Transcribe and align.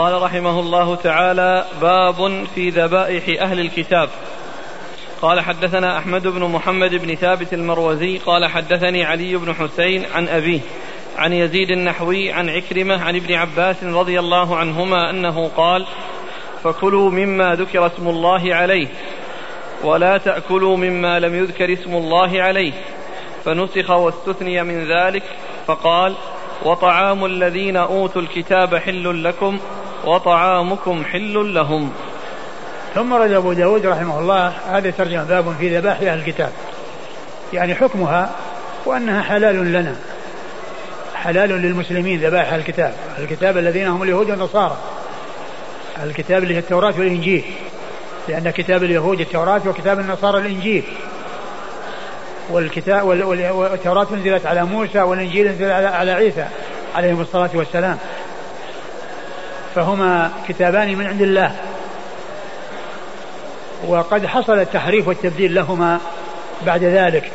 قال 0.00 0.22
رحمه 0.22 0.60
الله 0.60 0.94
تعالى 0.94 1.66
باب 1.80 2.44
في 2.54 2.70
ذبائح 2.70 3.42
أهل 3.42 3.60
الكتاب. 3.60 4.08
قال 5.22 5.40
حدثنا 5.40 5.98
أحمد 5.98 6.26
بن 6.26 6.44
محمد 6.44 6.94
بن 6.94 7.14
ثابت 7.14 7.54
المروزي 7.54 8.18
قال 8.18 8.46
حدثني 8.46 9.04
علي 9.04 9.36
بن 9.36 9.54
حسين 9.54 10.04
عن 10.14 10.28
أبيه 10.28 10.60
عن 11.16 11.32
يزيد 11.32 11.70
النحوي 11.70 12.32
عن 12.32 12.48
عكرمة 12.48 13.02
عن 13.02 13.16
ابن 13.16 13.34
عباس 13.34 13.84
رضي 13.84 14.20
الله 14.20 14.56
عنهما 14.56 15.10
أنه 15.10 15.50
قال 15.56 15.86
فكلوا 16.64 17.10
مما 17.10 17.54
ذكر 17.54 17.86
اسم 17.86 18.08
الله 18.08 18.54
عليه 18.54 18.88
ولا 19.84 20.18
تأكلوا 20.18 20.76
مما 20.76 21.18
لم 21.18 21.34
يذكر 21.34 21.72
اسم 21.72 21.94
الله 21.94 22.42
عليه. 22.42 22.72
فنسخ 23.44 23.90
واستثني 23.90 24.62
من 24.62 24.92
ذلك 24.92 25.22
فقال 25.66 26.14
وطعام 26.64 27.24
الذين 27.24 27.76
أوتوا 27.76 28.22
الكتاب 28.22 28.76
حل 28.76 29.24
لكم 29.24 29.58
وطعامكم 30.04 31.04
حل 31.04 31.54
لهم. 31.54 31.92
ثم 32.94 33.14
رد 33.14 33.32
أبو 33.32 33.52
داود 33.52 33.86
رحمه 33.86 34.18
الله 34.18 34.48
هذا 34.48 34.90
ترجمة 34.90 35.24
باب 35.24 35.54
في 35.58 35.78
ذبائح 35.78 36.00
أهل 36.00 36.18
الكتاب. 36.18 36.52
يعني 37.52 37.74
حكمها 37.74 38.30
وأنها 38.86 39.22
حلال 39.22 39.72
لنا. 39.72 39.96
حلال 41.14 41.50
للمسلمين 41.50 42.20
ذبائح 42.20 42.52
الكتاب. 42.52 42.94
الكتاب 43.18 43.58
الذين 43.58 43.88
هم 43.88 44.02
اليهود 44.02 44.30
والنصارى. 44.30 44.76
الكتاب 46.02 46.42
اللي 46.42 46.54
هي 46.54 46.58
التوراة 46.58 46.94
والإنجيل. 46.98 47.44
لأن 48.28 48.50
كتاب 48.50 48.84
اليهود 48.84 49.20
التوراة 49.20 49.60
وكتاب 49.66 50.00
النصارى 50.00 50.38
الإنجيل. 50.38 50.84
والكتاب 52.50 53.06
والتوراة 53.06 54.06
نزلت 54.12 54.46
على 54.46 54.64
موسى 54.64 55.00
والإنجيل 55.00 55.48
نزل 55.48 55.70
على 55.70 56.10
عيسى 56.10 56.46
عليهم 56.94 57.20
الصلاة 57.20 57.50
والسلام. 57.54 57.98
فهما 59.74 60.30
كتابان 60.48 60.98
من 60.98 61.06
عند 61.06 61.22
الله. 61.22 61.56
وقد 63.86 64.26
حصل 64.26 64.58
التحريف 64.58 65.08
والتبديل 65.08 65.54
لهما 65.54 65.98
بعد 66.66 66.84
ذلك. 66.84 67.30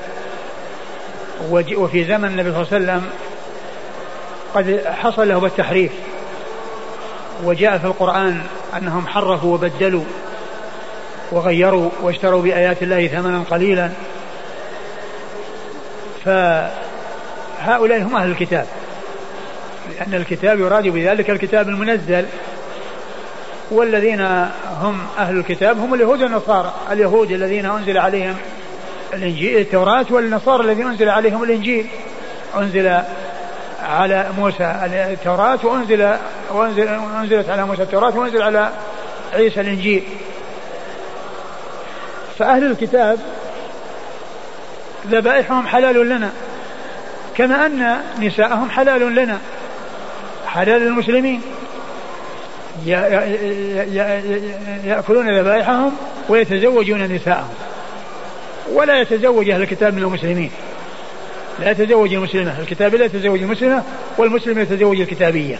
وفي 1.51 2.03
زمن 2.03 2.25
النبي 2.25 2.51
صلى 2.51 2.61
الله 2.61 2.67
عليه 2.73 2.83
وسلم 2.83 3.09
قد 4.53 4.85
حصل 4.87 5.27
لهم 5.27 5.45
التحريف. 5.45 5.91
وجاء 7.43 7.77
في 7.77 7.85
القرآن 7.85 8.41
أنهم 8.77 9.07
حرفوا 9.07 9.53
وبدلوا 9.53 10.03
وغيروا 11.31 11.89
واشتروا 12.01 12.41
بآيات 12.41 12.83
الله 12.83 13.07
ثمنا 13.07 13.43
قليلا. 13.51 13.89
فهؤلاء 16.25 18.01
هم 18.01 18.15
أهل 18.15 18.31
الكتاب. 18.31 18.67
لأن 19.99 20.13
الكتاب 20.13 20.59
يراد 20.59 20.87
بذلك 20.87 21.29
الكتاب 21.29 21.69
المنزل. 21.69 22.25
والذين 23.71 24.21
هم 24.81 25.01
أهل 25.17 25.37
الكتاب 25.37 25.79
هم 25.79 25.93
اليهود 25.93 26.21
والنصارى. 26.21 26.73
اليهود 26.91 27.31
الذين 27.31 27.65
أنزل 27.65 27.97
عليهم 27.97 28.35
الإنجيل 29.13 29.57
التوراة 29.57 30.05
والنصارى 30.09 30.63
الذين 30.63 30.87
أنزل 30.87 31.09
عليهم 31.09 31.43
الإنجيل. 31.43 31.87
أنزل 32.57 33.01
على 33.89 34.27
موسى 34.37 34.75
التوراة 34.85 35.59
وأنزل 35.63 36.15
وأنزل 36.51 36.87
أنزلت 36.87 37.49
على 37.49 37.65
موسى 37.65 37.83
التوراة 37.83 38.17
وأنزل 38.17 38.41
على 38.41 38.69
عيسى 39.33 39.61
الإنجيل. 39.61 40.03
فأهل 42.39 42.71
الكتاب 42.71 43.19
ذبائحهم 45.07 45.67
حلال 45.67 46.09
لنا 46.09 46.31
كما 47.35 47.65
أن 47.65 47.97
نساءهم 48.19 48.69
حلال 48.69 49.15
لنا. 49.15 49.39
حلال 50.55 50.81
للمسلمين. 50.81 51.41
يأكلون 54.85 55.39
ذبائحهم 55.39 55.91
ويتزوجون 56.29 57.01
نساءهم. 57.01 57.53
ولا 58.71 59.01
يتزوج 59.01 59.49
أهل 59.49 59.61
الكتاب 59.61 59.93
من 59.93 60.03
المسلمين. 60.03 60.51
لا 61.59 61.71
يتزوج 61.71 62.13
المسلمة. 62.13 62.59
الكتاب 62.59 62.95
لا 62.95 63.05
يتزوج 63.05 63.41
المسلمة 63.41 63.83
والمسلم 64.17 64.59
يتزوج 64.59 65.01
الكتابية. 65.01 65.59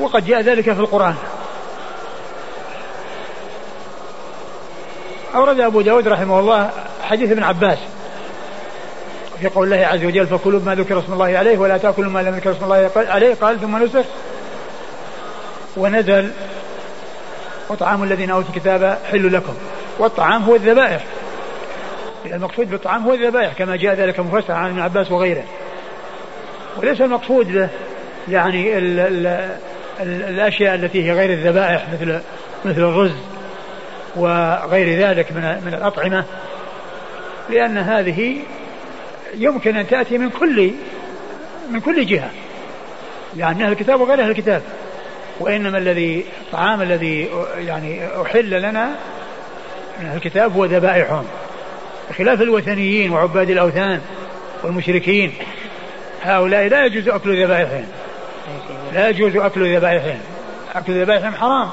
وقد 0.00 0.26
جاء 0.26 0.40
ذلك 0.40 0.64
في 0.64 0.80
القرآن. 0.80 1.14
أورد 5.34 5.60
أبو 5.60 5.80
داود 5.80 6.08
رحمه 6.08 6.40
الله 6.40 6.70
حديث 7.02 7.30
ابن 7.30 7.42
عباس. 7.42 7.78
في 9.40 9.48
قول 9.48 9.72
الله 9.72 9.86
عز 9.86 10.04
وجل 10.04 10.26
فكلوا 10.26 10.60
ما 10.60 10.74
ذكر 10.74 10.98
اسم 10.98 11.12
الله 11.12 11.38
عليه 11.38 11.58
ولا 11.58 11.78
تأكلوا 11.78 12.10
ما 12.10 12.22
لم 12.22 12.34
يذكر 12.34 12.50
اسم 12.50 12.64
الله 12.64 12.90
عليه. 12.96 13.34
قال 13.34 13.60
ثم 13.60 13.82
نسخ. 13.84 14.04
ونزل 15.76 16.30
وطعام 17.68 18.02
الذين 18.02 18.30
اوتوا 18.30 18.50
الكتاب 18.54 18.98
حل 19.10 19.32
لكم. 19.32 19.54
والطعام 19.98 20.42
هو 20.42 20.54
الذبائح. 20.54 21.04
المقصود 22.26 22.70
بالطعام 22.70 23.04
هو 23.04 23.14
الذبائح 23.14 23.52
كما 23.52 23.76
جاء 23.76 23.94
ذلك 23.94 24.20
مفسر 24.20 24.52
عن 24.52 24.70
ابن 24.70 24.80
عباس 24.80 25.10
وغيره. 25.10 25.44
وليس 26.76 27.00
المقصود 27.00 27.52
به 27.52 27.68
يعني 28.28 28.78
ال 28.78 29.00
ال 29.00 29.26
ال 30.00 30.22
الأشياء 30.22 30.74
التي 30.74 31.04
هي 31.04 31.12
غير 31.12 31.30
الذبائح 31.30 31.86
مثل 31.92 32.20
مثل 32.64 32.80
الرز 32.80 33.16
وغير 34.16 35.08
ذلك 35.08 35.32
من 35.32 35.42
من 35.66 35.74
الأطعمة 35.74 36.24
لأن 37.50 37.78
هذه 37.78 38.36
يمكن 39.34 39.76
أن 39.76 39.86
تأتي 39.86 40.18
من 40.18 40.30
كل 40.30 40.70
من 41.70 41.80
كل 41.80 42.06
جهة 42.06 42.30
يعني 43.36 43.64
أهل 43.64 43.72
الكتاب 43.72 44.00
وغير 44.00 44.20
أهل 44.20 44.30
الكتاب 44.30 44.62
وإنما 45.40 45.78
الذي 45.78 46.24
الطعام 46.40 46.82
الذي 46.82 47.28
يعني 47.58 48.22
أحل 48.22 48.50
لنا 48.50 48.86
من 50.00 50.06
أهل 50.06 50.16
الكتاب 50.16 50.52
هو 50.52 50.64
ذبائحهم. 50.64 51.24
بخلاف 52.10 52.42
الوثنيين 52.42 53.10
وعباد 53.10 53.50
الأوثان 53.50 54.00
والمشركين 54.62 55.32
هؤلاء 56.22 56.68
لا 56.68 56.86
يجوز 56.86 57.08
أكل 57.08 57.44
ذبائحهم. 57.44 57.86
لا 58.92 59.08
يجوز 59.08 59.36
أكل 59.36 59.76
ذبائحهم. 59.76 60.20
أكل 60.74 61.02
ذبائحهم 61.02 61.34
حرام. 61.34 61.70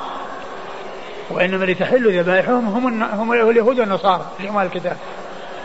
وإنما 1.29 1.63
اللي 1.63 1.75
تحل 1.75 2.19
ذبائحهم 2.19 2.67
هم 2.67 3.03
هم 3.03 3.33
اليهود 3.33 3.79
والنصارى 3.79 4.25
اللي 4.39 4.49
هم 4.49 4.59
الكتاب. 4.59 4.97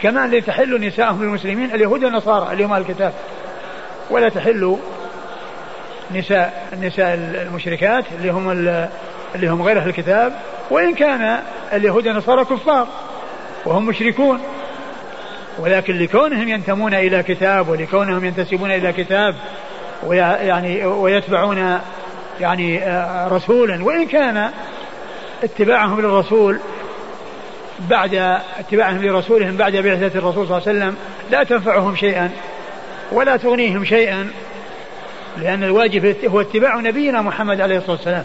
كما 0.03 0.25
اللي 0.25 0.41
تحل 0.41 0.87
نساءهم 0.87 1.23
للمسلمين 1.23 1.75
اليهود 1.75 2.05
والنصارى 2.05 2.53
اللي 2.53 2.65
هم 2.65 2.75
الكتاب؟ 2.75 3.13
ولا 4.11 4.29
تحل 4.29 4.77
نساء 6.15 6.69
النساء 6.73 7.15
المشركات 7.15 8.05
اللي 8.19 8.31
هم 8.31 8.51
اللي 9.35 9.49
هم 9.49 9.63
غير 9.63 9.79
أهل 9.79 9.89
الكتاب 9.89 10.33
وإن 10.71 10.95
كان 10.95 11.39
اليهود 11.73 12.07
والنصارى 12.07 12.45
كفار 12.45 12.89
وهم 13.67 13.87
مشركون. 13.87 14.41
ولكن 15.59 15.99
لكونهم 15.99 16.49
ينتمون 16.49 16.95
إلى 16.95 17.23
كتاب 17.23 17.69
ولكونهم 17.69 18.25
ينتسبون 18.25 18.71
إلى 18.71 18.93
كتاب 18.93 19.35
ويعني 20.07 20.85
ويتبعون 20.85 21.81
يعني 22.41 22.85
آه، 22.85 23.29
رسولا 23.29 23.85
وإن 23.85 24.07
كان 24.07 24.51
اتباعهم 25.45 26.01
للرسول 26.01 26.61
بعد 27.89 28.41
اتباعهم 28.59 29.05
لرسولهم 29.05 29.57
بعد 29.57 29.77
بعثة 29.77 30.19
الرسول 30.19 30.49
صلى 30.49 30.59
الله 30.59 30.69
عليه 30.69 30.79
وسلم 30.79 30.97
لا 31.31 31.45
تنفعهم 31.45 31.97
شيئا 31.97 32.31
ولا 33.13 33.37
تغنيهم 33.37 33.85
شيئا 33.85 34.31
لأن 35.39 35.65
الواجب 35.65 36.17
هو 36.25 36.41
اتباع 36.41 36.77
نبينا 36.81 37.23
محمد 37.23 37.61
عليه 37.61 37.79
الصلاة 37.79 37.97
والسلام. 37.97 38.25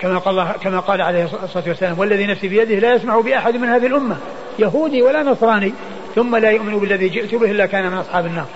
كما 0.00 0.18
قال 0.18 0.52
كما 0.62 0.80
قال 0.80 1.02
عليه 1.02 1.24
الصلاة 1.24 1.64
والسلام 1.68 1.98
والذي 1.98 2.26
نفسي 2.26 2.48
بيده 2.48 2.74
لا 2.74 2.94
يسمع 2.94 3.20
بأحد 3.20 3.56
من 3.56 3.68
هذه 3.68 3.86
الأمة 3.86 4.16
يهودي 4.58 5.02
ولا 5.02 5.22
نصراني 5.22 5.72
ثم 6.14 6.36
لا 6.36 6.50
يؤمن 6.50 6.78
بالذي 6.78 7.08
جئت 7.08 7.34
به 7.34 7.50
إلا 7.50 7.66
كان 7.66 7.90
من 7.90 7.98
أصحاب 7.98 8.26
النار. 8.26 8.46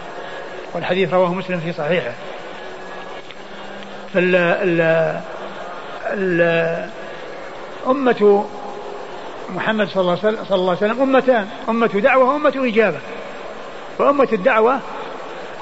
والحديث 0.74 1.14
رواه 1.14 1.34
مسلم 1.34 1.60
في 1.60 1.72
صحيحه. 1.72 2.12
فال 4.14 4.36
ال 4.36 4.80
ال 6.06 6.90
أمة 7.86 8.46
محمد 9.56 9.88
صلى 9.88 10.00
الله 10.00 10.18
عليه 10.50 10.72
وسلم, 10.72 11.02
أمتان. 11.02 11.48
أمة 11.68 11.86
دعوة 11.86 12.24
وأمة 12.24 12.52
إجابة. 12.56 12.98
فأمة 13.98 14.28
الدعوة 14.32 14.80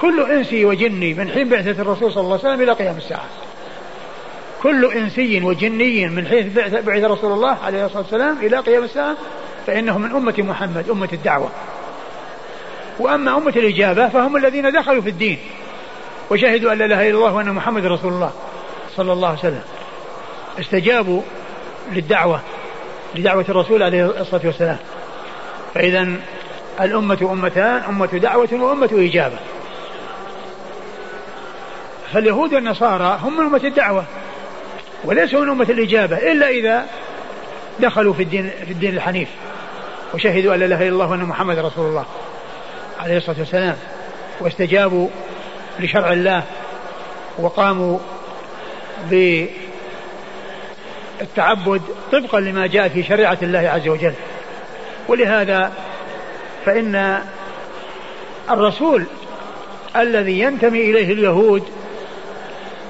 كل 0.01 0.31
إنسي 0.31 0.65
وجني 0.65 1.13
من 1.13 1.29
حين 1.29 1.49
بعثة 1.49 1.81
الرسول 1.81 2.13
صلى 2.13 2.21
الله 2.21 2.39
عليه 2.43 2.49
وسلم 2.49 2.61
إلى 2.61 2.71
قيام 2.71 2.97
الساعة. 2.97 3.25
كل 4.63 4.85
إنسي 4.85 5.43
وجني 5.43 6.07
من 6.07 6.27
حيث 6.27 6.45
بعث 6.85 7.03
رسول 7.03 7.31
الله 7.31 7.57
عليه 7.63 7.85
الصلاة 7.85 8.01
والسلام 8.01 8.37
إلى 8.41 8.57
قيام 8.57 8.83
الساعة 8.83 9.15
فإنه 9.67 9.97
من 9.97 10.11
أمة 10.11 10.33
محمد 10.37 10.89
أمة 10.89 11.09
الدعوة. 11.13 11.49
وأما 12.99 13.37
أمة 13.37 13.53
الإجابة 13.55 14.09
فهم 14.09 14.37
الذين 14.37 14.71
دخلوا 14.71 15.01
في 15.01 15.09
الدين 15.09 15.39
وشهدوا 16.29 16.73
أن 16.73 16.77
لا 16.77 16.85
إله 16.85 17.09
إلا 17.09 17.17
الله 17.17 17.33
وأن 17.33 17.49
محمد 17.49 17.85
رسول 17.85 18.13
الله 18.13 18.31
صلى 18.95 19.13
الله 19.13 19.27
عليه 19.27 19.39
وسلم. 19.39 19.63
استجابوا 20.59 21.21
للدعوة. 21.91 22.41
لدعوة 23.15 23.45
الرسول 23.49 23.83
عليه 23.83 24.05
الصلاة 24.05 24.41
والسلام. 24.45 24.77
فإذا 25.73 26.07
الأمة 26.81 27.29
أمتان 27.31 27.81
أمة 27.89 28.05
دعوة 28.05 28.49
وأمة 28.51 28.89
إجابة. 28.93 29.37
فاليهود 32.13 32.53
والنصارى 32.53 33.19
هم 33.21 33.37
من 33.37 33.45
أمة 33.45 33.61
الدعوة 33.63 34.05
وليسوا 35.03 35.41
من 35.41 35.49
أمة 35.49 35.67
الإجابة 35.69 36.17
إلا 36.17 36.49
إذا 36.49 36.85
دخلوا 37.79 38.13
في 38.13 38.23
الدين 38.23 38.49
في 38.65 38.71
الدين 38.71 38.95
الحنيف 38.95 39.29
وشهدوا 40.13 40.55
أن 40.55 40.59
لا 40.59 40.65
إله 40.65 40.81
إلا 40.81 40.89
الله 40.89 41.09
وأن 41.09 41.19
محمد 41.19 41.57
رسول 41.57 41.89
الله 41.89 42.05
عليه 42.99 43.17
الصلاة 43.17 43.39
والسلام 43.39 43.75
واستجابوا 44.39 45.07
لشرع 45.79 46.13
الله 46.13 46.43
وقاموا 47.37 47.99
بالتعبد 51.19 51.81
طبقا 52.11 52.39
لما 52.39 52.67
جاء 52.67 52.89
في 52.89 53.03
شريعة 53.03 53.37
الله 53.41 53.59
عز 53.59 53.87
وجل. 53.87 54.13
ولهذا 55.07 55.71
فإن 56.65 57.19
الرسول 58.51 59.05
الذي 59.95 60.39
ينتمي 60.39 60.81
إليه 60.81 61.13
اليهود 61.13 61.63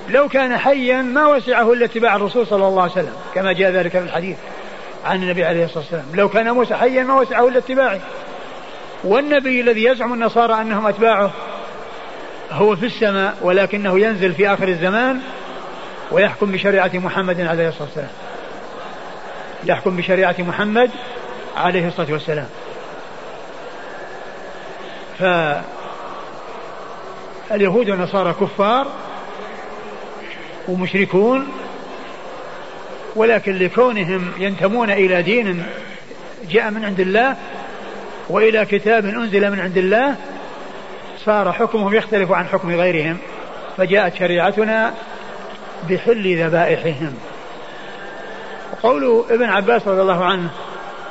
لو 0.09 0.27
كان 0.27 0.57
حيا 0.57 1.01
ما 1.01 1.27
وسعه 1.27 1.73
إلا 1.73 1.85
اتباع 1.85 2.15
الرسول 2.15 2.47
صلى 2.47 2.67
الله 2.67 2.81
عليه 2.81 2.91
وسلم 2.91 3.13
كما 3.35 3.53
جاء 3.53 3.71
ذلك 3.71 3.91
في 3.91 3.99
الحديث 3.99 4.37
عن 5.05 5.23
النبي 5.23 5.45
عليه 5.45 5.65
الصلاة 5.65 5.79
والسلام. 5.79 6.05
لو 6.13 6.29
كان 6.29 6.51
موسى 6.51 6.75
حيا 6.75 7.03
ما 7.03 7.19
وسعه 7.19 7.47
إلا 7.47 7.57
اتباعه. 7.57 7.99
والنبي 9.03 9.61
الذي 9.61 9.83
يزعم 9.83 10.13
النصارى 10.13 10.61
أنهم 10.61 10.87
أتباعه 10.87 11.31
هو 12.51 12.75
في 12.75 12.85
السماء 12.85 13.37
ولكنه 13.41 13.99
ينزل 13.99 14.33
في 14.33 14.53
آخر 14.53 14.67
الزمان 14.67 15.19
ويحكم 16.11 16.51
بشريعة 16.51 16.91
محمد 16.94 17.41
عليه 17.41 17.67
الصلاة 17.69 17.83
والسلام. 17.83 18.09
يحكم 19.65 19.97
بشريعة 19.97 20.35
محمد 20.39 20.91
عليه 21.57 21.88
الصلاة 21.88 22.11
والسلام. 22.11 22.47
فاليهود 27.50 27.89
والنصارى 27.89 28.33
كفار 28.33 28.88
ومشركون 30.67 31.47
ولكن 33.15 33.57
لكونهم 33.57 34.31
ينتمون 34.38 34.91
إلى 34.91 35.21
دين 35.21 35.65
جاء 36.51 36.71
من 36.71 36.85
عند 36.85 37.00
الله 37.00 37.35
وإلى 38.29 38.65
كتاب 38.65 39.06
أنزل 39.06 39.51
من 39.51 39.59
عند 39.59 39.77
الله 39.77 40.15
صار 41.25 41.51
حكمهم 41.51 41.94
يختلف 41.94 42.31
عن 42.31 42.47
حكم 42.47 42.71
غيرهم. 42.71 43.17
فجاءت 43.77 44.15
شريعتنا 44.15 44.94
بحل 45.89 46.43
ذبائحهم. 46.43 47.13
وقول 48.71 49.25
ابن 49.29 49.43
عباس 49.43 49.87
رضي 49.87 50.01
الله 50.01 50.25
عنه 50.25 50.49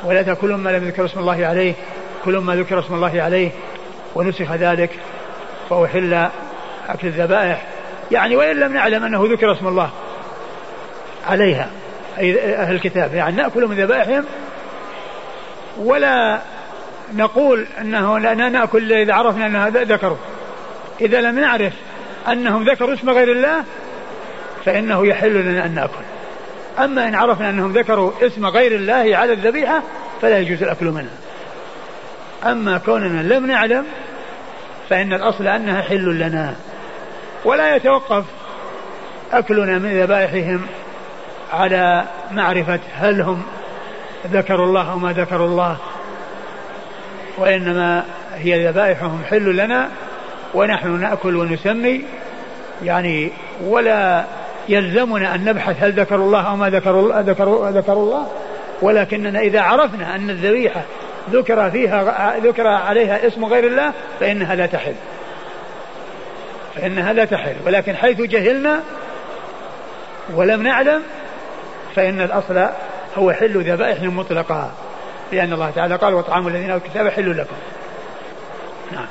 ولا 0.04 0.22
تأكلوا 0.22 0.56
ما 0.56 0.70
لم 0.70 0.84
يذكر 0.84 1.04
اسم 1.04 1.20
الله 1.20 1.46
عليه 1.46 1.74
كل 2.24 2.38
ما 2.38 2.56
ذكر 2.56 2.78
اسم 2.78 2.94
الله 2.94 3.22
عليه 3.22 3.50
ونسخ 4.14 4.52
ذلك 4.52 4.90
فأحل 5.70 6.28
أكل 6.88 7.06
الذبائح. 7.06 7.66
يعني 8.10 8.36
وإن 8.36 8.56
لم 8.56 8.72
نعلم 8.72 9.04
أنه 9.04 9.24
ذكر 9.32 9.52
اسم 9.52 9.66
الله 9.66 9.90
عليها 11.26 11.70
أي 12.18 12.54
أهل 12.54 12.74
الكتاب 12.74 13.14
يعني 13.14 13.36
نأكل 13.36 13.66
من 13.66 13.76
ذبائحهم 13.76 14.24
ولا 15.78 16.40
نقول 17.14 17.66
أنه 17.80 18.18
لا 18.18 18.34
نأكل 18.34 18.92
إذا 18.92 19.14
عرفنا 19.14 19.46
أن 19.46 19.56
هذا 19.56 19.84
ذكروا. 19.84 20.16
إذا 21.00 21.20
لم 21.20 21.38
نعرف 21.38 21.72
أنهم 22.28 22.70
ذكروا 22.70 22.94
اسم 22.94 23.10
غير 23.10 23.32
الله 23.32 23.64
فإنه 24.64 25.06
يحل 25.06 25.34
لنا 25.34 25.66
أن 25.66 25.74
نأكل. 25.74 26.04
أما 26.78 27.08
إن 27.08 27.14
عرفنا 27.14 27.50
أنهم 27.50 27.72
ذكروا 27.72 28.12
اسم 28.22 28.46
غير 28.46 28.74
الله 28.74 29.16
على 29.16 29.32
الذبيحة 29.32 29.82
فلا 30.22 30.38
يجوز 30.38 30.62
الأكل 30.62 30.86
منها. 30.86 31.16
أما 32.46 32.78
كوننا 32.78 33.34
لم 33.34 33.46
نعلم 33.46 33.84
فإن 34.88 35.12
الأصل 35.12 35.46
أنها 35.46 35.82
حل 35.82 36.18
لنا. 36.18 36.54
ولا 37.44 37.76
يتوقف 37.76 38.24
أكلنا 39.32 39.78
من 39.78 40.00
ذبائحهم 40.00 40.60
على 41.52 42.04
معرفة 42.30 42.80
هل 42.94 43.20
هم 43.20 43.42
ذكروا 44.32 44.66
الله 44.66 44.92
أو 44.92 44.98
ما 44.98 45.12
ذكروا 45.12 45.46
الله. 45.46 45.76
وإنما 47.38 48.04
هي 48.34 48.68
ذبائحهم 48.68 49.22
حل 49.30 49.56
لنا 49.56 49.88
ونحن 50.54 51.00
نأكل 51.00 51.36
ونسمي. 51.36 52.04
يعني 52.82 53.32
ولا 53.64 54.24
يلزمنا 54.68 55.34
أن 55.34 55.44
نبحث 55.44 55.82
هل 55.82 55.92
ذكروا 55.92 56.26
الله 56.26 56.50
أو 56.50 56.56
ما 56.56 56.70
ذكروا 56.70 57.20
ذكروا 57.20 57.70
ذكروا 57.70 58.04
الله. 58.04 58.26
ولكننا 58.82 59.40
إذا 59.40 59.60
عرفنا 59.60 60.14
أن 60.14 60.30
الذبيحة 60.30 60.82
ذكر 61.30 61.70
فيها 61.70 62.34
ذكر 62.38 62.66
عليها 62.66 63.26
اسم 63.26 63.44
غير 63.44 63.66
الله 63.66 63.92
فإنها 64.20 64.54
لا 64.54 64.66
تحل. 64.66 64.94
فإنها 66.74 67.12
لا 67.12 67.24
تحل. 67.24 67.54
ولكن 67.66 67.96
حيث 67.96 68.20
جهلنا 68.20 68.80
ولم 70.34 70.62
نعلم 70.62 71.02
فإن 71.96 72.20
الأصل 72.20 72.66
هو 73.18 73.32
حل 73.32 73.72
ذبائح 73.72 74.02
مطلقة. 74.02 74.70
لأن 75.32 75.52
الله 75.52 75.70
تعالى 75.70 75.96
قال 75.96 76.14
وطعام 76.14 76.48
الذين 76.48 76.70
أوتوا 76.70 76.86
الكتاب 76.86 77.08
حل 77.08 77.38
لكم. 77.38 77.56
نعم. 78.92 79.06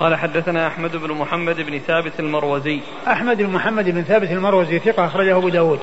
قال 0.00 0.16
حدثنا 0.16 0.66
أحمد 0.66 0.96
بن 0.96 1.12
محمد 1.12 1.60
بن 1.60 1.78
ثابت 1.78 2.20
المروزي. 2.20 2.80
أحمد 3.08 3.36
بن 3.36 3.50
محمد 3.50 3.90
بن 3.90 4.02
ثابت 4.02 4.30
المروزي 4.30 4.78
ثقة 4.78 5.06
أخرجه 5.06 5.36
أبو 5.36 5.48
داود. 5.48 5.80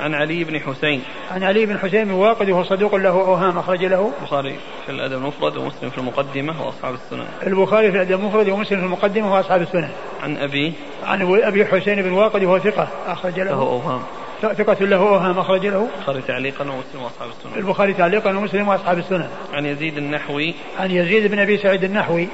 عن 0.00 0.14
علي 0.14 0.44
بن 0.44 0.60
حسين. 0.60 1.02
عن 1.30 1.42
علي 1.42 1.66
بن 1.66 1.78
حسين 1.78 2.04
بن 2.04 2.10
واقد 2.10 2.50
وهو 2.50 2.64
صدوق 2.64 2.94
له 2.94 3.10
أوهام 3.10 3.58
أخرج 3.58 3.84
له. 3.84 4.12
البخاري 4.20 4.56
في 4.86 4.92
الأدب 4.92 5.16
المفرد 5.16 5.56
ومسلم 5.56 5.90
في 5.90 5.98
المقدمة 5.98 6.66
وأصحاب 6.66 6.94
السنن. 6.94 7.26
البخاري 7.46 7.90
في 7.90 7.96
الأدب 7.96 8.20
المفرد 8.20 8.48
ومسلم 8.48 8.78
في 8.78 8.84
المقدمة 8.84 9.34
وأصحاب 9.34 9.62
السنن. 9.62 9.90
عن 10.22 10.36
أبي. 10.36 10.72
عن 11.04 11.22
أبي 11.42 11.66
حسين 11.66 12.02
بن 12.02 12.12
واقد 12.12 12.44
وهو 12.44 12.58
ثقة 12.58 12.88
أخرج 13.06 13.40
له, 13.40 13.44
له 13.44 13.52
أوهام. 13.52 14.02
ثقة 14.42 14.84
له 14.84 14.96
أوهام 14.96 15.38
أخرج 15.38 15.66
له. 15.66 15.88
البخاري 15.98 16.22
تعليقا 16.22 16.64
ومسلم 16.64 17.02
وأصحاب 17.02 17.28
السنن. 17.28 17.52
البخاري 17.56 17.92
تعليقا 17.92 18.30
ومسلم 18.30 18.68
وأصحاب 18.68 18.98
السنن. 18.98 19.28
عن 19.52 19.66
يزيد 19.66 19.96
النحوي. 19.96 20.54
عن 20.78 20.90
يزيد 20.90 21.30
بن 21.30 21.38
أبي 21.38 21.58
سعيد 21.58 21.84
النحوي. 21.84 22.28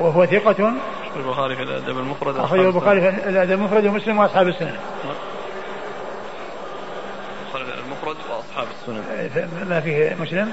وهو 0.00 0.26
ثقة. 0.26 0.72
البخاري 1.16 1.56
في 1.56 1.62
الأدب 1.62 1.98
المفرد 1.98 2.36
أخرجه 2.36 2.66
البخاري 2.66 3.00
في 3.00 3.28
الأدب 3.28 3.52
المفرد 3.52 3.86
ومسلم 3.86 4.18
وأصحاب 4.18 4.48
السنن 4.48 4.76
المفرد 8.04 8.16
وأصحاب 8.30 8.66
السنن 8.80 9.68
ما 9.68 9.80
فيه 9.80 10.16
مسلم؟ 10.20 10.52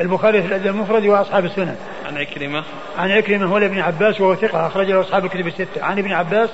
البخاري 0.00 0.42
في 0.42 0.48
الأدب 0.48 0.66
المفرد 0.66 1.06
وأصحاب 1.06 1.44
السنن 1.44 1.76
عن 2.06 2.16
عكرمة. 2.18 2.64
عن 2.98 3.10
عكرمة 3.10 3.46
هو 3.46 3.56
ابن 3.56 3.80
عباس 3.80 4.20
وهو 4.20 4.34
ثقة 4.34 4.66
أخرج 4.66 4.90
له 4.90 5.00
أصحاب 5.00 5.24
الكتب 5.24 5.46
الستة. 5.46 5.84
عن 5.84 5.98
ابن 5.98 6.12
عباس 6.12 6.50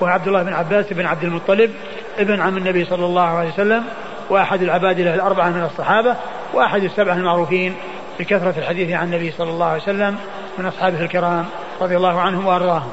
وهو 0.00 0.10
عبد 0.10 0.26
الله 0.26 0.42
بن 0.42 0.52
عباس 0.52 0.92
بن 0.92 1.06
عبد 1.06 1.24
المطلب 1.24 1.70
ابن 2.18 2.40
عم 2.40 2.56
النبي 2.56 2.84
صلى 2.84 3.06
الله 3.06 3.22
عليه 3.22 3.48
وسلم 3.48 3.84
وأحد 4.30 4.62
العباد 4.62 5.00
له 5.00 5.14
الأربعة 5.14 5.50
من 5.50 5.62
الصحابة 5.62 6.16
وأحد 6.54 6.84
السبعة 6.84 7.14
المعروفين 7.14 7.74
بكثرة 8.18 8.54
الحديث 8.58 8.92
عن 8.92 9.06
النبي 9.06 9.30
صلى 9.30 9.50
الله 9.50 9.66
عليه 9.66 9.82
وسلم 9.82 10.16
من 10.58 10.66
أصحابه 10.66 11.00
الكرام. 11.00 11.46
رضي 11.80 11.96
الله 11.96 12.20
عنهم 12.20 12.46
وأرضاهم. 12.46 12.92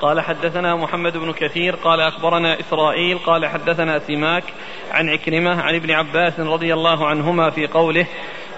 قال 0.00 0.20
حدثنا 0.20 0.76
محمد 0.76 1.16
بن 1.16 1.32
كثير 1.32 1.76
قال 1.76 2.00
أخبرنا 2.00 2.60
إسرائيل 2.60 3.18
قال 3.18 3.46
حدثنا 3.46 3.98
سماك 3.98 4.44
عن 4.90 5.08
عكرمة 5.08 5.62
عن 5.62 5.74
ابن 5.74 5.90
عباس 5.90 6.40
رضي 6.40 6.74
الله 6.74 7.06
عنهما 7.06 7.50
في 7.50 7.66
قوله 7.66 8.06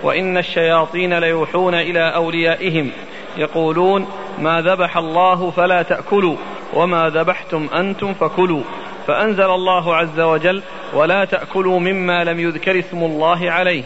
وإن 0.02 0.38
الشياطين 0.38 1.18
ليوحون 1.18 1.74
إلى 1.74 2.14
أوليائهم 2.14 2.90
يقولون 3.36 4.06
ما 4.38 4.60
ذبح 4.60 4.96
الله 4.96 5.50
فلا 5.50 5.82
تأكلوا 5.82 6.36
وما 6.74 7.08
ذبحتم 7.08 7.68
أنتم 7.74 8.14
فكلوا 8.14 8.62
فأنزل 9.06 9.50
الله 9.50 9.96
عز 9.96 10.20
وجل 10.20 10.62
ولا 10.94 11.24
تأكلوا 11.24 11.80
مما 11.80 12.24
لم 12.24 12.40
يذكر 12.40 12.78
اسم 12.78 12.98
الله 12.98 13.50
عليه. 13.50 13.84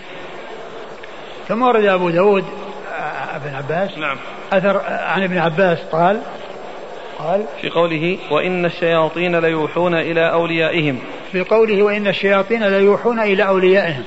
ثم 1.49 1.63
ورد 1.63 1.85
أبو 1.85 2.11
داود 2.11 2.45
ابن 3.37 3.55
عباس. 3.55 3.99
نعم. 3.99 4.17
أثر 4.53 4.83
عن 4.89 5.23
ابن 5.23 5.39
عباس 5.39 5.79
قال 5.93 6.21
قال 7.19 7.45
في 7.61 7.71
قوله 7.71 8.19
وإن 8.31 8.65
الشياطين 8.65 9.37
ليوحون 9.37 9.95
إلى 9.95 10.33
أوليائهم. 10.33 10.99
في 11.33 11.41
قوله 11.41 11.83
وإن 11.83 12.07
الشياطين 12.07 12.65
ليوحون 12.65 13.21
إلى 13.21 13.47
أوليائهم. 13.47 14.05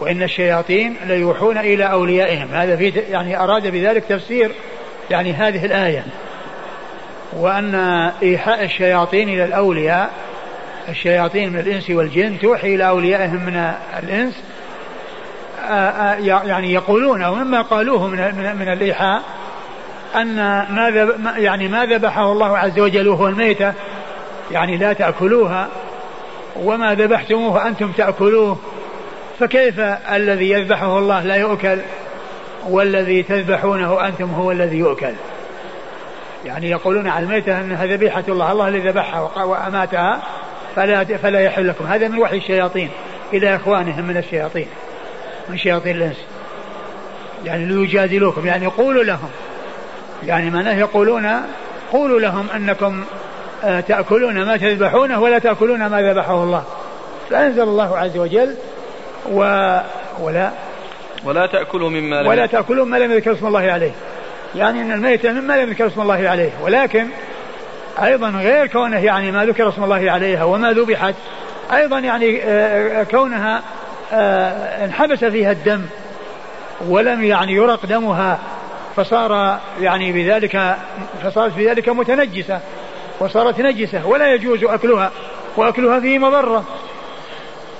وإن 0.00 0.22
الشياطين 0.22 0.96
ليوحون 1.06 1.58
إلى 1.58 1.84
أوليائهم. 1.84 2.48
هذا 2.52 2.76
في 2.76 2.88
يعني 2.88 3.40
أراد 3.40 3.66
بذلك 3.66 4.04
تفسير 4.04 4.50
يعني 5.10 5.32
هذه 5.32 5.64
الآية. 5.64 6.04
وأن 7.32 7.74
إيحاء 8.22 8.64
الشياطين 8.64 9.28
إلى 9.28 9.44
الأولياء 9.44 10.10
الشياطين 10.88 11.52
من 11.52 11.58
الإنس 11.58 11.90
والجن 11.90 12.38
توحي 12.38 12.74
إلى 12.74 12.88
أوليائهم 12.88 13.46
من 13.46 13.72
الإنس 14.02 14.42
يعني 16.24 16.72
يقولون 16.72 17.22
أو 17.22 17.34
مما 17.34 17.62
قالوه 17.62 18.06
من 18.06 18.18
من, 18.18 18.56
من 18.56 18.72
الإيحاء 18.72 19.22
أن 20.16 20.36
ما 20.68 21.08
يعني 21.36 21.68
ما 21.68 21.86
ذبحه 21.86 22.32
الله 22.32 22.58
عز 22.58 22.78
وجل 22.78 23.08
وهو 23.08 23.28
الميتة 23.28 23.72
يعني 24.50 24.76
لا 24.76 24.92
تأكلوها 24.92 25.68
وما 26.56 26.94
ذبحتموه 26.94 27.68
أنتم 27.68 27.92
تأكلوه 27.92 28.56
فكيف 29.40 29.80
الذي 30.12 30.50
يذبحه 30.50 30.98
الله 30.98 31.24
لا 31.24 31.36
يؤكل 31.36 31.78
والذي 32.68 33.22
تذبحونه 33.22 34.08
أنتم 34.08 34.30
هو 34.30 34.52
الذي 34.52 34.78
يؤكل؟ 34.78 35.12
يعني 36.44 36.70
يقولون 36.70 37.08
على 37.08 37.24
الميتة 37.24 37.60
أنها 37.60 37.86
ذبيحة 37.86 38.24
الله 38.28 38.52
الله 38.52 38.68
الذي 38.68 38.88
ذبحها 38.88 39.44
وأماتها 39.44 40.22
فلا 40.76 41.04
فلا 41.04 41.40
يحل 41.40 41.68
لكم. 41.68 41.84
هذا 41.86 42.08
من 42.08 42.18
وحي 42.18 42.36
الشياطين 42.36 42.90
إلى 43.32 43.56
إخوانهم 43.56 44.04
من 44.04 44.16
الشياطين. 44.16 44.66
من 45.50 45.58
شياطين 45.58 45.96
الإنس. 45.96 46.16
يعني 47.44 47.64
ليجادلوكم 47.64 48.46
يعني 48.46 48.66
قولوا 48.66 49.04
لهم. 49.04 49.28
يعني 50.26 50.50
معناه 50.50 50.74
يقولون 50.74 51.42
قولوا 51.92 52.20
لهم 52.20 52.46
أنكم 52.56 53.04
آه، 53.64 53.80
تأكلون 53.80 54.44
ما 54.44 54.56
تذبحونه 54.56 55.20
ولا 55.20 55.38
تأكلون 55.38 55.86
ما 55.86 56.02
ذبحه 56.02 56.42
الله. 56.42 56.64
فأنزل 57.30 57.62
الله 57.62 57.98
عز 57.98 58.16
وجل 58.16 58.54
و 59.32 59.40
ولا 60.20 60.50
ولا 61.24 61.46
تأكلوا 61.46 61.90
مما 61.90 62.22
لم 62.22 62.28
ولا 62.28 62.46
تأكلوا 62.46 62.84
ما 62.86 62.96
لم 62.96 63.12
يذكر 63.12 63.32
اسم 63.32 63.46
الله 63.46 63.72
عليه. 63.72 63.92
يعني 64.54 64.82
أن 64.82 64.92
الميتة 64.92 65.32
مما 65.32 65.52
لم 65.52 65.70
يذكر 65.70 65.86
اسم 65.86 66.00
الله 66.00 66.28
عليه. 66.28 66.50
ولكن 66.62 67.06
أيضا 68.02 68.28
غير 68.28 68.66
كونه 68.66 69.04
يعني 69.04 69.32
ما 69.32 69.44
ذكر 69.44 69.68
اسم 69.68 69.84
الله 69.84 70.10
عليها 70.10 70.44
وما 70.44 70.72
ذبحت 70.72 71.14
أيضا 71.72 71.98
يعني 71.98 72.42
آه، 72.42 73.02
كونها 73.02 73.56
آه، 73.56 73.62
انحبس 74.12 75.24
فيها 75.24 75.52
الدم 75.52 75.82
ولم 76.88 77.24
يعني 77.24 77.52
يرق 77.52 77.86
دمها 77.86 78.38
فصار 78.96 79.60
يعني 79.80 80.12
بذلك 80.12 80.76
فصارت 81.22 81.52
بذلك 81.56 81.88
متنجسة 81.88 82.60
وصارت 83.20 83.60
نجسة 83.60 84.06
ولا 84.06 84.34
يجوز 84.34 84.64
أكلها 84.64 85.10
وأكلها 85.56 86.00
فيه 86.00 86.18
مضرة 86.18 86.64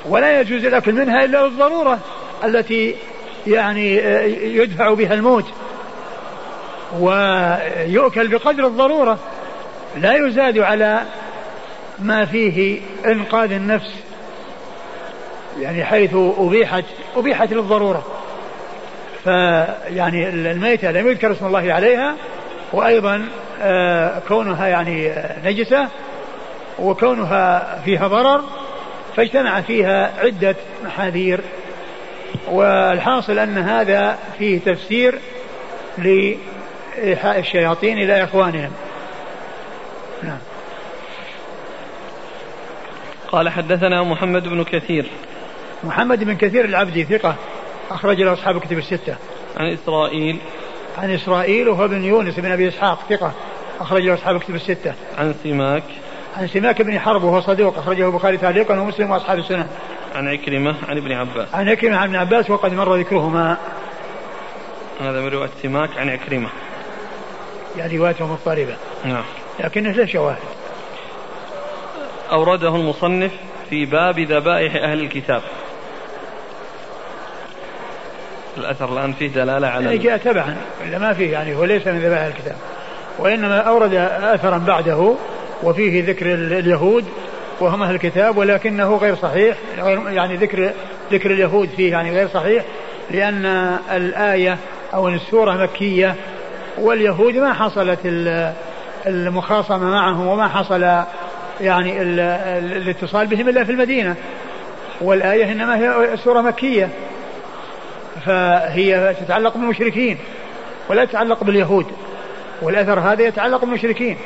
ولا 0.08 0.40
يجوز 0.40 0.64
الأكل 0.64 0.92
منها 0.92 1.24
إلا 1.24 1.46
للضرورة 1.46 1.98
التي 2.44 2.94
يعني 3.46 4.00
آه، 4.00 4.22
يدفع 4.42 4.94
بها 4.94 5.14
الموت 5.14 5.44
ويؤكل 6.98 8.28
بقدر 8.28 8.66
الضرورة 8.66 9.18
لا 9.96 10.26
يزاد 10.26 10.58
على 10.58 11.02
ما 11.98 12.24
فيه 12.24 12.80
إنقاذ 13.06 13.52
النفس. 13.52 13.90
يعني 15.60 15.84
حيث 15.84 16.14
أبيحت 16.14 16.84
أبيحت 17.16 17.52
للضرورة. 17.52 18.06
فيعني 19.24 20.28
الميتة 20.28 20.90
لم 20.90 21.08
يذكر 21.08 21.32
اسم 21.32 21.46
الله 21.46 21.72
عليها 21.72 22.14
وأيضا 22.72 23.28
آه، 23.62 24.22
كونها 24.28 24.66
يعني 24.66 25.12
نجسة 25.44 25.88
وكونها 26.78 27.78
فيها 27.84 28.08
ضرر 28.08 28.44
فاجتمع 29.16 29.60
فيها 29.60 30.12
عدة 30.18 30.56
محاذير. 30.84 31.40
والحاصل 32.48 33.38
أن 33.38 33.58
هذا 33.58 34.18
فيه 34.38 34.60
تفسير 34.60 35.18
لإيحاء 35.98 37.38
الشياطين 37.38 37.98
إلى 37.98 38.24
إخوانهم. 38.24 38.70
نعم. 40.22 40.38
قال 43.32 43.48
حدثنا 43.48 44.02
محمد 44.02 44.48
بن 44.48 44.64
كثير. 44.64 45.06
محمد 45.84 46.24
بن 46.24 46.36
كثير 46.36 46.64
العبدي 46.64 47.04
ثقة 47.04 47.34
أخرج 47.90 48.20
له 48.20 48.32
أصحاب 48.32 48.56
الكتب 48.56 48.78
الستة. 48.78 49.16
عن 49.56 49.72
إسرائيل. 49.72 50.38
عن 50.98 51.14
إسرائيل 51.14 51.68
وهو 51.68 51.88
بن 51.88 52.04
يونس 52.04 52.40
بن 52.40 52.52
أبي 52.52 52.68
إسحاق 52.68 52.98
ثقة 53.10 53.32
أخرج 53.80 54.02
له 54.02 54.14
أصحاب 54.14 54.36
الكتب 54.36 54.54
الستة. 54.54 54.94
عن 55.18 55.34
سماك. 55.44 55.82
عن 56.36 56.48
سماك 56.48 56.82
بن 56.82 57.00
حرب 57.00 57.22
وهو 57.24 57.40
صدوق 57.40 57.78
أخرجه 57.78 58.06
البخاري 58.06 58.36
تعليقا 58.36 58.80
ومسلم 58.80 59.10
وأصحاب 59.10 59.38
السنن 59.38 59.66
عن 60.14 60.28
عكرمة 60.28 60.74
عن 60.88 60.96
ابن 60.96 61.12
عباس. 61.12 61.54
عن 61.54 61.68
عكرمة 61.68 61.96
عن 61.96 62.04
ابن 62.08 62.16
عباس 62.16 62.50
وقد 62.50 62.72
مر 62.72 62.96
ذكرهما. 62.96 63.56
هذا 65.00 65.20
من 65.20 65.28
رواية 65.28 65.50
سماك 65.62 65.90
عن 65.98 66.08
عكرمة. 66.08 66.48
يعني 67.76 67.98
روايته 67.98 68.26
مضطربة. 68.26 68.76
نعم. 69.04 69.24
لكنه 69.60 69.90
له 69.90 70.06
شواهد. 70.06 70.38
أورده 72.32 72.76
المصنف 72.76 73.32
في 73.70 73.84
باب 73.84 74.20
ذبائح 74.20 74.74
أهل 74.74 75.00
الكتاب. 75.00 75.42
الأثر 78.58 78.92
الآن 78.92 79.12
فيه 79.12 79.28
دلالة 79.28 79.66
على 79.66 79.84
يعني 79.84 79.98
جاء 79.98 80.16
تبعا 80.16 80.56
إلا 80.86 80.98
ما 80.98 81.12
فيه 81.12 81.32
يعني 81.32 81.56
هو 81.56 81.64
ليس 81.64 81.86
من 81.86 81.98
ذبائح 81.98 82.24
الكتاب. 82.24 82.56
وإنما 83.18 83.58
أورد 83.58 83.94
أثرا 84.22 84.58
بعده 84.58 85.14
وفيه 85.62 86.06
ذكر 86.06 86.34
اليهود 86.34 87.04
وهم 87.60 87.82
أهل 87.82 87.94
الكتاب 87.94 88.36
ولكنه 88.36 88.96
غير 88.96 89.14
صحيح 89.16 89.56
يعني 90.08 90.36
ذكر 90.36 90.70
ذكر 91.12 91.30
اليهود 91.30 91.68
فيه 91.76 91.90
يعني 91.90 92.10
غير 92.10 92.28
صحيح 92.28 92.64
لأن 93.10 93.46
الآية 93.92 94.58
أو 94.94 95.08
السورة 95.08 95.52
مكية 95.52 96.14
واليهود 96.78 97.34
ما 97.34 97.52
حصلت 97.52 97.98
المخاصمة 99.06 99.90
معهم 99.90 100.26
وما 100.26 100.48
حصل 100.48 100.82
يعني 101.60 102.02
الاتصال 102.02 103.26
بهم 103.26 103.48
إلا 103.48 103.64
في 103.64 103.72
المدينة. 103.72 104.14
والآية 105.00 105.52
إنما 105.52 105.78
هي 105.78 106.16
سورة 106.16 106.40
مكية. 106.40 106.88
فهي 108.26 109.14
تتعلق 109.20 109.54
بالمشركين 109.54 110.18
ولا 110.88 111.04
تتعلق 111.04 111.44
باليهود. 111.44 111.86
والأثر 112.62 113.00
هذا 113.00 113.22
يتعلق 113.22 113.60
بالمشركين. 113.60 114.18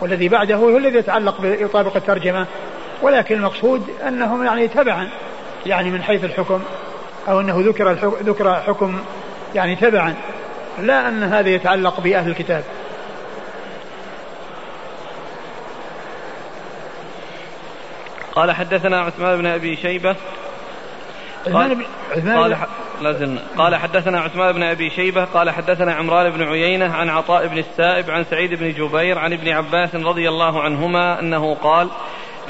والذي 0.00 0.28
بعده 0.28 0.54
هو 0.54 0.76
الذي 0.76 0.98
يتعلق 0.98 1.36
يطابق 1.42 1.96
الترجمة. 1.96 2.46
ولكن 3.02 3.34
المقصود 3.34 3.90
أنهم 4.08 4.44
يعني 4.44 4.68
تبعا 4.68 5.08
يعني 5.66 5.90
من 5.90 6.02
حيث 6.02 6.24
الحكم 6.24 6.62
أو 7.28 7.40
أنه 7.40 7.62
ذكر 7.66 7.92
ذكر 8.22 8.54
حكم 8.54 9.00
يعني 9.54 9.76
تبعا. 9.76 10.14
لا 10.82 11.08
أن 11.08 11.22
هذا 11.22 11.48
يتعلق 11.48 12.00
بأهل 12.00 12.30
الكتاب. 12.30 12.64
قال 18.34 18.52
حدثنا 18.52 19.00
عثمان 19.00 19.38
بن 19.38 19.46
أبي 19.46 19.76
شيبة. 19.76 20.16
قال, 21.52 21.86
قال 22.26 22.56
لازلنا 23.02 23.40
قال 23.58 23.76
حدثنا 23.76 24.20
عثمان 24.20 24.52
بن 24.52 24.62
أبي 24.62 24.90
شيبة 24.90 25.24
قال 25.24 25.50
حدثنا 25.50 25.94
عمران 25.94 26.30
بن 26.30 26.42
عيينة 26.42 26.94
عن 26.94 27.08
عطاء 27.08 27.46
بن 27.46 27.58
السائب 27.58 28.10
عن 28.10 28.24
سعيد 28.24 28.54
بن 28.54 28.72
جبير 28.72 29.18
عن 29.18 29.32
ابن 29.32 29.48
عباس 29.48 29.94
رضي 29.94 30.28
الله 30.28 30.60
عنهما 30.62 31.20
أنه 31.20 31.54
قال 31.54 31.88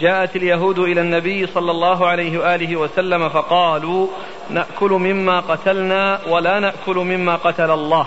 جاءت 0.01 0.37
اليهود 0.37 0.79
إلى 0.79 1.01
النبي 1.01 1.47
صلى 1.47 1.71
الله 1.71 2.07
عليه 2.07 2.39
وآله 2.39 2.77
وسلم 2.77 3.29
فقالوا 3.29 4.07
نأكل 4.51 4.91
مما 4.91 5.41
قتلنا 5.41 6.21
ولا 6.29 6.61
نأكل 6.61 6.97
مما 6.97 7.37
قتل 7.37 7.71
الله 7.71 8.07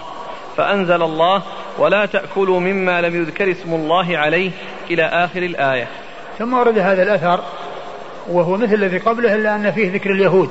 فأنزل 0.58 1.02
الله 1.04 1.42
ولا 1.78 2.06
تأكلوا 2.06 2.60
مما 2.60 3.02
لم 3.02 3.22
يذكر 3.22 3.52
اسم 3.52 3.74
الله 3.74 4.18
عليه 4.18 4.52
إلى 4.90 5.04
آخر 5.04 5.44
الآية. 5.44 5.88
ثم 6.40 6.54
ورد 6.54 6.78
هذا 6.78 7.04
الأثر 7.04 7.40
وهو 8.30 8.58
مثل 8.58 8.74
الذي 8.74 8.98
قبله 8.98 9.36
إلا 9.36 9.56
أن 9.56 9.72
فيه 9.72 9.94
ذكر 9.94 10.12
اليهود. 10.12 10.50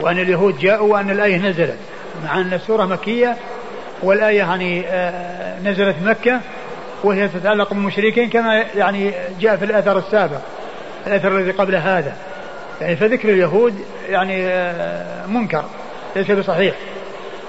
وأن 0.00 0.18
اليهود 0.18 0.58
جاءوا 0.58 0.92
وأن 0.92 1.10
الآية 1.10 1.36
نزلت. 1.36 1.78
مع 2.24 2.40
أن 2.40 2.52
السورة 2.52 2.84
مكية 2.84 3.36
والآية 4.02 4.38
يعني 4.38 4.84
آه، 4.86 5.60
نزلت 5.60 5.96
مكة 6.04 6.40
وهي 7.04 7.28
تتعلق 7.28 7.74
بالمشركين 7.74 8.30
كما 8.30 8.64
يعني 8.76 9.12
جاء 9.40 9.56
في 9.56 9.64
الأثر 9.64 9.98
السابق 9.98 10.38
الأثر 11.06 11.38
الذي 11.38 11.50
قبل 11.50 11.74
هذا. 11.74 12.16
يعني 12.80 12.96
فذكر 12.96 13.28
اليهود 13.28 13.74
يعني 14.08 14.46
آه، 14.46 15.26
منكر 15.26 15.64
ليس 16.16 16.30
بصحيح. 16.30 16.74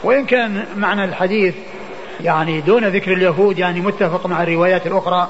وإن 0.03 0.25
كان 0.25 0.65
معنى 0.75 1.03
الحديث 1.03 1.55
يعني 2.21 2.61
دون 2.61 2.85
ذكر 2.85 3.13
اليهود 3.13 3.59
يعني 3.59 3.81
متفق 3.81 4.27
مع 4.27 4.43
الروايات 4.43 4.87
الأخرى 4.87 5.29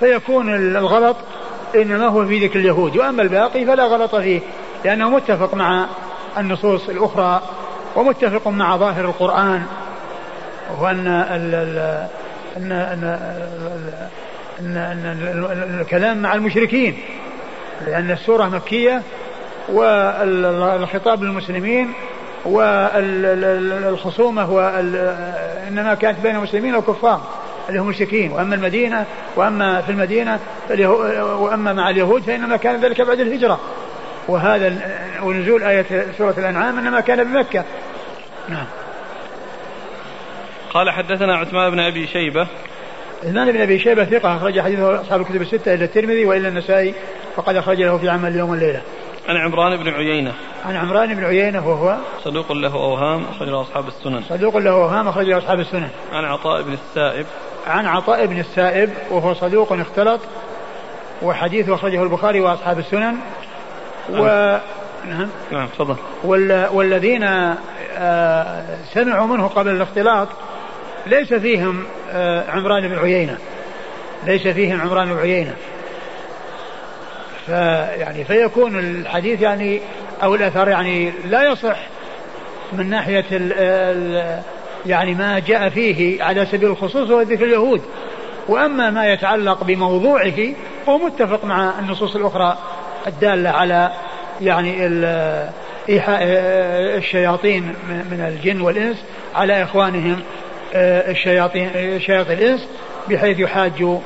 فيكون 0.00 0.54
الغلط 0.54 1.16
إنما 1.74 2.06
هو 2.06 2.26
في 2.26 2.46
ذكر 2.46 2.58
اليهود. 2.58 2.96
وأما 2.96 3.22
الباقي 3.22 3.64
فلا 3.64 3.86
غلط 3.86 4.16
فيه 4.16 4.40
لأنه 4.84 5.10
متفق 5.10 5.54
مع 5.54 5.86
النصوص 6.38 6.88
الأخرى 6.88 7.42
ومتفق 7.96 8.48
مع 8.48 8.76
ظاهر 8.76 9.04
القرآن 9.04 9.62
وأن 10.80 11.06
أن 11.06 11.54
أن 12.56 12.72
أن, 12.72 13.16
أن 14.60 15.80
الكلام 15.80 16.22
مع 16.22 16.34
المشركين 16.34 16.98
لأن 17.86 18.10
السورة 18.10 18.44
مكية 18.44 19.02
والخطاب 19.68 21.22
للمسلمين 21.22 21.92
والخصومة 24.04 24.42
إنما 25.68 25.94
كانت 25.94 26.20
بين 26.20 26.36
المسلمين 26.36 26.74
والكفار 26.74 27.20
اللي 27.68 27.80
هم 27.80 27.84
المشركين 27.84 28.32
وأما 28.32 28.54
المدينة 28.54 29.04
وأما 29.36 29.80
في 29.80 29.92
المدينة 29.92 30.38
وأما 31.40 31.72
مع 31.72 31.90
اليهود 31.90 32.22
فإنما 32.22 32.56
كان 32.56 32.80
ذلك 32.80 33.00
بعد 33.00 33.20
الهجرة. 33.20 33.60
وهذا 34.28 34.78
ونزول 35.22 35.62
آية 35.62 36.06
سورة 36.18 36.34
الأنعام 36.38 36.78
إنما 36.78 37.00
كان 37.00 37.24
بمكة. 37.24 37.64
نعم. 38.48 38.66
قال 40.70 40.90
حدثنا 40.90 41.36
عثمان 41.36 41.70
بن 41.70 41.80
أبي 41.80 42.06
شيبة. 42.06 42.46
عثمان 43.24 43.52
بن 43.52 43.60
أبي 43.60 43.78
شيبة 43.78 44.04
ثقة 44.04 44.36
أخرج 44.36 44.60
حديثه 44.60 45.00
أصحاب 45.00 45.20
الكتب 45.20 45.42
الستة 45.42 45.74
إلا 45.74 45.84
الترمذي 45.84 46.24
وإلا 46.24 46.48
النسائي 46.48 46.94
فقد 47.36 47.56
أخرج 47.56 47.82
له 47.82 47.98
في 47.98 48.08
عمل 48.08 48.30
اليوم 48.30 48.50
والليلة 48.50 48.82
عن 49.28 49.36
عمران 49.36 49.76
بن 49.76 49.88
عيينة. 49.88 50.32
عن 50.64 50.76
عمران 50.76 51.14
بن 51.14 51.24
عيينة 51.24 51.68
وهو 51.68 51.96
صدوق 52.24 52.52
له 52.52 52.74
أوهام 52.74 53.24
أخرج 53.24 53.48
له 53.48 53.60
أصحاب 53.60 53.88
السنن. 53.88 54.22
صدوق 54.28 54.56
له 54.56 54.70
أوهام 54.70 55.08
أخرج 55.08 55.26
له 55.26 55.38
أصحاب 55.38 55.60
السنن. 55.60 55.88
عن 56.12 56.24
عطاء 56.24 56.62
بن 56.62 56.72
السائب. 56.72 57.26
عن 57.66 57.86
عطاء 57.86 58.26
بن 58.26 58.40
السائب 58.40 58.90
وهو 59.10 59.34
صدوق 59.34 59.72
اختلط 59.72 60.20
وحديث 61.22 61.68
أخرجه 61.70 62.02
البخاري 62.02 62.40
وأصحاب 62.40 62.78
السنن. 62.78 63.16
و 64.10 64.58
نعم. 65.08 65.28
نعم 65.52 65.66
تفضل. 65.66 65.96
والذين 66.72 67.24
آه، 67.98 68.64
سمعوا 68.94 69.26
منه 69.26 69.46
قبل 69.46 69.70
الاختلاط 69.70 70.28
ليس 71.06 71.34
فيهم 71.34 71.84
آه، 72.10 72.50
عمران 72.50 72.88
بن 72.88 72.98
عيينة. 72.98 73.38
ليس 74.26 74.48
فيهم 74.48 74.80
عمران 74.80 75.14
بن 75.14 75.18
عيينة. 75.18 75.54
فيعني 77.46 78.24
فيكون 78.24 78.78
الحديث 78.78 79.40
يعني 79.40 79.80
أو 80.22 80.34
الأثر 80.34 80.68
يعني 80.68 81.12
لا 81.24 81.52
يصح 81.52 81.76
من 82.72 82.90
ناحية 82.90 83.24
ال 83.32 83.52
ال 83.52 84.42
يعني 84.86 85.14
ما 85.14 85.38
جاء 85.38 85.68
فيه 85.68 86.22
على 86.24 86.46
سبيل 86.46 86.68
الخصوص 86.70 87.10
هو 87.10 87.20
ذكر 87.20 87.44
اليهود. 87.44 87.82
وأما 88.48 88.90
ما 88.90 89.12
يتعلق 89.12 89.64
بموضوعه 89.64 90.54
فهو 90.86 90.98
متفق 90.98 91.44
مع 91.44 91.78
النصوص 91.78 92.16
الأخرى. 92.16 92.58
الدالة 93.06 93.50
على 93.50 93.92
يعني 94.40 94.86
إيحاء 95.88 96.22
الشياطين 96.98 97.62
من 97.88 98.20
الجن 98.28 98.60
والإنس 98.60 98.96
على 99.34 99.62
إخوانهم 99.62 100.22
آه، 100.74 101.10
الشياطين 101.10 102.00
شياطين 102.00 102.38
الإنس 102.38 102.68
بحيث 103.08 103.38
يحاج 103.38 103.98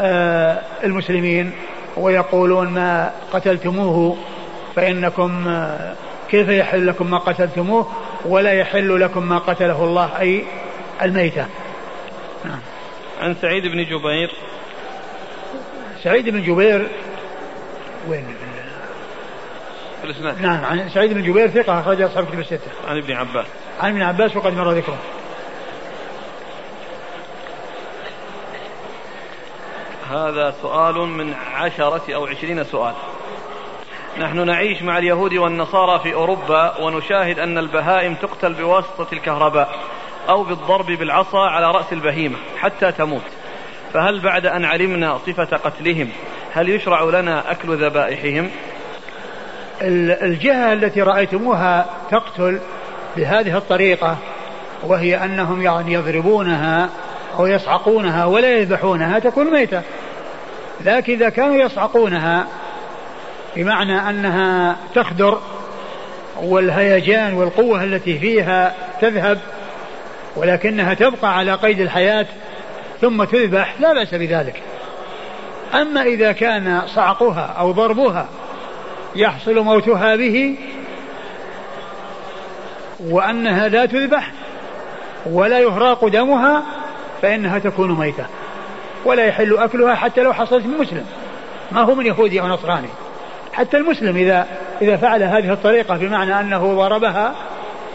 آه، 0.00 0.58
المسلمين 0.84 1.52
ويقولون 1.96 2.68
ما 2.68 3.12
قتلتموه 3.32 4.16
فإنكم 4.76 5.48
آه، 5.48 5.94
كيف 6.30 6.48
يحل 6.48 6.86
لكم 6.86 7.10
ما 7.10 7.18
قتلتموه؟ 7.18 7.86
ولا 8.24 8.52
يحل 8.52 9.00
لكم 9.00 9.28
ما 9.28 9.38
قتله 9.38 9.84
الله 9.84 10.20
أي 10.20 10.44
الميتة. 11.02 11.46
نعم. 12.44 12.60
عن 13.20 13.34
سعيد 13.42 13.66
بن 13.66 13.84
جبير. 13.84 14.30
سعيد 16.04 16.28
بن 16.28 16.42
جبير 16.42 16.86
وين؟ 18.10 18.36
الإسناد. 20.04 20.42
نعم 20.42 20.64
عن 20.64 20.88
سعيد 20.88 21.12
بن 21.12 21.22
جبير 21.22 21.48
ثقة 21.48 21.80
أخرج 21.80 22.02
أصحاب 22.02 22.26
كتب 22.26 22.40
الستة. 22.40 22.70
عن 22.88 22.96
ابن 22.96 23.12
عباس. 23.12 23.46
عن 23.80 23.90
ابن 23.90 24.02
عباس 24.02 24.36
وقد 24.36 24.56
مر 24.56 24.70
ذكره. 24.70 24.98
هذا 30.10 30.54
سؤال 30.62 30.94
من 30.94 31.34
عشرة 31.54 32.14
أو 32.14 32.26
عشرين 32.26 32.64
سؤال. 32.64 32.94
نحن 34.18 34.46
نعيش 34.46 34.82
مع 34.82 34.98
اليهود 34.98 35.34
والنصارى 35.34 35.98
في 35.98 36.14
أوروبا 36.14 36.80
ونشاهد 36.80 37.38
أن 37.38 37.58
البهائم 37.58 38.14
تقتل 38.14 38.54
بواسطة 38.54 39.06
الكهرباء 39.12 39.78
أو 40.28 40.44
بالضرب 40.44 40.86
بالعصا 40.86 41.46
على 41.46 41.70
رأس 41.70 41.92
البهيمة 41.92 42.36
حتى 42.58 42.92
تموت. 42.92 43.22
فهل 43.94 44.20
بعد 44.20 44.46
أن 44.46 44.64
علمنا 44.64 45.18
صفة 45.18 45.56
قتلهم 45.56 46.10
هل 46.52 46.68
يشرع 46.68 47.02
لنا 47.02 47.50
أكل 47.50 47.84
ذبائحهم؟ 47.84 48.50
الجهة 50.22 50.72
التي 50.72 51.02
رأيتموها 51.02 51.86
تقتل 52.10 52.60
بهذه 53.16 53.56
الطريقة 53.56 54.16
وهي 54.82 55.24
أنهم 55.24 55.62
يعني 55.62 55.92
يضربونها 55.92 56.88
أو 57.38 57.46
يصعقونها 57.46 58.24
ولا 58.24 58.56
يذبحونها 58.56 59.18
تكون 59.18 59.52
ميتة. 59.52 59.82
لكن 60.80 61.12
إذا 61.12 61.28
كانوا 61.28 61.56
يصعقونها 61.56 62.46
بمعنى 63.56 64.10
أنها 64.10 64.76
تخدر 64.94 65.40
والهيجان 66.42 67.34
والقوة 67.34 67.84
التي 67.84 68.18
فيها 68.18 68.74
تذهب 69.00 69.38
ولكنها 70.36 70.94
تبقى 70.94 71.36
على 71.36 71.54
قيد 71.54 71.80
الحياة 71.80 72.26
ثم 73.00 73.24
تذبح 73.24 73.74
لا 73.80 73.92
بأس 73.92 74.14
بذلك. 74.14 74.62
أما 75.74 76.02
إذا 76.02 76.32
كان 76.32 76.82
صعقها 76.86 77.54
أو 77.58 77.72
ضربها 77.72 78.26
يحصل 79.16 79.58
موتها 79.60 80.16
به 80.16 80.56
وأنها 83.00 83.68
لا 83.68 83.86
تذبح 83.86 84.32
ولا 85.26 85.58
يهراق 85.58 86.06
دمها 86.06 86.62
فإنها 87.22 87.58
تكون 87.58 87.98
ميتة 87.98 88.26
ولا 89.04 89.26
يحل 89.26 89.56
أكلها 89.56 89.94
حتى 89.94 90.22
لو 90.22 90.32
حصلت 90.32 90.66
من 90.66 90.78
مسلم. 90.78 91.06
ما 91.72 91.80
هو 91.80 91.94
من 91.94 92.06
يهودي 92.06 92.40
أو 92.40 92.48
نصراني. 92.48 92.88
حتى 93.52 93.76
المسلم 93.76 94.16
إذا 94.16 94.46
إذا 94.82 94.96
فعل 94.96 95.22
هذه 95.22 95.52
الطريقة 95.52 95.96
بمعنى 95.96 96.40
أنه 96.40 96.74
ضربها 96.74 97.34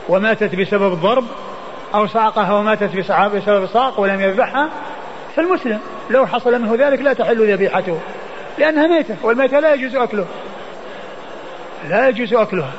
وماتت 0.09 0.55
بسبب 0.55 0.93
الضرب 0.93 1.25
أو 1.93 2.07
صعقها 2.07 2.53
وماتت 2.53 2.95
بسبب 3.35 3.63
الصعق 3.63 3.99
ولم 3.99 4.21
يذبحها 4.21 4.69
فالمسلم 5.35 5.79
لو 6.09 6.27
حصل 6.27 6.61
منه 6.61 6.87
ذلك 6.87 7.01
لا 7.01 7.13
تحل 7.13 7.53
ذبيحته 7.53 7.99
لأنها 8.57 8.87
ميتة 8.87 9.15
والميتة 9.23 9.59
لا 9.59 9.73
يجوز 9.73 9.95
أكله. 9.95 10.25
لا 11.89 12.09
يجوز 12.09 12.33
أكلها. 12.33 12.71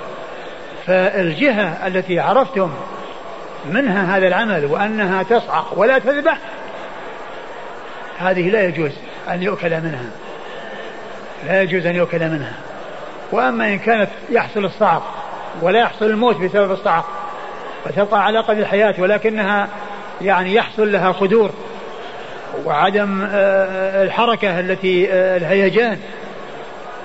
فالجهة 0.87 1.87
التي 1.87 2.21
عرفتم 2.21 2.71
منها 3.71 4.17
هذا 4.17 4.27
العمل 4.27 4.65
وأنها 4.65 5.23
تصعق 5.23 5.73
ولا 5.77 5.99
تذبح 5.99 6.39
هذه 8.19 8.51
لا 8.51 8.65
يجوز 8.65 8.93
أن 9.29 9.43
يؤكل 9.43 9.71
منها. 9.71 10.11
لا 11.47 11.63
يجوز 11.63 11.87
أن 11.87 11.97
يؤكل 11.97 12.29
منها. 12.29 12.53
وأما 13.33 13.69
إن 13.69 13.79
كانت 13.79 14.11
يحصل 14.31 14.65
الصعق 14.65 15.03
ولا 15.63 15.81
يحصل 15.81 16.05
الموت 16.05 16.37
بسبب 16.37 16.73
الصعق 16.73 17.05
فتبقى 17.85 18.25
على 18.25 18.41
قدر 18.41 18.59
الحياة 18.59 18.95
ولكنها 18.99 19.69
يعني 20.23 20.55
يحصل 20.55 20.93
لها 20.93 21.13
خدور 21.13 21.51
وعدم 22.65 23.29
آه، 23.31 24.03
الحركة 24.03 24.61
التي 24.61 25.13
آه، 25.13 25.37
الهيجان 25.37 25.99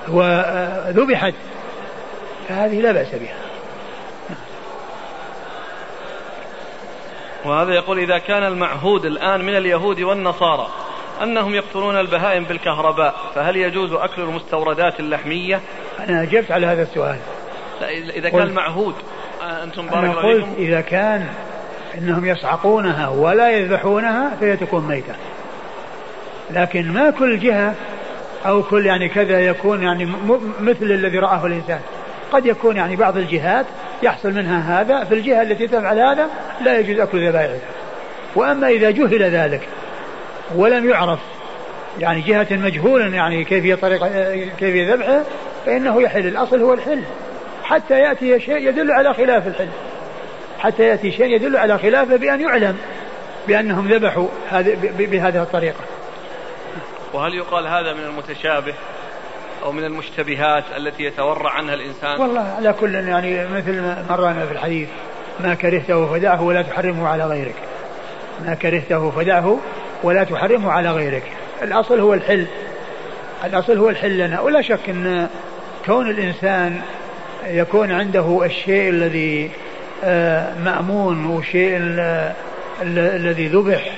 وذبحت 0.08 1.34
فهذه 2.48 2.80
لا 2.80 2.92
بأس 2.92 3.08
بها. 3.14 3.34
وهذا 7.44 7.74
يقول 7.74 7.98
إذا 7.98 8.18
كان 8.18 8.42
المعهود 8.42 9.04
الآن 9.04 9.44
من 9.44 9.56
اليهود 9.56 10.00
والنصارى 10.00 10.68
أنهم 11.22 11.54
يقتلون 11.54 12.00
البهائم 12.00 12.44
بالكهرباء 12.44 13.14
فهل 13.34 13.56
يجوز 13.56 13.92
أكل 13.92 14.22
المستوردات 14.22 15.00
اللحمية؟ 15.00 15.60
أنا 16.00 16.22
أجبت 16.22 16.50
على 16.50 16.66
هذا 16.66 16.82
السؤال. 16.82 17.18
إذا 18.14 18.28
كان 18.28 18.42
المعهود 18.42 18.94
آه، 19.42 19.64
أنتم 19.64 19.86
بارك 19.86 20.04
أنا 20.04 20.14
قلت 20.14 20.46
إذا 20.58 20.80
كان 20.80 21.26
أنهم 21.98 22.24
يصعقونها 22.24 23.08
ولا 23.08 23.50
يذبحونها 23.50 24.36
فهي 24.40 24.56
تكون 24.56 24.88
ميتة. 24.88 25.14
لكن 26.54 26.92
ما 26.92 27.10
كل 27.10 27.38
جهة 27.38 27.74
أو 28.46 28.62
كل 28.62 28.86
يعني 28.86 29.08
كذا 29.08 29.40
يكون 29.40 29.82
يعني 29.82 30.08
مثل 30.60 30.82
الذي 30.82 31.18
رآه 31.18 31.46
الإنسان. 31.46 31.80
قد 32.32 32.46
يكون 32.46 32.76
يعني 32.76 32.96
بعض 32.96 33.16
الجهات 33.16 33.66
يحصل 34.02 34.32
منها 34.32 34.80
هذا 34.80 35.04
في 35.04 35.14
الجهة 35.14 35.42
التي 35.42 35.66
تفعل 35.66 35.98
هذا 35.98 36.28
لا 36.64 36.78
يجوز 36.78 37.00
أكل 37.00 37.28
ذبائحها 37.28 37.58
وأما 38.34 38.68
إذا 38.68 38.90
جهل 38.90 39.22
ذلك 39.22 39.68
ولم 40.54 40.90
يعرف 40.90 41.18
يعني 42.00 42.20
جهة 42.20 42.46
مجهولا 42.50 43.06
يعني 43.06 43.44
كيفية 43.44 43.74
طريقة 43.74 44.08
كيفية 44.58 44.94
ذبحه 44.94 45.22
فإنه 45.66 46.02
يحل. 46.02 46.26
الأصل 46.26 46.62
هو 46.62 46.74
الحل. 46.74 47.02
حتى 47.64 47.98
يأتي 47.98 48.40
شيء 48.40 48.68
يدل 48.68 48.90
على 48.90 49.14
خلاف 49.14 49.46
الحل. 49.46 49.68
حتى 50.58 50.82
يأتي 50.82 51.12
شيء 51.12 51.26
يدل 51.26 51.56
على 51.56 51.78
خلافه 51.78 52.16
بأن 52.16 52.40
يعلم 52.40 52.76
بأنهم 53.48 53.88
ذبحوا 53.88 54.28
بهذه 54.98 55.42
الطريقة. 55.42 55.80
وهل 57.12 57.34
يقال 57.34 57.66
هذا 57.66 57.92
من 57.92 58.04
المتشابه 58.04 58.74
أو 59.62 59.72
من 59.72 59.84
المشتبهات 59.84 60.64
التي 60.76 61.02
يتورع 61.02 61.50
عنها 61.50 61.74
الإنسان؟ 61.74 62.20
والله 62.20 62.40
على 62.40 62.72
كل 62.72 62.94
يعني 62.94 63.48
مثل 63.48 63.80
ما 63.80 64.04
مرنا 64.10 64.46
في 64.46 64.52
الحديث 64.52 64.88
ما 65.40 65.54
كرهته 65.54 66.06
فدعه 66.06 66.42
ولا 66.42 66.62
تحرمه 66.62 67.08
على 67.08 67.24
غيرك. 67.24 67.54
ما 68.46 68.54
كرهته 68.54 69.10
فدعه 69.10 69.58
ولا 70.02 70.24
تحرمه 70.24 70.72
على 70.72 70.90
غيرك. 70.90 71.22
الأصل 71.62 72.00
هو 72.00 72.14
الحل. 72.14 72.46
الأصل 73.44 73.78
هو 73.78 73.88
الحل 73.88 74.18
لنا. 74.18 74.40
ولا 74.40 74.62
شك 74.62 74.88
أن 74.88 75.28
كون 75.86 76.10
الإنسان 76.10 76.80
يكون 77.46 77.92
عنده 77.92 78.44
الشيء 78.44 78.90
الذي 78.90 79.50
آه، 80.04 80.58
مأمون 80.64 81.26
والشيء 81.26 81.76
الذي 82.82 83.46
ذبح 83.46 83.92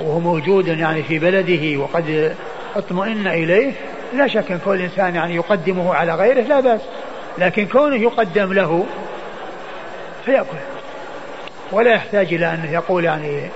وهو 0.00 0.20
موجود 0.20 0.68
يعني 0.68 1.02
في 1.02 1.18
بلده 1.18 1.80
وقد 1.80 2.34
أطمئن 2.76 3.26
إليه 3.26 3.72
لا 4.14 4.28
شك 4.28 4.50
أن 4.50 4.60
كل 4.64 4.80
إنسان 4.80 5.14
يعني 5.14 5.34
يقدمه 5.34 5.94
على 5.94 6.14
غيره 6.14 6.40
لا 6.40 6.60
بأس. 6.60 6.80
لكن 7.38 7.66
كونه 7.66 7.96
يقدم 7.96 8.52
له 8.52 8.86
فيأكل. 10.24 10.56
ولا 11.72 11.90
يحتاج 11.94 12.34
إلى 12.34 12.46
أن 12.46 12.68
يقول 12.72 13.04
يعني 13.04 13.48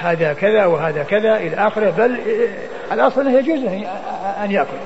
هذا 0.00 0.32
كذا 0.32 0.66
وهذا 0.66 1.02
كذا 1.02 1.36
إلى 1.36 1.56
آخره 1.56 1.90
بل 1.90 2.16
الأصل 2.92 3.20
أنه 3.20 3.38
يجوز 3.38 3.64
أن 4.44 4.50
يأكل. 4.50 4.76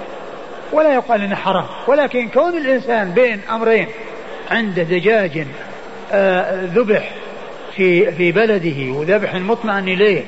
ولا 0.73 0.95
يقال 0.95 1.23
أنه 1.23 1.37
حرام. 1.37 1.67
ولكن 1.87 2.29
كون 2.29 2.57
الإنسان 2.57 3.11
بين 3.11 3.41
أمرين 3.51 3.87
عنده 4.51 4.83
دجاج 4.83 5.47
آه، 6.13 6.65
ذبح 6.65 7.11
في 7.77 8.13
في 8.13 8.33
بلده 8.33 8.93
وذبح 8.93 9.35
مطمئن 9.35 9.89
إليه 9.89 10.23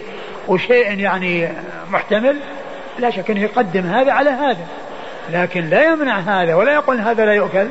وشيء 0.49 0.99
يعني 0.99 1.49
محتمل 1.91 2.37
لا 2.99 3.11
شك 3.11 3.31
أنه 3.31 3.41
يقدم 3.41 3.87
هذا 3.87 4.13
على 4.13 4.31
هذا. 4.31 4.67
لكن 5.31 5.69
لا 5.69 5.85
يمنع 5.85 6.19
هذا 6.19 6.55
ولا 6.55 6.75
يقول 6.75 7.01
هذا 7.01 7.27
لا 7.27 7.33
يؤكل. 7.33 7.69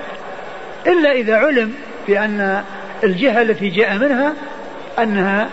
إلا 0.87 1.11
إذا 1.11 1.35
علم 1.35 1.73
بأن 2.07 2.63
الجهة 3.03 3.41
التي 3.41 3.69
جاء 3.69 3.97
منها 3.97 4.33
أنها 4.99 5.49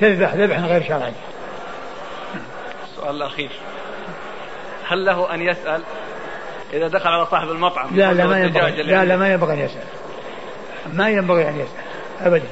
تذبح 0.00 0.34
ذبحا 0.34 0.60
غير 0.60 0.82
شرعي. 0.82 1.12
السؤال 2.84 3.16
الأخير. 3.16 3.50
هل 4.88 5.04
له 5.04 5.34
أن 5.34 5.42
يسأل 5.42 5.82
إذا 6.72 6.88
دخل 6.88 7.08
على 7.08 7.26
صاحب 7.26 7.48
المطعم 7.48 7.96
لا 7.96 8.12
لا 8.12 8.26
ما 8.26 8.40
ينبغي. 8.40 8.82
لا 8.82 9.04
لا 9.04 9.16
ما 9.16 9.32
ينبغي 9.32 9.52
أن 9.52 9.58
يسأل. 9.58 9.84
ما 10.92 11.10
ينبغي 11.10 11.48
أن 11.48 11.54
يسأل. 11.54 12.26
أبدا. 12.26 12.46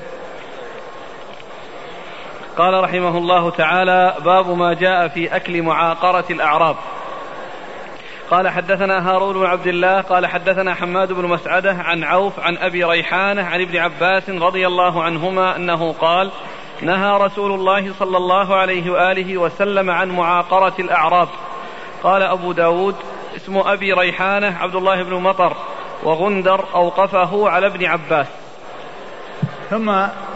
قال 2.61 2.85
رحمه 2.85 3.19
الله 3.19 3.51
تعالى 3.51 4.15
باب 4.25 4.51
ما 4.59 4.75
جاء 4.75 5.09
في 5.09 5.37
أكل 5.37 5.63
معاقرة 5.63 6.25
الأعراب. 6.31 6.77
قال 8.31 8.49
حدثنا 8.49 9.11
هارون 9.11 9.35
بن 9.35 9.47
عبد 9.47 9.67
الله 9.67 10.01
قال 10.01 10.27
حدثنا 10.27 10.75
حماد 10.75 11.13
بن 11.13 11.27
مسعدة 11.27 11.73
عن 11.73 12.05
عوف 12.05 12.41
عن 12.41 12.57
أبي 12.57 12.85
ريحانة 12.85 13.43
عن 13.43 13.61
ابن 13.61 13.77
عباس 13.77 14.31
رضي 14.31 14.67
الله 14.67 15.03
عنهما 15.03 15.57
أنه 15.57 15.93
قال 15.93 16.31
نهى 16.83 17.19
رسول 17.19 17.53
الله 17.53 17.93
صلى 17.93 18.17
الله 18.17 18.55
عليه 18.55 18.91
وآله 18.91 19.39
وسلم 19.39 19.91
عن 19.91 20.09
معاقرة 20.09 20.75
الأعراب. 20.79 21.29
قال 22.03 22.23
أبو 22.23 22.53
داود 22.53 22.95
اسم 23.37 23.59
أبي 23.59 23.93
ريحانة 23.93 24.57
عبد 24.61 24.75
الله 24.75 25.03
بن 25.03 25.15
مطر 25.15 25.57
وغندر 26.03 26.65
أوقفه 26.75 27.49
على 27.49 27.67
ابن 27.67 27.85
عباس. 27.85 28.40
ثم 29.71 29.89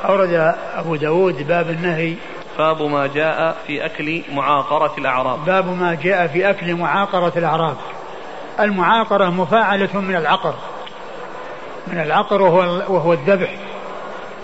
أورد 0.05 0.55
أبو 0.77 0.97
داود 0.97 1.47
باب 1.47 1.71
النهي. 1.71 2.15
باب 2.59 2.83
ما 2.83 3.07
جاء 3.07 3.57
في 3.67 3.87
أكل 3.87 4.23
معاقرة 4.33 4.95
الأعراب. 4.99 5.45
باب 5.45 5.79
ما 5.79 5.95
جاء 5.95 6.27
في 6.27 6.51
أكل 6.51 6.75
معاقرة 6.75 7.33
الأعراب. 7.37 7.77
المعاقرة 8.61 9.31
مفاعلة 9.31 10.01
من 10.01 10.17
العقر. 10.17 10.55
من 11.87 12.01
العقر 12.01 12.43
وهو, 12.43 12.59
وهو 12.95 13.13
الذبح 13.13 13.51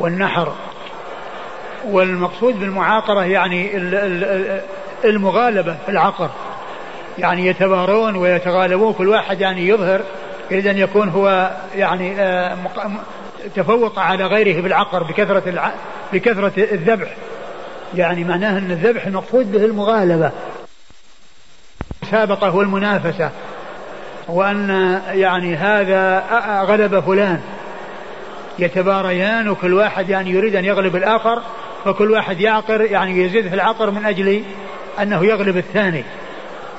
والنحر. 0.00 0.52
والمقصود 1.84 2.60
بالمعاقرة 2.60 3.24
يعني 3.24 3.76
المغالبة 5.04 5.76
في 5.86 5.88
العقر. 5.88 6.30
يعني 7.18 7.46
يتبارون 7.46 8.16
ويتغالبون 8.16 8.92
كل 8.92 9.08
واحد 9.08 9.40
يعني 9.40 9.68
يظهر 9.68 10.00
يريد 10.50 10.66
أن 10.66 10.78
يكون 10.78 11.08
هو 11.08 11.50
يعني 11.74 12.20
آه، 12.20 12.56
تفوق 13.56 13.98
على 13.98 14.26
غيره 14.26 14.62
بالعقر 14.62 15.02
بكثرة 15.02 15.42
الع... 15.46 15.72
بكثرة 16.12 16.52
الذبح. 16.56 17.14
يعني 17.94 18.24
معناه 18.24 18.58
أن 18.58 18.70
الذبح 18.70 19.06
المقصود 19.06 19.52
به 19.52 19.64
المغالبة. 19.64 20.30
المسابقة 22.02 22.56
والمنافسة. 22.56 23.30
وأن 24.28 25.00
يعني 25.12 25.56
هذا 25.56 26.24
غلب 26.64 27.00
فلان. 27.00 27.40
يتباريان 28.58 29.48
وكل 29.48 29.74
واحد 29.74 30.08
يعني 30.08 30.30
يريد 30.30 30.56
أن 30.56 30.64
يغلب 30.64 30.96
الآخر 30.96 31.42
فكل 31.84 32.10
واحد 32.10 32.40
يعقر 32.40 32.80
يعني 32.80 33.22
يزيد 33.22 33.48
في 33.48 33.54
العقر 33.54 33.90
من 33.90 34.04
أجل 34.04 34.42
أنه 35.02 35.24
يغلب 35.24 35.56
الثاني. 35.56 36.04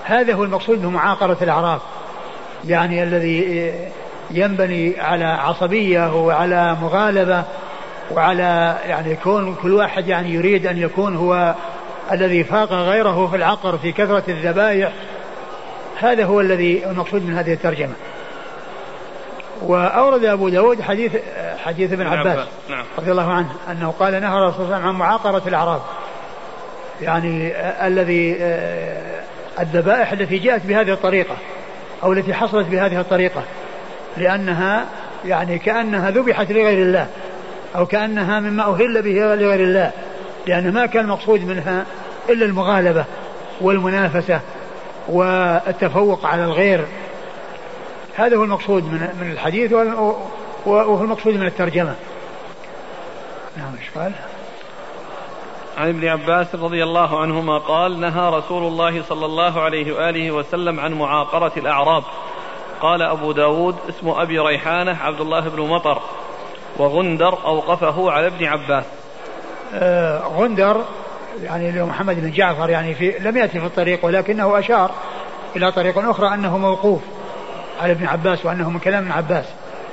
هذا 0.03 0.33
هو 0.33 0.43
المقصود 0.43 0.81
بمعاقرة 0.81 1.37
الأعراف. 1.41 1.81
يعني 2.67 3.03
الذي 3.03 3.71
ينبني 4.33 4.99
على 4.99 5.25
عصبية 5.25 6.15
وعلى 6.15 6.77
مغالبة 6.81 7.43
وعلى 8.11 8.77
يعني 8.85 9.11
يكون 9.11 9.55
كل 9.55 9.73
واحد 9.73 10.07
يعني 10.07 10.33
يريد 10.33 10.67
أن 10.67 10.77
يكون 10.77 11.15
هو 11.15 11.55
الذي 12.11 12.43
فاق 12.43 12.73
غيره 12.73 13.27
في 13.27 13.35
العقر 13.35 13.77
في 13.77 13.91
كثرة 13.91 14.23
الذبائح 14.27 14.91
هذا 15.99 16.25
هو 16.25 16.41
الذي 16.41 16.85
المقصود 16.85 17.25
من 17.25 17.37
هذه 17.37 17.53
الترجمة. 17.53 17.93
وأورد 19.61 20.25
أبو 20.25 20.49
داود 20.49 20.81
حديث 20.81 21.11
حديث 21.65 21.93
ابن 21.93 22.07
عباس 22.07 22.47
نعم. 22.69 22.83
رضي 22.97 23.11
الله 23.11 23.31
عنه 23.31 23.49
أنه 23.71 23.93
قال 23.99 24.21
نهى 24.21 24.37
الرسول 24.37 24.53
صلى 24.53 24.63
الله 24.65 24.75
عليه 24.75 24.85
وسلم 24.85 24.87
عن 24.87 24.95
معاقرة 24.95 25.41
الأعراب. 25.47 25.81
يعني 27.01 27.53
الذي 27.87 28.37
الذبائح 29.59 30.11
التي 30.11 30.37
جاءت 30.37 30.65
بهذه 30.65 30.93
الطريقة 30.93 31.35
أو 32.03 32.13
التي 32.13 32.33
حصلت 32.33 32.67
بهذه 32.67 32.99
الطريقة. 32.99 33.43
لأنها 34.17 34.85
يعني 35.25 35.59
كأنها 35.59 36.11
ذبحت 36.11 36.51
لغير 36.51 36.85
الله 36.85 37.07
أو 37.75 37.85
كأنها 37.85 38.39
مما 38.39 38.63
أهل 38.63 39.01
به 39.01 39.35
لغير 39.35 39.59
الله 39.59 39.91
لأن 40.47 40.73
ما 40.73 40.85
كان 40.85 41.03
المقصود 41.03 41.45
منها 41.45 41.85
إلا 42.29 42.45
المغالبة 42.45 43.05
والمنافسة 43.61 44.41
والتفوق 45.09 46.25
على 46.25 46.43
الغير. 46.43 46.85
هذا 48.15 48.37
هو 48.37 48.43
المقصود 48.43 48.83
من 48.83 49.09
من 49.21 49.31
الحديث 49.31 49.73
وهو 50.65 51.03
المقصود 51.03 51.33
من 51.33 51.45
الترجمة. 51.45 51.95
نعم 53.57 53.71
إيش 53.79 53.89
قال؟ 53.95 54.11
عن 55.77 55.89
ابن 55.89 56.07
عباس 56.07 56.55
رضي 56.55 56.83
الله 56.83 57.21
عنهما 57.21 57.57
قال 57.57 57.99
نهى 57.99 58.29
رسول 58.29 58.63
الله 58.63 59.03
صلى 59.03 59.25
الله 59.25 59.61
عليه 59.61 59.93
وآله 59.93 60.31
وسلم 60.31 60.79
عن 60.79 60.93
معاقرة 60.93 61.51
الأعراب. 61.57 62.03
قال 62.81 63.01
أبو 63.01 63.31
داود 63.31 63.75
اسم 63.89 64.09
أبي 64.09 64.39
ريحانة 64.39 64.97
عبد 65.01 65.21
الله 65.21 65.39
بن 65.39 65.61
مطر 65.61 66.01
وغندر 66.77 67.45
أوقفه 67.45 68.11
على 68.11 68.27
ابن 68.27 68.45
عباس. 68.45 68.85
آه 69.73 70.19
غندر 70.19 70.81
يعني 71.43 71.83
محمد 71.83 72.21
بن 72.21 72.31
جعفر 72.31 72.69
يعني 72.69 72.93
في 72.93 73.13
لم 73.19 73.37
يأتي 73.37 73.59
في 73.59 73.65
الطريق 73.65 74.05
ولكنه 74.05 74.59
أشار 74.59 74.91
إلى 75.55 75.71
طريق 75.71 76.09
أخرى 76.09 76.33
أنه 76.33 76.57
موقوف 76.57 77.01
على 77.81 77.91
ابن 77.91 78.05
عباس 78.05 78.45
وأنه 78.45 78.69
من 78.69 78.79
كلام 78.79 79.03
ابن 79.03 79.11
عباس. 79.11 79.45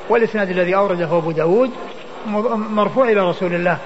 والإسناد 0.08 0.50
الذي 0.50 0.76
أورده 0.76 1.18
أبو 1.18 1.30
داود 1.30 1.70
مرفوع 2.70 3.08
إلى 3.08 3.20
رسول 3.20 3.54
الله 3.54 3.78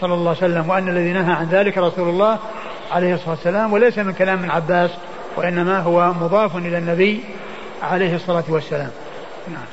صلى 0.00 0.14
الله 0.14 0.28
عليه 0.28 0.38
وسلم 0.38 0.70
وأن 0.70 0.88
الذي 0.88 1.12
نهى 1.12 1.32
عن 1.32 1.48
ذلك 1.48 1.78
رسول 1.78 2.08
الله 2.08 2.38
عليه 2.92 3.14
الصلاة 3.14 3.30
والسلام 3.30 3.72
وليس 3.72 3.98
من 3.98 4.12
كلام 4.12 4.38
ابن 4.38 4.50
عباس 4.50 4.90
وإنما 5.36 5.80
هو 5.80 6.12
مضاف 6.12 6.56
إلى 6.56 6.78
النبي 6.78 7.20
عليه 7.82 8.14
الصلاة 8.14 8.44
والسلام. 8.48 8.90
نعم. 9.48 9.64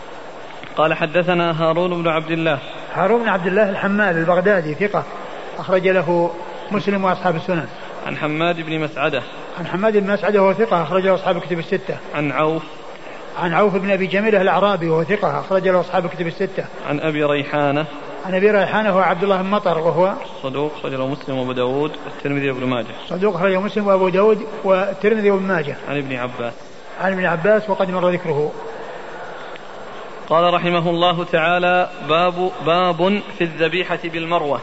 قال 0.78 0.94
حدثنا 0.94 1.62
هارون 1.62 2.04
بن 2.04 2.08
عبد 2.08 2.32
الله. 2.32 2.60
هارون 2.94 3.22
بن 3.22 3.30
عبد 3.30 3.48
الله 3.48 3.70
الحمال 3.70 4.18
البغدادي 4.18 4.74
ثقة 4.74 5.04
أخرج 5.58 5.88
له 5.88 6.32
مسلم 6.72 7.04
وأصحاب 7.04 7.36
السنن. 7.36 7.68
عن 8.08 8.18
حماد 8.18 8.62
بن 8.62 8.80
مسعدة. 8.80 9.24
عن 9.60 9.68
حماد 9.68 9.98
بن 9.98 10.14
مسعدة 10.14 10.42
وهو 10.42 10.54
ثقة 10.54 10.84
أخرج 10.84 11.06
له 11.06 11.16
أصحاب 11.16 11.38
الكتب 11.38 11.60
الستة. 11.60 11.98
عن 12.16 12.32
عوف. 12.32 12.64
عن 13.40 13.54
عوف 13.54 13.76
بن 13.76 13.92
أبي 13.92 14.08
جميلة 14.08 14.42
الأعرابي 14.42 14.90
وهو 14.90 15.04
ثقة 15.04 15.40
أخرج 15.40 15.68
له 15.68 15.80
أصحاب 15.80 16.06
الكتب 16.06 16.28
الستة. 16.28 16.66
عن 16.90 17.00
أبي 17.00 17.24
ريحانة. 17.24 17.86
عن 18.26 18.36
أبي 18.36 18.52
ريحانة 18.52 18.90
هو 18.90 19.00
عبد 19.00 19.24
الله 19.24 19.42
بن 19.42 19.50
مطر 19.50 19.78
وهو 19.78 20.14
صدوق 20.44 20.86
له 20.86 21.08
مسلم 21.08 21.38
وأبو 21.38 21.52
داود 21.52 21.92
والترمذي 22.06 22.50
وابن 22.50 22.66
ماجه. 22.66 22.96
صدوق 23.10 23.44
له 23.44 23.62
مسلم 23.62 23.88
وأبو 23.88 24.10
داود 24.10 24.48
والترمذي 24.64 25.32
وابن 25.32 25.44
ماجه. 25.44 25.76
عن 25.90 25.98
ابن 25.98 26.16
عباس. 26.16 26.54
عن 27.02 27.14
ابن 27.14 27.26
عباس 27.26 27.70
وقد 27.70 27.92
مر 27.92 28.10
ذكره. 28.10 28.52
قال 30.30 30.54
رحمه 30.54 30.90
الله 30.90 31.24
تعالى 31.24 31.90
باب 32.10 32.52
باب 32.66 33.22
في 33.38 33.44
الذبيحة 33.44 34.00
بالمروة. 34.04 34.62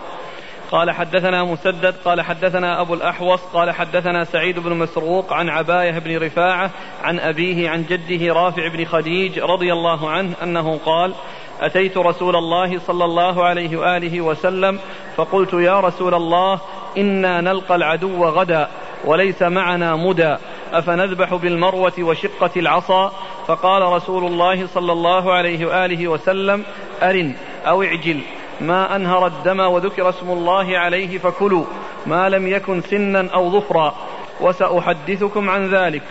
قال 0.73 0.91
حدثنا 0.91 1.45
مسدد 1.45 1.95
قال 2.05 2.21
حدثنا 2.21 2.81
أبو 2.81 2.95
الأحوص 2.95 3.41
قال 3.41 3.71
حدثنا 3.71 4.25
سعيد 4.25 4.59
بن 4.59 4.77
مسروق 4.77 5.33
عن 5.33 5.49
عباية 5.49 5.99
بن 5.99 6.19
رفاعة 6.19 6.71
عن 7.03 7.19
أبيه 7.21 7.71
عن 7.71 7.85
جده 7.85 8.35
رافع 8.35 8.69
بن 8.69 8.85
خديج 8.85 9.39
رضي 9.39 9.73
الله 9.73 10.11
عنه 10.11 10.35
أنه 10.43 10.79
قال 10.87 11.15
أتيت 11.61 11.97
رسول 11.97 12.37
الله 12.37 12.79
صلى 12.79 13.05
الله 13.05 13.45
عليه 13.45 13.77
وآله 13.77 14.21
وسلم 14.21 14.79
فقلت 15.17 15.53
يا 15.53 15.81
رسول 15.81 16.15
الله 16.15 16.61
إنا 16.99 17.41
نلقى 17.41 17.75
العدو 17.75 18.25
غدا 18.25 18.69
وليس 19.05 19.43
معنا 19.43 19.97
مدى 19.97 20.37
أفنذبح 20.73 21.35
بالمروة 21.35 21.93
وشقة 21.99 22.51
العصا؟ 22.57 23.13
فقال 23.47 23.83
رسول 23.83 24.25
الله 24.25 24.67
صلى 24.67 24.93
الله 24.93 25.33
عليه 25.33 25.67
وآله 25.67 26.09
وسلم 26.09 26.65
أرن 27.03 27.35
أو 27.67 27.83
اعجل 27.83 28.21
ما 28.61 28.97
أنهر 28.97 29.27
الدم 29.27 29.61
وذكر 29.61 30.09
اسم 30.09 30.31
الله 30.31 30.79
عليه 30.79 31.19
فكلوا 31.19 31.65
ما 32.07 32.29
لم 32.29 32.47
يكن 32.47 32.81
سنا 32.81 33.29
أو 33.35 33.51
ظفرا 33.51 33.95
وسأحدثكم 34.41 35.51
عن 35.51 35.71
ذلك. 35.75 36.03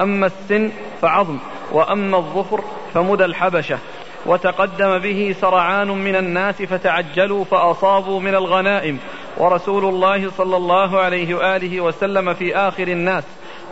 أما 0.00 0.26
السن 0.26 0.72
فعظم 1.02 1.38
وأما 1.72 2.16
الظفر 2.16 2.64
فمدى 2.94 3.24
الحبشة. 3.24 3.78
وتقدم 4.26 4.98
به 4.98 5.34
سرعان 5.40 5.88
من 5.88 6.16
الناس 6.16 6.62
فتعجلوا 6.62 7.44
فأصابوا 7.44 8.20
من 8.20 8.34
الغنائم. 8.34 8.98
ورسول 9.40 9.84
الله 9.84 10.30
صلى 10.30 10.56
الله 10.56 10.98
عليه 10.98 11.34
وآله 11.34 11.80
وسلم 11.80 12.34
في 12.34 12.56
آخر 12.56 12.88
الناس 12.88 13.24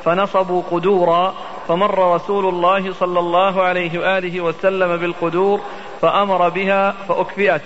فنصبوا 0.04 0.62
قدورا 0.70 1.34
فمر 1.68 2.14
رسول 2.14 2.48
الله 2.48 2.92
صلى 2.92 3.18
الله 3.18 3.62
عليه 3.62 3.98
وآله 3.98 4.40
وسلم 4.40 4.96
بالقدور 4.96 5.60
فأمر 6.00 6.48
بها 6.48 6.94
فأكفئت. 7.08 7.62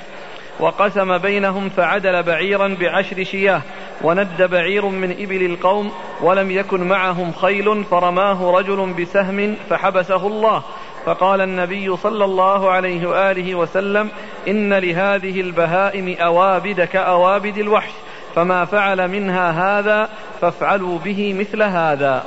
وقسم 0.61 1.19
بينهم 1.19 1.69
فعدل 1.69 2.23
بعيرا 2.23 2.77
بعشر 2.81 3.25
شياه 3.25 3.63
وند 4.03 4.43
بعير 4.43 4.87
من 4.87 5.11
إبل 5.11 5.47
القوم 5.47 5.93
ولم 6.23 6.51
يكن 6.51 6.89
معهم 6.89 7.33
خيل 7.33 7.85
فرماه 7.85 8.51
رجل 8.51 8.93
بسهم 8.93 9.57
فحبسه 9.71 10.27
الله. 10.27 10.63
فقال 11.07 11.41
النبي 11.41 11.97
صلى 11.97 12.25
الله 12.25 12.71
عليه 12.71 13.07
وآله 13.07 13.55
وسلم 13.55 14.09
إن 14.49 14.75
لهذه 14.75 15.41
البهائم 15.41 16.17
أوابد 16.21 16.81
كأوابد 16.81 17.59
الوحش 17.59 17.91
فما 18.35 18.65
فعل 18.65 19.09
منها 19.09 19.51
هذا 19.51 20.09
فافعلوا 20.41 20.99
به 20.99 21.35
مثل 21.35 21.63
هذا. 21.63 22.25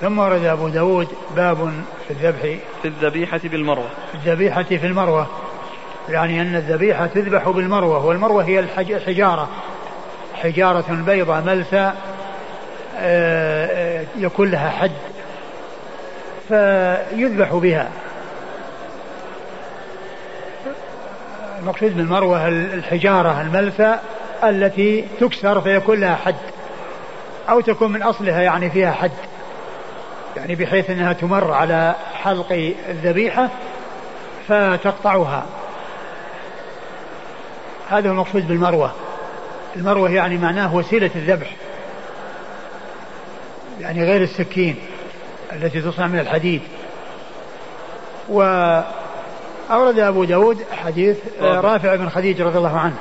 ثم 0.00 0.18
ورد 0.18 0.44
أبو 0.44 0.68
داود 0.68 1.08
باب 1.36 1.72
في 2.08 2.10
الذبح. 2.10 2.58
في 2.82 2.88
الذبيحة 2.88 3.40
بالمروة. 3.44 3.88
في 4.12 4.14
الذبيحة 4.14 4.62
في 4.62 4.86
المروة. 4.86 5.26
يعني 6.08 6.42
أن 6.42 6.56
الذبيحة 6.56 7.06
تذبح 7.06 7.48
بالمروة 7.48 8.06
والمروة 8.06 8.44
هي 8.44 8.58
الحجارة 8.58 9.48
حجارة. 10.34 11.02
بيضاء 11.06 11.42
ملسى 11.42 11.92
آه، 13.00 13.66
آه، 13.66 14.04
يكون 14.16 14.50
لها 14.50 14.70
حد. 14.70 14.90
فيذبح 16.48 17.54
بها. 17.54 17.88
المقصود 21.58 21.96
بالمروة 21.96 22.48
الحجارة 22.48 23.40
الملسى 23.40 23.98
التي 24.44 25.04
تكسر 25.20 25.60
فيكون 25.60 26.00
لها 26.00 26.16
حد 26.16 26.34
أو 27.48 27.60
تكون 27.60 27.92
من 27.92 28.02
أصلها 28.02 28.42
يعني 28.42 28.70
فيها 28.70 28.92
حد 28.92 29.10
يعني 30.36 30.54
بحيث 30.54 30.90
أنها 30.90 31.12
تمر 31.12 31.52
على 31.52 31.94
حلق 32.14 32.72
الذبيحة 32.88 33.48
فتقطعها. 34.48 35.46
هذا 37.90 38.08
هو 38.08 38.12
المقصود 38.12 38.48
بالمروة. 38.48 38.92
المروة 39.76 40.10
يعني 40.10 40.38
معناه 40.38 40.74
وسيلة 40.74 41.10
الذبح 41.16 41.50
يعني 43.80 44.04
غير 44.04 44.22
السكين. 44.22 44.76
التي 45.52 45.80
تصنع 45.80 46.06
من 46.06 46.18
الحديد. 46.18 46.60
وأورد 48.28 49.98
أبو 49.98 50.24
داود 50.24 50.64
حديث 50.72 51.16
رافع 51.42 51.94
بن 51.94 52.08
خديج 52.08 52.42
رضي 52.42 52.58
الله 52.58 52.78
عنه 52.78 52.96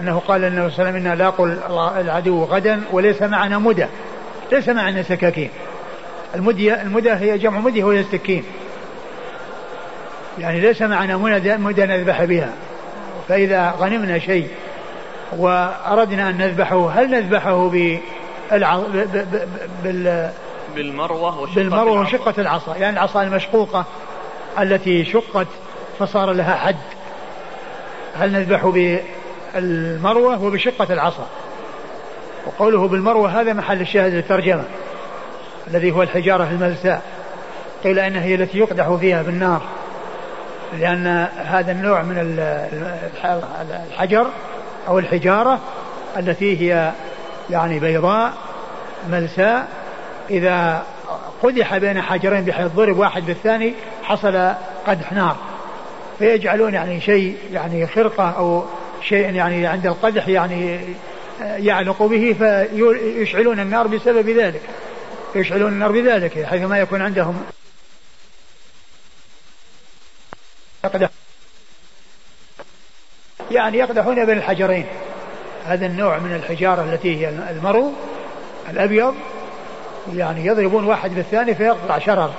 أنه 0.00 0.18
قال 0.18 0.44
النبي 0.44 0.70
صلى 0.70 0.78
الله 0.78 0.88
عليه 0.88 0.98
وسلم 0.98 1.06
إنا 1.06 1.14
لاقوا 1.22 1.48
العدو 2.00 2.44
غدا 2.44 2.80
وليس 2.92 3.22
معنا 3.22 3.58
مدى 3.58 3.86
ليس 4.52 4.68
معنا 4.68 5.02
سكاكين. 5.02 5.50
المدية 6.34 6.82
المدى 6.82 7.10
هي 7.10 7.38
جمع 7.38 7.58
مدية 7.60 7.84
وهي 7.84 8.00
السكين. 8.00 8.44
يعني 10.38 10.60
ليس 10.60 10.82
معنا 10.82 11.16
مدى, 11.16 11.56
مدى 11.56 11.86
نذبح 11.86 12.24
بها. 12.24 12.52
فإذا 13.28 13.74
غنمنا 13.78 14.18
شيء 14.18 14.48
وأردنا 15.36 16.30
أن 16.30 16.38
نذبحه 16.38 16.90
هل 16.90 17.10
نذبحه 17.10 17.68
بالع... 17.68 18.82
بال... 19.84 20.30
بالمروة 20.74 21.40
وشقة 21.40 21.54
بالمروة 21.54 22.00
وشقة 22.00 22.34
العصا. 22.38 22.76
يعني 22.76 22.98
العصا 22.98 23.22
المشقوقة 23.22 23.84
التي 24.60 25.04
شقت 25.04 25.46
فصار 25.98 26.32
لها 26.32 26.54
حد. 26.54 26.76
هل 28.18 28.32
نذبح 28.32 28.66
بالمروة 29.54 30.42
وبشقة 30.42 30.92
العصا؟ 30.92 31.26
وقوله 32.46 32.88
بالمروة 32.88 33.40
هذا 33.40 33.52
محل 33.52 33.80
الشاهد 33.80 34.12
للترجمة 34.12 34.64
الذي 35.68 35.90
هو 35.90 36.02
الحجارة 36.02 36.48
الملساء. 36.50 37.02
قيل 37.84 37.98
إنها 37.98 38.22
هي 38.22 38.34
التي 38.34 38.58
يقدح 38.58 38.92
فيها 39.00 39.22
بالنار 39.22 39.62
لأن 40.78 41.28
هذا 41.36 41.72
النوع 41.72 42.02
من 42.02 42.38
الحجر 43.90 44.26
أو 44.88 44.98
الحجارة 44.98 45.58
التي 46.16 46.60
هي 46.60 46.92
يعني 47.50 47.78
بيضاء 47.78 48.32
ملساء 49.10 49.68
إذا 50.30 50.86
قدح 51.42 51.76
بين 51.76 52.02
حجرين 52.02 52.44
بحيث 52.44 52.66
ضرب 52.66 52.98
واحد 52.98 53.26
بالثاني 53.26 53.74
حصل 54.02 54.54
قدح 54.86 55.12
نار. 55.12 55.36
فيجعلون 56.18 56.74
يعني 56.74 57.00
شيء 57.00 57.36
يعني 57.52 57.86
خرقة 57.86 58.30
أو 58.30 58.64
شيء 59.02 59.34
يعني 59.34 59.66
عند 59.66 59.86
القدح 59.86 60.28
يعني 60.28 60.80
يعلق 61.40 62.02
به 62.02 62.36
فيشعلون 62.38 63.60
النار 63.60 63.86
بسبب 63.86 64.28
ذلك. 64.28 64.60
يشعلون 65.34 65.72
النار 65.72 65.92
بذلك 65.92 66.44
حيث 66.44 66.62
ما 66.62 66.78
يكون 66.78 67.02
عندهم. 67.02 67.44
يقدح 70.84 71.10
يعني 73.50 73.78
يقدحون 73.78 74.26
بين 74.26 74.38
الحجرين. 74.38 74.86
هذا 75.66 75.86
النوع 75.86 76.18
من 76.18 76.34
الحجارة 76.34 76.84
التي 76.84 77.16
هي 77.16 77.28
المرو 77.28 77.92
الأبيض 78.70 79.14
يعني 80.16 80.46
يضربون 80.46 80.84
واحد 80.84 81.14
بالثاني 81.14 81.54
فيقطع 81.54 81.98
شرر. 81.98 82.30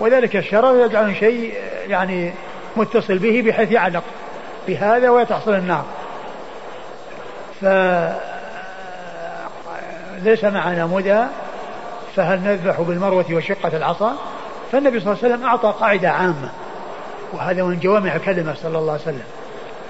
وذلك 0.00 0.36
الشرر 0.36 0.84
يجعلون 0.84 1.14
شيء 1.14 1.54
يعني 1.88 2.32
متصل 2.76 3.18
به 3.18 3.42
بحيث 3.46 3.72
يعلق 3.72 4.02
بهذا 4.68 5.10
وتحصل 5.10 5.54
النار. 5.54 5.84
فليس 10.20 10.44
معنا 10.44 10.86
مدى 10.86 11.22
فهل 12.16 12.40
نذبح 12.40 12.80
بالمروة 12.80 13.24
وشقة 13.30 13.76
العصا؟ 13.76 14.16
فالنبي 14.72 15.00
صلى 15.00 15.12
الله 15.12 15.24
عليه 15.24 15.34
وسلم 15.34 15.46
أعطى 15.46 15.74
قاعدة 15.80 16.10
عامة 16.10 16.50
وهذا 17.32 17.62
من 17.62 17.78
جوامع 17.78 18.16
كلمة 18.16 18.54
صلى 18.54 18.78
الله 18.78 18.92
عليه 18.92 19.02
وسلم. 19.02 19.24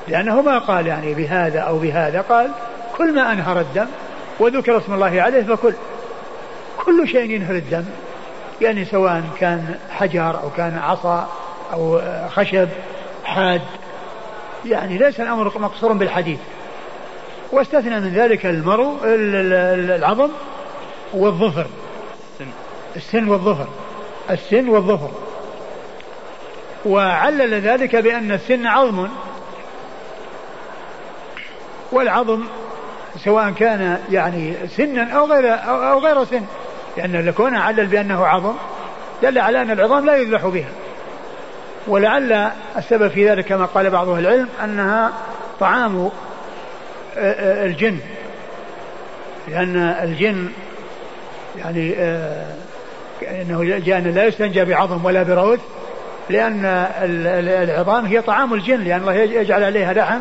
لأنه 0.09 0.43
ما 0.43 0.59
قال 0.59 0.87
يعني 0.87 1.15
بهذا 1.15 1.61
أو 1.61 1.79
بهذا 1.79 2.21
قال 2.21 2.51
كل 2.97 3.15
ما 3.15 3.33
أنهر 3.33 3.61
الدم 3.61 3.87
وذكر 4.41 4.79
اسم 4.79 4.95
الله 4.95 5.23
عليه 5.23 5.43
فكل. 5.43 5.75
كل 6.99 7.09
شيء 7.09 7.31
ينهر 7.31 7.55
الدم. 7.55 7.85
يعني 8.61 8.85
سواء 8.85 9.23
كان 9.41 9.75
حجر 9.91 10.43
أو 10.43 10.51
كان 10.57 10.79
عصا 10.79 11.29
أو 11.73 12.01
خشب 12.29 12.69
حاد. 13.25 13.63
يعني 14.67 14.99
ليس 14.99 15.21
الأمر 15.21 15.59
مقصورا 15.59 15.93
بالحديث. 15.93 16.39
واستثنى 17.53 18.01
من 18.01 18.13
ذلك 18.15 18.47
المرو 18.47 18.97
العظم 19.05 20.29
والظفر. 21.13 21.67
السن. 22.97 23.29
والظفر. 23.29 23.67
السن 24.31 24.69
والظفر. 24.69 25.11
وعلل 26.87 27.61
ذلك 27.61 27.97
بأن 27.97 28.33
السن 28.33 28.67
عظم. 28.67 29.09
والعظم 31.93 32.45
سواء 33.25 33.51
كان 33.51 33.99
يعني 34.11 34.55
سنا 34.77 35.13
أو 35.13 35.27
غير 35.27 35.55
أو 35.69 35.99
غير 35.99 36.25
سن. 36.25 36.43
لأن 36.99 37.27
لكونه 37.27 37.59
علل 37.59 37.87
بأنه 37.87 38.27
عظم 38.27 38.55
دل 39.23 39.39
على 39.39 39.63
أن 39.63 39.71
العظام 39.71 40.07
لا 40.07 40.17
يذبح 40.17 40.47
بها. 40.47 40.69
ولعل 41.87 42.51
السبب 42.77 43.09
في 43.09 43.31
ذلك 43.31 43.45
كما 43.45 43.65
قال 43.65 43.91
بعض 43.91 44.09
أهل 44.09 44.27
العلم 44.27 44.49
أنها 44.65 45.13
طعام 45.61 46.11
الجن. 47.17 47.99
لأن 49.49 49.77
الجن 49.77 50.49
يعني 51.59 51.95
إنه 53.23 53.79
جاء 53.79 54.01
لا 54.01 54.25
يستنجى 54.25 54.65
بعظم 54.65 55.05
ولا 55.05 55.23
بروث 55.23 55.61
لأن 56.31 56.87
العظام 57.65 58.07
هي 58.07 58.23
طعام 58.23 58.55
الجن 58.55 58.81
لأن 58.81 59.01
الله 59.01 59.15
يجعل 59.15 59.65
عليها 59.65 59.93
لحم 59.93 60.21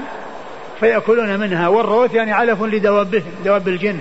فيأكلون 0.79 1.39
منها 1.39 1.67
والروث 1.67 2.13
يعني 2.13 2.33
علف 2.33 2.63
لدوابهم 2.63 3.31
دواب 3.45 3.67
الجن. 3.67 3.99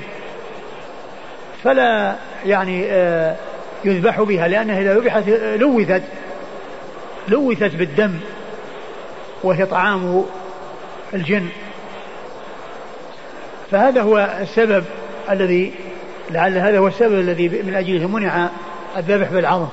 فلا 1.66 2.16
يعني 2.44 2.86
آه، 2.90 3.36
يذبح 3.84 4.22
بها 4.22 4.48
لأنها 4.48 4.80
إذا 4.80 4.94
ذبحت 4.94 5.28
لوثت 5.56 6.02
لوثت 7.28 7.74
بالدم 7.74 8.14
وهي 9.42 9.66
طعام 9.66 10.24
الجن. 11.14 11.48
فهذا 13.70 14.02
هو 14.02 14.28
السبب 14.40 14.84
الذي 15.30 15.72
لعل 16.30 16.58
هذا 16.58 16.78
هو 16.78 16.86
السبب 16.86 17.20
الذي 17.20 17.48
من 17.48 17.74
أجله 17.74 18.08
منع 18.08 18.48
الذبح 18.96 19.32
بالعظم. 19.32 19.68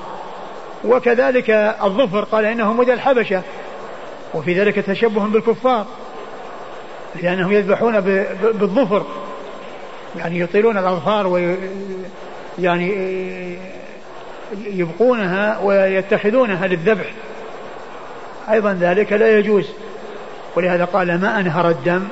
وكذلك 0.84 1.50
الظفر 1.84 2.24
قال 2.24 2.44
إنه 2.44 2.72
مدى 2.72 2.92
الحبشة 2.92 3.42
وفي 4.34 4.60
ذلك 4.60 4.74
تشبه 4.74 5.26
بالكفار 5.26 5.86
لأنهم 7.22 7.52
يذبحون 7.52 8.00
بالظفر. 8.54 9.06
يعني 10.18 10.40
يطيلون 10.40 10.78
الأظفار 10.78 11.26
وي 11.26 11.56
يعني 12.58 12.94
يبقونها 14.64 15.58
ويتخذونها 15.58 16.66
للذبح. 16.66 17.12
أيضا 18.50 18.78
ذلك 18.80 19.12
لا 19.12 19.38
يجوز. 19.38 19.68
ولهذا 20.56 20.84
قال 20.84 21.20
ما 21.20 21.40
أنهر 21.40 21.68
الدم 21.68 22.04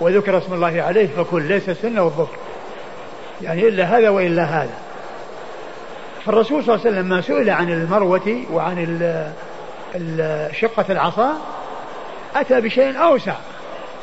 وذكر 0.00 0.38
اسم 0.38 0.54
الله 0.54 0.82
عليه 0.82 1.06
فكل 1.06 1.42
ليس 1.42 1.68
السن 1.68 1.98
والظفر. 1.98 2.36
يعني 3.42 3.68
إلا 3.68 3.84
هذا 3.84 4.08
وإلا 4.08 4.44
هذا. 4.44 4.74
فالرسول 6.26 6.64
صلى 6.64 6.74
الله 6.74 6.86
عليه 6.86 6.96
وسلم 6.96 7.08
ما 7.08 7.20
سئل 7.20 7.50
عن 7.50 7.70
المروة 7.70 8.36
وعن 8.52 9.10
شقة 10.52 10.84
العصا 10.90 11.32
أتى 12.36 12.60
بشيء 12.60 13.02
أوسع. 13.02 13.34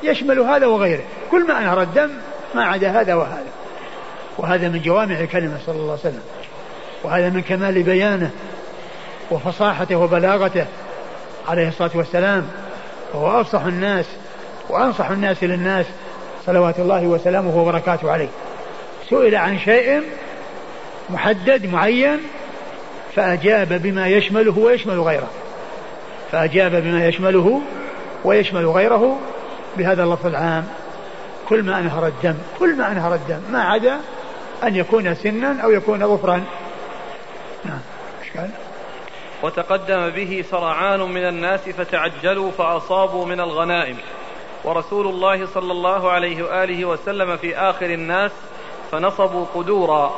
يشمل 0.03 0.39
هذا 0.39 0.65
وغيره. 0.67 1.03
كل 1.31 1.47
ما 1.47 1.57
أنهر 1.57 1.81
الدم 1.81 2.09
ما 2.55 2.63
عدا 2.63 3.01
هذا 3.01 3.13
وهذا. 3.13 3.51
وهذا 4.38 4.69
من 4.69 4.81
جوامع 4.81 5.25
كلمة 5.25 5.57
صلى 5.65 5.75
الله 5.75 5.91
عليه 5.91 6.01
وسلم. 6.01 6.21
وهذا 7.03 7.29
من 7.29 7.41
كمال 7.41 7.83
بيانه 7.83 8.31
وفصاحته 9.31 9.95
وبلاغته 9.95 10.65
عليه 11.47 11.67
الصلاة 11.67 11.91
والسلام. 11.95 12.47
وهو 13.13 13.41
أفصح 13.41 13.62
الناس 13.62 14.05
وأنصح 14.69 15.09
الناس 15.09 15.43
للناس 15.43 15.85
صلوات 16.45 16.79
الله 16.79 17.03
وسلامه 17.03 17.57
وبركاته 17.57 18.12
عليه. 18.12 18.29
سئل 19.09 19.35
عن 19.35 19.59
شيء 19.59 20.01
محدد 21.09 21.65
معين 21.65 22.19
فأجاب 23.15 23.81
بما 23.81 24.07
يشمله 24.07 24.59
ويشمل 24.59 24.99
غيره. 24.99 25.27
فأجاب 26.31 26.71
بما 26.71 27.07
يشمله 27.07 27.62
ويشمل 28.23 28.65
غيره 28.65 29.17
بهذا 29.77 30.03
اللفظ 30.03 30.25
العام. 30.25 30.67
كل 31.49 31.63
ما 31.63 31.79
أنهر 31.79 32.07
الدم 32.07 32.35
كل 32.59 32.75
ما 32.75 32.91
أنهر 32.91 33.15
الدم 33.15 33.39
ما 33.51 33.63
عدا 33.63 33.99
أن 34.63 34.75
يكون 34.75 35.15
سنا 35.15 35.62
أو 35.63 35.71
يكون 35.71 36.17
ظفرا. 36.17 36.43
نعم 37.65 37.79
إشكال 38.23 38.49
وتقدم 39.43 40.09
به 40.09 40.45
سرعان 40.51 40.99
من 40.99 41.27
الناس 41.27 41.59
فتعجلوا 41.59 42.51
فأصابوا 42.51 43.25
من 43.25 43.39
الغنائم. 43.39 43.97
ورسول 44.63 45.07
الله 45.07 45.45
صلى 45.45 45.71
الله 45.71 46.12
عليه 46.12 46.43
وآله 46.43 46.85
وسلم 46.85 47.38
في 47.38 47.57
آخر 47.57 47.85
الناس 47.85 48.31
فنصبوا 48.91 49.45
قدورا. 49.55 50.12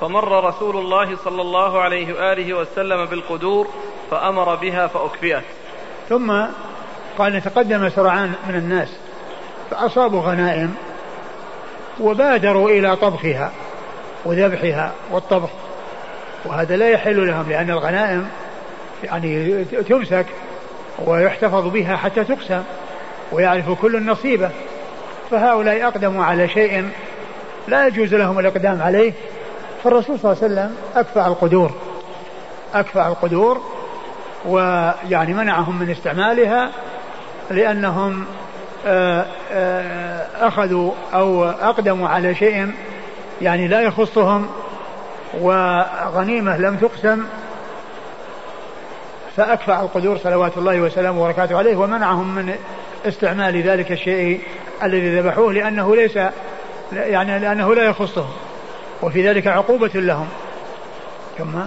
فمر 0.00 0.44
رسول 0.44 0.76
الله 0.76 1.16
صلى 1.16 1.42
الله 1.42 1.80
عليه 1.80 2.14
وآله 2.14 2.54
وسلم 2.54 3.04
بالقدور 3.04 3.68
فأمر 4.10 4.54
بها 4.54 4.86
فأكفئت. 4.86 5.44
ثم 6.08 6.42
قال 7.18 7.42
تقدم 7.42 7.88
سرعان 7.88 8.32
من 8.48 8.54
الناس. 8.54 8.88
فأصابوا 9.70 10.20
غنائم 10.20 10.74
وبادروا 12.00 12.70
إلى 12.70 12.96
طبخها 12.96 13.50
وذبحها 14.24 14.92
والطبخ. 15.10 15.50
وهذا 16.44 16.76
لا 16.76 16.88
يحل 16.88 17.26
لهم 17.26 17.48
لأن 17.48 17.70
الغنائم 17.70 18.28
يعني 19.04 19.64
تمسك 19.64 20.26
ويحتفظ 21.06 21.68
بها 21.68 21.96
حتى 21.96 22.24
تقسم 22.24 22.62
ويعرف 23.32 23.70
كل 23.70 23.96
النصيبة. 23.96 24.50
فهؤلاء 25.30 25.86
أقدموا 25.88 26.24
على 26.24 26.48
شيء 26.48 26.88
لا 27.68 27.86
يجوز 27.86 28.14
لهم 28.14 28.38
الإقدام 28.38 28.82
عليه. 28.82 29.12
فالرسول 29.84 30.18
صلى 30.18 30.32
الله 30.32 30.42
عليه 30.42 30.54
وسلم 30.54 30.76
أكفأ 30.96 31.26
القدور 31.26 31.70
أكفأ 32.74 33.08
القدور 33.08 33.60
ويعني 34.46 35.34
منعهم 35.34 35.78
من 35.78 35.90
استعمالها 35.90 36.70
لأنهم 37.50 38.24
أخذوا 40.40 40.92
أو 41.14 41.44
أقدموا 41.44 42.08
على 42.08 42.34
شيء 42.34 42.72
يعني 43.42 43.68
لا 43.68 43.80
يخصهم 43.80 44.46
وغنيمة 45.40 46.56
لم 46.56 46.76
تقسم 46.76 47.24
فأكفأ 49.36 49.80
القدور 49.80 50.18
صلوات 50.18 50.58
الله 50.58 50.80
وسلامه 50.80 51.22
وبركاته 51.22 51.58
عليه 51.58 51.76
ومنعهم 51.76 52.34
من 52.34 52.54
استعمال 53.06 53.62
ذلك 53.62 53.92
الشيء 53.92 54.40
الذي 54.82 55.20
ذبحوه 55.20 55.52
لأنه 55.52 55.96
ليس 55.96 56.18
يعني 56.92 57.38
لأنه 57.38 57.74
لا 57.74 57.84
يخصهم 57.84 58.32
وفي 59.02 59.28
ذلك 59.28 59.46
عقوبة 59.46 59.90
لهم. 59.94 60.28
ثم 61.38 61.58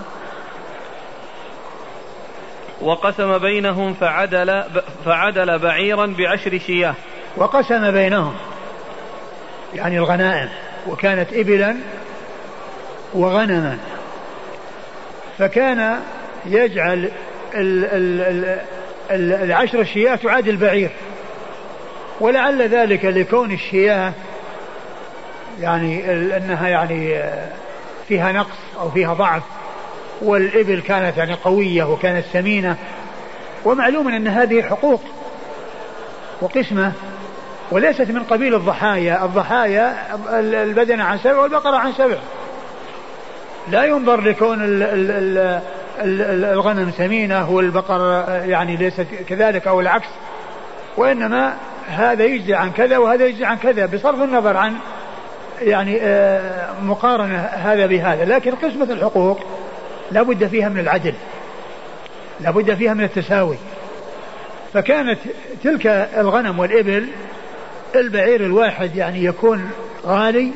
وقسم 2.81 3.37
بينهم 3.37 3.93
فعدل 3.93 4.63
فعدل 5.05 5.59
بعيرا 5.59 6.05
بعشر 6.05 6.57
شياه. 6.57 6.95
وقسم 7.37 7.91
بينهم. 7.91 8.35
يعني 9.73 9.97
الغنائم. 9.97 10.49
وكانت 10.87 11.33
إبلا 11.33 11.75
وغنما. 13.13 13.77
فكان 15.37 15.99
يجعل 16.45 17.11
ال 17.55 17.85
ال 17.85 18.21
ال 19.11 19.43
العشر 19.43 19.81
الشياه 19.81 20.15
تعادل 20.15 20.57
بعير 20.57 20.89
ولعل 22.19 22.61
ذلك 22.61 23.05
لكون 23.05 23.51
الشياه 23.51 24.13
يعني 25.59 26.11
أنها 26.37 26.67
يعني 26.67 27.23
فيها 28.07 28.31
نقص 28.31 28.57
أو 28.79 28.91
فيها 28.91 29.13
ضعف. 29.13 29.43
والإبل 30.21 30.81
كانت 30.81 31.17
يعني 31.17 31.33
قوية 31.33 31.83
وكانت 31.83 32.25
سمينة 32.33 32.75
ومعلوم 33.65 34.07
أن 34.07 34.27
هذه 34.27 34.61
حقوق 34.61 35.01
وقسمة 36.41 36.91
وليست 37.71 38.11
من 38.11 38.23
قبيل 38.23 38.55
الضحايا. 38.55 39.25
الضحايا 39.25 39.95
البدنة 40.39 41.03
عن 41.03 41.17
سبع 41.17 41.39
والبقرة 41.39 41.77
عن 41.77 41.93
سبع. 41.93 42.17
لا 43.71 43.83
ينظر 43.83 44.21
لكون 44.21 44.57
الغنم 46.01 46.91
سمينة 46.97 47.51
والبقر 47.51 48.25
يعني 48.45 48.75
ليست 48.75 49.07
كذلك 49.29 49.67
أو 49.67 49.79
العكس. 49.79 50.07
وإنما 50.97 51.53
هذا 51.87 52.23
يجزي 52.23 52.53
عن 52.53 52.71
كذا 52.71 52.97
وهذا 52.97 53.25
يجزي 53.25 53.45
عن 53.45 53.57
كذا 53.57 53.85
بصرف 53.85 54.21
النظر 54.21 54.57
عن 54.57 54.73
يعني 55.61 55.99
آه، 56.01 56.71
مقارنة 56.81 57.39
هذا 57.39 57.85
بهذا. 57.85 58.25
لكن 58.25 58.51
قسمة 58.51 58.93
الحقوق 58.93 59.39
لا 60.11 60.21
بد 60.21 60.47
فيها 60.47 60.69
من 60.69 60.79
العدل 60.79 61.13
لا 62.39 62.51
بد 62.51 62.73
فيها 62.73 62.93
من 62.93 63.03
التساوي. 63.03 63.57
فكانت 64.73 65.19
تلك 65.63 65.87
الغنم 66.17 66.59
والإبل 66.59 67.07
البعير 67.95 68.45
الواحد 68.45 68.95
يعني 68.95 69.23
يكون 69.23 69.71
غالي 70.05 70.51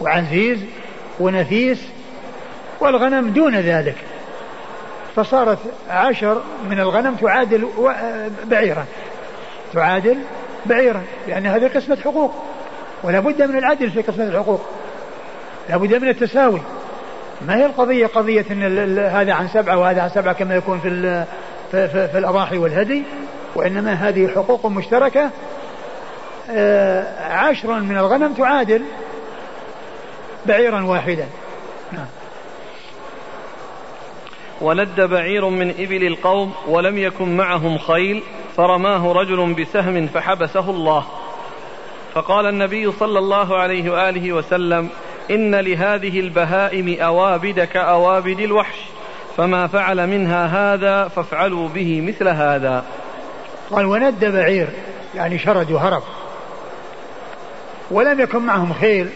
وعزيز 0.00 0.58
ونفيس 1.20 1.78
والغنم 2.80 3.30
دون 3.30 3.56
ذلك. 3.56 3.96
فصارت 5.16 5.58
عشر 5.90 6.42
من 6.70 6.80
الغنم 6.80 7.14
تعادل 7.14 7.68
بعيرا 8.44 8.84
تعادل 9.72 10.16
بعيرا 10.66 11.02
لأن 11.28 11.46
هذه 11.46 11.70
قسمة 11.74 11.96
حقوق 12.04 12.34
ولا 13.02 13.20
بد 13.20 13.42
من 13.42 13.58
العدل 13.58 13.90
في 13.90 14.02
قسمة 14.02 14.24
الحقوق 14.24 14.66
لا 15.68 15.76
بد 15.76 15.94
من 15.94 16.08
التساوي. 16.08 16.60
ما 17.40 17.56
هي 17.56 17.66
القضية؟ 17.66 18.06
قضية 18.06 18.46
أن 18.50 18.98
هذا 18.98 19.32
عن 19.32 19.48
سبعة 19.48 19.78
وهذا 19.78 20.02
عن 20.02 20.08
سبعة 20.08 20.34
كما 20.34 20.54
يكون 20.54 20.78
في 20.78 21.24
في, 21.70 21.88
في, 21.88 22.08
في 22.08 22.18
الأضاحي 22.18 22.58
والهدي 22.58 23.02
وإنما 23.54 23.92
هذه 23.92 24.28
حقوق 24.28 24.66
مشتركة. 24.66 25.30
آه، 26.50 27.32
عشر 27.32 27.80
من 27.80 27.98
الغنم 27.98 28.32
تعادل 28.32 28.82
بعيرا 30.46 30.82
واحدا. 30.82 31.26
نعم. 31.92 32.06
ولد 34.60 35.00
بعير 35.00 35.48
من 35.48 35.70
إبل 35.70 36.06
القوم 36.06 36.52
ولم 36.68 36.98
يكن 36.98 37.36
معهم 37.36 37.78
خيل 37.78 38.22
فرماه 38.56 39.12
رجل 39.12 39.54
بسهم 39.54 40.06
فحبسه 40.06 40.70
الله. 40.70 41.06
فقال 42.14 42.46
النبي 42.46 42.92
صلى 42.92 43.18
الله 43.18 43.56
عليه 43.56 43.90
وآله 43.90 44.32
وسلم 44.32 44.88
إن 45.30 45.54
لهذه 45.54 46.20
البهائم 46.20 47.00
أوابد 47.00 47.60
كأوابد 47.60 48.40
الوحش 48.40 48.76
فما 49.36 49.66
فعل 49.66 50.06
منها 50.06 50.46
هذا 50.46 51.08
فافعلوا 51.08 51.68
به 51.68 52.00
مثل 52.00 52.28
هذا. 52.28 52.84
قال 53.70 53.86
وند 53.86 54.24
بعير 54.24 54.68
يعني 55.14 55.38
شرد 55.38 55.70
وهرب. 55.70 56.02
ولم 57.90 58.20
يكن 58.20 58.38
معهم 58.38 58.72
خيل 58.72 59.08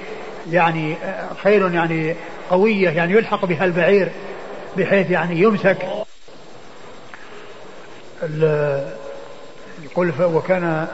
يعني 0.50 0.96
خيل 1.42 1.74
يعني 1.74 2.14
قوية 2.50 2.90
يعني 2.90 3.12
يلحق 3.12 3.44
بها 3.44 3.64
البعير 3.64 4.08
بحيث 4.76 5.10
يعني 5.10 5.40
يمسك. 5.40 5.78
يقول 9.82 10.12
وكان 10.20 10.86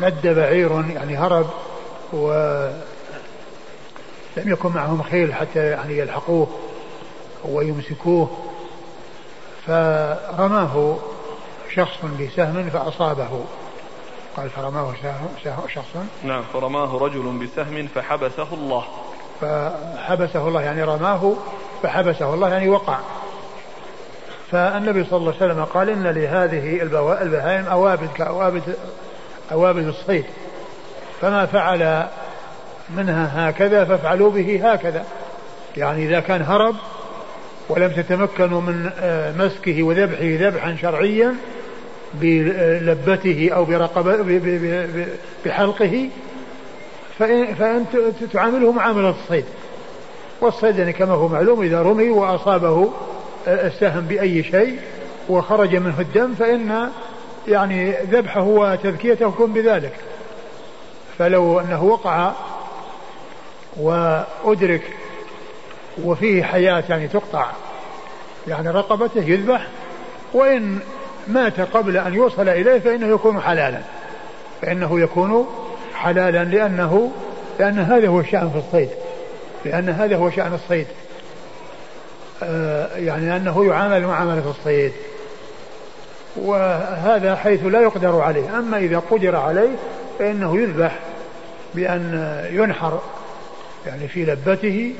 ند 0.00 0.26
بعير 0.26 0.84
يعني 0.94 1.16
هرب 1.16 1.46
و 2.12 2.32
لم 4.38 4.52
يكن 4.52 4.68
معهم 4.68 5.02
خيل 5.02 5.34
حتى 5.34 5.66
يعني 5.66 5.98
يلحقوه 5.98 6.46
ويمسكوه. 7.44 8.38
فرماه 9.66 10.96
شخص 11.74 11.96
بسهم 12.20 12.70
فأصابه. 12.70 13.44
قال 14.36 14.50
فرماه 14.50 14.94
شخص. 15.68 15.96
نعم 16.24 16.42
فرماه 16.52 16.98
رجل 16.98 17.22
بسهم 17.22 17.88
فحبسه 17.94 18.46
الله. 18.52 18.84
فحبسه 19.40 20.48
الله 20.48 20.62
يعني 20.62 20.82
رماه 20.82 21.32
فحبسه 21.82 22.34
الله 22.34 22.48
يعني 22.48 22.68
وقع. 22.68 22.98
فالنبي 24.50 25.04
صلى 25.04 25.16
الله 25.18 25.34
عليه 25.40 25.52
وسلم 25.52 25.64
قال 25.64 25.90
إن 25.90 26.06
لهذه 26.06 26.82
البهائم 27.22 27.66
أوابد 27.66 28.08
كأوابد 28.16 28.76
أوابد 29.52 29.86
الصيد. 29.86 30.24
فما 31.20 31.46
فعل 31.46 32.08
منها 32.96 33.50
هكذا 33.50 33.84
فافعلوا 33.84 34.30
به 34.30 34.72
هكذا. 34.72 35.04
يعني 35.76 36.06
إذا 36.06 36.20
كان 36.20 36.42
هرب 36.42 36.76
ولم 37.68 37.92
تتمكنوا 37.92 38.60
من 38.60 38.90
آه، 39.00 39.32
مسكه 39.32 39.82
وذبحه 39.82 40.48
ذبحا 40.48 40.76
شرعيا 40.82 41.34
بلبته 42.14 43.50
أو 43.54 43.64
برقبة 43.64 44.40
بحلقه 45.44 46.08
فإن, 47.18 47.84
تعامله 48.32 48.72
معاملة 48.72 49.10
الصيد. 49.10 49.44
والصيد 50.40 50.78
يعني 50.78 50.92
كما 50.92 51.12
هو 51.12 51.28
معلوم 51.28 51.62
إذا 51.62 51.82
رمي 51.82 52.10
وأصابه 52.10 52.90
السهم 53.46 54.00
بأي 54.00 54.42
شيء 54.42 54.78
وخرج 55.28 55.76
منه 55.76 56.00
الدم 56.00 56.34
فإن 56.34 56.88
يعني 57.48 57.90
ذبحه 57.90 58.42
وتذكيته 58.42 59.28
يكون 59.28 59.52
بذلك. 59.52 59.92
فلو 61.18 61.60
أنه 61.60 61.84
وقع 61.84 62.32
وأدرك 63.78 64.82
وفيه 66.04 66.42
حياة 66.42 66.84
يعني 66.88 67.08
تقطع 67.08 67.46
يعني 68.48 68.70
رقبته 68.70 69.20
يذبح 69.20 69.66
وإن 70.32 70.78
مات 71.28 71.60
قبل 71.60 71.96
أن 71.96 72.14
يوصل 72.14 72.48
إليه 72.48 72.78
فإنه 72.78 73.06
يكون 73.06 73.40
حلالا 73.40 73.80
فإنه 74.62 75.00
يكون 75.00 75.46
حلالا 75.94 76.44
لأنه 76.44 77.12
لأن 77.58 77.78
هذا 77.78 78.08
هو 78.08 78.20
الشأن 78.20 78.50
في 78.50 78.58
الصيد 78.58 78.88
لأن 79.64 79.88
هذا 79.88 80.16
هو 80.16 80.30
شأن 80.30 80.54
الصيد. 80.54 80.86
آه 82.42 82.96
يعني 82.96 83.36
أنه 83.36 83.64
يعامل 83.64 84.06
معاملة 84.06 84.50
الصيد 84.50 84.92
وهذا 86.36 87.36
حيث 87.36 87.64
لا 87.64 87.80
يقدر 87.80 88.20
عليه. 88.20 88.58
أما 88.58 88.78
إذا 88.78 89.02
قدر 89.10 89.36
عليه 89.36 89.70
فإنه 90.18 90.56
يذبح 90.56 90.98
بأن 91.74 92.34
ينحر 92.52 93.00
يعني 93.86 94.08
في 94.08 94.24
لبته 94.24 94.94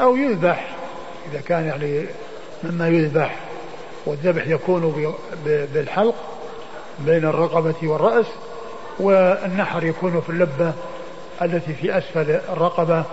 أو 0.00 0.16
يذبح 0.16 0.76
إذا 1.32 1.40
كان 1.40 1.66
يعني 1.66 2.06
مما 2.64 2.88
يذبح 2.88 3.36
والذبح 4.06 4.46
يكون 4.46 5.14
بالحلق 5.44 6.14
بين 6.98 7.24
الرقبة 7.24 7.74
والرأس 7.82 8.26
والنحر 8.98 9.84
يكون 9.84 10.20
في 10.20 10.30
اللبة 10.30 10.72
التي 11.42 11.74
في 11.74 11.98
أسفل 11.98 12.40
الرقبة 12.48 13.04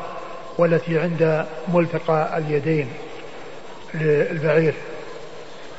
والتي 0.58 1.00
عند 1.00 1.46
ملتقى 1.74 2.38
اليدين 2.38 2.88
للبعير. 3.94 4.74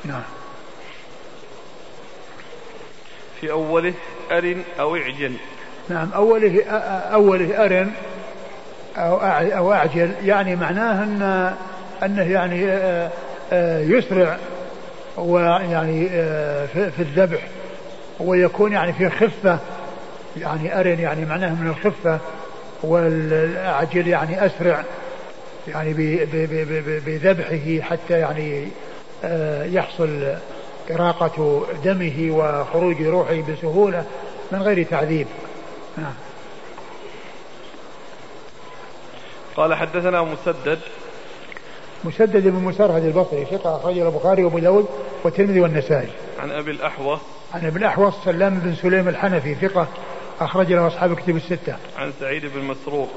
نعم. 0.04 0.22
في 3.40 3.50
أوله 3.50 3.94
أرن 4.30 4.62
أو 4.80 4.96
اعجل 4.96 5.32
نعم 5.88 6.12
أوله 6.12 6.64
أوله 7.14 7.64
أرن 7.64 7.92
أو 8.96 9.72
أعجل. 9.72 10.12
يعني 10.24 10.56
معناه 10.56 11.04
أن 11.04 11.52
أنه 12.02 12.22
يعني 12.22 12.62
يسرع 13.96 14.36
ويعني 15.16 16.08
في 16.68 16.98
الذبح. 16.98 17.40
ويكون 18.20 18.72
يعني 18.72 18.92
في 18.92 19.10
خفة. 19.10 19.58
يعني 20.36 20.80
أرن 20.80 20.98
يعني 20.98 21.24
معناه 21.24 21.54
من 21.54 21.68
الخفة. 21.68 22.18
والأعجل 22.82 24.08
يعني 24.08 24.46
أسرع. 24.46 24.84
يعني 25.68 25.92
بذبحه 27.06 27.88
حتى 27.90 28.18
يعني 28.18 28.68
يحصل 29.74 30.34
إراقة 30.90 31.66
دمه 31.84 32.30
وخروج 32.30 33.02
روحه 33.02 33.34
بسهولة 33.34 34.04
من 34.52 34.62
غير 34.62 34.82
تعذيب. 34.82 35.26
نعم. 35.98 36.12
قال 39.56 39.74
حدثنا 39.74 40.22
مسدد 40.22 40.78
مسدد 42.04 42.48
بن 42.48 42.64
مسرهد 42.64 43.04
البصري 43.04 43.44
ثقة 43.44 43.76
أخرجه 43.76 44.08
البخاري 44.08 44.44
وأبو 44.44 44.58
داود 44.58 44.86
والترمذي 45.24 45.60
والنسائي. 45.60 46.08
عن 46.38 46.50
أبي 46.50 46.70
الأحوص 46.70 47.20
عن 47.54 47.66
أبي 47.66 47.78
الأحوص 47.78 48.14
سلام 48.24 48.58
بن 48.58 48.74
سليم 48.74 49.08
الحنفي 49.08 49.54
ثقة 49.54 49.88
أخرج 50.40 50.72
له 50.72 50.86
أصحاب 50.86 51.16
كتب 51.16 51.36
الستة. 51.36 51.76
عن 51.98 52.12
سعيد 52.20 52.46
بن 52.46 52.64
مسروق. 52.64 53.08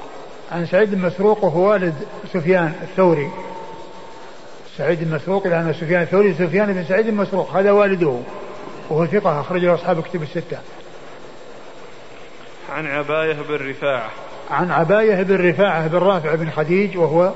عن 0.52 0.66
سعيد 0.66 0.94
بن 0.94 1.02
مسروق 1.02 1.44
وهو 1.44 1.70
والد 1.70 1.94
سفيان 2.32 2.74
الثوري. 2.82 3.30
سعيد 4.78 5.04
بن 5.04 5.14
مسروق 5.14 5.46
لأن 5.46 5.72
سفيان 5.72 6.02
الثوري 6.02 6.34
سفيان 6.34 6.72
بن 6.72 6.84
سعيد 6.84 7.06
بن 7.06 7.14
مسروق 7.14 7.50
هذا 7.50 7.70
والده 7.70 8.18
وهو 8.90 9.06
ثقة 9.06 9.40
أخرج 9.40 9.64
له 9.64 9.74
أصحاب 9.74 10.02
كتب 10.02 10.22
الستة. 10.22 10.58
عن 12.70 12.86
عباية 12.86 13.34
بن 13.34 13.70
رفاعة. 13.70 14.10
عن 14.50 14.70
عباية 14.70 15.22
بن 15.22 15.48
رفاعة 15.48 15.86
بن 15.86 15.98
رافع 15.98 16.34
بن 16.34 16.50
خديج 16.50 16.98
وهو 16.98 17.32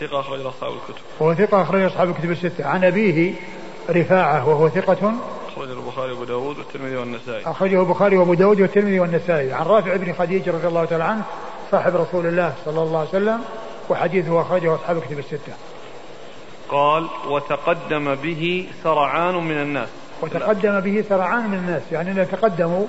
ثقة 0.00 0.20
أخرج 0.20 0.40
أصحاب 0.40 0.72
الكتب. 0.72 1.02
وهو 1.20 1.34
ثقة 1.34 1.62
أخرج 1.62 1.82
أصحاب 1.82 2.08
الكتب 2.08 2.30
الستة. 2.30 2.66
عن 2.66 2.84
أبيه 2.84 3.32
رفاعة 3.90 4.48
وهو 4.48 4.68
ثقة 4.68 5.12
أخرجه 5.56 5.72
البخاري 5.72 6.12
وأبو 6.12 6.24
داود 6.24 6.58
والترمذي 6.58 6.96
والنسائي. 6.96 7.42
أخرجه 7.46 7.80
البخاري 7.80 8.16
وأبو 8.16 8.34
داود 8.34 8.60
والترمذي 8.60 9.00
والنسائي. 9.00 9.52
عن 9.52 9.66
رافع 9.66 9.96
بن 9.96 10.12
خديج 10.12 10.48
رضي 10.48 10.68
الله 10.68 10.84
تعالى 10.84 11.04
عنه 11.04 11.22
صاحب 11.70 11.96
رسول 11.96 12.26
الله 12.26 12.52
صلى 12.64 12.82
الله 12.82 12.98
عليه 12.98 13.08
وسلم 13.08 13.40
وحديثه 13.90 14.40
أخرجه 14.40 14.74
أصحاب 14.74 14.96
الكتب 14.96 15.18
الستة. 15.18 15.52
قال 16.68 17.06
وتقدم 17.28 18.14
به 18.14 18.66
سرعان 18.84 19.34
من 19.34 19.62
الناس. 19.62 19.88
وتقدم 20.22 20.80
به 20.80 21.04
سرعان 21.08 21.48
من 21.48 21.58
الناس 21.58 21.82
يعني 21.92 22.10
أنه 22.10 22.24
تقدموا 22.24 22.86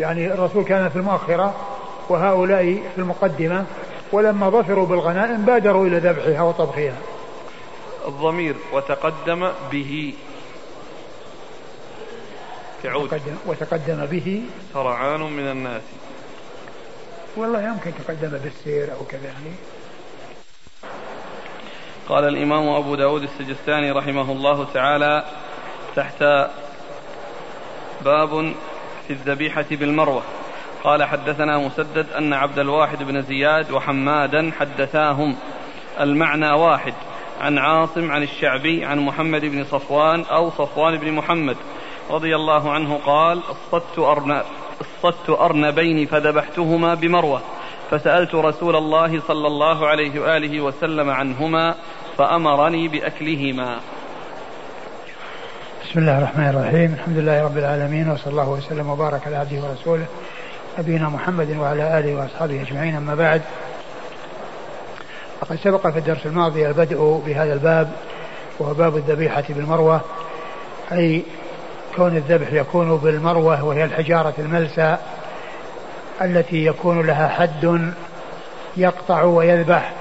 يعني 0.00 0.34
الرسول 0.34 0.64
كان 0.64 0.88
في 0.88 0.96
المؤخرة 0.96 1.54
وهؤلاء 2.10 2.64
في 2.94 2.98
المقدمة 2.98 3.64
ولما 4.12 4.50
ظفروا 4.50 4.86
بالغنائم 4.86 5.44
بادروا 5.44 5.86
إلى 5.86 5.98
ذبحها 5.98 6.42
وطبخها. 6.42 6.96
الضمير 8.06 8.54
وتقدم 8.72 9.52
به. 9.72 10.14
يعود. 12.84 13.04
وتقدم, 13.04 13.36
وتقدم 13.46 14.06
به. 14.06 14.42
سرعان 14.74 15.20
من 15.20 15.50
الناس. 15.50 15.82
والله 17.36 17.62
يمكن 17.62 17.92
تقدم 18.04 18.38
بالسير 18.38 18.92
أو 18.92 19.04
كذا. 19.04 19.24
يعني 19.24 19.54
قال 22.08 22.24
الإمام 22.28 22.68
أبو 22.68 22.94
داود 22.94 23.22
السجستاني 23.22 23.90
رحمه 23.90 24.32
الله 24.32 24.66
تعالى 24.74 25.24
تحت 25.96 26.22
باب 28.04 28.52
في 29.06 29.12
الذبيحة 29.12 29.66
بالمروة. 29.70 30.22
قال 30.84 31.04
حدثنا 31.04 31.58
مسدد 31.58 32.06
أن 32.18 32.32
عبد 32.32 32.58
الواحد 32.58 33.02
بن 33.02 33.22
زياد 33.22 33.70
وحمادا 33.70 34.50
حدثاهم. 34.60 35.36
المعنى 36.00 36.50
واحد. 36.50 36.94
عن 37.40 37.58
عاصم 37.58 38.10
عن 38.10 38.22
الشعبي 38.22 38.84
عن 38.84 38.98
محمد 38.98 39.44
بن 39.44 39.64
صفوان 39.64 40.24
أو 40.30 40.50
صفوان 40.50 40.96
بن 40.96 41.12
محمد 41.12 41.56
رضي 42.10 42.36
الله 42.36 42.72
عنه 42.72 43.00
قال 43.06 43.40
اصطدت 43.50 43.98
أرنب 43.98 44.42
اصطدت 44.80 45.30
أرنبين 45.30 46.06
فذبحتهما 46.06 46.94
بمروة. 46.94 47.40
فسألت 47.90 48.34
رسول 48.34 48.76
الله 48.76 49.20
صلى 49.28 49.46
الله 49.46 49.86
عليه 49.86 50.20
وآله 50.20 50.60
وسلم 50.60 51.10
عنهما 51.10 51.74
فأمرني 52.18 52.88
بأكلهما. 52.88 53.80
بسم 55.84 56.00
الله 56.00 56.18
الرحمن 56.18 56.48
الرحيم. 56.48 56.94
الحمد 56.94 57.16
لله 57.16 57.44
رب 57.44 57.58
العالمين 57.58 58.10
وصلى 58.10 58.30
الله 58.30 58.48
وسلم 58.48 58.90
وبارك 58.90 59.26
على 59.26 59.36
عبده 59.36 59.56
ورسوله 59.62 60.06
نبينا 60.78 61.08
محمد 61.08 61.56
وعلى 61.56 61.98
آله 61.98 62.14
وأصحابه 62.14 62.62
أجمعين. 62.62 62.96
أما 62.96 63.14
بعد 63.14 63.42
فقد 65.40 65.58
سبق 65.64 65.86
في 65.86 65.98
الدرس 65.98 66.26
الماضي 66.26 66.66
البدء 66.66 67.22
بهذا 67.26 67.52
الباب 67.52 67.92
وهو 68.58 68.74
باب 68.74 68.96
الذبيحة 68.96 69.44
بالمروة 69.48 70.00
أي 70.92 71.22
كون 71.96 72.16
الذبح 72.16 72.52
يكون 72.52 72.96
بالمروة 72.96 73.64
وهي 73.64 73.84
الحجارة 73.84 74.34
الملسى 74.38 74.96
التي 76.22 76.66
يكون 76.66 77.06
لها 77.06 77.28
حد 77.28 77.92
يقطع 78.76 79.22
ويذبح. 79.22 79.92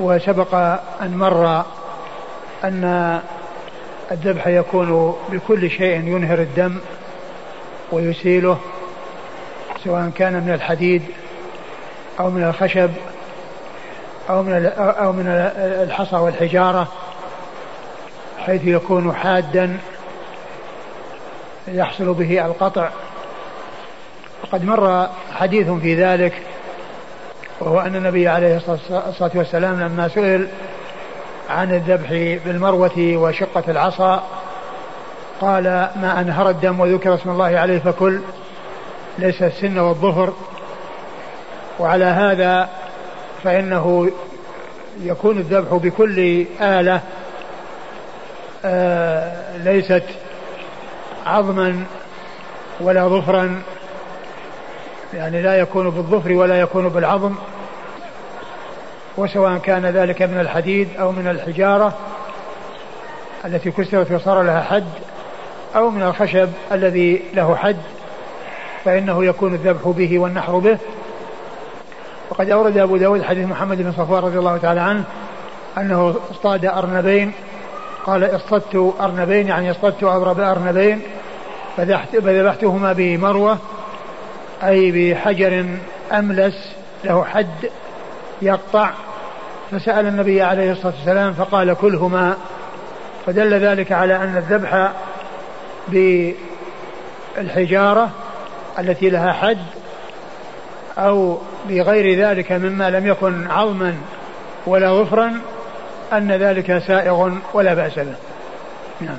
وسبق 0.00 0.54
أن 1.02 1.16
مر 1.16 1.64
أن 2.64 3.20
الذبح 4.10 4.46
يكون 4.46 5.16
بكل 5.28 5.70
شيء 5.70 5.96
ينهر 5.96 6.38
الدم 6.38 6.78
ويسيله. 7.92 8.58
سواء 9.84 10.10
كان 10.16 10.32
من 10.32 10.52
الحديد 10.54 11.02
أو 12.20 12.30
من 12.30 12.44
الخشب 12.44 12.90
أو 14.30 14.42
من 14.42 14.72
أو 14.78 15.12
من 15.12 15.26
الحصى 15.82 16.16
والحجارة 16.16 16.88
حيث 18.38 18.64
يكون 18.64 19.14
حادا 19.14 19.78
يحصل 21.68 22.14
به 22.14 22.46
القطع. 22.46 22.88
وقد 24.42 24.64
مر 24.64 25.08
حديث 25.34 25.70
في 25.70 26.04
ذلك 26.04 26.32
وهو 27.60 27.80
أن 27.80 27.96
النبي 27.96 28.28
عليه 28.28 28.56
الصلاة 29.08 29.30
والسلام 29.34 29.80
لما 29.80 30.08
سئل 30.08 30.48
عن 31.50 31.74
الذبح 31.74 32.10
بالمروة 32.44 32.98
وشقة 32.98 33.62
العصا 33.68 34.22
قال 35.40 35.64
ما 35.96 36.20
أنهر 36.20 36.50
الدم 36.50 36.80
وذكر 36.80 37.14
اسم 37.14 37.30
الله 37.30 37.58
عليه 37.58 37.78
فكل 37.78 38.20
ليس 39.18 39.42
السن 39.42 39.78
والظفر 39.78 40.32
وعلى 41.78 42.04
هذا 42.04 42.68
فإنه 43.44 44.10
يكون 45.02 45.38
الذبح 45.38 45.74
بكل 45.74 46.46
آلة 46.60 47.00
آه 48.64 49.56
ليست 49.58 50.04
عظما 51.26 51.84
ولا 52.80 53.08
ظفرا 53.08 53.62
يعني 55.14 55.42
لا 55.42 55.58
يكون 55.58 55.90
بالظفر 55.90 56.32
ولا 56.32 56.60
يكون 56.60 56.88
بالعظم 56.88 57.34
وسواء 59.16 59.58
كان 59.58 59.86
ذلك 59.86 60.22
من 60.22 60.40
الحديد 60.40 60.88
أو 61.00 61.12
من 61.12 61.28
الحجارة 61.28 61.98
التي 63.44 63.70
كسرت 63.70 64.12
وصار 64.12 64.42
لها 64.42 64.62
حد 64.62 64.88
أو 65.76 65.90
من 65.90 66.02
الخشب 66.02 66.48
الذي 66.72 67.22
له 67.34 67.56
حد. 67.56 67.76
فإنه 68.84 69.24
يكون 69.24 69.54
الذبح 69.54 69.88
به 69.88 70.18
والنحر 70.18 70.58
به. 70.58 70.78
وقد 72.30 72.50
أورد 72.50 72.78
أبو 72.78 72.96
داود 72.96 73.22
حديث 73.22 73.46
محمد 73.46 73.82
بن 73.82 73.92
صفوان 73.92 74.22
رضي 74.22 74.38
الله 74.38 74.56
تعالى 74.56 74.80
عنه 74.80 75.04
أنه 75.78 76.16
اصطاد 76.30 76.64
أرنبين. 76.64 77.32
قال 78.06 78.36
اصطدت 78.36 78.94
أرنبين 79.00 79.48
يعني 79.48 79.70
اصطدت 79.70 80.04
أضرب 80.04 80.40
أرنبين 80.40 81.00
فذبحتهما 81.76 82.92
بمروة 82.92 83.58
أي 84.64 85.12
بحجر 85.12 85.66
أملس 86.12 86.74
له 87.04 87.24
حد 87.24 87.70
يقطع. 88.42 88.90
فسأل 89.70 90.06
النبي 90.06 90.42
عليه 90.42 90.72
الصلاة 90.72 90.92
والسلام 90.98 91.32
فقال 91.32 91.74
كلهما. 91.74 92.36
فدل 93.26 93.54
ذلك 93.54 93.92
على 93.92 94.16
أن 94.16 94.36
الذبح 94.36 94.92
بالحجارة 97.36 98.10
التي 98.78 99.10
لها 99.10 99.32
حد 99.32 99.58
أو 100.98 101.38
بغير 101.68 102.18
ذلك 102.18 102.52
مما 102.52 102.90
لم 102.90 103.06
يكن 103.06 103.50
عظما 103.50 103.94
ولا 104.66 105.02
ظفرا 105.02 105.40
أن 106.12 106.32
ذلك 106.32 106.78
سائغ 106.78 107.30
ولا 107.54 107.74
بأس 107.74 107.98
به. 107.98 108.14
نعم. 109.00 109.18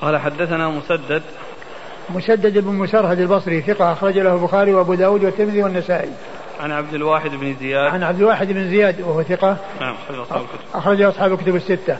قال 0.00 0.18
حدثنا 0.18 0.68
مسدد. 0.68 1.22
مسدد 2.10 2.58
بن 2.58 2.74
مسرهد 2.74 3.20
البصري 3.20 3.62
ثقة 3.62 3.92
أخرج 3.92 4.18
له 4.18 4.34
البخاري 4.34 4.74
وأبو 4.74 4.94
داود 4.94 5.24
والترمذي 5.24 5.62
والنسائي. 5.62 6.10
عن 6.60 6.72
عبد 6.72 6.94
الواحد 6.94 7.30
بن 7.30 7.56
زياد. 7.60 7.92
عن 7.92 8.02
عبد 8.02 8.20
الواحد 8.20 8.52
بن 8.52 8.70
زياد 8.70 9.00
وهو 9.00 9.22
ثقة. 9.22 9.56
نعم 9.80 9.94
أخرج 9.94 10.18
أصحاب 10.18 10.40
الكتب 10.40 10.58
أخرج 10.74 11.02
أصحاب 11.02 11.32
الكتب 11.32 11.56
الستة. 11.56 11.96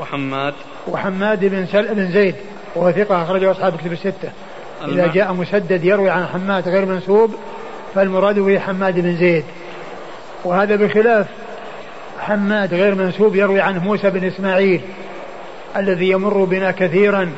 وحماد. 0.00 0.54
وحماد 0.88 1.44
بن 1.44 1.66
سل 1.66 1.94
بن 1.94 2.12
زيد 2.12 2.34
وهو 2.74 2.92
ثقة 2.92 3.22
أخرجه 3.22 3.50
أصحاب 3.50 3.74
الكتب 3.74 3.92
الستة. 3.92 4.30
إذا 4.88 5.06
جاء 5.06 5.32
مسدد 5.32 5.84
يروي 5.84 6.10
عن 6.10 6.26
حماد 6.26 6.68
غير 6.68 6.86
منسوب 6.86 7.34
فالمراد 7.94 8.38
به 8.38 8.58
حماد 8.58 9.00
بن 9.00 9.16
زيد. 9.16 9.44
وهذا 10.44 10.76
بخلاف 10.76 11.26
حماد 12.20 12.74
غير 12.74 12.94
منسوب 12.94 13.36
يروي 13.36 13.60
عنه 13.60 13.84
موسى 13.84 14.10
بن 14.10 14.24
إسماعيل 14.24 14.80
الذي 15.76 16.10
يمر 16.10 16.44
بنا 16.44 16.70
كثيرا 16.70 17.32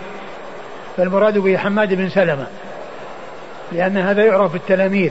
فالمراد 0.96 1.38
به 1.38 1.56
حماد 1.56 1.94
بن 1.94 2.08
سلمة 2.08 2.46
لأن 3.72 3.96
هذا 3.96 4.24
يعرف 4.24 4.52
بالتلاميذ. 4.52 5.10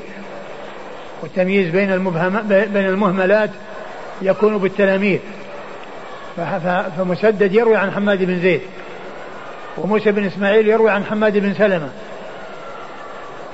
والتمييز 1.23 1.69
بين 1.69 1.91
المبهم 1.91 2.41
بين 2.47 2.86
المهملات 2.86 3.49
يكون 4.21 4.57
بالتلاميذ. 4.57 5.19
فمسدد 6.97 7.53
يروي 7.53 7.75
عن 7.75 7.91
حماد 7.91 8.23
بن 8.23 8.39
زيد 8.39 8.61
وموسى 9.77 10.11
بن 10.11 10.25
إسماعيل 10.25 10.67
يروي 10.67 10.91
عن 10.91 11.03
حماد 11.05 11.38
بن 11.38 11.53
سلمة. 11.53 11.89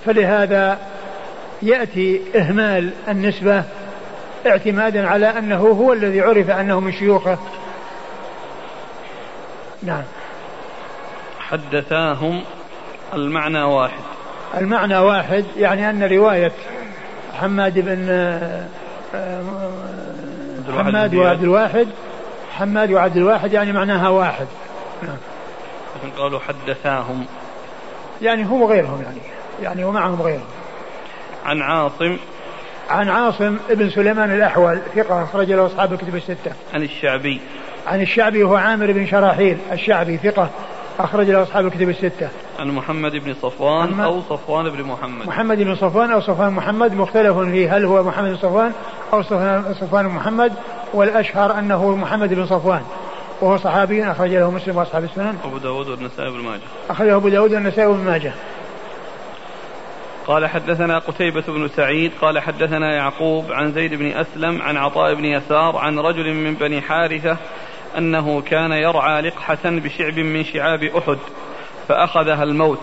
فلهذا 0.05 0.77
يأتي 1.61 2.21
إهمال 2.35 2.89
النسبة 3.07 3.63
اعتمادا 4.47 5.07
على 5.07 5.25
أنه 5.37 5.67
هو 5.67 5.93
الذي 5.93 6.21
عرف 6.21 6.49
أنه 6.49 6.79
من 6.79 6.91
شيوخه. 6.91 7.37
نعم. 9.83 10.03
حدثاهم 11.39 12.43
المعنى 13.13 13.63
واحد. 13.63 13.99
المعنى 14.57 14.97
واحد 14.97 15.45
يعني 15.57 15.89
أن 15.89 16.03
رواية 16.03 16.51
حماد 17.39 17.79
بن 17.79 18.07
آه، 19.15 19.43
حماد 20.77 21.15
وعبد 21.15 21.43
الواحد 21.43 21.87
حماد 22.57 22.91
وعبد 22.91 23.17
الواحد 23.17 23.53
يعني 23.53 23.71
معناها 23.71 24.09
واحد. 24.09 24.47
نعم. 25.03 25.17
لكن 25.95 26.21
قالوا 26.21 26.39
حدثاهم. 26.39 27.25
يعني 28.21 28.49
هو 28.49 28.69
غيرهم 28.69 29.01
يعني. 29.01 29.40
يعني 29.61 29.83
ومعهم 29.83 30.21
غيرهم 30.21 30.47
عن 31.45 31.61
عاصم 31.61 32.17
عن 32.89 33.09
عاصم 33.09 33.57
ابن 33.69 33.89
سليمان 33.89 34.31
الأحول 34.31 34.79
ثقة 34.95 35.23
أخرج 35.23 35.51
له 35.51 35.65
أصحاب 35.65 35.93
الكتب 35.93 36.15
الستة 36.15 36.51
عن 36.73 36.83
الشعبي 36.83 37.41
عن 37.87 38.01
الشعبي 38.01 38.43
هو 38.43 38.55
عامر 38.55 38.91
بن 38.91 39.07
شراحيل 39.07 39.57
الشعبي 39.71 40.17
ثقة 40.17 40.49
أخرج 40.99 41.29
له 41.29 41.43
أصحاب 41.43 41.65
الكتب 41.65 41.89
الستة. 41.89 42.29
عن 42.59 42.67
محمد 42.67 43.11
بن 43.11 43.33
صفوان 43.33 43.99
أو 43.99 44.21
صفوان 44.21 44.69
بن 44.69 44.83
محمد. 44.83 45.27
محمد 45.27 45.57
بن 45.57 45.75
صفوان 45.75 46.11
أو 46.11 46.21
صفوان 46.21 46.53
محمد 46.53 46.93
مختلف 46.93 47.37
فيه 47.37 47.77
هل 47.77 47.85
هو 47.85 48.03
محمد 48.03 48.29
بن 48.29 48.37
صفوان 48.37 48.71
أو 49.13 49.21
صفوان 49.73 50.05
محمد 50.05 50.53
والأشهر 50.93 51.59
أنه 51.59 51.95
محمد 51.95 52.33
بن 52.33 52.45
صفوان. 52.45 52.81
وهو 53.41 53.57
صحابي 53.57 54.11
أخرج 54.11 54.29
له 54.29 54.51
مسلم 54.51 54.77
وأصحاب 54.77 55.03
السنن. 55.03 55.37
أبو 55.43 55.57
داود 55.57 55.87
والنسائي 55.87 56.31
بن 56.31 56.39
ماجه. 56.39 56.61
أخرجه 56.89 57.15
أبو 57.15 57.29
داود 57.29 57.53
والنسائي 57.53 57.87
بن 57.87 58.03
ماجه. 58.05 58.33
قال 60.31 60.47
حدثنا 60.47 60.99
قتيبة 60.99 61.43
بن 61.47 61.67
سعيد 61.67 62.11
قال 62.21 62.39
حدثنا 62.39 62.95
يعقوب 62.95 63.51
عن 63.51 63.71
زيد 63.71 63.93
بن 63.93 64.11
أسلم 64.11 64.61
عن 64.61 64.77
عطاء 64.77 65.13
بن 65.13 65.25
يسار 65.25 65.77
عن 65.77 65.99
رجل 65.99 66.33
من 66.33 66.53
بني 66.53 66.81
حارثة 66.81 67.37
أنه 67.97 68.41
كان 68.41 68.71
يرعى 68.71 69.21
لقحة 69.21 69.59
بشعب 69.65 70.19
من 70.19 70.43
شعاب 70.43 70.83
أحد 70.83 71.17
فأخذها 71.87 72.43
الموت 72.43 72.79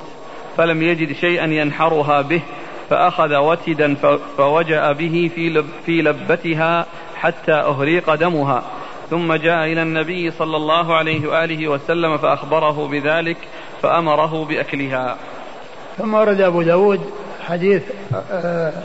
فلم 0.56 0.82
يجد 0.82 1.12
شيئا 1.12 1.44
ينحرها 1.44 2.22
به 2.22 2.42
فأخذ 2.90 3.36
وتدا 3.36 3.94
فوجأ 4.36 4.92
به 4.92 5.30
في, 5.34 5.48
لب 5.50 5.66
في 5.86 6.02
لبتها 6.02 6.86
حتى 7.16 7.52
أهريق 7.52 8.14
دمها. 8.14 8.62
ثم 9.10 9.34
جاء 9.34 9.64
إلى 9.64 9.82
النبي 9.82 10.30
صلى 10.30 10.56
الله 10.56 10.94
عليه 10.94 11.28
وآله 11.28 11.68
وسلم 11.68 12.16
فأخبره 12.16 12.88
بذلك 12.88 13.36
فأمره 13.82 14.44
بأكلها. 14.44 15.16
ثم 15.98 16.14
ورد 16.14 16.40
أبو 16.40 16.62
داود 16.62 17.00
حديث 17.48 17.82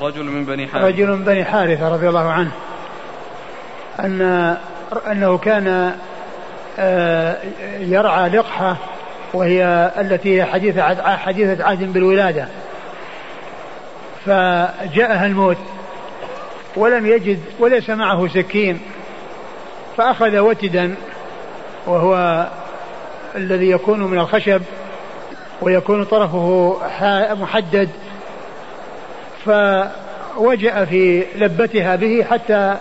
رجل 0.02 0.24
من 0.24 0.46
بني 0.46 0.68
حارثة. 0.68 0.88
رجل 0.88 1.08
من 1.08 1.24
بني 1.24 1.44
حارثة 1.44 1.94
رضي 1.94 2.10
الله 2.10 2.32
عنه 2.32 2.52
أن 4.00 4.58
أنه 5.12 5.38
كان 5.38 5.96
آه، 6.80 7.38
يرعى 7.80 8.30
لقحة 8.30 8.78
وهي 9.34 9.92
التي 9.98 10.38
هي 10.38 10.46
حديثة 10.46 11.16
حديثة 11.18 11.64
عهد 11.64 11.94
بالولادة. 11.94 12.48
فجاءها 14.26 15.26
الموت 15.26 15.58
ولم 16.76 17.06
يجد 17.06 17.40
وليس 17.60 17.90
معه 17.90 18.28
سكين 18.28 18.80
فأخذ 19.98 20.38
وتدا 20.38 20.96
وهو 21.88 22.48
الذي 23.36 23.70
يكون 23.70 24.00
من 24.00 24.20
الخشب 24.20 24.62
ويكون 25.62 26.04
طرفه 26.04 26.78
محدد 27.34 27.90
فوجأ 29.46 30.86
في 30.86 31.24
لبتها 31.36 31.96
به 31.96 32.26
حتى 32.32 32.76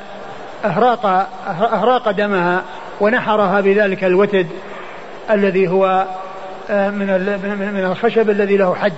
أهراق 0.65 1.07
أهراق 1.47 2.11
دمها 2.11 2.63
ونحرها 3.01 3.61
بذلك 3.61 4.05
الوتد 4.05 4.47
الذي 5.31 5.69
هو 5.69 6.07
آه، 6.71 6.91
من 6.91 7.07
من 7.75 7.85
الخشب 7.91 8.31
الذي 8.31 8.57
له 8.57 8.75
حد. 8.75 8.93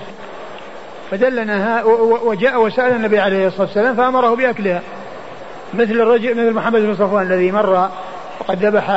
فدلنا 1.11 1.83
وجاء 2.25 2.63
وسأل 2.63 2.93
النبي 2.93 3.19
عليه 3.19 3.47
الصلاة 3.47 3.67
والسلام 3.67 3.97
فأمره 3.97 4.37
بأكلها. 4.37 4.83
مثل 5.75 5.93
الرجل 5.93 6.31
مثل 6.31 6.53
محمد 6.53 6.81
بن 6.81 6.95
صفوان 6.95 7.23
الذي 7.23 7.53
مر 7.53 7.89
وقد 8.41 8.65
ذبح 8.65 8.91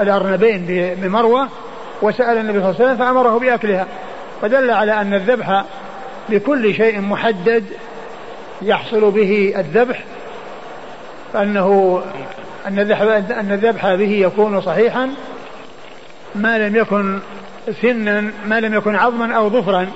الأرنبين 0.00 0.94
بمروة 1.02 1.48
وسأل 2.02 2.38
النبي 2.38 2.60
صلى 2.60 2.70
الله 2.70 2.80
عليه 2.80 2.84
وسلم 2.84 2.96
فأمره 2.96 3.38
بأكلها. 3.38 3.86
فدل 4.42 4.70
على 4.70 4.92
أن 5.00 5.14
الذبح 5.14 5.64
بكل 6.28 6.74
شيء 6.74 7.00
محدد 7.00 7.64
يحصل 8.62 9.10
به 9.10 9.54
الذبح 9.56 10.04
فأنه 11.32 12.00
أن 12.66 12.78
الذبح 12.78 13.00
أن 13.38 13.52
الذبح 13.52 13.94
به 13.94 14.10
يكون 14.10 14.60
صحيحا 14.60 15.10
ما 16.34 16.58
لم 16.58 16.76
يكن 16.76 17.18
سنا 17.82 18.30
ما 18.46 18.60
لم 18.60 18.74
يكن 18.74 18.96
عظما 18.96 19.36
أو 19.36 19.50
ظفرا 19.50 19.86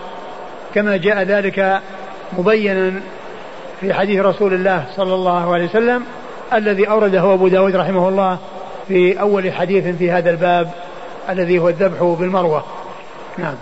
كما 0.75 0.97
جاء 0.97 1.23
ذلك 1.23 1.81
مبينا 2.39 3.01
في 3.81 3.95
حديث 3.95 4.21
رسول 4.21 4.55
الله 4.55 4.87
صلى 4.97 5.15
الله 5.15 5.55
عليه 5.55 5.65
وسلم 5.65 6.05
الذي 6.53 6.89
أورده 6.89 7.35
أبو 7.35 7.49
داود 7.49 7.77
رحمه 7.77 8.09
الله 8.09 8.39
في 8.89 9.21
أول 9.21 9.53
حديث 9.53 9.97
في 9.97 10.11
هذا 10.11 10.31
الباب 10.31 10.71
الذي 11.29 11.59
هو 11.59 11.69
الذبح 11.69 12.03
بالمروة. 12.03 12.65
نعم. 13.39 13.55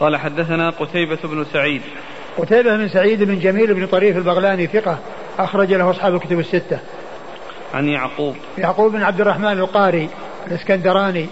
قال 0.00 0.16
حدثنا 0.16 0.70
قتيبة 0.70 1.18
بن 1.24 1.44
سعيد. 1.52 1.82
قتيبة 2.38 2.76
بن 2.76 2.88
سعيد 2.88 3.22
بن 3.22 3.38
جميل 3.38 3.74
بن 3.74 3.86
طريف 3.86 4.16
البغلاني 4.16 4.66
ثقة 4.66 4.98
أخرج 5.38 5.72
له 5.72 5.90
أصحاب 5.90 6.14
الكتب 6.14 6.38
الستة. 6.38 6.78
عن 7.74 7.88
يعقوب. 7.88 8.36
يعقوب 8.58 8.92
بن 8.92 9.02
عبد 9.02 9.20
الرحمن 9.20 9.58
القاري 9.58 10.08
الإسكندراني 10.46 11.26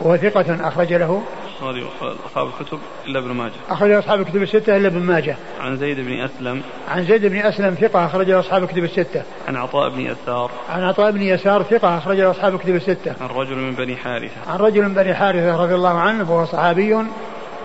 وهو 0.00 0.16
ثقة 0.16 0.68
أخرج 0.68 0.92
له. 0.92 1.22
البخاري 1.62 1.86
أصحاب 2.26 2.46
الكتب 2.46 2.78
إلا 3.06 3.18
ابن 3.18 3.28
ماجه. 3.28 3.52
أخرج 3.70 3.90
أصحاب 3.90 4.20
الكتب 4.20 4.42
الستة 4.42 4.76
إلا 4.76 4.88
ابن 4.88 4.98
ماجه. 4.98 5.36
عن 5.60 5.76
زيد 5.76 6.00
بن 6.00 6.20
أسلم. 6.20 6.62
عن 6.88 7.04
زيد 7.04 7.26
بن 7.26 7.38
أسلم 7.38 7.74
ثقة 7.74 8.06
أخرج 8.06 8.30
أصحاب 8.30 8.62
الكتب 8.62 8.84
الستة. 8.84 9.22
عن 9.48 9.56
عطاء 9.56 9.88
بن 9.88 10.00
يسار. 10.00 10.50
عن 10.70 10.82
عطاء 10.82 11.10
بن 11.10 11.22
يسار 11.22 11.62
ثقة 11.62 11.98
أخرج 11.98 12.20
أصحاب 12.20 12.54
الكتب 12.54 12.74
الستة. 12.74 13.14
عن 13.20 13.28
رجل 13.28 13.56
من 13.56 13.72
بني 13.72 13.96
حارثة. 13.96 14.50
عن 14.52 14.58
رجل 14.58 14.82
من 14.82 14.94
بني 14.94 15.14
حارثة 15.14 15.62
رضي 15.62 15.74
الله 15.74 15.98
عنه 15.98 16.32
وهو 16.32 16.44
صحابي. 16.44 16.96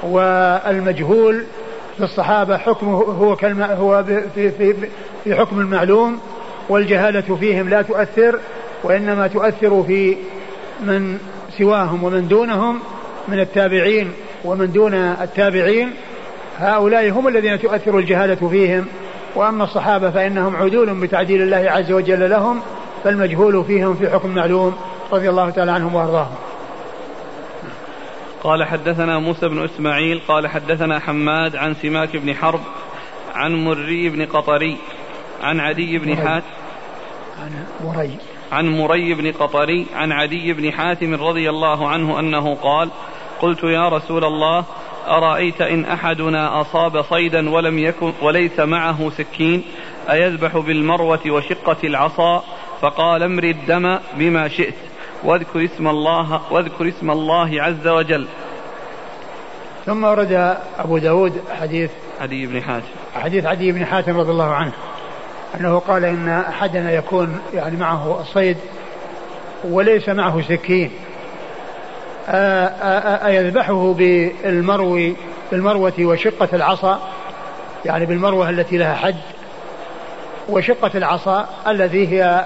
والمجهول 0.05 1.43
في 1.97 2.03
الصحابة 2.03 2.57
حكمه 2.57 2.97
هو 2.97 3.35
كلمة 3.35 3.65
هو 3.65 4.03
في 4.35 4.51
في 4.51 4.73
في 5.23 5.35
حكم 5.35 5.59
المعلوم 5.59 6.19
والجهالة 6.69 7.35
فيهم 7.35 7.69
لا 7.69 7.81
تؤثر 7.81 8.39
وإنما 8.83 9.27
تؤثر 9.27 9.83
في 9.83 10.17
من 10.83 11.17
سواهم 11.57 12.03
ومن 12.03 12.27
دونهم 12.27 12.79
من 13.27 13.39
التابعين 13.39 14.11
ومن 14.45 14.71
دون 14.71 14.93
التابعين. 14.93 15.91
هؤلاء 16.57 17.09
هم 17.09 17.27
الذين 17.27 17.59
تؤثر 17.59 17.97
الجهالة 17.97 18.49
فيهم. 18.49 18.85
وأما 19.35 19.63
الصحابة 19.63 20.11
فإنهم 20.11 20.55
عدول 20.55 21.01
بتعديل 21.01 21.41
الله 21.41 21.71
عز 21.71 21.91
وجل 21.91 22.29
لهم 22.29 22.61
فالمجهول 23.03 23.63
فيهم 23.63 23.95
في 23.95 24.09
حكم 24.09 24.29
معلوم 24.29 24.75
رضي 25.11 25.29
الله 25.29 25.49
تعالى 25.49 25.71
عنهم 25.71 25.95
وأرضاهم. 25.95 26.35
قال 28.45 28.63
حدثنا 28.63 29.19
موسى 29.19 29.47
بن 29.47 29.63
إسماعيل 29.63 30.21
قال 30.27 30.47
حدثنا 30.47 30.99
حماد 30.99 31.55
عن 31.55 31.73
سماك 31.73 32.17
بن 32.17 32.35
حرب 32.35 32.59
عن 33.33 33.55
مري 33.65 34.09
بن 34.09 34.25
قطري 34.25 34.77
عن 35.43 35.59
عدي 35.59 35.97
بن 35.97 36.17
حاتم 36.17 36.45
عن 37.39 37.65
مري. 37.83 38.17
عن 38.51 38.69
مري 38.69 39.13
بن 39.13 39.31
قطري 39.31 39.85
عن 39.95 40.11
عدي 40.11 40.53
بن 40.53 40.71
حاتم 40.71 41.13
رضي 41.13 41.49
الله 41.49 41.87
عنه 41.87 42.19
أنه 42.19 42.55
قال 42.55 42.89
قلت 43.41 43.63
يا 43.63 43.89
رسول 43.89 44.23
الله 44.23 44.65
أرأيت 45.07 45.61
إن 45.61 45.85
أحدنا 45.85 46.61
أصاب 46.61 47.01
صيدا 47.01 47.49
ولم 47.49 47.79
يكن 47.79 48.13
وليس 48.21 48.59
معه 48.59 49.09
سكين 49.09 49.63
أيذبح 50.09 50.57
بالمروة 50.57 51.21
وشقة 51.27 51.77
العصا؟ 51.83 52.43
فقال 52.81 53.23
أمر 53.23 53.43
الدم 53.43 53.99
بما 54.17 54.47
شئت. 54.47 54.84
واذكر 55.25 55.65
اسم 55.65 55.87
الله 55.87 56.41
واذكر 56.51 56.87
اسم 56.87 57.11
الله 57.11 57.63
عز 57.63 57.87
وجل. 57.87 58.27
ثم 59.85 60.03
ورد 60.03 60.57
أبو 60.79 60.97
داود 60.97 61.41
حديث 61.61 61.91
عدي 62.21 62.45
بن 62.45 62.61
حاتم. 62.61 62.85
حديث 63.15 63.45
عدي 63.45 63.71
بن 63.71 63.85
حاتم 63.85 64.17
رضي 64.17 64.31
الله 64.31 64.53
عنه. 64.53 64.71
أنه 65.59 65.79
قال 65.79 66.05
إن 66.05 66.29
أحدنا 66.29 66.91
يكون 66.91 67.39
يعني 67.53 67.77
معه 67.77 68.21
الصيد 68.21 68.57
وليس 69.63 70.09
معه 70.09 70.41
سكين. 70.41 70.91
أيذبحه 73.25 73.93
بالمرو 73.93 75.13
بالمروة 75.51 75.93
وشقة 75.99 76.49
العصا؟ 76.53 77.09
يعني 77.85 78.05
بالمروة 78.05 78.49
التي 78.49 78.77
لها 78.77 78.95
حد 78.95 79.15
وشقة 80.49 80.91
العصا 80.95 81.47
التي 81.67 82.07
هي 82.07 82.45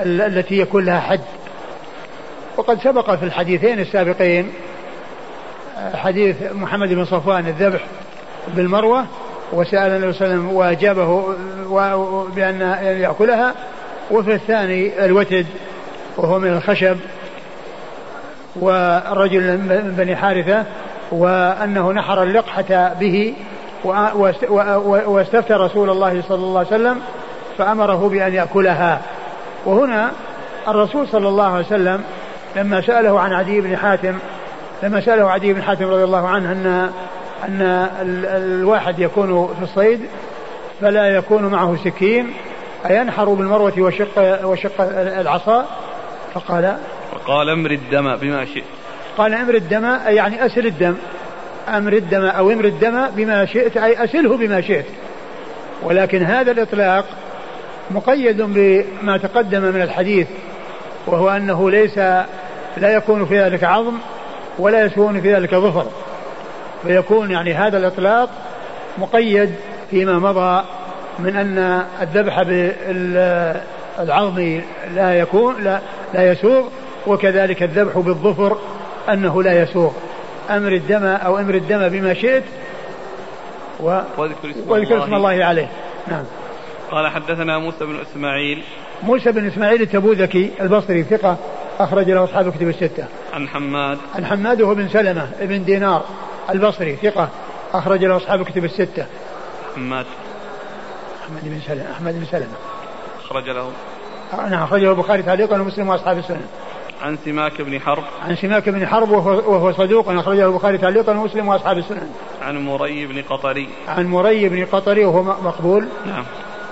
التي 0.00 0.58
يكون 0.58 0.84
لها 0.84 1.00
حد. 1.00 1.20
وقد 2.56 2.80
سبق 2.80 3.14
في 3.14 3.24
الحديثين 3.24 3.78
السابقين 3.80 4.52
حديث 5.94 6.36
محمد 6.52 6.88
بن 6.88 7.04
صفوان 7.04 7.46
الذبح 7.46 7.80
بالمروة 8.54 9.04
وسأل 9.52 9.90
النبي 9.90 10.12
صلى 10.12 10.26
الله 10.26 10.34
عليه 10.34 10.44
وسلم 10.44 10.56
وأجابه 10.56 11.34
بأن 12.34 12.60
يأكلها 13.00 13.54
وفي 14.10 14.34
الثاني 14.34 15.04
الوتد 15.04 15.46
وهو 16.16 16.38
من 16.38 16.52
الخشب 16.52 16.96
والرجل 18.56 19.42
من 19.42 19.94
بني 19.98 20.16
حارثة 20.16 20.64
وأنه 21.10 21.92
نحر 21.92 22.22
اللقحة 22.22 22.94
به 23.00 23.34
واستفتى 25.06 25.54
رسول 25.54 25.90
الله 25.90 26.22
صلى 26.28 26.44
الله 26.44 26.58
عليه 26.58 26.68
وسلم 26.68 27.00
فأمره 27.58 28.08
بأن 28.08 28.34
يأكلها. 28.34 29.00
وهنا 29.66 30.10
الرسول 30.68 31.08
صلى 31.08 31.28
الله 31.28 31.54
عليه 31.54 31.66
وسلم 31.66 32.04
لما 32.56 32.80
سأله 32.80 33.20
عن 33.20 33.32
عدي 33.32 33.60
بن 33.60 33.76
حاتم 33.76 34.18
لما 34.82 35.00
سأله 35.00 35.30
عدي 35.30 35.52
بن 35.52 35.62
حاتم 35.62 35.84
رضي 35.84 36.04
الله 36.04 36.28
عنه 36.28 36.52
أن 36.52 36.90
أن 37.44 37.88
الواحد 38.24 38.98
يكون 38.98 39.54
في 39.58 39.62
الصيد 39.62 40.00
فلا 40.80 41.06
يكون 41.06 41.46
معه 41.46 41.76
سكين 41.84 42.30
أينحر 42.90 43.24
بالمروة 43.24 43.72
وشق 43.78 44.44
وشق 44.44 44.72
العصا؟ 45.20 45.66
فقال 46.34 46.76
فقال 47.12 47.48
أمر 47.48 47.70
الدم 47.70 48.16
بما 48.16 48.44
شئت. 48.44 48.64
قال 49.18 49.34
أمر 49.34 49.54
الدم 49.54 49.84
يعني 50.06 50.46
أسل 50.46 50.66
الدم. 50.66 50.94
أمر 51.68 51.92
الدم 51.92 52.24
أو 52.24 52.50
أمر 52.50 52.64
الدم 52.64 53.06
بما 53.16 53.46
شئت 53.46 53.76
أي 53.76 54.04
أسله 54.04 54.36
بما 54.36 54.60
شئت. 54.60 54.86
ولكن 55.82 56.22
هذا 56.22 56.50
الإطلاق 56.50 57.04
مقيد 57.90 58.42
بما 58.42 59.16
تقدم 59.16 59.62
من 59.62 59.82
الحديث 59.82 60.26
وهو 61.06 61.30
أنه 61.30 61.70
ليس 61.70 61.98
لا 62.76 62.88
يكون 62.88 63.26
في 63.26 63.40
ذلك 63.42 63.64
عظم 63.64 63.94
ولا 64.58 64.84
يكون 64.84 65.20
في 65.20 65.34
ذلك 65.34 65.54
ظفر. 65.54 65.86
فيكون 66.82 67.30
يعني 67.30 67.54
هذا 67.54 67.78
الإطلاق 67.78 68.30
مقيد 68.98 69.54
فيما 69.90 70.18
مضى 70.18 70.64
من 71.18 71.36
أن 71.36 71.84
الذبح 72.02 72.42
بالعظم 73.98 74.60
لا 74.94 75.18
يكون 75.18 75.64
لا, 75.64 75.80
لا 76.14 76.32
يسوغ 76.32 76.62
وكذلك 77.06 77.62
الذبح 77.62 77.98
بالظفر 77.98 78.58
أنه 79.08 79.42
لا 79.42 79.62
يسوغ. 79.62 79.92
أمر 80.50 80.72
الدم 80.72 81.04
أو 81.04 81.38
أمر 81.38 81.54
الدم 81.54 81.88
بما 81.88 82.14
شئت 82.14 82.44
و... 83.80 84.00
واذكر 84.68 85.04
اسم 85.04 85.14
الله 85.14 85.44
عليه. 85.44 85.68
نعم. 86.08 86.24
قال 86.90 87.10
حدثنا 87.10 87.58
موسى 87.58 87.84
بن 87.84 88.00
إسماعيل. 88.10 88.62
موسى 89.02 89.32
بن 89.32 89.46
إسماعيل 89.46 89.82
التبوذكي 89.82 90.50
البصري 90.60 91.02
ثقة 91.02 91.36
أخرج 91.78 92.10
له 92.10 92.24
أصحاب 92.24 92.52
كتب 92.52 92.68
الستة. 92.68 93.04
عن 93.32 93.48
حماد. 93.48 93.98
عن 94.14 94.26
حماد 94.26 94.62
وهو 94.62 94.74
بن 94.74 94.88
سلمة 94.88 95.30
بن 95.40 95.64
دينار 95.64 96.04
البصري 96.50 96.96
ثقة. 96.96 97.28
أخرج 97.72 98.04
له 98.04 98.16
أصحاب 98.16 98.42
كتب 98.42 98.64
الستة. 98.64 99.06
حماد. 99.76 100.06
أحمد 101.24 101.40
بن 101.42 101.60
سلمة 101.66 101.92
أحمد 101.92 102.14
بن 102.14 102.24
سلمة. 102.24 102.56
أخرج 103.24 103.48
له. 103.48 103.70
نعم 104.50 104.62
أخرجه 104.62 104.90
البخاري 104.90 105.22
تعليقا 105.22 105.60
ومسلم 105.60 105.88
وأصحاب 105.88 106.18
السنن. 106.18 106.46
عن 107.02 107.18
سماك 107.24 107.60
بن 107.60 107.80
حرب. 107.80 108.04
عن 108.22 108.36
سماك 108.36 108.68
بن 108.68 108.86
حرب 108.86 109.10
وهو, 109.10 109.30
وهو 109.30 109.72
صدوق 109.72 110.08
أخرجه 110.08 110.46
البخاري 110.46 110.78
تعليقا 110.78 111.12
ومسلم 111.12 111.48
وأصحاب 111.48 111.78
السنن. 111.78 112.10
عن 112.42 112.64
مري 112.64 113.06
بن 113.06 113.22
قطري. 113.22 113.68
عن 113.88 114.06
مري 114.06 114.48
بن 114.48 114.64
قطري 114.64 115.04
وهو 115.04 115.22
مقبول. 115.22 115.88
نعم. 116.06 116.24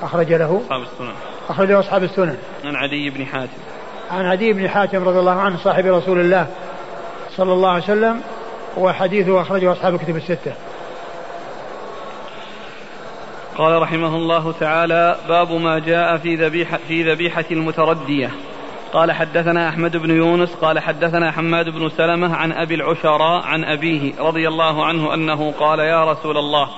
أخرج 0.03 0.33
له. 0.33 0.61
أصحاب 0.65 0.83
السنن 0.83 1.13
أخرج 1.49 1.71
له 1.71 1.81
أصحاب 1.81 2.03
السنن 2.03 2.37
عن 2.65 2.77
عدي 2.77 3.11
بن 3.11 3.27
حاتم. 3.27 3.74
عن 4.11 4.27
عدي 4.27 4.53
بن 4.53 4.69
حاتم 4.69 5.09
رضي 5.09 5.19
الله 5.19 5.41
عنه 5.41 5.57
صاحب 5.57 5.87
رسول 5.87 6.21
الله 6.21 6.47
صلى 7.37 7.53
الله 7.53 7.71
عليه 7.71 7.83
وسلم 7.83 8.21
وحديثه 8.77 9.43
أخرجه 9.43 9.73
أصحاب 9.73 9.95
الكتب 9.95 10.17
الستة. 10.17 10.53
قال 13.59 13.83
رحمه 13.83 14.17
الله 14.17 14.53
تعالى 14.61 15.17
باب 15.29 15.53
ما 15.53 15.79
جاء 15.79 16.17
في 16.17 16.37
ذبيحة 16.37 16.79
في 16.89 17.13
ذبيحة 17.13 17.45
المتردية. 17.51 18.31
قال 18.93 19.13
حدثنا 19.13 19.69
أحمد 19.69 19.97
بن 19.97 20.11
يونس 20.11 20.55
قال 20.55 20.79
حدثنا 20.79 21.31
حماد 21.31 21.69
بن 21.69 21.89
سلمة 21.89 22.37
عن 22.37 22.53
أبي 22.53 22.75
العشراء 22.75 23.43
عن 23.43 23.65
أبيه 23.65 24.13
رضي 24.19 24.49
الله 24.49 24.85
عنه 24.85 25.15
أنه 25.15 25.53
قال 25.53 25.79
يا 25.79 26.05
رسول 26.13 26.39
الله 26.39 26.69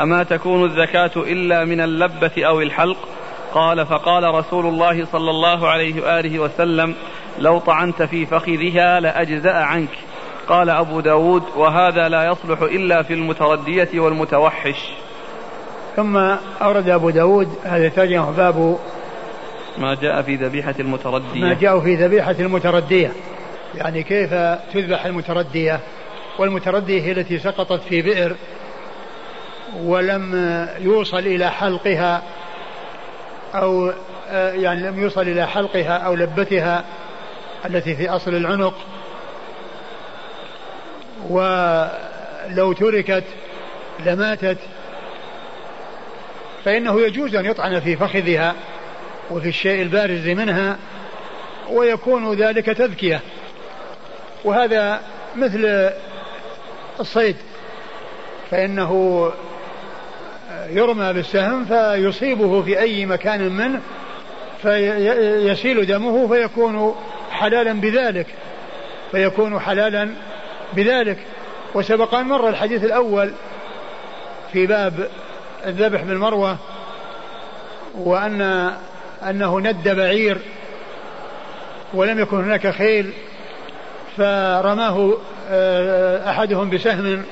أما 0.00 0.22
تكون 0.22 0.64
الزكاة 0.64 1.10
إلا 1.16 1.64
من 1.64 1.80
اللبة 1.80 2.30
أو 2.38 2.60
الحلق؟ 2.60 2.96
قال 3.54 3.86
فقال 3.86 4.34
رسول 4.34 4.66
الله 4.66 5.04
صلى 5.04 5.30
الله 5.30 5.68
عليه 5.68 6.02
وآله 6.02 6.38
وسلم 6.38 6.94
لو 7.38 7.58
طعنت 7.58 8.02
في 8.02 8.26
فخذها 8.26 9.00
لأجزأ 9.00 9.52
عنك. 9.52 9.88
قال 10.48 10.70
أبو 10.70 11.00
داود 11.00 11.42
وهذا 11.56 12.08
لا 12.08 12.24
يصلح 12.24 12.62
إلا 12.62 13.02
في 13.02 13.14
المتردية 13.14 14.00
والمتوحش. 14.00 14.92
ثم 15.96 16.16
أورد 16.62 16.88
أبو 16.88 17.10
داود 17.10 17.48
هذا 17.64 17.88
ترجمة 17.88 18.30
باب 18.30 18.78
ما 19.78 19.94
جاء 19.94 20.22
في 20.22 20.36
ذبيحة 20.36 20.74
المتردية. 20.80 21.40
ما 21.40 21.54
جاء 21.54 21.80
في 21.80 21.94
ذبيحة 21.94 22.36
المتردية. 22.40 23.12
يعني 23.74 24.02
كيف 24.02 24.34
تذبح 24.72 25.06
المتردية؟ 25.06 25.80
والمتردية 26.38 27.02
هي 27.02 27.12
التي 27.12 27.38
سقطت 27.38 27.82
في 27.82 28.02
بئر 28.02 28.36
ولم 29.82 30.34
يوصل 30.78 31.18
إلى 31.18 31.50
حلقها 31.50 32.22
أو 33.54 33.92
يعني 34.32 34.82
لم 34.82 34.98
يوصل 35.02 35.20
إلى 35.20 35.46
حلقها 35.46 35.96
أو 35.96 36.14
لبتها 36.14 36.84
التي 37.66 37.96
في 37.96 38.08
أصل 38.08 38.34
العنق. 38.34 38.74
ولو 41.28 42.72
تركت 42.72 43.24
لماتت. 44.06 44.58
فإنه 46.64 47.00
يجوز 47.00 47.34
أن 47.34 47.46
يطعن 47.46 47.80
في 47.80 47.96
فخذها 47.96 48.54
وفي 49.30 49.48
الشيء 49.48 49.82
البارز 49.82 50.28
منها 50.28 50.78
ويكون 51.70 52.34
ذلك 52.34 52.66
تذكية. 52.66 53.20
وهذا 54.44 55.00
مثل 55.36 55.90
الصيد. 57.00 57.36
فإنه 58.50 59.32
يرمى 60.72 61.12
بالسهم 61.12 61.64
فيصيبه 61.64 62.62
في 62.62 62.80
أي 62.80 63.06
مكان 63.06 63.52
منه 63.52 63.80
فيسيل 64.62 65.86
دمه 65.86 66.28
فيكون 66.28 66.94
حلالا 67.30 67.72
بذلك 67.72 68.26
فيكون 69.12 69.60
حلالا 69.60 70.10
بذلك. 70.72 71.18
وسبق 71.74 72.14
أن 72.14 72.26
مر 72.26 72.48
الحديث 72.48 72.84
الأول 72.84 73.32
في 74.52 74.66
باب 74.66 75.08
الذبح 75.66 76.02
بالمروة 76.02 76.56
وأن 77.94 78.70
أنه 79.28 79.60
ند 79.60 79.88
بعير 79.88 80.38
ولم 81.94 82.18
يكن 82.18 82.44
هناك 82.44 82.70
خيل 82.70 83.12
فرماه 84.16 85.12
آه، 85.50 86.30
أحدهم 86.30 86.70
بسهم 86.70 87.22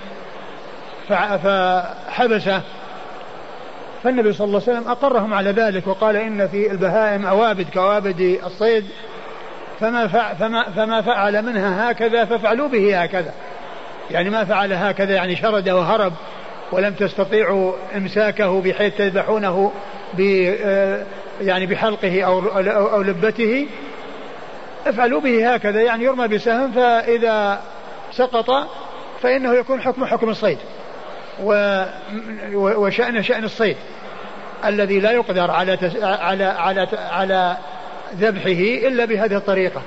فحبسه 1.08 2.62
فالنبي 4.04 4.32
صلى 4.32 4.44
الله 4.44 4.62
عليه 4.66 4.78
وسلم 4.78 4.90
أقرهم 4.90 5.34
على 5.34 5.50
ذلك 5.50 5.86
وقال 5.86 6.16
إن 6.16 6.48
في 6.48 6.70
البهائم 6.70 7.26
أوابد 7.26 7.66
كوابد 7.74 8.38
الصيد 8.46 8.84
فما 9.80 10.06
فما 10.34 10.62
فما 10.62 11.02
فعل 11.02 11.42
منها 11.42 11.90
هكذا 11.90 12.24
فافعلوا 12.24 12.68
به 12.68 13.02
هكذا. 13.02 13.32
يعني 14.10 14.30
ما 14.30 14.44
فعل 14.44 14.72
هكذا 14.72 15.14
يعني 15.14 15.36
شرد 15.36 15.68
وهرب 15.68 16.12
ولم 16.72 16.94
تستطيعوا 16.94 17.72
إمساكه 17.96 18.60
بحيث 18.60 18.96
تذبحونه 18.96 19.72
ب 20.14 20.20
آه، 20.64 21.06
يعني 21.40 21.66
بحلقه 21.66 22.22
أو 22.22 22.38
أو 22.94 23.02
لبته. 23.02 23.66
افعلوا 24.86 25.20
به 25.20 25.54
هكذا 25.54 25.80
يعني 25.80 26.04
يرمى 26.04 26.28
بسهم 26.28 26.72
فإذا 26.72 27.60
سقط 28.12 28.68
فإنه 29.22 29.54
يكون 29.54 29.80
حكم 29.80 30.04
حكم 30.04 30.28
الصيد. 30.28 30.58
وشأن 32.54 33.22
شأن 33.22 33.44
الصيد 33.44 33.76
الذي 34.64 35.00
لا 35.00 35.10
يقدر 35.10 35.50
على 35.50 35.78
على 36.02 36.44
على 36.44 36.88
على 37.10 37.56
ذبحه 38.16 38.86
إلا 38.88 39.04
بهذه 39.04 39.36
الطريقة. 39.36 39.82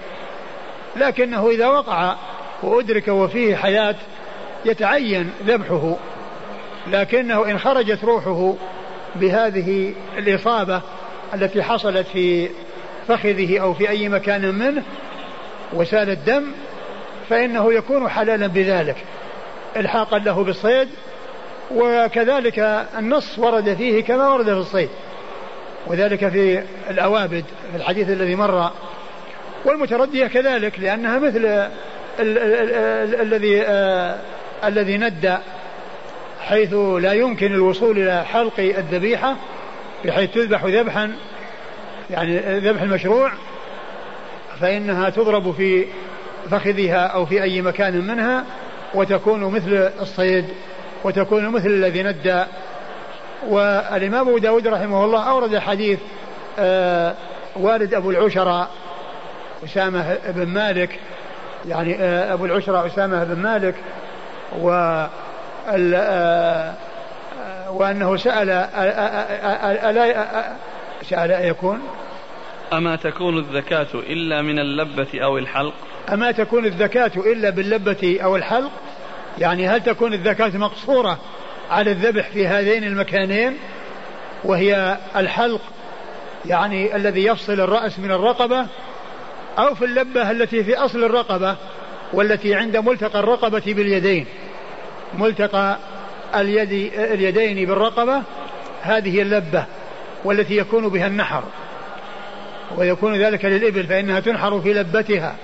لكنه 0.95 1.49
إذا 1.49 1.67
وقع 1.67 2.15
وأدرك 2.63 3.07
وفيه 3.07 3.55
حياة 3.55 3.95
يتعين 4.65 5.31
ذبحه 5.45 5.95
لكنه 6.87 7.51
إن 7.51 7.59
خرجت 7.59 8.03
روحه 8.03 8.53
بهذه 9.15 9.93
الإصابة 10.17 10.81
التي 11.33 11.63
حصلت 11.63 12.07
في 12.07 12.49
فخذه 13.07 13.59
أو 13.59 13.73
في 13.73 13.89
أي 13.89 14.09
مكان 14.09 14.55
منه 14.55 14.83
وسال 15.73 16.09
الدم 16.09 16.43
فإنه 17.29 17.73
يكون 17.73 18.09
حلالا 18.09 18.47
بذلك. 18.47 18.95
إلحاقا 19.77 20.19
له 20.19 20.43
بالصيد 20.43 20.89
وكذلك 21.75 22.59
النص 22.97 23.39
ورد 23.39 23.73
فيه 23.73 24.03
كما 24.03 24.29
ورد 24.29 24.45
في 24.45 24.51
الصيد. 24.51 24.89
وذلك 25.87 26.29
في 26.29 26.63
الأوابد 26.89 27.43
في 27.71 27.77
الحديث 27.77 28.09
الذي 28.09 28.35
مر. 28.35 28.71
والمتردية 29.65 30.27
كذلك 30.27 30.79
لأنها 30.79 31.19
مثل 31.19 31.69
الذي 33.21 33.61
آه، 33.61 34.19
الذي 34.63 34.97
ند 34.97 35.37
حيث 36.41 36.73
لا 36.73 37.13
يمكن 37.13 37.53
الوصول 37.53 37.97
إلى 37.97 38.25
حلق 38.25 38.59
الذبيحة 38.59 39.35
بحيث 40.05 40.33
تذبح 40.33 40.65
ذبحا 40.65 41.11
يعني 42.09 42.59
ذبح 42.59 42.81
المشروع 42.81 43.31
فإنها 44.59 45.09
تضرب 45.09 45.51
في 45.51 45.85
فخذها 46.51 47.05
أو 47.05 47.25
في 47.25 47.43
أي 47.43 47.61
مكان 47.61 48.07
منها 48.07 48.45
وتكون 48.93 49.43
مثل 49.43 49.91
الصيد. 50.01 50.45
وتكون 51.03 51.49
مثل 51.49 51.67
الذي 51.67 52.03
ندى. 52.03 52.43
والإمام 53.47 54.27
أبو 54.27 54.37
داود 54.37 54.67
رحمه 54.67 55.05
الله 55.05 55.29
أورد 55.29 55.57
حديث 55.57 55.99
آه 56.59 57.15
والد 57.55 57.93
أبو 57.93 58.11
العشرة 58.11 58.69
أسامة 59.65 60.17
بن 60.27 60.47
مالك 60.47 60.99
يعني 61.67 61.95
آه 61.95 62.33
أبو 62.33 62.45
العشرة 62.45 62.85
أسامة 62.85 63.23
بن 63.23 63.41
مالك 63.41 63.75
و 64.59 64.69
آه 65.69 66.73
وأنه 67.69 68.17
سأل 68.17 68.49
ألا 69.83 70.53
سأل 71.09 71.31
أيكون 71.31 71.81
أما 72.73 72.95
تكون 72.95 73.37
الزكاة 73.37 73.87
إلا 73.93 74.41
من 74.41 74.59
اللبة 74.59 75.23
أو 75.23 75.37
الحلق؟ 75.37 75.73
أما 76.13 76.31
تكون 76.31 76.65
الزكاة 76.65 77.11
إلا 77.15 77.49
باللبة 77.49 78.19
أو 78.23 78.35
الحلق؟ 78.35 78.71
يعني 79.37 79.67
هل 79.67 79.83
تكون 79.83 80.13
الزكاة 80.13 80.57
مقصورة 80.57 81.19
على 81.71 81.91
الذبح 81.91 82.29
في 82.29 82.47
هذين 82.47 82.83
المكانين 82.83 83.57
وهي 84.43 84.97
الحلق 85.15 85.61
يعني 86.45 86.95
الذي 86.95 87.25
يفصل 87.25 87.53
الرأس 87.53 87.99
من 87.99 88.11
الرقبة 88.11 88.65
أو 89.59 89.75
في 89.75 89.85
اللبة 89.85 90.31
التي 90.31 90.63
في 90.63 90.75
أصل 90.75 91.03
الرقبة 91.03 91.55
والتي 92.13 92.55
عند 92.55 92.77
ملتقى 92.77 93.19
الرقبة 93.19 93.63
باليدين؟ 93.65 94.25
ملتقى 95.13 95.77
اليد 96.35 96.93
اليدين 96.93 97.67
بالرقبة 97.67 98.21
هذه 98.81 99.21
اللبة 99.21 99.65
والتي 100.25 100.57
يكون 100.57 100.89
بها 100.89 101.07
النحر. 101.07 101.43
ويكون 102.77 103.15
ذلك 103.15 103.45
للإبل 103.45 103.87
فإنها 103.87 104.19
تنحر 104.19 104.61
في 104.61 104.73
لبتها. 104.73 105.35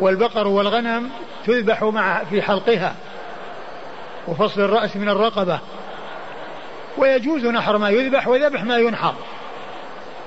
والبقر 0.00 0.48
والغنم 0.48 1.10
تذبح 1.46 1.82
مع 1.82 2.24
في 2.24 2.42
حلقها 2.42 2.94
وفصل 4.28 4.60
الرأس 4.60 4.96
من 4.96 5.08
الرقبة. 5.08 5.60
ويجوز 6.98 7.46
نحر 7.46 7.78
ما 7.78 7.90
يذبح 7.90 8.28
وذبح 8.28 8.64
ما 8.64 8.78
ينحر. 8.78 9.14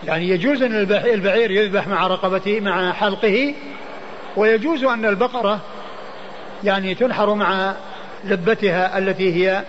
يعني 0.03 0.29
يجوز 0.29 0.61
أن 0.61 0.75
البعير 0.91 1.51
يذبح 1.51 1.87
مع 1.87 2.07
رقبته 2.07 2.59
مع 2.59 2.91
حلقه. 2.93 3.53
ويجوز 4.35 4.83
أن 4.83 5.05
البقرة 5.05 5.59
يعني 6.63 6.95
تنحر 6.95 7.33
مع 7.33 7.73
لبتها 8.23 8.97
التي 8.97 9.35
هي 9.35 9.63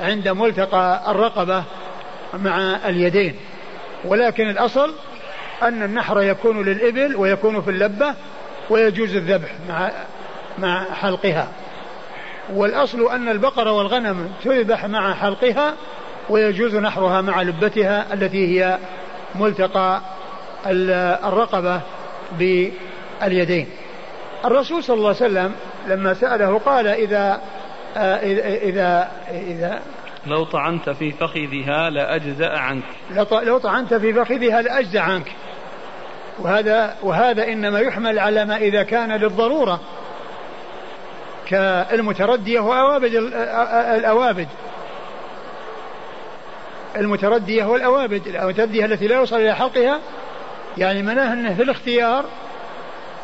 عند 0.00 0.28
ملتقى 0.28 1.02
الرقبة 1.08 1.64
مع 2.34 2.76
اليدين. 2.88 3.36
ولكن 4.04 4.50
الأصل 4.50 4.94
أن 5.62 5.82
النحر 5.82 6.22
يكون 6.22 6.64
للإبل 6.64 7.16
ويكون 7.16 7.62
في 7.62 7.70
اللبة 7.70 8.14
ويجوز 8.70 9.16
الذبح 9.16 9.48
مع 9.68 9.90
مع 10.60 10.84
حلقها. 10.94 11.48
والأصل 12.52 13.10
أن 13.10 13.28
البقر 13.28 13.68
والغنم 13.68 14.30
تذبح 14.44 14.84
مع 14.84 15.14
حلقها 15.14 15.74
ويجوز 16.30 16.76
نحرها 16.76 17.20
مع 17.20 17.42
لبتها 17.42 18.14
التي 18.14 18.60
هي 18.60 18.78
ملتقى 19.34 20.00
الرقبة 21.24 21.80
باليدين. 22.38 23.66
الرسول 24.44 24.84
صلى 24.84 24.96
الله 24.96 25.06
عليه 25.06 25.16
وسلم 25.16 25.54
لما 25.88 26.14
سأله 26.14 26.58
قال 26.58 26.86
إذا 26.86 27.40
إذا 27.96 28.56
إذا, 28.62 29.10
إذا 29.30 29.80
لو 30.26 30.44
طعنت 30.44 30.90
في 30.90 31.12
فخذها 31.12 31.90
لأجزأ 31.90 32.48
عنك. 32.48 32.84
لو 33.42 33.58
طعنت 33.58 33.94
في 33.94 34.12
فخذها 34.12 34.62
لأجزأ 34.62 35.00
عنك. 35.00 35.32
وهذا 36.38 36.94
وهذا 37.02 37.44
إنما 37.44 37.80
يحمل 37.80 38.18
على 38.18 38.44
ما 38.44 38.56
إذا 38.56 38.82
كان 38.82 39.12
للضرورة. 39.12 39.80
كالمتردية 41.50 42.60
وأوابد 42.60 43.14
الأوابد 43.94 44.48
المتردية 46.96 47.64
والأوابد 47.64 48.26
المتردية 48.26 48.84
التي 48.84 49.06
لا 49.06 49.16
يوصل 49.16 49.36
إلى 49.36 49.54
حلقها 49.54 50.00
يعني 50.78 51.02
مناه 51.02 51.32
أنه 51.32 51.54
في 51.54 51.62
الاختيار 51.62 52.24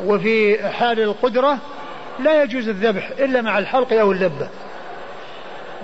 وفي 0.04 0.68
حال 0.68 1.00
القدرة 1.00 1.58
لا 2.18 2.42
يجوز 2.42 2.68
الذبح 2.68 3.10
إلا 3.18 3.42
مع 3.42 3.58
الحلق 3.58 3.92
أو 3.92 4.12
اللبة. 4.12 4.48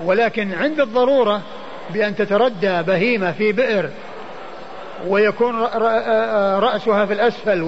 ولكن 0.05 0.55
عند 0.55 0.81
الضرورة 0.81 1.41
بأن 1.91 2.17
تتردى 2.17 2.83
بهيمة 2.83 3.33
في 3.33 3.53
بئر 3.53 3.91
ويكون 5.07 5.63
رأسها 6.59 7.07
في 7.07 7.13
الأسفل 7.13 7.63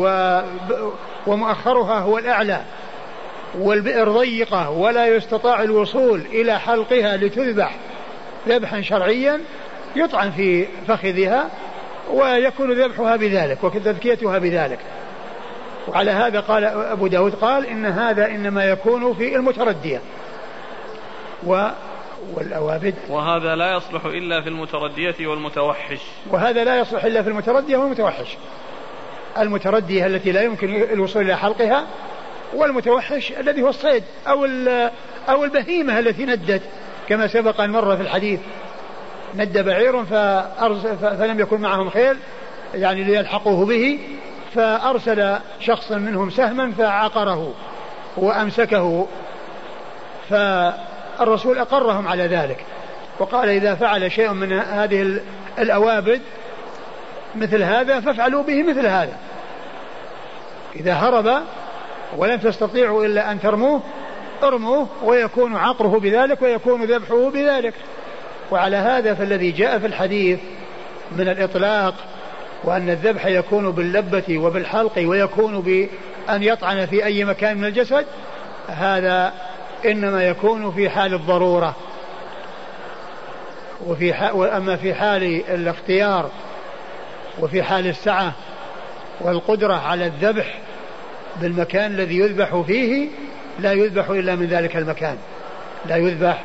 ومؤخرها 1.27 1.99
هو 1.99 2.19
الأعلى 2.19 2.61
والبئر 3.59 4.09
ضيقة 4.09 4.71
ولا 4.71 5.07
يستطاع 5.07 5.63
الوصول 5.63 6.21
إلى 6.21 6.61
حلقها 6.61 7.17
لتذبح 7.17 7.77
ذبحا 8.49 8.81
شرعيا 8.81 9.41
يطعن 9.97 10.31
في 10.31 10.67
فخذها 10.89 11.51
ويكون 12.13 12.73
ذبحها 12.73 13.17
بذلك 13.17 13.65
وتذكيتها 13.65 14.39
بذلك. 14.39 14.79
وعلى 15.89 16.11
هذا 16.11 16.41
قال 16.41 16.65
أبو 16.65 17.07
داود 17.07 17.35
قال 17.35 17.67
إن 17.67 17.87
هذا 17.87 18.27
إنما 18.27 18.65
يكون 18.65 19.15
في 19.15 19.37
المتردية. 19.37 20.01
و 21.47 21.69
والأوابد. 22.35 22.95
وهذا 23.09 23.57
لا 23.57 23.77
يصلح 23.77 24.05
إلا 24.05 24.43
في 24.43 24.49
المتردية 24.49 25.27
والمتوحش. 25.27 26.01
وهذا 26.31 26.65
لا 26.65 26.79
يصلح 26.79 27.05
إلا 27.05 27.23
في 27.23 27.29
المتردية 27.29 27.77
والمتوحش. 27.77 28.37
المتردية 29.39 30.07
التي 30.07 30.33
لا 30.33 30.43
يمكن 30.43 30.75
الوصول 30.75 31.23
إلى 31.23 31.37
حلقها 31.37 31.85
والمتوحش 32.55 33.33
الذي 33.33 33.63
هو 33.63 33.69
الصيد 33.69 34.03
أو 34.29 34.45
أو 35.29 35.45
البهيمة 35.45 35.99
التي 35.99 36.25
ندت. 36.25 36.63
كما 37.09 37.27
سبق 37.27 37.61
أن 37.61 37.71
مر 37.71 37.97
في 37.97 38.03
الحديث 38.03 38.41
ند 39.35 39.59
بعير 39.59 40.05
فلم 41.01 41.41
يكن 41.41 41.61
معهم 41.61 41.91
خيل 41.91 42.17
يعني 42.75 43.05
ليلحقوه 43.05 43.67
به 43.67 43.99
فأرسل 44.55 45.37
شخص 45.61 45.93
منهم 45.93 46.31
سهما 46.31 46.73
فعقره 46.79 47.55
وأمسكه. 48.17 49.07
فالرسول 50.31 51.59
أقرهم 51.59 52.09
على 52.09 52.27
ذلك. 52.27 52.65
وقال 53.19 53.49
إذا 53.49 53.75
فعل 53.75 54.13
شيء 54.13 54.33
من 54.33 54.53
هذه 54.53 55.21
الأوابد 55.59 56.23
مثل 57.35 57.63
هذا 57.63 58.01
فافعلوا 58.01 58.43
به 58.43 58.63
مثل 58.63 58.87
هذا. 58.87 59.17
إذا 60.77 60.93
هرب 60.93 61.43
ولم 62.17 62.37
تستطيعوا 62.37 63.05
إلا 63.07 63.33
أن 63.33 63.41
ترموه 63.41 63.81
ارموه 64.43 64.89
ويكون 65.03 65.57
عقره 65.57 66.01
بذلك 66.01 66.43
ويكون 66.43 66.85
ذبحه 66.85 67.31
بذلك. 67.31 67.75
وعلى 68.51 68.77
هذا 68.77 69.15
فالذي 69.15 69.51
جاء 69.51 69.79
في 69.79 69.87
الحديث 69.87 70.39
من 71.17 71.29
الإطلاق 71.29 71.95
وأن 72.65 72.91
الذبح 72.91 73.27
يكون 73.27 73.71
باللبة 73.71 74.39
وبالحلق 74.39 74.93
ويكون 74.99 75.61
بأن 75.61 76.43
يطعن 76.43 76.87
في 76.87 77.05
أي 77.05 77.25
مكان 77.25 77.59
من 77.59 77.65
الجسد 77.65 78.07
هذا 78.69 79.33
إنما 79.85 80.25
يكون 80.25 80.73
في 80.73 80.91
حال 80.91 81.15
الضرورة. 81.15 81.75
وفي 83.87 84.15
حال 84.15 84.33
وأما 84.33 84.77
في 84.77 84.95
حال 84.95 85.23
الاختيار 85.49 86.31
وفي 87.41 87.63
حال 87.63 87.87
السعة 87.87 88.33
والقدرة 89.21 89.75
على 89.75 90.07
الذبح 90.07 90.59
بالمكان 91.41 91.93
الذي 91.93 92.19
يذبح 92.19 92.61
فيه 92.67 93.09
لا 93.59 93.73
يذبح 93.73 94.11
إلا 94.11 94.37
من 94.37 94.47
ذلك 94.47 94.77
المكان. 94.77 95.17
لا 95.87 95.97
يذبح 95.97 96.43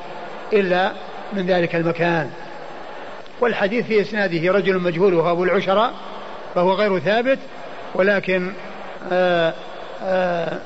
إلا 0.53 0.91
من 1.33 1.45
ذلك 1.45 1.75
المكان. 1.75 2.29
والحديث 3.41 3.85
في 3.85 4.01
إسناده 4.01 4.51
رجل 4.51 4.79
مجهول 4.79 5.13
وهو 5.13 5.31
أبو 5.31 5.43
العشرة 5.43 5.91
فهو 6.55 6.73
غير 6.73 6.99
ثابت 6.99 7.39
ولكن 7.95 8.51
آآ 9.11 9.53
آآ 10.03 10.59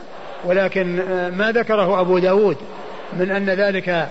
ولكن 0.46 0.96
ما 1.38 1.52
ذكره 1.52 2.02
أبو 2.02 2.18
داود 2.18 2.58
من 3.14 3.32
أن 3.32 3.50
ذلك 3.50 4.08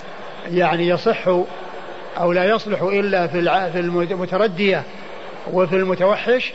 يعني 0.50 0.88
يصح 0.88 1.28
أو 2.18 2.32
لا 2.32 2.44
يصلح 2.44 2.82
إلا 2.82 3.26
في 3.26 3.80
المتردية 4.10 4.82
وفي 5.52 5.76
المتوحش 5.76 6.52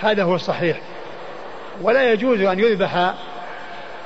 هذا 0.00 0.22
هو 0.22 0.34
الصحيح. 0.34 0.76
ولا 1.82 2.12
يجوز 2.12 2.40
أن 2.40 2.58
يذبح 2.58 3.14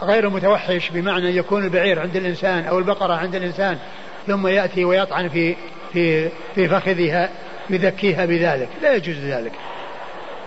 غير 0.02 0.30
متوحش 0.30 0.90
بمعنى 0.90 1.36
يكون 1.36 1.64
البعير 1.64 2.00
عند 2.00 2.16
الإنسان 2.16 2.64
أو 2.64 2.78
البقرة 2.78 3.14
عند 3.14 3.34
الإنسان 3.34 3.78
ثم 4.26 4.46
يأتي 4.46 4.84
ويطعن 4.84 5.28
في 5.28 5.56
في 5.92 6.28
في 6.54 6.68
فخذها 6.68 7.30
يذكيها 7.70 8.26
بذلك. 8.26 8.68
لا 8.82 8.94
يجوز 8.94 9.16
ذلك. 9.16 9.52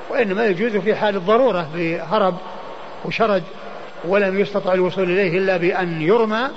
وإنما 0.09 0.45
يجوز 0.45 0.77
في 0.77 0.95
حال 0.95 1.15
الضرورة 1.15 1.69
بهرب 1.75 2.37
وشرد 3.05 3.43
ولم 4.05 4.39
يستطع 4.39 4.73
الوصول 4.73 5.11
إليه 5.11 5.37
إلا 5.37 5.57
بأن 5.57 6.01
يرمى 6.01 6.49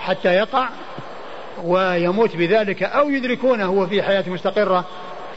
حتى 0.00 0.34
يقع 0.34 0.68
ويموت 1.64 2.36
بذلك 2.36 2.82
أو 2.82 3.10
يدركونه 3.10 3.70
وهو 3.70 3.86
في 3.86 4.02
حياة 4.02 4.24
مستقرة 4.26 4.84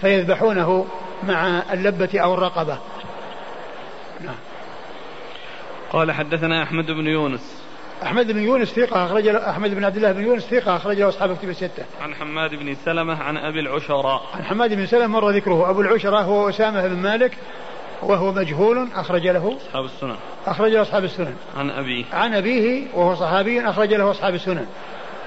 فيذبحونه 0.01 0.86
مع 1.23 1.61
اللبة 1.73 2.19
أو 2.19 2.33
الرقبة 2.33 2.77
نعم. 4.21 4.36
قال 5.96 6.12
حدثنا 6.12 6.64
أحمد 6.64 6.86
بن 6.86 7.08
يونس 7.08 7.64
أحمد 8.04 8.32
بن 8.32 8.43
يونس 8.43 8.68
ثقة 8.68 9.06
أخرج 9.06 9.28
أحمد 9.28 9.76
بن 9.76 9.84
عبد 9.86 9.96
الله 9.96 10.12
بن 10.12 10.24
يونس 10.24 10.43
ثقة 10.43 10.76
أخرج 10.76 11.00
له 11.00 11.10
أصحاب 11.10 11.32
الكتب 11.32 11.50
الستة. 11.50 11.84
عن 12.02 12.16
حماد 12.16 12.56
بن 12.56 12.76
سلمة 12.86 13.24
عن 13.24 13.38
أبي 13.38 13.60
العشراء. 13.60 14.24
عن 14.34 14.43
حماد 14.43 14.74
بن 14.74 14.86
سلمة 14.86 15.08
مر 15.08 15.30
ذكره 15.30 15.70
أبو 15.70 15.82
العشراء 15.82 16.24
هو 16.24 16.50
أسامة 16.50 16.88
بن 16.88 16.96
مالك 16.96 17.38
وهو 18.02 18.32
مجهول 18.32 18.88
أخرج 18.96 19.28
له 19.28 19.58
أصحاب 19.58 19.86
السنن. 19.86 20.16
أخرج 20.46 20.72
له 20.72 20.82
أصحاب 20.82 21.04
السنن. 21.04 21.36
عن 21.58 21.70
أبيه. 21.70 22.06
عن 22.14 22.34
أبيه 22.34 22.88
وهو 22.93 23.16
صحابي 23.16 23.70
أخرج 23.70 23.93
له 23.93 24.12
أصحاب 24.12 24.36
السنن. 24.36 24.66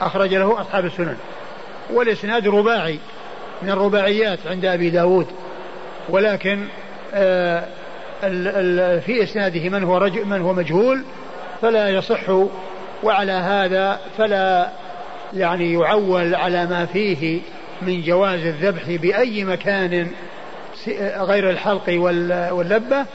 أخرج 0.01 0.35
له 0.35 0.61
أصحاب 0.61 0.85
السنن. 0.85 1.17
والإسناد 1.91 2.49
رباعي 2.49 2.99
من 3.63 3.71
الرباعيات 3.71 4.39
عند 4.47 4.65
أبي 4.65 4.91
داود 4.91 5.27
ولكن 6.09 6.65
آه 7.15 7.69
في 9.01 9.23
إسناده 9.23 9.69
من 9.69 9.85
هو 9.85 9.97
رجل 9.97 10.25
من 10.25 10.41
هو 10.41 10.53
مجهول 10.53 11.03
فلا 11.63 11.89
يصح 11.89 12.23
وعلى 13.03 13.33
هذا 13.33 14.01
فلا 14.19 14.69
يعني 15.35 15.73
يعول 15.73 16.35
على 16.35 16.67
ما 16.67 16.87
فيه 16.87 17.41
من 17.83 18.03
جواز 18.03 18.41
الذبح 18.47 18.83
بأي 18.89 19.45
مكان 19.45 20.11
غير 21.17 21.51
الحلق 21.51 21.85
واللبة 22.51 23.07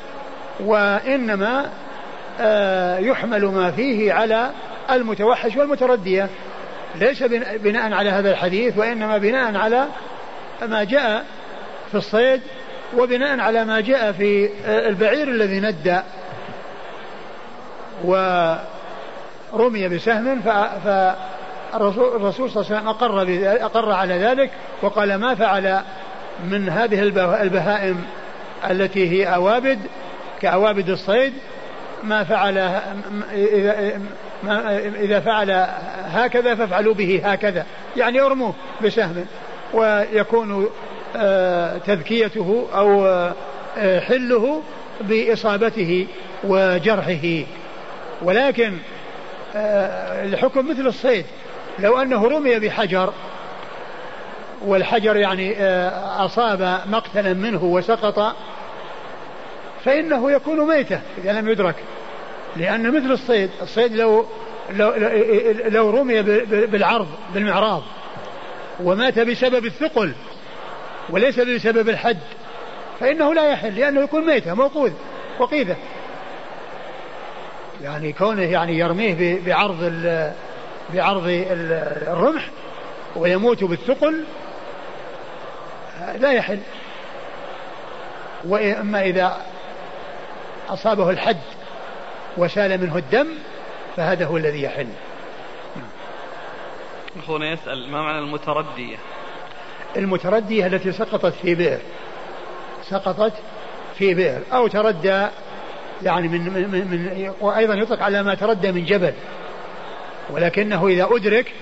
وإنما 0.60 1.70
آه، 2.42 2.98
يحمل 2.98 3.46
ما 3.46 3.72
فيه 3.72 4.14
على 4.14 4.50
المتوحش 4.92 5.56
والمتردية. 5.56 6.30
ليس 6.96 7.24
بناء 7.64 7.94
على 7.94 8.10
هذا 8.10 8.32
الحديث 8.32 8.78
وإنما 8.78 9.18
بناء 9.18 9.56
على 9.56 9.86
ما 10.62 10.84
جاء 10.84 11.26
في 11.92 11.98
الصيد 11.98 12.42
وبناء 12.98 13.40
على 13.40 13.66
ما 13.66 13.82
جاء 13.82 14.12
في 14.12 14.50
البعير 14.66 15.28
الذي 15.28 15.60
ندى 15.60 16.00
ورمي 18.04 19.88
بسهم 19.88 20.42
فالرسول 20.42 22.16
الرسول 22.16 22.52
صلى 22.52 22.62
الله 22.62 22.76
عليه 22.76 22.76
وسلم 22.76 22.88
أقر, 22.88 23.22
أقر 23.66 23.92
على 23.92 24.14
ذلك 24.14 24.52
وقال 24.82 25.16
ما 25.16 25.36
فعل 25.36 25.82
من 26.50 26.70
هذه 26.70 27.04
البهائم 27.42 28.06
التي 28.70 29.10
هي 29.10 29.36
أوابد 29.36 29.80
كأوابد 30.42 30.90
الصيد 30.90 31.34
ما 32.04 32.24
فعل 32.24 32.58
إذا, 35.00 35.20
فعل 35.20 35.68
هكذا 36.06 36.56
فافعلوا 36.56 36.94
به 36.94 37.22
هكذا 37.24 37.66
يعني 37.98 38.22
ارموه 38.22 38.54
بسهم 38.84 39.26
ويكون 39.74 40.70
تذكيته 41.86 42.68
أو 42.76 43.06
آه، 43.78 44.00
حله 44.00 44.62
بإصابته 45.02 46.08
وجرحه. 46.44 47.46
ولكن 48.22 48.74
آه، 49.56 50.26
الحكم 50.26 50.70
مثل 50.70 50.88
الصيد. 50.88 51.26
لو 51.80 52.02
أنه 52.02 52.28
رمي 52.28 52.60
بحجر 52.60 53.14
والحجر 54.62 55.16
يعني 55.16 55.66
أصاب 55.98 56.80
مقتلا 56.86 57.34
منه 57.34 57.64
وسقط 57.64 58.36
فإنه 59.86 60.32
يكون 60.32 60.68
ميتة 60.68 61.00
إذا 61.18 61.32
لم 61.32 61.50
يدرك. 61.50 61.76
لأن 62.56 62.92
مثل 62.92 63.12
الصيد 63.12 63.50
الصيد 63.62 63.96
لو 63.96 64.26
لو, 64.70 64.94
لو 65.66 65.90
رمي 65.90 66.22
بالعرض 66.66 67.08
بالمعراض 67.34 67.84
ومات 68.84 69.20
بسبب 69.20 69.66
الثقل 69.66 70.14
وليس 71.10 71.40
بسبب 71.40 71.90
الحد. 71.90 72.20
فإنه 73.00 73.34
لا 73.34 73.50
يحل 73.50 73.76
لأنه 73.76 74.02
يكون 74.02 74.26
ميتة 74.26 74.54
موقوذ 74.54 74.92
وقيذة. 75.40 75.76
يعني 77.84 78.14
كونه 78.14 78.44
يعني 78.44 78.80
يرميه 78.80 79.42
بعرض 79.46 79.94
بعرض 80.94 81.24
الرمح 82.08 82.48
ويموت 83.16 83.64
بالثقل 83.64 84.24
لا 86.18 86.32
يحل. 86.32 86.60
وأما 88.46 89.02
إذا 89.02 89.38
أصابه 90.70 91.10
الحد 91.10 91.38
وسال 92.38 92.82
منه 92.82 92.98
الدم 92.98 93.28
فهذا 93.96 94.26
هو 94.26 94.38
الذي 94.38 94.64
يحل. 94.64 94.88
أخونا 97.24 97.52
يسأل 97.52 97.90
ما 97.90 98.02
معنى 98.02 98.20
المتردية؟ 98.20 98.98
المتردية 99.98 100.66
التي 100.66 100.92
سقطت 100.92 101.34
في 101.42 101.56
بئر. 101.56 101.80
سقطت 102.90 103.34
في 103.98 104.14
بئر. 104.14 104.42
أو 104.54 104.68
تردى 104.68 105.28
يعني 106.04 106.28
من, 106.28 106.42
من, 106.42 106.88
من 106.92 107.32
وأيضا 107.42 107.74
يطلق 107.74 108.02
على 108.02 108.24
ما 108.24 108.36
تردى 108.36 108.72
من 108.72 108.86
جبل. 108.86 109.14
ولكنه 110.30 110.88
إذا 110.88 111.08
أدرك 111.12 111.54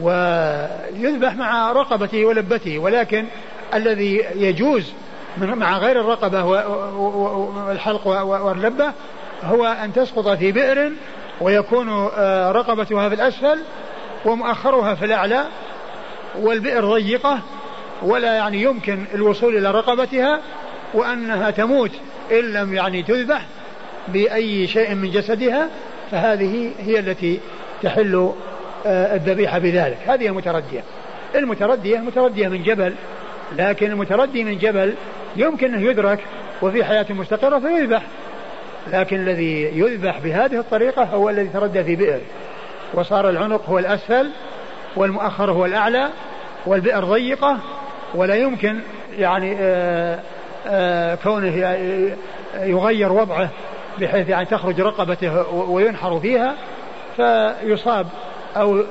ويذبح 0.00 1.34
مع 1.34 1.72
رقبته 1.72 2.24
ولبته. 2.24 2.78
ولكن 2.78 3.24
الذي 3.74 4.24
يجوز 4.34 4.92
مع 5.38 5.78
غير 5.78 6.00
الرقبة 6.00 6.44
والحلق 6.44 8.06
واللبة 8.06 8.92
هو 9.42 9.66
أن 9.66 9.92
تسقط 9.92 10.28
في 10.28 10.52
بئر 10.52 10.92
ويكون 11.40 11.88
آه، 12.16 12.52
رقبتها 12.52 13.08
في 13.08 13.14
الأسفل 13.14 13.58
ومؤخرها 14.24 14.94
في 14.94 15.04
الأعلى. 15.04 15.44
والبئر 16.40 16.84
ضيقة 16.84 17.38
ولا 18.02 18.34
يعني 18.34 18.62
يمكن 18.62 19.04
الوصول 19.14 19.56
إلى 19.56 19.70
رقبتها 19.70 20.40
وأنها 20.94 21.50
تموت 21.50 21.90
إن 22.32 22.52
لم 22.52 22.74
يعني 22.74 23.02
تذبح 23.02 23.46
بأي 24.08 24.66
شيء 24.66 24.94
من 24.94 25.10
جسدها 25.10 25.68
فهذه 26.10 26.72
هي 26.78 26.98
التي 26.98 27.40
تحل 27.82 28.32
آه، 28.86 29.16
الذبيحة 29.16 29.58
بذلك. 29.58 29.98
هذه 30.06 30.26
المتردية 30.26 30.80
المتردية 31.34 31.98
متردية 31.98 32.48
من 32.48 32.62
جبل 32.62 32.94
لكن 33.56 33.90
المتردي 33.90 34.44
من 34.44 34.58
جبل 34.58 34.94
يمكن 35.36 35.74
أن 35.74 35.82
يدرك 35.82 36.18
وفي 36.62 36.84
حياة 36.84 37.06
مستقرة 37.10 37.58
فيذبح 37.58 38.02
لكن 38.92 39.16
الذي 39.16 39.62
يذبح 39.62 40.18
بهذه 40.18 40.58
الطريقة 40.58 41.04
هو 41.04 41.30
الذي 41.30 41.48
تردى 41.48 41.84
في 41.84 41.96
بئر. 41.96 42.20
وصار 42.94 43.30
العنق 43.30 43.68
هو 43.68 43.78
الأسفل 43.78 44.30
والمؤخر 44.96 45.50
هو 45.50 45.66
الأعلى 45.66 46.08
والبئر 46.66 47.04
ضيقة 47.04 47.58
ولا 48.14 48.34
يمكن 48.34 48.78
يعني 49.18 49.56
آآ 49.60 50.14
آه، 50.14 50.20
آآ 50.66 51.12
آه، 51.12 51.14
كونه 51.14 51.76
يغير 52.54 53.12
وضعه 53.12 53.48
بحيث 54.00 54.28
يعني 54.28 54.46
تخرج 54.46 54.80
رقبته 54.80 55.52
وينحر 55.52 56.20
فيها 56.20 56.54
فيصاب 57.16 58.06
أو 58.56 58.82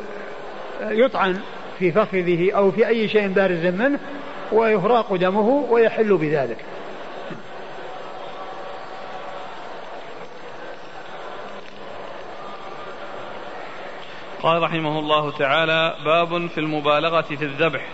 يطعن 0.81 1.39
في 1.79 1.91
فخذه 1.91 2.51
أو 2.51 2.71
في 2.71 2.87
أي 2.87 3.07
شيء 3.07 3.27
بارز 3.27 3.65
منه 3.65 3.99
ويهراق 4.51 5.15
دمه 5.15 5.65
ويحل 5.69 6.17
بذلك. 6.17 6.57
قال 14.45 14.61
رحمه 14.61 14.99
الله 14.99 15.31
تعالى 15.31 15.95
باب 16.05 16.47
في 16.47 16.57
المبالغة 16.57 17.21
في 17.21 17.45
الذبح. 17.45 17.87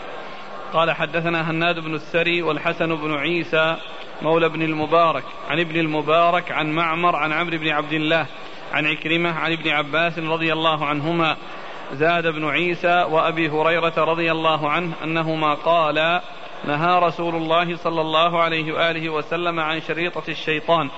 قال 0.73 0.91
حدثنا 0.91 1.51
هناد 1.51 1.79
بن 1.79 1.95
السري 1.95 2.41
والحسن 2.41 2.95
بن 2.95 3.15
عيسى 3.15 3.77
مولى 4.21 4.49
بن 4.49 4.61
المبارك 4.61 5.23
عن 5.49 5.59
ابن 5.59 5.79
المبارك 5.79 6.51
عن 6.51 6.71
معمر 6.71 7.15
عن 7.15 7.31
عمرو 7.31 7.57
بن 7.57 7.69
عبد 7.69 7.93
الله 7.93 8.25
عن 8.73 8.85
عكرمة 8.85 9.39
عن 9.39 9.51
ابن 9.51 9.69
عباس 9.69 10.19
رضي 10.19 10.53
الله 10.53 10.85
عنهما 10.85 11.37
زاد 11.93 12.27
بن 12.27 12.45
عيسى 12.45 13.05
وأبي 13.09 13.49
هريرة 13.49 13.93
رضي 13.97 14.31
الله 14.31 14.69
عنه 14.69 14.93
أنهما 15.03 15.53
قالا 15.53 16.21
نهى 16.67 16.99
رسول 16.99 17.35
الله 17.35 17.75
صلى 17.75 18.01
الله 18.01 18.41
عليه 18.41 18.73
وآله 18.73 19.09
وسلم 19.09 19.59
عن 19.59 19.81
شريطة 19.81 20.23
الشيطان. 20.29 20.89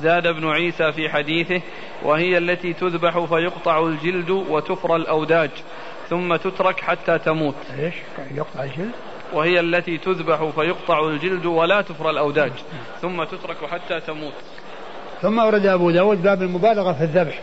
زاد 0.00 0.26
ابن 0.26 0.48
عيسى 0.48 0.92
في 0.92 1.08
حديثه 1.08 1.60
وهي 2.02 2.38
التي 2.38 2.72
تذبح 2.72 3.24
فيقطع 3.24 3.86
الجلد 3.86 4.30
وتفرى 4.30 4.96
الأوداج 4.96 5.50
ثم 6.08 6.36
تترك 6.36 6.80
حتى 6.80 7.18
تموت. 7.18 7.54
إيش؟ 7.78 7.94
يقطع 8.34 8.62
الجلد؟ 8.64 8.90
وهي 9.32 9.60
التي 9.60 9.98
تذبح 9.98 10.44
فيقطع 10.44 11.08
الجلد 11.08 11.46
ولا 11.46 11.80
تفرى 11.80 12.10
الأوداج 12.10 12.52
ثم 13.00 13.24
تترك 13.24 13.56
حتى 13.70 14.00
تموت. 14.00 14.34
ثم 15.22 15.38
ورد 15.38 15.66
أبو 15.66 15.90
داود 15.90 16.22
باب 16.22 16.42
المبالغة 16.42 16.92
في 16.92 17.04
الذبح 17.04 17.40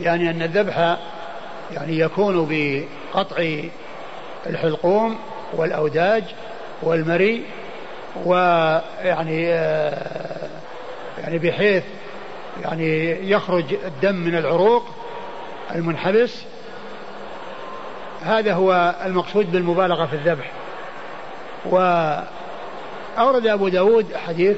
يعني 0.00 0.30
أن 0.30 0.42
الذبح 0.42 0.98
يعني 1.72 1.98
يكون 1.98 2.48
بقطع 2.50 3.44
الحلقوم 4.46 5.18
والأوداج 5.52 6.24
والمري 6.82 7.42
ويعني 8.24 9.52
آه، 9.52 10.39
يعني 11.20 11.38
بحيث 11.38 11.84
يعني 12.62 13.18
يخرج 13.30 13.64
الدم 13.84 14.14
من 14.14 14.36
العروق 14.36 14.86
المنحبس. 15.74 16.42
هذا 18.22 18.54
هو 18.54 18.94
المقصود 19.04 19.52
بالمبالغة 19.52 20.06
في 20.06 20.12
الذبح. 20.12 20.50
وأورد 21.64 23.46
أبو 23.46 23.68
داود 23.68 24.16
حديث 24.26 24.56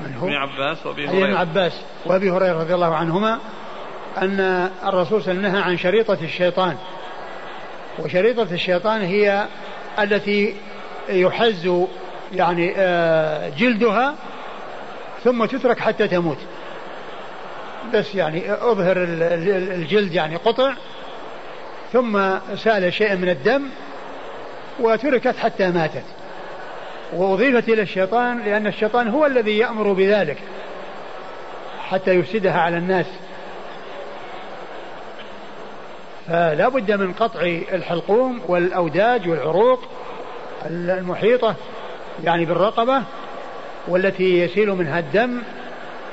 من 0.00 0.14
هو؟ 0.14 0.26
ابن 0.26 0.36
عباس 0.36 0.86
وأبي 0.86 1.08
هريرة 1.08 1.24
ابن 1.24 1.34
عباس 1.34 1.80
وأبي 2.06 2.30
هريرة 2.30 2.60
رضي 2.60 2.74
الله 2.74 2.94
عنهما 2.94 3.38
أن 4.18 4.70
الرسول 4.86 5.22
صلى 5.22 5.32
الله 5.32 5.40
عليه 5.40 5.48
وسلم 5.48 5.52
نهى 5.52 5.62
عن 5.62 5.76
شريطة 5.78 6.18
الشيطان. 6.22 6.76
وشريطة 7.98 8.42
الشيطان 8.52 9.00
هي 9.00 9.46
التي 9.98 10.54
يحز 11.08 11.86
يعني 12.32 12.72
آه، 12.76 13.48
جلدها 13.48 14.14
ثم 15.26 15.44
تترك 15.44 15.78
حتى 15.78 16.08
تموت. 16.08 16.38
بس 17.94 18.14
يعني 18.14 18.52
أظهر 18.52 18.96
الجلد 18.96 20.14
يعني 20.14 20.36
قطع 20.36 20.72
ثم 21.92 22.38
سأل 22.56 22.92
شيء 22.92 23.16
من 23.16 23.28
الدم 23.28 23.62
وتركت 24.80 25.36
حتى 25.36 25.70
ماتت. 25.70 26.04
وأضيفت 27.12 27.68
إلى 27.68 27.82
الشيطان 27.82 28.42
لأن 28.42 28.66
الشيطان 28.66 29.08
هو 29.08 29.26
الذي 29.26 29.58
يأمر 29.58 29.92
بذلك 29.92 30.38
حتى 31.88 32.10
يفسدها 32.10 32.60
على 32.60 32.76
الناس. 32.76 33.06
فلا 36.28 36.68
بد 36.68 36.92
من 36.92 37.12
قطع 37.12 37.40
الحلقوم 37.72 38.40
والأوداج 38.48 39.28
والعروق 39.28 39.80
المحيطة 40.70 41.54
يعني 42.24 42.44
بالرقبة 42.44 43.02
والتي 43.88 44.38
يسيل 44.38 44.70
منها 44.70 44.98
الدم 44.98 45.42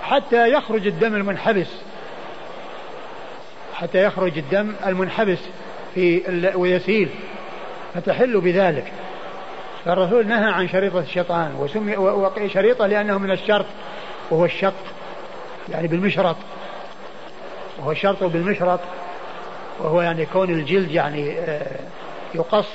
حتى 0.03 0.51
يخرج 0.51 0.87
الدم 0.87 1.15
المنحبس. 1.15 1.67
حتى 3.73 4.03
يخرج 4.03 4.37
الدم 4.37 4.73
المنحبس 4.85 5.39
في 5.95 6.21
ويسيل. 6.55 7.09
فتحل 7.93 8.41
بذلك. 8.41 8.91
فالرسول 9.85 10.27
نهى 10.27 10.51
عن 10.51 10.67
شريطة 10.67 10.99
الشيطان 10.99 11.55
وسمي 11.59 12.49
شريطة 12.49 12.87
لأنه 12.87 13.17
من 13.17 13.31
الشرط 13.31 13.65
وهو 14.31 14.45
الشق 14.45 14.73
يعني 15.69 15.87
بالمشرط. 15.87 16.35
وهو 17.79 17.91
الشرط 17.91 18.23
بالمشرط 18.23 18.79
وهو 19.79 20.01
يعني 20.01 20.25
كون 20.25 20.49
الجلد 20.49 20.91
يعني 20.91 21.39
آه، 21.39 21.79
يقص 22.35 22.69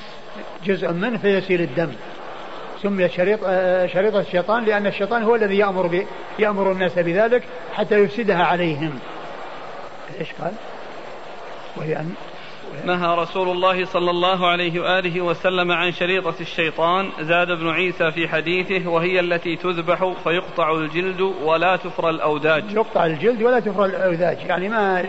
جزء 0.64 0.92
منه 0.92 1.18
فيسيل 1.18 1.60
الدم. 1.60 1.92
سمي 2.82 3.08
شريط 3.08 3.40
آه، 3.46 3.86
شريطة 3.86 4.20
الشيطان 4.20 4.64
لأن 4.64 4.86
الشيطان 4.86 5.22
هو 5.22 5.34
الذي 5.34 5.58
يأمر 5.58 6.04
يأمر 6.38 6.72
الناس 6.72 6.98
بذلك 6.98 7.42
حتى 7.74 7.98
يفسدها 7.98 8.44
عليهم. 8.44 8.98
إيش 10.20 10.28
قال؟ 10.40 10.52
وهي 11.76 11.96
أن 11.96 12.14
نهى 12.84 13.16
رسول 13.16 13.48
الله 13.48 13.84
صلى 13.84 14.10
الله 14.10 14.46
عليه 14.46 14.80
وآله 14.80 15.20
وسلم 15.20 15.72
عن 15.72 15.92
شريطة 15.92 16.34
الشيطان. 16.40 17.10
زاد 17.20 17.50
ابن 17.50 17.68
عيسى 17.70 18.10
في 18.10 18.28
حديثه 18.28 18.90
وهي 18.90 19.20
التي 19.20 19.56
تذبح 19.56 20.12
فيقطع 20.24 20.72
الجلد 20.72 21.20
ولا 21.20 21.76
تفرى 21.76 22.10
الأوداج. 22.10 22.64
يقطع 22.72 23.06
الجلد 23.06 23.42
ولا 23.42 23.60
تفرى 23.60 23.84
الأوداج. 23.84 24.38
يعني 24.46 24.68
ما 24.68 25.04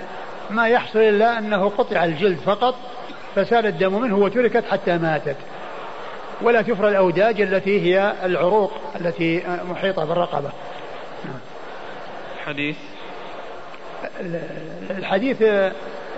ما 0.49 0.67
يحصل 0.67 0.99
إلا 0.99 1.39
أنه 1.39 1.69
قطع 1.69 2.03
الجلد 2.03 2.37
فقط 2.37 2.75
فسال 3.35 3.65
الدم 3.65 4.01
منه 4.01 4.17
وتركت 4.17 4.65
حتى 4.71 4.97
ماتت. 4.97 5.37
ولا 6.41 6.61
تفرى 6.61 6.89
الأوداج 6.89 7.41
التي 7.41 7.81
هي 7.81 8.13
العروق 8.23 8.71
التي 9.01 9.43
محيطة 9.69 10.05
بالرقبة. 10.05 10.49
حديث. 12.45 12.75
الحديث 14.89 15.43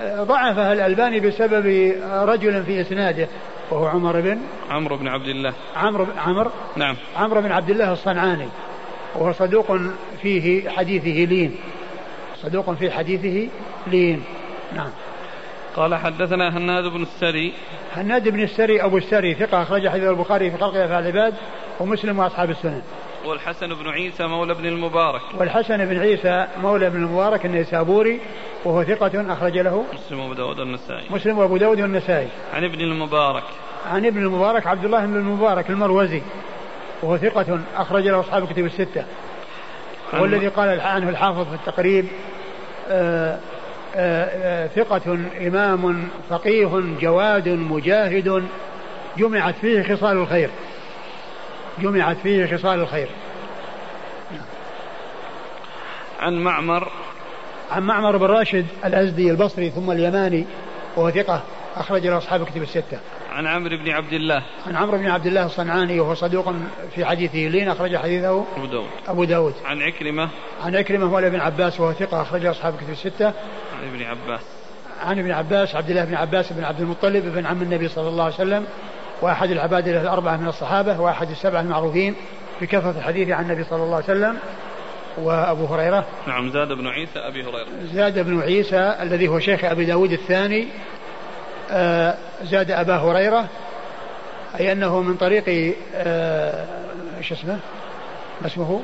ضعفها 0.03 0.73
الألباني 0.73 1.19
بسبب 1.19 1.95
رجل 2.11 2.63
في 2.63 2.81
إسناده 2.81 3.27
وهو 3.71 3.87
عمر 3.87 4.21
بن 4.21 4.37
عمرو 4.69 4.97
بن 4.97 5.07
عبد 5.07 5.27
الله. 5.27 5.53
عمرو 5.75 6.07
عمرو 6.17 6.51
نعم. 6.75 6.95
عمرو 7.17 7.41
بن 7.41 7.51
عبد 7.51 7.69
الله 7.69 7.93
الصنعاني 7.93 8.47
وهو 9.15 9.33
صدوق 9.33 9.77
فيه 10.21 10.69
حديثه 10.69 11.25
لين. 11.25 11.55
صدوق 12.41 12.73
في 12.73 12.91
حديثه 12.91 13.51
لين. 13.87 14.23
نعم. 14.75 14.89
قال 15.75 15.95
حدثنا 15.95 16.57
هناد 16.57 16.83
بن 16.83 17.01
السري 17.01 17.53
هناد 17.95 18.29
بن 18.29 18.43
السري 18.43 18.83
أبو 18.83 18.97
السري 18.97 19.33
ثقة 19.33 19.61
أخرج 19.61 19.87
حديث 19.87 20.03
البخاري 20.03 20.51
في 20.51 20.57
خلق 20.57 20.75
أفعال 20.75 21.07
العباد 21.07 21.33
ومسلم 21.79 22.19
وأصحاب 22.19 22.49
السنن 22.49 22.81
والحسن 23.25 23.73
بن 23.73 23.89
عيسى 23.89 24.27
مولى 24.27 24.53
بن 24.53 24.65
المبارك. 24.65 25.21
والحسن 25.37 25.85
بن 25.85 25.99
عيسى 25.99 26.47
مولى 26.61 26.89
بن 26.89 26.95
المبارك 27.03 27.45
النيسابوري 27.45 28.19
وهو 28.65 28.83
ثقة 28.83 29.33
أخرج 29.33 29.57
له 29.57 29.85
مسلم 29.93 30.19
وأبو 30.19 30.33
داود 30.33 30.59
والنسائي. 30.59 31.03
مسلم 31.09 31.37
وأبو 31.37 31.57
داود 31.57 31.81
والنسائي. 31.81 32.27
عن 32.53 32.63
ابن 32.63 32.81
المبارك. 32.81 33.43
عن 33.91 34.05
ابن 34.05 34.17
المبارك 34.17 34.67
عبد 34.67 34.85
الله 34.85 35.05
بن 35.05 35.15
المبارك 35.15 35.69
المروزي 35.69 36.21
وهو 37.03 37.17
ثقة 37.17 37.59
أخرج 37.75 38.07
له 38.07 38.19
أصحاب 38.19 38.43
الكتب 38.43 38.65
الستة. 38.65 39.05
والذي 40.13 40.47
قال 40.47 40.81
عنه 40.81 41.09
الحافظ 41.09 41.47
في 41.47 41.55
التقريب 41.55 42.05
آه، 42.89 43.39
ثقة 44.75 45.17
إمام 45.47 46.07
فقيه 46.29 46.81
جواد 47.01 47.49
مجاهد 47.49 48.43
جمعت 49.17 49.55
فيه 49.61 49.83
خصال 49.95 50.17
الخير. 50.17 50.49
جمعت 51.79 52.17
فيه 52.17 52.57
خصال 52.57 52.79
الخير. 52.79 53.07
عن 56.19 56.33
معمر. 56.33 56.91
عن 57.71 57.83
معمر 57.83 58.17
بن 58.17 58.25
راشد 58.25 58.65
الأزدي 58.85 59.31
البصري 59.31 59.69
ثم 59.69 59.91
اليماني 59.91 60.45
وهو 60.95 61.11
ثقة 61.11 61.43
أخرج 61.75 62.07
له 62.07 62.17
أصحاب 62.17 62.45
كتب 62.45 62.61
الستة. 62.61 62.99
عن 63.31 63.47
عمرو 63.47 63.77
بن 63.77 63.89
عبد 63.89 64.13
الله. 64.13 64.43
عن 64.67 64.75
عمرو 64.75 64.97
بن 64.97 65.07
عبد 65.07 65.25
الله 65.25 65.45
الصنعاني 65.45 65.99
وهو 65.99 66.13
صدوق 66.13 66.53
في 66.95 67.05
حديثه 67.05 67.37
لين 67.37 67.69
أخرج 67.69 67.97
حديثه 67.97 68.45
أبو 68.57 68.65
داود. 68.65 68.87
أبو 69.07 69.23
داود. 69.23 69.53
عن 69.65 69.81
عكرمة. 69.81 70.29
عن 70.63 70.75
عكرمة 70.75 71.07
مولى 71.07 71.29
بن 71.29 71.39
عباس 71.39 71.79
وهو 71.79 71.93
ثقة 71.93 72.21
أخرج 72.21 72.45
أصحاب 72.45 72.75
كتب 72.77 72.89
الستة. 72.89 73.33
ابن 73.83 74.01
عباس 74.03 74.41
عن 75.01 75.19
ابن 75.19 75.31
عباس 75.31 75.75
عبد 75.75 75.89
الله 75.89 76.05
بن 76.05 76.15
عباس 76.15 76.53
بن 76.53 76.63
عبد 76.63 76.81
المطلب 76.81 77.25
بن 77.25 77.45
عم 77.45 77.61
النبي 77.61 77.87
صلى 77.87 78.09
الله 78.09 78.23
عليه 78.23 78.33
وسلم 78.33 78.65
وأحد 79.21 79.51
العباد 79.51 79.87
الأربعة 79.87 80.37
من 80.37 80.47
الصحابة 80.47 81.01
وأحد 81.01 81.29
السبعة 81.29 81.61
المعروفين 81.61 82.15
بكثرة 82.61 82.95
الحديث 82.97 83.29
عن 83.29 83.43
النبي 83.43 83.63
صلى 83.63 83.83
الله 83.83 83.95
عليه 83.95 84.05
وسلم 84.05 84.37
وأبو 85.17 85.65
هريرة 85.65 86.05
نعم 86.27 86.51
زاد 86.51 86.67
بن 86.67 86.87
عيسى 86.87 87.19
أبي 87.19 87.43
هريرة 87.43 87.67
زاد 87.93 88.19
بن 88.19 88.41
عيسى 88.41 88.95
الذي 89.01 89.27
هو 89.27 89.39
شيخ 89.39 89.65
أبي 89.65 89.85
داود 89.85 90.11
الثاني 90.11 90.67
آه، 91.71 92.17
زاد 92.43 92.71
أبا 92.71 92.95
هريرة 92.95 93.47
أي 94.59 94.71
أنه 94.71 95.01
من 95.01 95.15
طريق 95.15 95.75
آه، 95.95 96.65
إيش 97.17 97.31
اسمه؟ 97.31 97.59
ما 98.41 98.47
اسمه؟ 98.47 98.81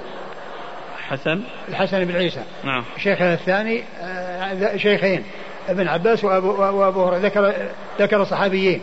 حسن 1.09 1.41
الحسن 1.69 2.05
بن 2.05 2.15
عيسى. 2.15 2.41
نعم. 2.63 2.83
شيخه 2.97 3.33
الثاني 3.33 3.83
آه، 4.01 4.77
شيخين 4.77 5.23
ابن 5.69 5.87
عباس 5.87 6.23
وابو, 6.23 6.47
وأبو 6.61 7.03
هريرة. 7.03 7.19
ذكر 7.19 7.53
ذكر 7.99 8.23
صحابيين 8.23 8.81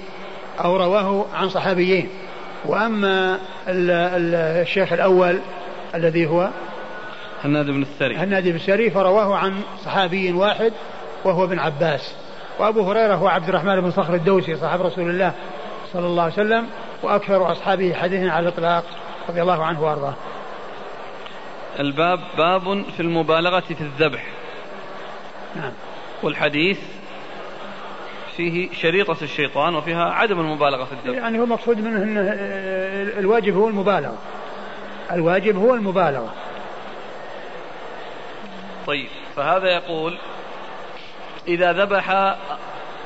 أو 0.65 0.77
رواه 0.77 1.27
عن 1.35 1.49
صحابيين. 1.49 2.09
وأما 2.65 3.39
الشيخ 3.69 4.93
الأول 4.93 5.39
الذي 5.95 6.27
هو 6.27 6.51
هناد 7.45 7.67
بن 7.67 7.83
السري. 7.83 8.17
هناد 8.17 8.49
بن 8.49 8.57
السري 8.57 8.91
فرواه 8.91 9.37
عن 9.37 9.61
صحابي 9.85 10.33
واحد 10.33 10.73
وهو 11.25 11.45
ابن 11.45 11.59
عباس. 11.59 12.15
وأبو 12.59 12.91
هريرة 12.91 13.15
هو 13.15 13.29
عبد 13.29 13.49
الرحمن 13.49 13.81
بن 13.81 13.91
صخر 13.91 14.15
الدوسي 14.15 14.57
صاحب 14.57 14.83
رسول 14.83 15.11
الله 15.11 15.33
صلى 15.93 16.07
الله 16.07 16.23
عليه 16.23 16.33
وسلم 16.33 16.67
وأكثر 17.03 17.53
أصحابه 17.53 17.95
حديثا 17.95 18.31
على 18.31 18.49
الإطلاق 18.49 18.85
رضي 19.29 19.43
الله 19.43 19.65
عنه 19.65 19.83
وأرضاه. 19.83 20.15
الباب 21.81 22.21
باب 22.37 22.85
في 22.97 23.01
المبالغة 23.01 23.61
في 23.61 23.81
الذبح. 23.81 24.27
نعم. 25.57 25.73
والحديث 26.23 26.79
فيه 28.37 28.73
شريطة 28.73 29.17
الشيطان 29.23 29.75
وفيها 29.75 30.05
عدم 30.05 30.41
المبالغة 30.41 30.85
في 30.85 30.93
الذبح 30.93 31.23
يعني 31.23 31.39
هو 31.39 31.47
مقصود 31.47 31.79
منه 31.79 32.03
أن 32.03 32.19
الواجب 33.19 33.57
هو 33.57 33.69
المبالغة 33.69 34.19
الواجب 35.13 35.57
هو 35.57 35.75
المبالغة 35.75 36.35
طيب 38.87 39.09
فهذا 39.37 39.69
يقول 39.69 40.19
إذا 41.49 41.73
ذبح 41.73 42.11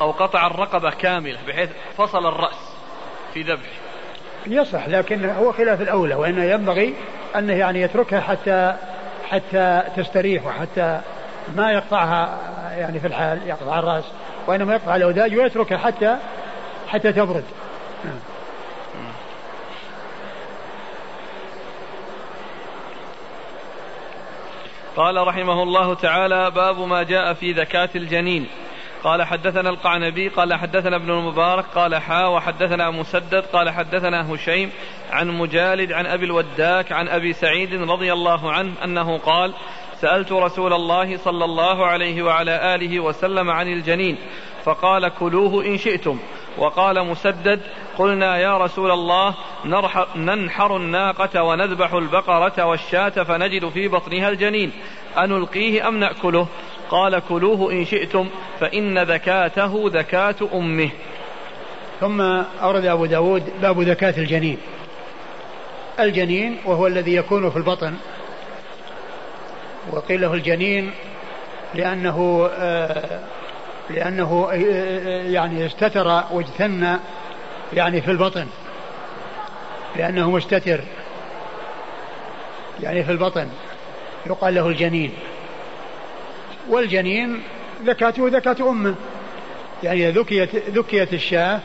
أو 0.00 0.10
قطع 0.10 0.46
الرقبة 0.46 0.90
كاملة 0.90 1.38
بحيث 1.48 1.70
فصل 1.96 2.26
الرأس 2.26 2.72
في 3.34 3.42
ذبح 3.42 3.68
يصح 4.52 4.88
لكن 4.88 5.30
هو 5.30 5.52
خلاف 5.52 5.80
الأولى 5.80 6.14
وإنه 6.14 6.44
ينبغي 6.44 6.94
أنه 7.36 7.52
يعني 7.52 7.80
يتركها 7.80 8.20
حتى 8.20 8.74
حتى 9.30 9.82
تستريح 9.96 10.46
وحتى 10.46 11.00
ما 11.56 11.72
يقطعها 11.72 12.38
يعني 12.76 13.00
في 13.00 13.06
الحال 13.06 13.40
يقطع 13.46 13.78
الرأس 13.78 14.04
وإنما 14.46 14.74
يقطع 14.74 14.96
الأوداج 14.96 15.36
ويتركها 15.36 15.78
حتى 15.78 16.16
حتى 16.88 17.12
تبرد. 17.12 17.44
قال 24.96 25.26
رحمه 25.26 25.62
الله 25.62 25.94
تعالى 25.94 26.50
باب 26.50 26.80
ما 26.80 27.02
جاء 27.02 27.34
في 27.34 27.52
ذكاة 27.52 27.88
الجنين. 27.94 28.48
قال 29.04 29.22
حدثنا 29.22 29.70
القعنبي 29.70 30.28
قال 30.28 30.54
حدثنا 30.54 30.96
ابن 30.96 31.10
المبارك 31.10 31.64
قال 31.74 31.96
حا 31.96 32.26
وحدثنا 32.26 32.90
مسدد 32.90 33.44
قال 33.52 33.70
حدثنا 33.70 34.34
هشيم 34.34 34.70
عن 35.10 35.28
مجالد 35.28 35.92
عن 35.92 36.06
أبي 36.06 36.24
الوداك 36.24 36.92
عن 36.92 37.08
أبي 37.08 37.32
سعيد 37.32 37.74
رضي 37.74 38.12
الله 38.12 38.52
عنه 38.52 38.72
أنه 38.84 39.18
قال 39.18 39.54
سألت 40.00 40.32
رسول 40.32 40.72
الله 40.72 41.16
صلى 41.16 41.44
الله 41.44 41.86
عليه 41.86 42.22
وعلى 42.22 42.74
آله 42.74 43.00
وسلم 43.00 43.50
عن 43.50 43.68
الجنين 43.68 44.18
فقال 44.64 45.08
كلوه 45.08 45.66
إن 45.66 45.78
شئتم. 45.78 46.18
وقال 46.58 47.06
مسدد 47.06 47.60
قلنا 47.98 48.38
يا 48.38 48.58
رسول 48.58 48.90
الله 48.90 49.34
ننحر 50.16 50.76
الناقة 50.76 51.42
ونذبح 51.42 51.92
البقرة 51.92 52.64
والشاة 52.64 53.08
فنجد 53.08 53.68
في 53.68 53.88
بطنها 53.88 54.28
الجنين 54.28 54.72
أنلقيه 55.18 55.88
أم 55.88 55.96
نأكله؟ 55.96 56.48
قال 56.90 57.22
كلوه 57.28 57.72
إن 57.72 57.84
شئتم 57.84 58.28
فإن 58.60 58.98
ذكاته 58.98 59.82
ذكاة 59.86 60.34
أمه. 60.54 60.90
ثم 62.00 62.20
أورد 62.62 62.84
أبو 62.86 63.06
داود 63.06 63.42
باب 63.62 63.80
ذكاة 63.80 64.14
الجنين. 64.18 64.58
الجنين 66.00 66.56
وهو 66.64 66.86
الذي 66.86 67.14
يكون 67.14 67.50
في 67.50 67.56
البطن. 67.56 67.94
وقيل 69.90 70.20
له 70.20 70.34
الجنين 70.34 70.90
لأنه 71.74 72.48
آه 72.52 73.20
لأنه 73.90 74.48
يعني 75.32 75.66
استتر 75.66 76.22
واجتن 76.30 76.98
يعني 77.72 78.00
في 78.00 78.10
البطن. 78.10 78.46
لأنه 79.96 80.30
مستتر 80.30 80.80
يعني 82.80 83.04
في 83.04 83.12
البطن. 83.12 83.48
يقال 84.26 84.54
له 84.54 84.68
الجنين. 84.68 85.12
والجنين 86.68 87.42
ذكاته 87.84 88.28
ذكاة 88.28 88.70
أمه. 88.70 88.94
يعني 89.82 90.10
ذكيت 90.10 90.54
ذكيت 90.54 91.12
الشاة 91.12 91.60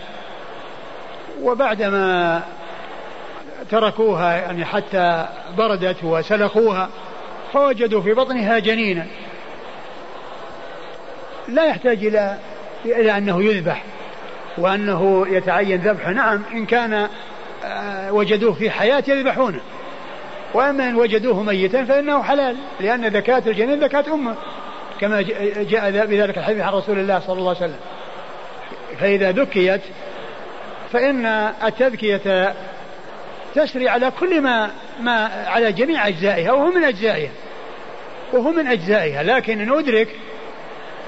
وبعدما 1.42 2.42
تركوها 3.72 4.34
يعني 4.34 4.66
حتى 4.66 5.28
بردت 5.58 6.04
وسلخوها 6.04 6.90
فوجدوا 7.54 8.02
في 8.02 8.14
بطنها 8.14 8.60
جنينا. 8.60 9.08
لا 11.48 11.66
يحتاج 11.66 12.06
إلى 12.06 12.38
إلى 12.86 13.18
أنه 13.18 13.44
يذبح 13.44 13.84
وأنه 14.58 15.26
يتعين 15.30 15.82
ذبحه. 15.82 16.12
نعم 16.12 16.42
إن 16.54 16.66
كان 16.66 17.08
آه، 17.66 18.12
وجدوه 18.14 18.54
في 18.54 18.70
حياة 18.70 19.04
يذبحونه. 19.08 19.60
وأما 20.54 20.90
إن 20.90 20.96
وجدوه 20.96 21.44
ميتا 21.44 21.86
فإنه 21.86 22.24
حلال 22.24 22.58
لأن 22.80 23.08
ذكاة 23.08 23.44
الجنين 23.48 23.84
ذكاة 23.84 24.14
أمه. 24.14 24.36
كما 25.04 25.22
جاء 25.64 25.92
بذلك 26.06 26.38
الحديث 26.38 26.62
عن 26.62 26.74
رسول 26.74 27.00
الله 27.00 27.20
صلى 27.20 27.40
الله 27.40 27.56
عليه 27.56 27.60
وسلم. 27.60 27.80
فإذا 29.00 29.32
ذكيت 29.32 29.82
فإن 30.94 31.26
التذكية 31.64 32.54
تسري 33.56 33.90
على 33.90 34.12
كل 34.20 34.42
ما 34.42 34.72
ما 35.02 35.26
على 35.48 35.72
جميع 35.72 36.08
أجزائها 36.08 36.52
وهو 36.52 36.72
من 36.72 36.84
أجزائها. 36.84 37.32
وهو 38.34 38.52
من 38.52 38.68
أجزائها. 38.68 39.24
لكن 39.24 39.62
إن 39.62 39.80
أدرك 39.80 40.08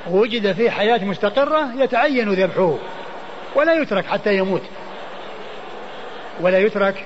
وجد 0.10 0.52
في 0.52 0.72
حياة 0.72 1.06
مستقرة 1.06 1.70
يتعين 1.84 2.30
ذبحه. 2.30 2.78
ولا 3.56 3.74
يترك 3.74 4.06
حتى 4.06 4.38
يموت. 4.38 4.64
ولا 6.42 6.60
يترك 6.60 7.06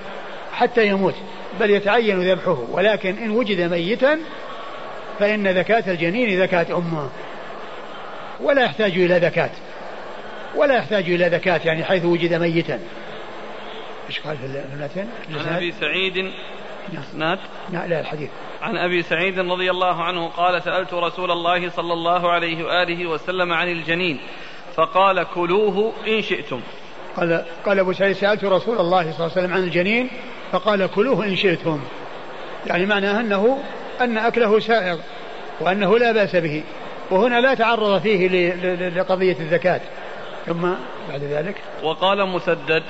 حتى 0.52 0.86
يموت 0.86 1.14
بل 1.60 1.70
يتعين 1.70 2.32
ذبحه. 2.32 2.58
ولكن 2.70 3.18
إن 3.18 3.30
وجد 3.30 3.60
ميتا 3.60 4.18
فإن 5.20 5.48
ذكاة 5.48 5.92
الجنين 5.92 6.42
ذكاة 6.42 6.66
أمه. 6.76 7.08
ولا 8.40 8.64
يحتاج 8.64 8.92
إلى 8.92 9.18
ذكاة 9.18 9.50
ولا 10.56 10.76
يحتاج 10.76 11.10
إلى 11.10 11.28
ذكاة 11.28 11.60
يعني 11.64 11.84
حيث 11.84 12.04
وجد 12.04 12.34
ميتا. 12.34 12.78
إيش 14.08 14.20
قال 14.20 14.36
في 14.36 14.44
المتن؟ 14.74 15.06
عن 15.48 15.56
أبي 15.56 15.72
سعيد. 15.72 16.30
نعم. 17.14 17.38
لا 17.72 17.86
لا 17.86 18.00
الحديث. 18.00 18.30
عن 18.62 18.76
أبي 18.76 19.02
سعيد 19.02 19.38
رضي 19.38 19.70
الله 19.70 20.02
عنه 20.04 20.28
قال 20.28 20.62
سألت 20.62 20.94
رسول 20.94 21.30
الله 21.30 21.70
صلى 21.70 21.92
الله 21.92 22.30
عليه 22.30 22.64
وآله 22.64 23.06
وسلم 23.06 23.52
عن 23.52 23.68
الجنين 23.68 24.20
فقال 24.74 25.26
كلوه 25.34 25.92
إن 26.08 26.22
شئتم. 26.22 26.60
قال 27.16 27.44
قال 27.66 27.78
أبو 27.78 27.92
سعيد 27.92 28.16
سألت 28.16 28.44
رسول 28.44 28.78
الله 28.78 29.02
صلى 29.02 29.26
الله 29.26 29.30
عليه 29.36 29.46
وسلم 29.46 29.54
عن 29.54 29.62
الجنين 29.62 30.10
فقال 30.52 30.86
كلوه 30.86 31.26
إن 31.26 31.36
شئتم. 31.36 31.80
يعني 32.66 32.86
معناه 32.86 33.20
أنه 33.20 33.58
أن 34.00 34.18
أكله 34.18 34.60
سائغ 34.60 34.98
وأنه 35.60 35.98
لا 35.98 36.12
بأس 36.12 36.36
به. 36.36 36.62
وهنا 37.10 37.40
لا 37.40 37.54
تعرض 37.54 38.00
فيه 38.00 38.28
لقضية 38.88 39.36
الزكاة. 39.40 39.80
ثم 40.46 40.62
بعد 41.08 41.22
ذلك؟ 41.22 41.54
وقال 41.82 42.28
مسدد 42.28 42.82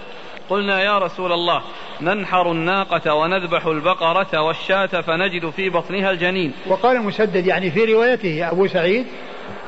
قلنا 0.50 0.82
يا 0.82 0.98
رسول 0.98 1.32
الله 1.32 1.62
ننحر 2.00 2.50
الناقة 2.50 3.14
ونذبح 3.14 3.66
البقرة 3.66 4.40
والشاة 4.42 4.86
فنجد 4.86 5.50
في 5.50 5.70
بطنها 5.70 6.10
الجنين. 6.10 6.52
وقال 6.66 7.02
مسدد 7.02 7.46
يعني 7.46 7.70
في 7.70 7.84
روايته 7.84 8.50
أبو 8.50 8.66
سعيد 8.66 9.06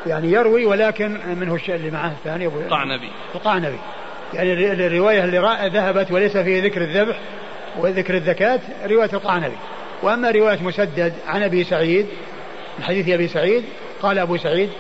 يعني 0.07 0.33
يروي 0.33 0.67
ولكن 0.67 1.21
منه 1.41 1.55
الشيء 1.55 1.75
اللي 1.75 1.91
معه 1.91 2.11
الثاني 2.11 2.47
أبو 2.47 2.61
القعنبي 2.61 3.11
القعنبي 3.35 3.79
يعني 4.35 4.73
الرواية 4.73 5.25
اللي 5.25 5.71
ذهبت 5.73 6.13
وليس 6.13 6.37
فيه 6.37 6.63
ذكر 6.63 6.81
الذبح 6.81 7.19
وذكر 7.79 8.15
الزكاة 8.15 8.61
رواية 8.87 9.11
القعنبي 9.13 9.57
وأما 10.03 10.31
رواية 10.31 10.63
مسدد 10.63 11.15
عن 11.27 11.43
أبي 11.43 11.65
سعيد 11.65 12.07
من 12.79 12.85
حديث 12.85 13.09
أبي 13.09 13.29
سعيد 13.29 13.65
قال 14.03 14.19
أبو 14.19 14.37
سعيد 14.37 14.71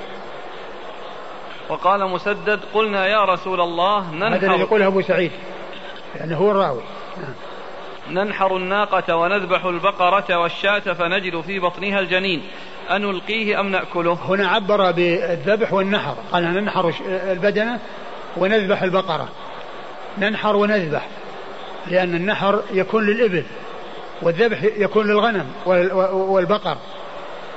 وقال 1.68 2.10
مسدد 2.10 2.60
قلنا 2.74 3.06
يا 3.06 3.24
رسول 3.24 3.60
الله 3.60 4.10
ننحر 4.10 4.36
هذا 4.36 4.46
الذي 4.46 4.60
يقوله 4.60 4.86
أبو 4.86 5.02
سعيد 5.02 5.30
لأنه 6.14 6.36
هو 6.36 6.50
الراوي. 6.50 6.82
ننحر 8.10 8.56
الناقة 8.56 9.16
ونذبح 9.16 9.64
البقرة 9.64 10.36
والشاة 10.36 10.78
فنجد 10.78 11.40
في 11.40 11.58
بطنها 11.58 12.00
الجنين. 12.00 12.42
أنلقيه 12.90 13.60
أم 13.60 13.68
نأكله؟ 13.68 14.18
هنا 14.28 14.48
عبر 14.48 14.90
بالذبح 14.90 15.72
والنحر 15.72 16.14
قال 16.32 16.44
ننحر 16.44 16.94
البدنة 17.06 17.78
ونذبح 18.36 18.82
البقرة. 18.82 19.28
ننحر 20.18 20.56
ونذبح 20.56 21.08
لأن 21.86 22.14
النحر 22.14 22.62
يكون 22.72 23.06
للإبل. 23.06 23.44
والذبح 24.22 24.62
يكون 24.62 25.06
للغنم 25.06 25.46
والبقر. 26.12 26.76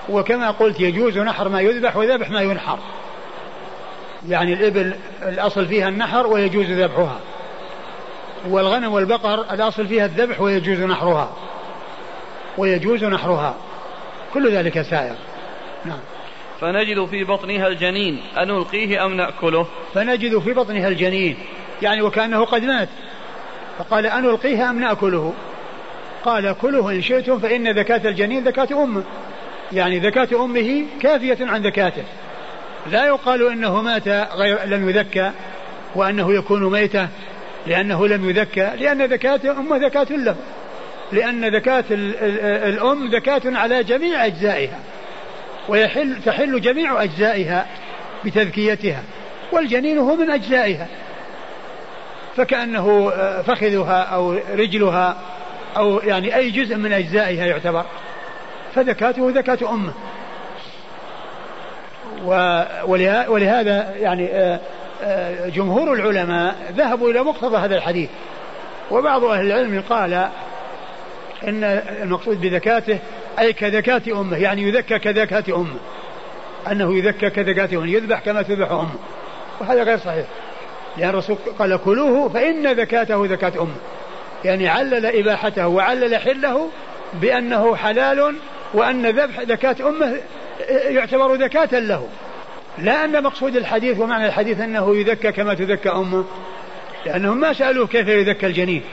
وكما 0.09 0.51
قلت 0.51 0.79
يجوز 0.79 1.17
نحر 1.17 1.49
ما 1.49 1.61
يذبح 1.61 1.97
وذبح 1.97 2.29
ما 2.29 2.41
ينحر. 2.41 2.79
يعني 4.29 4.53
الإبل 4.53 4.95
الأصل 5.21 5.65
فيها 5.65 5.89
النحر 5.89 6.27
ويجوز 6.27 6.65
ذبحها. 6.65 7.19
والغنم 8.49 8.93
والبقر 8.93 9.53
الأصل 9.53 9.87
فيها 9.87 10.05
الذبح 10.05 10.41
ويجوز 10.41 10.79
نحرها. 10.79 11.33
ويجوز 12.57 13.03
نحرها. 13.03 13.55
كل 14.33 14.51
ذلك 14.51 14.81
سائر. 14.81 15.15
نعم. 15.85 15.99
فنجد 16.61 17.05
في 17.05 17.23
بطنها 17.23 17.67
الجنين. 17.67 18.21
أنلقيه 18.37 19.05
أم 19.05 19.13
نأكله؟ 19.13 19.67
فنجد 19.93 20.39
في 20.39 20.53
بطنها 20.53 20.87
الجنين. 20.87 21.37
يعني 21.81 22.01
وكأنه 22.01 22.45
قد 22.45 22.63
مات. 22.63 22.89
فقال 23.77 24.05
أنلقيه 24.05 24.69
أم 24.69 24.79
نأكله؟ 24.79 25.33
قال 26.25 26.55
كله 26.61 26.91
إن 26.91 27.01
شئتم 27.01 27.39
فإن 27.39 27.71
ذكاة 27.79 28.09
الجنين 28.09 28.43
ذكاة 28.43 28.83
أمه 28.83 29.03
يعني 29.73 29.99
ذكاة 29.99 30.27
أمه 30.43 30.85
كافية 31.01 31.37
عن 31.41 31.61
ذكاته 31.61 32.03
لا 32.91 33.05
يقال 33.05 33.51
إنه 33.51 33.81
مات 33.81 34.07
غير 34.07 34.63
لم 34.65 34.89
يذكى 34.89 35.31
وأنه 35.95 36.33
يكون 36.33 36.71
ميتة 36.71 37.07
لأنه 37.67 38.07
لم 38.07 38.29
يذكى 38.29 38.71
لأن 38.79 39.05
ذكاة 39.05 39.39
أمه 39.59 39.77
ذكاة 39.77 40.07
له. 40.09 40.35
لأن 41.11 41.55
ذكاة 41.55 41.83
الأم 41.91 43.07
ذكاة 43.07 43.41
على 43.45 43.83
جميع 43.83 44.25
أجزائها. 44.25 44.79
ويحل 45.69 46.15
تحل 46.25 46.61
جميع 46.61 47.03
أجزائها 47.03 47.67
بتذكيتها. 48.25 49.03
والجنين 49.51 49.97
هو 49.97 50.15
من 50.15 50.29
أجزائها. 50.29 50.87
فكأنه 52.37 53.09
فخذها 53.41 54.01
أو 54.01 54.39
رجلها 54.53 55.17
أو 55.77 55.99
يعني 55.99 56.35
أي 56.35 56.49
جزء 56.49 56.75
من 56.75 56.93
أجزائها 56.93 57.45
يعتبر. 57.45 57.85
فذكاته 58.75 59.31
ذكاة 59.35 59.73
أمة. 59.73 59.93
ولهذا 63.27 63.95
يعني 63.95 64.27
آه، 64.31 64.59
آه، 65.03 65.49
جمهور 65.49 65.93
العلماء 65.93 66.55
ذهبوا 66.71 67.11
إلى 67.11 67.23
مقتضى 67.23 67.57
هذا 67.57 67.75
الحديث. 67.75 68.09
وبعض 68.91 69.23
أهل 69.23 69.45
العلم 69.45 69.83
قال 69.89 70.13
إن 71.47 71.63
المقصود 72.01 72.41
بذكاته 72.41 72.99
أي 73.39 73.53
كذكاة 73.53 74.01
أمة 74.11 74.37
يعني 74.37 74.61
يذكى 74.61 74.99
كذكاة 74.99 75.43
أمة. 75.55 75.77
أنه 76.71 76.97
يذكى 76.97 77.29
كذكاة 77.29 77.77
أمة 77.77 77.91
يذبح 77.91 78.19
كما 78.19 78.41
تذبح 78.41 78.71
أمة. 78.71 78.95
وهذا 79.61 79.83
غير 79.83 79.97
صحيح. 79.97 80.25
لأن 80.97 81.09
الرسول 81.09 81.37
قال 81.59 81.77
كلوه 81.77 82.29
فإن 82.29 82.67
ذكاته 82.67 83.25
ذكاة 83.25 83.61
أمة. 83.61 83.75
يعني 84.43 84.67
علل 84.67 85.05
إباحته 85.05 85.67
وعلل 85.67 86.15
حله 86.15 86.69
بأنه 87.13 87.75
حلال 87.75 88.35
وأن 88.73 89.05
ذبح 89.05 89.39
ذكاة 89.39 89.75
أمه 89.89 90.17
يعتبر 90.69 91.35
ذكاة 91.35 91.79
له. 91.79 92.07
لا 92.77 93.05
أن 93.05 93.23
مقصود 93.23 93.55
الحديث 93.55 93.99
ومعنى 93.99 94.27
الحديث 94.27 94.61
أنه 94.61 94.95
يذكى 94.97 95.31
كما 95.31 95.53
تذكى 95.53 95.89
أمه 95.89 96.25
لأنهم 97.05 97.39
ما 97.39 97.53
سألوه 97.53 97.87
كيف 97.87 98.07
يذكى 98.07 98.47
الجنين 98.47 98.83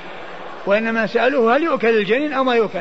وإنما 0.67 1.07
سألوه 1.07 1.57
هل 1.57 1.63
يؤكل 1.63 1.89
الجنين 1.89 2.33
أو 2.33 2.45
ما 2.45 2.55
يؤكل. 2.55 2.81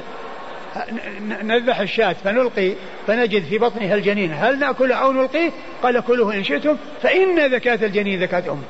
نذبح 1.43 1.79
الشاة 1.79 2.15
فنلقي 2.23 2.71
فنجد 3.07 3.43
في 3.43 3.57
بطنها 3.57 3.95
الجنين 3.95 4.33
هل 4.33 4.59
نأكله 4.59 4.95
أو 4.95 5.11
نلقيه؟ 5.11 5.49
قال 5.83 5.99
كله 5.99 6.33
إن 6.33 6.43
شئتم 6.43 6.77
فإن 7.03 7.53
ذكاة 7.53 7.79
الجنين 7.85 8.23
ذكاة 8.23 8.43
أمه. 8.51 8.63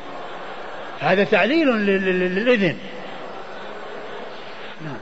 هذا 0.99 1.23
تعليل 1.23 1.68
للإذن. 1.68 2.76
نعم. 4.86 4.98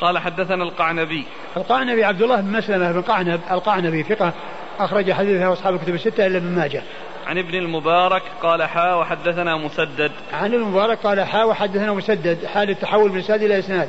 قال 0.00 0.18
حدثنا 0.18 0.64
القعنبي. 0.64 1.24
القعنبي 1.56 2.04
عبد 2.04 2.22
الله 2.22 2.40
بن 2.40 2.52
مسلمة 2.52 2.92
بن 2.92 3.02
قعنب 3.02 3.40
القعنبي 3.50 4.02
ثقة 4.02 4.32
أخرج 4.78 5.12
حديثه 5.12 5.52
أصحاب 5.52 5.74
الكتب 5.74 5.94
الستة 5.94 6.26
إلا 6.26 6.38
ابن 6.38 6.46
ماجه. 6.46 6.82
عن 7.26 7.38
ابن 7.38 7.54
المبارك 7.54 8.22
قال 8.42 8.62
حا 8.62 8.94
وحدثنا 8.94 9.56
مسدد. 9.56 10.12
عن 10.32 10.54
المبارك 10.54 10.98
قال 10.98 11.20
حا 11.20 11.44
وحدثنا 11.44 11.92
مسدد 11.92 12.46
حال 12.46 12.70
التحول 12.70 13.12
من 13.12 13.18
إسناد 13.18 13.42
إلى 13.42 13.58
إسناد 13.58 13.88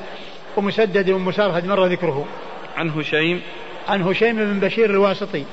ومسدد 0.57 1.09
ومسارهد 1.09 1.65
مر 1.65 1.85
ذكره. 1.85 2.25
عن 2.77 2.89
هشيم. 2.89 3.41
عن 3.89 4.01
هشيم 4.01 4.35
بن 4.35 4.59
بشير 4.59 4.89
الواسطي 4.89 5.45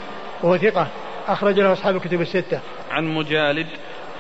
وهو 0.43 0.57
ثقة 0.57 0.87
أخرج 1.29 1.61
له 1.61 1.73
أصحاب 1.73 1.97
الكتب 1.97 2.21
الستة. 2.21 2.61
عن 2.91 3.05
مجالد. 3.15 3.67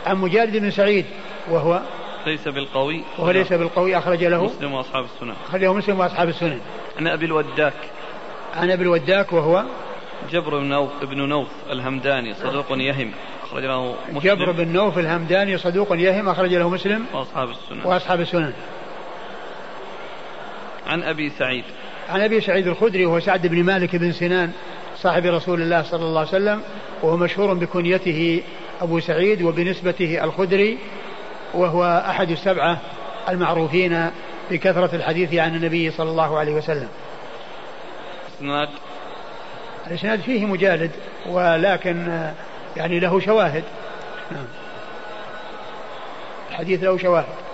عن 0.07 0.17
مجالد 0.17 0.57
بن 0.57 0.71
سعيد 0.71 1.07
وهو 1.51 1.81
ليس 2.29 2.49
بالقوي. 2.49 3.03
وهو 3.19 3.31
ليس 3.31 3.53
بالقوي 3.53 3.99
أخرج 3.99 4.25
له 4.25 4.45
مسلم 4.45 4.75
وأصحاب 4.75 5.05
السنن. 5.05 5.35
أخرجه 5.49 5.73
مسلم 5.73 6.01
وأصحاب 6.01 6.29
السنن. 6.29 6.61
عن 6.99 7.07
أبي 7.07 7.27
الوداك. 7.27 7.75
عن 8.57 8.71
أبي 8.71 8.83
الوداك 8.83 9.33
وهو 9.33 9.65
جبر 10.33 10.59
بن 10.59 10.65
نوف 10.65 10.91
ابن 11.03 11.29
نوف 11.29 11.49
الهمداني 11.71 12.35
صدوق 12.35 12.67
يهم. 12.71 13.11
أخرج 13.43 13.65
له 13.65 13.95
مسلم. 14.09 14.19
جبر 14.19 14.51
بن 14.51 14.69
نوف 14.69 14.99
الهمداني 14.99 15.59
صدوق 15.59 15.89
يهم 15.93 16.29
أخرج 16.29 16.55
له 16.55 16.69
مسلم 16.69 17.05
وأصحاب 17.13 17.51
السنن. 17.51 17.81
وأصحاب 17.85 18.21
السنن. 18.21 18.53
عن 20.87 21.03
أبي 21.03 21.31
سعيد. 21.31 21.65
عن 22.09 22.21
أبي 22.21 22.41
سعيد 22.41 22.67
الخدري 22.67 23.07
وهو 23.07 23.21
سعد 23.21 23.47
بن 23.47 23.63
مالك 23.63 23.97
بن 23.97 24.13
سنان 24.13 24.53
صاحب 24.97 25.27
رسول 25.27 25.63
الله 25.63 25.83
صلى 25.83 26.05
الله 26.05 26.21
عليه 26.21 26.29
وسلم 26.29 26.63
وهو 27.03 27.17
مشهور 27.17 27.55
بكنيته 27.55 28.43
أبو 28.81 29.01
سعيد 29.01 29.43
وبنسبته 29.43 30.25
الخدري 30.25 30.79
وهو 31.55 32.05
أحد 32.09 32.31
السبعة 32.31 32.79
المعروفين 33.29 34.11
بكثرة 34.51 34.97
الحديث 34.97 35.35
عن 35.35 35.55
النبي 35.55 35.91
صلى 35.91 36.11
الله 36.11 36.39
عليه 36.39 36.53
وسلم. 36.55 36.89
إسناد 38.39 38.69
الإسناد 39.87 40.21
فيه 40.21 40.47
مجالد 40.47 40.91
ولكن 41.27 42.31
يعني 42.77 43.01
له 43.01 43.21
شواهد. 43.21 43.65
نعم. 44.31 44.47
الحديث 46.51 46.83
له 46.83 46.99
شواهد. 46.99 47.48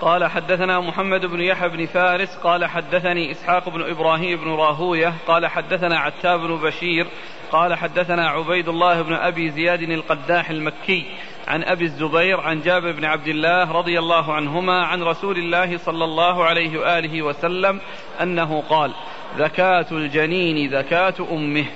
قال 0.00 0.24
حدثنا 0.24 0.80
محمد 0.80 1.26
بن 1.26 1.40
يحيى 1.40 1.68
بن 1.68 1.86
فارس 1.86 2.36
قال 2.36 2.64
حدثني 2.64 3.32
إسحاق 3.32 3.68
بن 3.68 3.90
إبراهيم 3.90 4.38
بن 4.38 4.50
راهوية 4.50 5.14
قال 5.26 5.46
حدثنا 5.46 5.98
عتاب 5.98 6.40
بن 6.40 6.56
بشير 6.56 7.06
قال 7.52 7.74
حدثنا 7.74 8.28
عبيد 8.28 8.68
الله 8.68 9.02
بن 9.02 9.12
أبي 9.12 9.50
زياد 9.50 9.82
القداح 9.82 10.50
المكي 10.50 11.06
عن 11.48 11.62
أبي 11.62 11.84
الزبير 11.84 12.40
عن 12.40 12.60
جابر 12.60 12.92
بن 12.92 13.04
عبد 13.04 13.28
الله 13.28 13.72
رضي 13.72 13.98
الله 13.98 14.34
عنهما 14.34 14.84
عن 14.84 15.02
رسول 15.02 15.38
الله 15.38 15.78
صلى 15.78 16.04
الله 16.04 16.44
عليه 16.44 16.78
وآله 16.80 17.22
وسلم 17.22 17.80
أنه 18.22 18.62
قال 18.68 18.92
زكاة 19.38 19.86
الجنين 19.92 20.70
زكاة 20.70 21.14
أمه. 21.32 21.66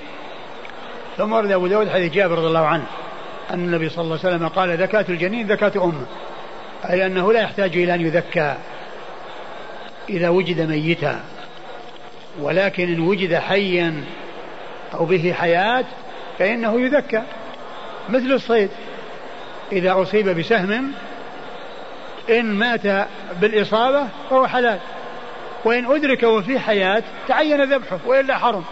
ثم 1.17 1.33
ورد 1.33 1.51
أبو 1.51 1.67
داود 1.67 1.89
حديث 1.89 2.13
جابر 2.13 2.37
رضي 2.37 2.47
الله 2.47 2.65
عنه 2.65 2.85
أن 3.51 3.59
النبي 3.59 3.89
صلى 3.89 4.03
الله 4.03 4.19
عليه 4.23 4.35
وسلم 4.35 4.47
قال 4.47 4.77
زكاة 4.77 5.05
الجنين 5.09 5.47
زكاة 5.47 5.83
أمه. 5.83 6.05
أي 6.89 7.05
أنه 7.05 7.33
لا 7.33 7.41
يحتاج 7.41 7.77
إلى 7.77 7.93
أن 7.93 8.01
يذكى 8.01 8.55
إذا 10.09 10.29
وجد 10.29 10.61
ميتا. 10.61 11.19
ولكن 12.39 12.93
إن 12.93 12.99
وجد 12.99 13.35
حيا 13.35 14.03
أو 14.93 15.05
به 15.05 15.33
حياة 15.39 15.85
فإنه 16.39 16.81
يذكى 16.81 17.23
مثل 18.09 18.31
الصيد. 18.31 18.69
إذا 19.71 20.01
أصيب 20.01 20.29
بسهم 20.29 20.91
إن 22.29 22.45
مات 22.45 23.07
بالإصابة 23.41 24.07
فهو 24.29 24.47
حلال. 24.47 24.79
وإن 25.65 25.85
أدرك 25.85 26.23
وفي 26.23 26.59
حياة 26.59 27.03
تعين 27.27 27.73
ذبحه 27.73 27.99
وإلا 28.05 28.37
حرم. 28.37 28.63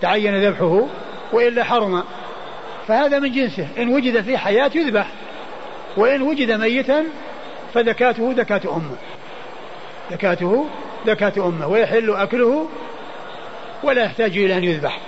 تعين 0.00 0.44
ذبحه 0.44 0.86
وإلا 1.32 1.64
حرم. 1.64 2.04
فهذا 2.88 3.18
من 3.18 3.32
جنسه. 3.32 3.68
إن 3.78 3.88
وجد 3.88 4.20
في 4.20 4.38
حياة 4.38 4.70
يذبح. 4.74 5.08
وإن 5.98 6.22
وجد 6.22 6.50
ميتا 6.50 7.04
فذكاته 7.74 8.34
ذكاة 8.36 8.60
أمه. 8.76 8.96
ذكاته 10.12 10.66
ذكاة 11.06 11.32
أمه 11.36 11.66
ويحل 11.66 12.14
أكله 12.14 12.68
ولا 13.82 14.04
يحتاج 14.04 14.38
إلى 14.38 14.56
أن 14.56 14.64
يذبح 14.64 14.98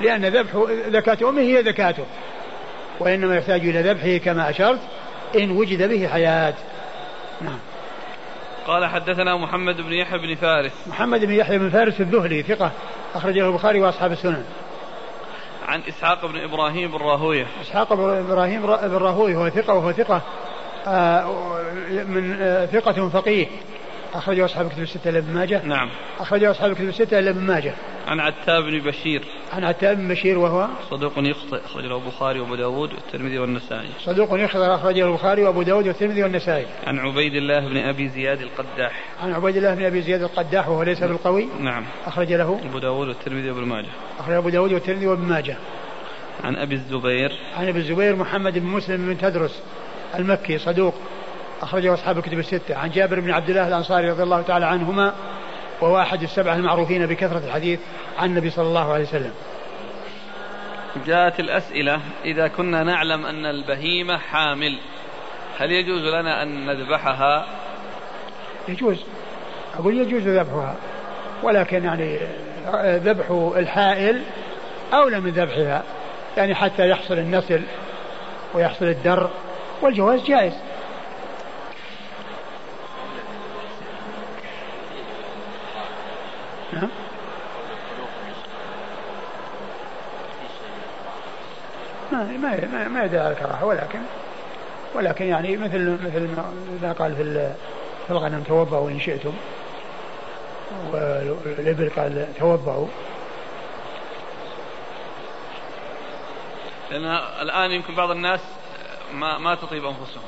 لأن 0.00 0.24
ذبح 0.26 0.50
ذكاة 0.86 1.28
أمه 1.28 1.40
هي 1.40 1.60
ذكاته 1.60 2.04
وإنما 3.00 3.36
يحتاج 3.36 3.60
إلى 3.60 3.82
ذبحه 3.82 4.16
كما 4.24 4.50
أشرت 4.50 4.80
إن 5.36 5.50
وجد 5.50 5.88
به 5.88 6.08
حياة. 6.08 6.54
نعم. 7.40 7.58
قال 8.66 8.86
حدثنا 8.86 9.36
محمد 9.36 9.80
بن 9.80 9.92
يحيى 9.92 10.18
بن 10.18 10.34
فارس. 10.34 10.72
محمد 10.86 11.24
بن 11.24 11.32
يحيى 11.32 11.58
بن 11.58 11.70
فارس 11.70 12.00
الذهلي 12.00 12.42
ثقة 12.42 12.70
أخرجه 13.14 13.46
البخاري 13.46 13.80
وأصحاب 13.80 14.12
السنن. 14.12 14.44
عن 15.70 15.82
إسحاق 15.88 16.26
بن 16.26 16.40
إبراهيم 16.40 16.90
بن 16.90 16.96
راهوية 16.96 17.46
إسحاق 17.60 17.94
بن 17.94 18.02
إبراهيم 18.02 18.62
بن 18.62 18.96
راهويه 18.96 19.36
هو 19.36 19.48
ثقة 19.48 19.74
وهو 19.74 19.92
ثقة 19.92 20.22
آه، 20.86 21.26
من 22.08 22.36
آه، 22.40 22.66
ثقة 22.66 23.08
فقيه. 23.08 23.46
أخرجه 24.14 24.44
أصحاب 24.44 24.66
الكتب 24.66 24.82
الستة 24.82 25.10
إلا 25.10 25.18
ابن 25.18 25.34
ماجه. 25.34 25.62
نعم. 25.64 25.90
أخرجه 26.20 26.50
أصحاب 26.50 26.70
الكتب 26.70 26.88
الستة 26.88 27.18
إلا 27.18 27.30
ابن 27.30 27.40
ماجه. 27.40 27.74
عن 28.06 28.20
عتاب 28.20 28.62
بن 28.62 28.78
بشير. 28.78 29.22
عن 29.52 29.64
عتاب 29.64 29.96
بن 29.96 30.08
بشير 30.08 30.38
وهو 30.38 30.68
صدوق 30.90 31.12
يخطئ 31.16 31.64
أخرجه 31.64 31.96
البخاري 31.96 32.40
وأبو 32.40 32.54
داود 32.54 32.92
والترمذي 32.92 33.38
والنسائي. 33.38 33.88
صدوق 34.04 34.28
يخطئ 34.32 34.74
أخرجه 34.74 35.06
البخاري 35.06 35.42
وأبو 35.42 35.62
داود 35.62 35.86
والترمذي 35.86 36.22
والنسائي. 36.22 36.66
عن 36.86 36.98
عبيد 36.98 37.34
الله 37.34 37.68
بن 37.68 37.76
أبي 37.76 38.08
زياد 38.08 38.40
القداح. 38.40 39.04
عن 39.22 39.32
عبيد 39.32 39.56
الله 39.56 39.74
بن 39.74 39.84
أبي 39.84 40.02
زياد 40.02 40.22
القداح 40.22 40.68
وهو 40.68 40.82
ليس 40.82 41.04
بالقوي. 41.04 41.48
نعم. 41.60 41.84
أخرج 42.06 42.32
له. 42.32 42.60
أبو 42.70 42.78
داود 42.78 43.08
والترمذي 43.08 43.50
وابن 43.50 43.64
ماجه. 43.64 43.88
أخرج 44.18 44.34
أبو 44.34 44.48
داود 44.48 44.72
والترمذي 44.72 45.06
وابن 45.06 45.22
ماجه. 45.22 45.56
عن 46.44 46.56
أبي 46.56 46.74
الزبير. 46.74 47.32
عن 47.56 47.68
أبي 47.68 47.78
الزبير 47.78 48.16
محمد 48.16 48.58
بن 48.58 48.66
مسلم 48.66 49.06
بن 49.06 49.18
تدرس 49.18 49.62
المكي 50.14 50.58
صدوق. 50.58 50.94
أخرجه 51.62 51.94
أصحاب 51.94 52.18
الكتب 52.18 52.38
الستة. 52.38 52.76
عن 52.76 52.90
جابر 52.90 53.20
بن 53.20 53.30
عبد 53.30 53.50
الله 53.50 53.68
الأنصاري 53.68 54.10
رضي 54.10 54.22
الله 54.22 54.42
تعالى 54.42 54.66
عنهما 54.66 55.14
وهو 55.80 56.00
أحد 56.00 56.22
السبعة 56.22 56.54
المعروفين 56.54 57.06
بكثرة 57.06 57.42
الحديث 57.46 57.80
عن 58.18 58.28
النبي 58.28 58.50
صلى 58.50 58.66
الله 58.66 58.92
عليه 58.92 59.04
وسلم. 59.04 59.32
جاءت 61.06 61.40
الأسئلة 61.40 62.00
إذا 62.24 62.48
كنا 62.48 62.82
نعلم 62.82 63.26
أن 63.26 63.46
البهيمة 63.46 64.18
حامل 64.18 64.78
هل 65.58 65.72
يجوز 65.72 66.02
لنا 66.02 66.42
أن 66.42 66.66
نذبحها؟ 66.66 67.46
يجوز. 68.68 69.04
أقول 69.78 69.98
يجوز 69.98 70.28
ذبحها 70.28 70.76
ولكن 71.42 71.84
يعني 71.84 72.18
ذبح 72.98 73.30
الحائل 73.56 74.22
أولى 74.92 75.20
من 75.20 75.30
ذبحها 75.30 75.82
يعني 76.36 76.54
حتى 76.54 76.88
يحصل 76.88 77.14
النسل 77.14 77.62
ويحصل 78.54 78.84
الدر 78.84 79.30
والجواز 79.82 80.24
جائز 80.24 80.52
نعم 86.72 86.88
ما 92.12 92.24
ما 92.24 92.66
ما, 92.72 92.88
ما 92.88 93.04
يدعي 93.04 93.20
على 93.20 93.32
الكراهة 93.32 93.64
ولكن 93.64 93.98
ولكن 94.94 95.24
يعني 95.24 95.56
مثل 95.56 95.98
مثل 96.04 96.28
ما 96.82 96.92
قال 96.92 97.16
في 97.16 97.52
في 98.06 98.10
الغنم 98.10 98.42
توضأوا 98.42 98.90
إن 98.90 99.00
شئتم. 99.00 99.32
والإبل 100.92 101.90
قال 101.96 102.26
توضأوا. 102.38 102.86
لأن 106.90 107.04
الآن 107.42 107.70
يمكن 107.70 107.94
بعض 107.94 108.10
الناس 108.10 108.40
ما 109.14 109.38
ما 109.38 109.54
تطيب 109.54 109.84
أنفسهم. 109.84 110.22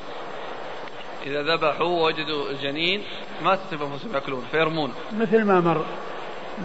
إذا 1.26 1.42
ذبحوا 1.42 2.06
وجدوا 2.06 2.50
الجنين 2.50 3.02
ما 3.44 3.56
تطيب 3.56 3.82
أنفسهم 3.82 4.14
يأكلون 4.14 4.44
فيرمون. 4.50 4.92
مثل 5.12 5.44
ما 5.44 5.60
مر 5.60 5.84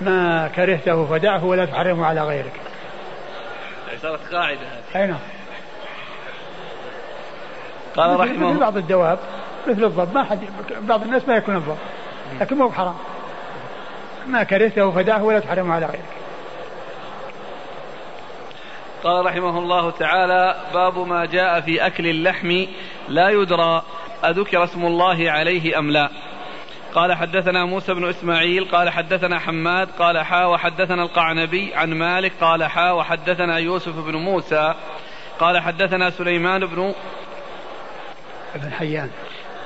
ما 0.02 0.48
كرهته 0.56 1.06
فدعه 1.06 1.46
ولا 1.46 1.66
تحرمه 1.66 2.06
على 2.06 2.22
غيرك. 2.22 2.67
صارت 4.02 4.34
قاعدة 4.34 4.60
هذه. 4.60 5.02
أي 5.02 5.08
نعم. 5.08 5.20
قال 7.96 8.20
رحمه 8.20 8.50
مثل 8.50 8.60
بعض 8.60 8.78
الدواب 8.78 9.20
مثل 9.68 9.84
الضب 9.84 10.14
ما 10.14 10.24
حد 10.24 10.40
بعض 10.82 11.04
الناس 11.04 11.28
ما 11.28 11.36
يكون 11.36 11.56
الضب 11.56 11.78
لكن 12.42 12.58
مو 12.58 12.68
بحرام 12.68 12.96
ما 14.28 14.44
كرهته 14.44 14.92
فدعه 14.92 15.24
ولا 15.24 15.40
تحرمه 15.40 15.74
على 15.74 15.86
غيرك. 15.86 16.18
قال 19.04 19.26
رحمه 19.26 19.60
الله 19.60 19.92
تعالى 19.92 20.56
باب 20.74 21.00
ما 21.08 21.26
جاء 21.26 21.62
في 21.62 21.86
أكل 21.88 22.08
اللحم 22.08 22.66
لا 23.10 23.30
يدرى 23.30 23.84
أذكر 24.26 24.64
اسم 24.64 24.86
الله 24.86 25.32
عليه 25.32 25.80
أم 25.80 25.92
لا؟ 25.92 26.10
قال 26.98 27.14
حدثنا 27.14 27.66
موسى 27.66 27.94
بن 27.94 28.10
إسماعيل 28.10 28.66
قال 28.66 28.90
حدثنا 28.90 29.40
حماد 29.40 29.88
قال 30.00 30.26
حا 30.26 30.46
وحدثنا 30.46 31.04
القعنبي 31.04 31.76
عن 31.76 31.94
مالك 31.94 32.32
قال 32.42 32.64
حا 32.64 32.92
وحدثنا 32.92 33.58
يوسف 33.58 34.00
بن 34.00 34.16
موسى 34.16 34.74
قال 35.40 35.60
حدثنا 35.60 36.10
سليمان 36.10 36.66
بن 36.66 36.94
ابن 38.56 38.72
حيان. 38.72 39.10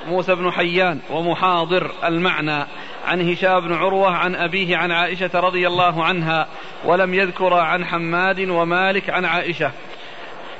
موسى 0.06 0.34
بن 0.34 0.50
حيان 0.50 1.00
ومحاضر 1.10 1.90
المعنى 2.04 2.66
عن 3.06 3.30
هشام 3.30 3.60
بن 3.60 3.72
عروة 3.72 4.10
عن 4.10 4.34
أبيه 4.34 4.76
عن 4.76 4.90
عائشة 4.90 5.40
رضي 5.40 5.66
الله 5.66 6.04
عنها 6.04 6.46
ولم 6.84 7.14
يذكر 7.14 7.54
عن 7.54 7.84
حماد 7.84 8.40
ومالك 8.40 9.10
عن 9.10 9.24
عائشة 9.24 9.70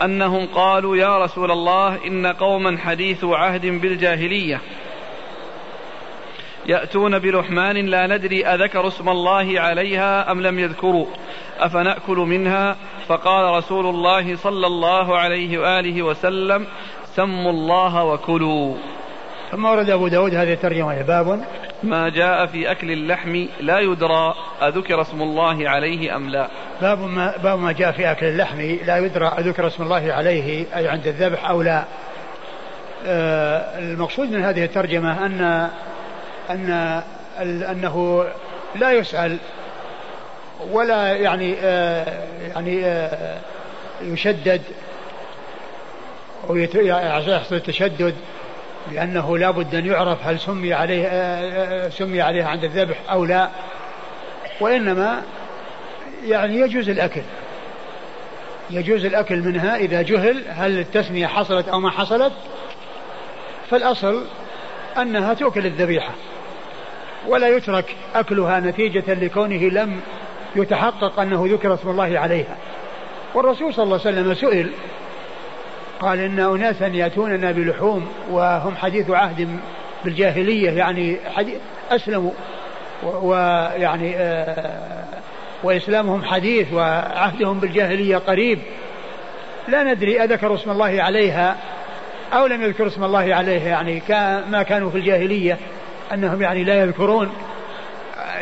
أنهم 0.02 0.46
قالوا 0.46 0.96
يا 0.96 1.18
رسول 1.18 1.50
الله 1.50 2.06
إن 2.06 2.26
قوما 2.26 2.78
حديث 2.78 3.24
عهد 3.24 3.66
بالجاهلية. 3.66 4.60
يأتون 6.66 7.18
بلحمان 7.18 7.76
لا 7.76 8.06
ندري 8.06 8.46
أذكر 8.46 8.88
اسم 8.88 9.08
الله 9.08 9.60
عليها 9.60 10.32
أم 10.32 10.40
لم 10.40 10.58
يذكروا 10.58 11.06
أفنأكل 11.58 12.16
منها؟ 12.16 12.76
فقال 13.08 13.54
رسول 13.54 13.86
الله 13.86 14.36
صلى 14.36 14.66
الله 14.66 15.18
عليه 15.18 15.58
وآله 15.58 16.02
وسلم 16.02 16.66
سموا 17.04 17.50
الله 17.50 18.04
وكلوا. 18.04 18.74
ثم 19.50 19.64
ورد 19.64 19.90
أبو 19.90 20.08
داود 20.08 20.34
هذه 20.34 20.52
الترجمة 20.52 21.02
باب. 21.02 21.44
ما 21.82 22.08
جاء 22.08 22.46
في 22.46 22.70
أكل 22.70 22.90
اللحم 22.90 23.46
لا 23.60 23.78
يدرى 23.78 24.34
أذكر 24.62 25.00
اسم 25.00 25.22
الله 25.22 25.68
عليه 25.68 26.16
أم 26.16 26.30
لا. 26.30 26.48
باب 26.82 27.00
ما, 27.00 27.36
باب 27.36 27.58
ما 27.58 27.72
جاء 27.72 27.92
في 27.92 28.10
أكل 28.10 28.26
اللحم 28.26 28.60
لا 28.86 28.98
يدرى 28.98 29.26
أذكر 29.26 29.66
اسم 29.66 29.82
الله 29.82 30.12
عليه 30.12 30.66
أي 30.76 30.88
عند 30.88 31.06
الذبح 31.06 31.50
أو 31.50 31.62
لا. 31.62 31.84
آه 33.06 33.78
المقصود 33.78 34.30
من 34.30 34.42
هذه 34.42 34.64
الترجمة 34.64 35.26
أن 35.26 35.70
أن 36.50 37.02
أنه 37.42 38.26
لا 38.74 38.92
يسأل 38.92 39.38
ولا 40.70 41.16
يعني 41.16 41.56
آه 41.60 42.24
يعني 42.54 42.84
آه 42.84 43.38
يشدد 44.02 44.62
أو 46.50 46.56
يحصل 46.56 47.54
التشدد 47.54 48.14
لأنه 48.92 49.38
لا 49.38 49.50
بد 49.50 49.74
أن 49.74 49.86
يعرف 49.86 50.26
هل 50.26 50.40
سمي 50.40 50.72
عليه 50.72 51.06
آه، 51.06 51.88
سمي 51.88 52.20
عليه 52.20 52.44
عند 52.44 52.64
الذبح 52.64 52.96
أو 53.10 53.24
لا 53.24 53.48
وإنما 54.60 55.22
يعني 56.24 56.60
يجوز 56.60 56.88
الأكل. 56.88 57.22
يجوز 58.70 59.04
الأكل 59.04 59.36
منها 59.36 59.76
إذا 59.76 60.02
جهل 60.02 60.44
هل 60.48 60.78
التسمية 60.78 61.26
حصلت 61.26 61.68
أو 61.68 61.80
ما 61.80 61.90
حصلت 61.90 62.32
فالأصل 63.70 64.24
أنها 64.98 65.34
تؤكل 65.34 65.66
الذبيحة. 65.66 66.12
ولا 67.28 67.48
يترك 67.48 67.96
أكلها 68.14 68.60
نتيجة 68.60 69.14
لكونه 69.14 69.68
لم 69.68 70.00
يتحقق 70.56 71.20
أنه 71.20 71.46
ذكر 71.50 71.74
اسم 71.74 71.88
الله 71.88 72.18
عليها. 72.18 72.56
والرسول 73.34 73.74
صلى 73.74 73.84
الله 73.84 74.00
عليه 74.06 74.20
وسلم 74.20 74.34
سئل 74.34 74.70
قال 76.00 76.18
إن 76.18 76.40
أناسا 76.40 76.86
يأتوننا 76.86 77.52
بلحوم 77.52 78.08
وهم 78.30 78.76
حديث 78.76 79.10
عهد 79.10 79.58
بالجاهلية 80.04 80.70
يعني 80.70 81.16
أسلموا 81.90 82.30
ويعني 83.02 84.16
آه، 84.16 85.04
وإسلامهم 85.62 86.24
حديث 86.24 86.72
وعهدهم 86.72 87.58
بالجاهلية 87.58 88.16
قريب. 88.16 88.58
لا 89.68 89.82
ندري 89.82 90.24
أذكروا 90.24 90.56
اسم 90.56 90.70
الله 90.70 91.02
عليها 91.02 91.56
أو 92.32 92.46
لم 92.46 92.62
يذكروا 92.62 92.88
اسم 92.88 93.04
الله 93.04 93.34
عليها 93.34 93.68
يعني 93.68 94.02
ما 94.50 94.62
كانوا 94.62 94.90
في 94.90 94.98
الجاهلية. 94.98 95.58
أنهم 96.12 96.42
يعني 96.42 96.64
لا 96.64 96.82
يذكرون 96.82 97.32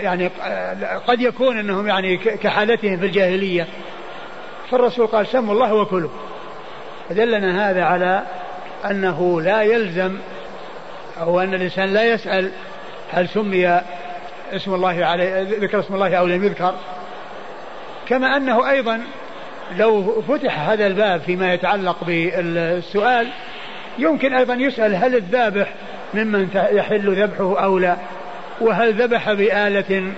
يعني 0.01 0.31
قد 1.07 1.21
يكون 1.21 1.59
أنهم 1.59 1.89
يعني 1.89 2.17
كحالتهم 2.17 2.97
في 2.97 3.07
الجاهلية. 3.07 3.67
فالرسول 4.71 5.07
قال 5.07 5.27
سموا 5.27 5.55
الله 5.55 5.75
وكلوا. 5.75 6.11
فدلنا 7.09 7.71
هذا 7.71 7.85
على 7.85 8.23
أنه 8.91 9.41
لا 9.41 9.63
يلزم 9.63 10.19
أو 11.21 11.41
أن 11.41 11.55
الإنسان 11.55 11.89
لا 11.89 12.05
يسأل 12.05 12.51
هل 13.13 13.29
سمي 13.29 13.81
اسم 14.53 14.75
الله 14.75 15.05
عليه 15.05 15.47
ذكر 15.61 15.81
اسم 15.81 15.95
الله 15.95 16.15
أو 16.15 16.27
لم 16.27 16.45
يذكر. 16.45 16.75
كما 18.09 18.37
أنه 18.37 18.71
أيضا 18.71 19.01
لو 19.77 20.23
فتح 20.23 20.69
هذا 20.69 20.87
الباب 20.87 21.21
فيما 21.21 21.55
يتعلق 21.55 22.05
بالسؤال 22.05 23.29
يمكن 23.99 24.35
أيضا 24.35 24.55
يسأل 24.55 24.95
هل 24.95 25.17
الذابح 25.17 25.73
ممن 26.15 26.49
يحل 26.55 27.23
ذبحه 27.23 27.65
أو 27.65 27.79
لا. 27.79 27.97
وهل 28.61 29.03
ذبح 29.03 29.33
بآلة 29.33 30.13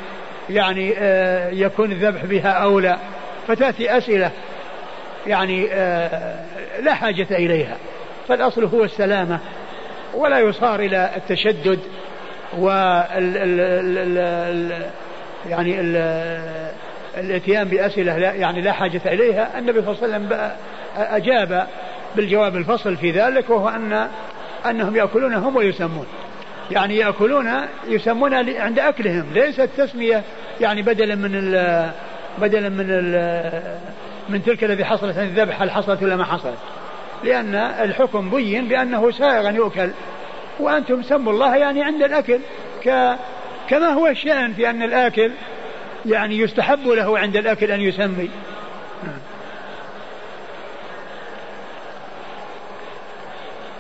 يعني 0.51 0.95
آه، 0.99 1.51
يكون 1.51 1.93
الذبح 1.93 2.25
بها 2.25 2.51
أو 2.51 2.79
لا؟ 2.79 2.97
فتأتي 3.49 3.99
أسئلة 3.99 4.31
يعني 5.27 5.69
آه، 5.73 6.35
لا 6.83 6.95
حاجة 6.95 7.27
إليها. 7.31 7.77
فالأصل 8.29 8.65
هو 8.65 8.85
السلامة 8.85 9.39
ولا 10.15 10.39
يصار 10.39 10.81
إلى 10.81 11.11
التشدد 11.17 11.79
ال 12.59 14.73
يعني 15.51 15.81
ال 15.81 15.97
الإتيان 17.17 17.69
بأسئلة 17.69 18.19
لا 18.19 18.33
يعني 18.33 18.61
لا 18.61 18.73
حاجة 18.73 19.01
إليها. 19.07 19.59
النبي 19.59 19.83
صلى 19.83 19.91
الله 19.91 20.03
عليه 20.03 20.27
وسلم 20.27 20.51
أجاب 20.97 21.67
بالجواب 22.17 22.57
الفصل 22.57 22.97
في 22.97 23.11
ذلك 23.11 23.51
وهو 23.51 23.69
أن 23.69 24.09
أنهم 24.71 24.97
يأكلون 24.97 25.35
هم 25.35 25.57
ويسمون. 25.57 26.07
يعني 26.71 26.97
يأكلون 26.97 27.51
يسمون 27.89 28.35
عند 28.61 28.79
أكلهم. 28.79 29.27
ليست 29.35 29.69
تسمية 29.77 30.23
يعني 30.61 30.83
بدلا 30.83 31.15
من 31.15 31.35
ال 31.35 31.91
بدلا 32.39 32.69
من 32.69 32.87
ال 32.89 33.79
من 34.29 34.43
تلك 34.45 34.65
الذي 34.65 34.85
حصلت 34.85 35.19
عن 35.19 35.25
الذبح 35.25 35.63
هل 35.63 35.71
حصلت 35.71 36.03
ولا 36.03 36.17
ما 36.17 36.25
حصلت. 36.25 36.59
لأن 37.25 37.55
الحكم 37.55 38.31
بين 38.31 38.69
بأنه 38.69 39.11
سائغا 39.11 39.51
يؤكل. 39.51 39.91
وأنتم 40.61 41.03
سموا 41.03 41.33
الله 41.33 41.57
يعني 41.57 41.85
عند 41.85 42.03
الأكل. 42.03 42.39
ك 42.85 43.17
كما 43.69 43.87
هو 43.87 44.07
الشأن 44.07 44.53
في 44.53 44.71
أن 44.71 44.83
الآكل 44.83 45.31
يعني 46.07 46.39
يستحب 46.39 46.89
له 46.89 47.19
عند 47.19 47.37
الأكل 47.37 47.71
أن 47.71 47.81
يسمي. 47.81 48.31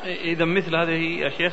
إذا 0.05 0.45
مثل 0.45 0.77
هذه 0.77 1.21
يا 1.21 1.31
شيخ 1.31 1.53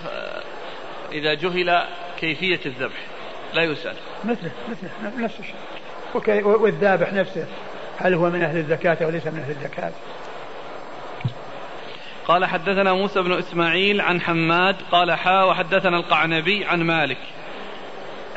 إذا 1.12 1.34
جهل 1.34 1.84
كيفية 2.20 2.60
الذبح 2.66 3.06
لا 3.54 3.64
يسأل. 3.64 3.96
مثله 4.24 4.52
مثله 4.70 5.24
نفس 5.26 5.40
الشيء. 5.40 6.46
والذابح 6.46 7.14
نفسه 7.14 7.46
هل 7.98 8.14
هو 8.14 8.30
من 8.30 8.44
أهل 8.44 8.58
الزكاة 8.58 8.98
أو 9.06 9.10
ليس 9.10 9.28
من 9.28 9.40
أهل 9.40 9.52
الزكاة؟ 9.52 9.92
قال 12.26 12.46
حدثنا 12.46 12.94
موسى 12.94 13.22
بن 13.22 13.32
إسماعيل 13.32 14.02
عن 14.02 14.22
حماد 14.22 14.76
قال 14.92 15.12
حا 15.12 15.44
وحدثنا 15.44 15.98
القعنبي 15.98 16.66
عن 16.66 16.84
مالك. 16.84 17.18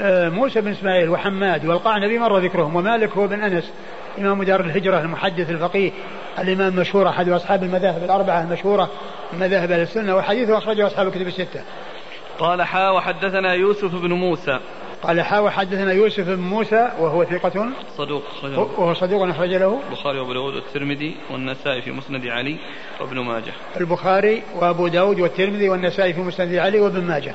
آه، 0.00 0.28
موسى 0.28 0.60
بن 0.60 0.70
إسماعيل 0.70 1.08
وحماد 1.08 1.66
والقعنبي 1.66 2.18
مر 2.18 2.38
ذكرهم 2.38 2.76
ومالك 2.76 3.10
هو 3.12 3.26
بن 3.26 3.42
أنس. 3.42 3.72
إمام 4.18 4.42
دار 4.42 4.60
الهجرة 4.60 5.00
المحدث 5.00 5.50
الفقيه 5.50 5.90
الإمام 6.38 6.68
المشهور 6.68 7.08
أحد 7.08 7.28
أصحاب 7.28 7.62
المذاهب 7.62 8.04
الأربعة 8.04 8.42
المشهورة 8.42 8.90
من 9.32 9.38
مذاهب 9.38 9.70
أهل 9.70 9.80
السنة 9.80 10.16
وحديثه 10.16 10.58
أخرجه 10.58 10.86
أصحاب 10.86 11.06
الكتب 11.06 11.26
الستة. 11.26 11.60
قال 12.38 12.62
حا 12.62 12.90
وحدثنا 12.90 13.54
يوسف 13.54 13.94
بن 13.94 14.12
موسى. 14.12 14.58
قال 15.02 15.20
حا 15.20 15.38
وحدثنا 15.38 15.92
يوسف 15.92 16.28
بن 16.28 16.40
موسى 16.40 16.90
وهو 16.98 17.24
ثقة 17.24 17.66
صدوق 17.96 18.22
وهو 18.78 18.94
صدوق 18.94 19.28
أخرج 19.28 19.54
له 19.54 19.80
البخاري 19.90 20.18
وأبو 20.18 20.32
داود 20.32 20.54
والترمذي 20.54 21.16
والنسائي 21.30 21.82
في 21.82 21.90
مسند 21.90 22.26
علي 22.26 22.56
وابن 23.00 23.18
ماجه. 23.18 23.52
البخاري 23.80 24.42
وأبو 24.54 24.88
داود 24.88 25.20
والترمذي 25.20 25.68
والنسائي 25.68 26.12
في 26.12 26.20
مسند 26.20 26.54
علي 26.54 26.80
وابن 26.80 27.04
ماجه. 27.04 27.34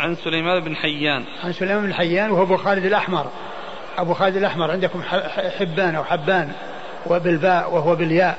عن 0.00 0.14
سليمان 0.14 0.60
بن 0.60 0.76
حيان. 0.76 1.24
عن 1.44 1.52
سليمان 1.52 1.86
بن 1.86 1.94
حيان 1.94 2.30
وهو 2.30 2.42
أبو 2.42 2.56
خالد 2.56 2.84
الأحمر. 2.84 3.26
أبو 3.98 4.14
خالد 4.14 4.36
الأحمر 4.36 4.70
عندكم 4.70 5.02
حبان 5.58 5.94
أو 5.94 6.04
حبان 6.04 6.52
وبالباء 7.06 7.74
وهو 7.74 7.94
بالياء. 7.94 8.38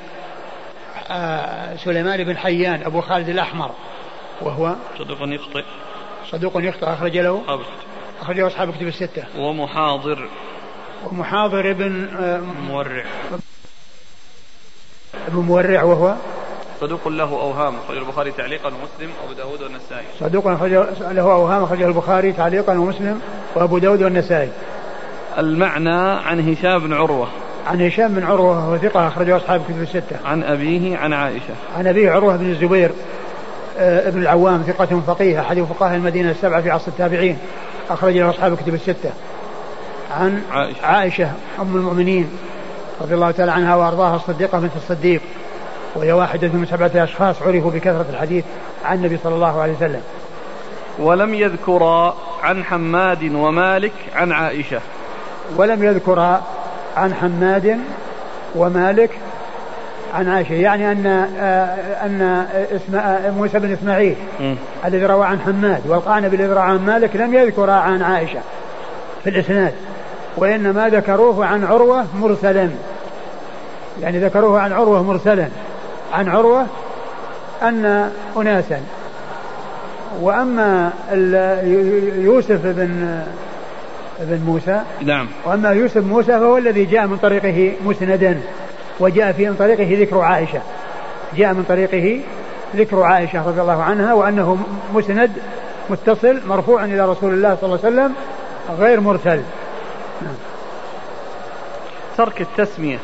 آه 1.11 1.75
سليمان 1.75 2.23
بن 2.23 2.37
حيان 2.37 2.83
أبو 2.83 3.01
خالد 3.01 3.29
الأحمر 3.29 3.71
وهو 4.41 4.75
صدوق 4.99 5.17
يخطئ. 5.21 5.63
صدوق 6.31 6.53
يخطئ. 6.55 6.93
أخرج 6.93 7.17
له. 7.17 7.61
أخرجه 8.21 8.47
أصحاب 8.47 8.71
كتب 8.71 8.87
الستة. 8.87 9.23
ومحاضر. 9.37 10.29
ومحاضر 11.11 11.71
ابن 11.71 12.07
آه، 12.19 12.41
مورع. 12.69 13.03
ابن 15.27 15.39
مورع 15.39 15.83
وهو 15.83 16.15
صدوق 16.81 17.07
له 17.07 17.29
أوهام 17.29 17.75
أخرجه 17.75 17.99
البخاري 17.99 18.31
تعليقا 18.31 18.67
ومسلم 18.67 19.11
وأبو 19.21 19.33
داود 19.33 19.61
والنسائي. 19.61 20.05
صدوق 20.19 20.47
له 21.11 21.21
أوهام 21.21 21.63
أخرجه 21.63 21.85
البخاري 21.87 22.31
تعليقا 22.31 22.73
ومسلم 22.73 23.21
وأبو 23.55 23.77
داود 23.77 24.03
والنسائي. 24.03 24.49
المعنى 25.37 26.19
عن 26.25 26.49
هشام 26.49 26.79
بن 26.79 26.93
عروة. 26.93 27.27
عن 27.67 27.81
هشام 27.81 28.13
بن 28.13 28.23
عروة 28.23 28.67
وهو 28.67 28.77
ثقة 28.77 29.07
أخرجه 29.07 29.37
أصحاب 29.37 29.61
كتب 29.69 29.81
الستة. 29.81 30.17
عن 30.25 30.43
أبيه 30.43 30.97
عن 30.97 31.13
عائشة. 31.13 31.53
عن 31.77 31.87
أبيه 31.87 32.11
عروة 32.11 32.35
بن 32.35 32.49
الزبير 32.49 32.91
آه، 33.77 34.07
ابن 34.07 34.21
العوام 34.21 34.61
ثقة 34.61 35.01
فقيه 35.07 35.39
أحد 35.39 35.61
فقهاء 35.61 35.95
المدينة 35.95 36.31
السبعة 36.31 36.61
في 36.61 36.71
عصر 36.71 36.87
التابعين 36.87 37.37
أخرج 37.89 38.17
له 38.17 38.29
أصحاب 38.29 38.53
الكتب 38.53 38.73
الستة. 38.73 39.09
عن 40.11 40.41
عائشة. 40.51 40.85
عائشة 40.85 41.31
أم 41.59 41.75
المؤمنين 41.75 42.29
رضي 43.01 43.15
الله 43.15 43.31
تعالى 43.31 43.51
عنها 43.51 43.75
وأرضاها 43.75 44.15
الصديقة 44.15 44.59
بنت 44.59 44.75
الصديق 44.75 45.21
وهي 45.95 46.11
واحدة 46.11 46.47
من 46.47 46.65
سبعة 46.65 47.03
أشخاص 47.03 47.41
عرفوا 47.41 47.71
بكثرة 47.71 48.05
الحديث 48.09 48.45
عن 48.85 48.97
النبي 48.97 49.17
صلى 49.23 49.35
الله 49.35 49.61
عليه 49.61 49.73
وسلم. 49.73 50.01
ولم 50.99 51.33
يذكرا 51.33 52.15
عن 52.43 52.63
حماد 52.63 53.23
ومالك 53.33 53.93
عن 54.15 54.31
عائشة. 54.31 54.81
ولم 55.57 55.83
يذكرا 55.83 56.41
عن 56.97 57.13
حماد 57.13 57.79
ومالك 58.55 59.09
عن 60.13 60.27
عائشة. 60.27 60.53
يعني 60.53 60.91
أن 60.91 61.07
آه، 61.39 62.05
أن 62.05 62.45
اسم 62.75 62.99
موسى 63.37 63.59
بن 63.59 63.73
إسماعيل 63.73 64.15
الذي 64.85 65.05
روى 65.05 65.25
عن 65.25 65.39
حماد 65.39 65.81
والقعنبي 65.87 66.35
الذي 66.35 66.53
روى 66.53 66.59
عن 66.59 66.85
مالك 66.85 67.15
لم 67.15 67.33
يذكر 67.33 67.69
عن 67.69 68.01
عائشة 68.01 68.39
في 69.23 69.29
الإسناد 69.29 69.73
وإنما 70.37 70.89
ذكروه 70.89 71.45
عن 71.45 71.63
عروة 71.63 72.05
مرسلا 72.15 72.69
يعني 74.01 74.19
ذكروه 74.19 74.59
عن 74.59 74.73
عروة 74.73 75.03
مرسلا 75.03 75.47
عن 76.13 76.29
عروة 76.29 76.65
أن 77.61 78.11
أناسا. 78.37 78.81
وأما 80.21 80.91
يوسف 82.17 82.59
بن 82.63 83.23
بن 84.19 84.41
موسى. 84.45 84.81
نعم. 85.01 85.27
وأما 85.45 85.69
يوسف 85.69 86.03
موسى 86.03 86.27
فهو 86.39 86.57
الذي 86.57 86.85
جاء 86.85 87.07
من 87.07 87.17
طريقه 87.17 87.73
مسندا 87.85 88.41
وجاء 88.99 89.31
في 89.31 89.49
من 89.49 89.55
طريقه 89.55 90.01
ذكر 90.01 90.19
عائشة. 90.19 90.61
جاء 91.37 91.53
من 91.53 91.63
طريقه 91.63 92.21
ذكر 92.75 93.03
عائشة 93.03 93.47
رضي 93.47 93.61
الله 93.61 93.83
عنها 93.83 94.13
وأنه 94.13 94.57
مسند 94.93 95.31
متصل 95.89 96.39
مرفوع 96.47 96.85
إلى 96.85 97.09
رسول 97.09 97.33
الله 97.33 97.57
صلى 97.61 97.63
الله 97.63 97.85
عليه 97.85 97.95
وسلم 97.95 98.13
غير 98.79 99.01
مرسل. 99.01 99.41
نعم. 100.21 100.35
ترك 102.17 102.41
التسمية 102.41 102.97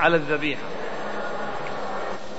على 0.00 0.16
الذبيحة. 0.16 0.62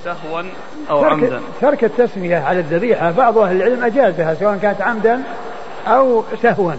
سهوا 0.04 0.42
أو 0.90 1.00
ترك 1.00 1.12
عمدا. 1.12 1.40
ترك 1.60 1.84
التسمية 1.84 2.38
على 2.38 2.60
الذبيحة 2.60 3.10
بعض 3.10 3.38
أهل 3.38 3.56
العلم 3.56 3.84
أجازها 3.84 4.34
سواء 4.34 4.56
كانت 4.56 4.82
عمدا 4.82 5.22
أو 5.86 6.24
سهوا. 6.42 6.72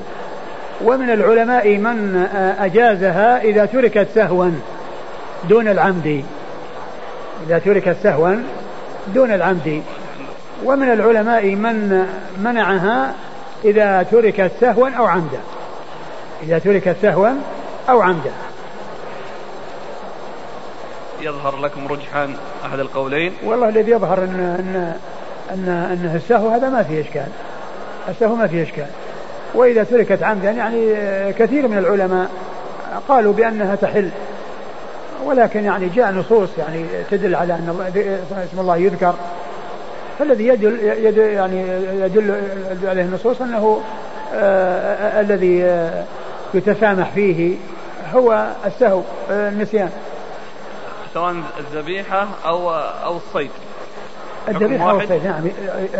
ومن 0.85 1.09
العلماء 1.09 1.77
من 1.77 2.27
أجازها 2.59 3.41
إذا 3.41 3.65
تركت 3.65 4.07
سهوا 4.15 4.51
دون 5.49 5.67
العمد. 5.67 6.23
إذا 7.47 7.59
تركت 7.59 7.95
سهوا 8.03 8.35
دون 9.07 9.31
العمد. 9.31 9.83
ومن 10.65 10.91
العلماء 10.91 11.45
من 11.55 12.07
منعها 12.37 13.13
إذا 13.65 14.03
تركت 14.03 14.51
سهوا 14.61 14.89
أو 14.89 15.05
عمدا. 15.05 15.39
إذا 16.43 16.59
تركت 16.59 16.95
سهوا 17.01 17.29
أو 17.89 18.01
عمدا. 18.01 18.31
يظهر 21.21 21.57
لكم 21.57 21.87
رجحان 21.87 22.35
أحد 22.65 22.79
القولين؟ 22.79 23.33
والله 23.43 23.69
الذي 23.69 23.91
يظهر 23.91 24.17
أن 24.17 24.39
أن 24.59 24.95
أن 25.51 25.69
أنه 25.69 26.15
السهو 26.15 26.49
هذا 26.49 26.69
ما 26.69 26.83
فيه 26.83 27.01
إشكال. 27.01 27.27
السهو 28.09 28.35
ما 28.35 28.47
فيه 28.47 28.63
إشكال. 28.63 28.87
وإذا 29.53 29.83
تركت 29.83 30.23
عمدا 30.23 30.51
يعني 30.51 30.93
كثير 31.33 31.67
من 31.67 31.77
العلماء 31.77 32.29
قالوا 33.07 33.33
بأنها 33.33 33.75
تحل. 33.75 34.09
ولكن 35.25 35.63
يعني 35.63 35.89
جاء 35.89 36.11
نصوص 36.11 36.49
يعني 36.57 36.85
تدل 37.11 37.35
على 37.35 37.53
أن 37.53 37.91
اسم 38.51 38.59
الله 38.59 38.77
يذكر. 38.77 39.13
فالذي 40.19 40.47
يدل, 40.47 40.79
يدل 40.81 41.21
يعني 41.21 41.61
يدل 42.05 42.41
عليه 42.83 43.01
النصوص 43.01 43.41
أنه 43.41 43.81
آه 44.35 45.21
الذي 45.21 45.63
آه 45.63 46.03
يتسامح 46.53 47.09
فيه 47.09 47.55
هو 48.13 48.47
السهو 48.65 49.01
آه 49.31 49.49
النسيان. 49.49 49.89
سواء 51.13 51.35
الذبيحة 51.59 52.27
أو 52.45 52.71
أو 53.05 53.17
الصيد. 53.17 53.51
الذبيحة 54.49 54.91
أو 54.91 54.99
الصيد 54.99 55.25
نعم. 55.25 55.47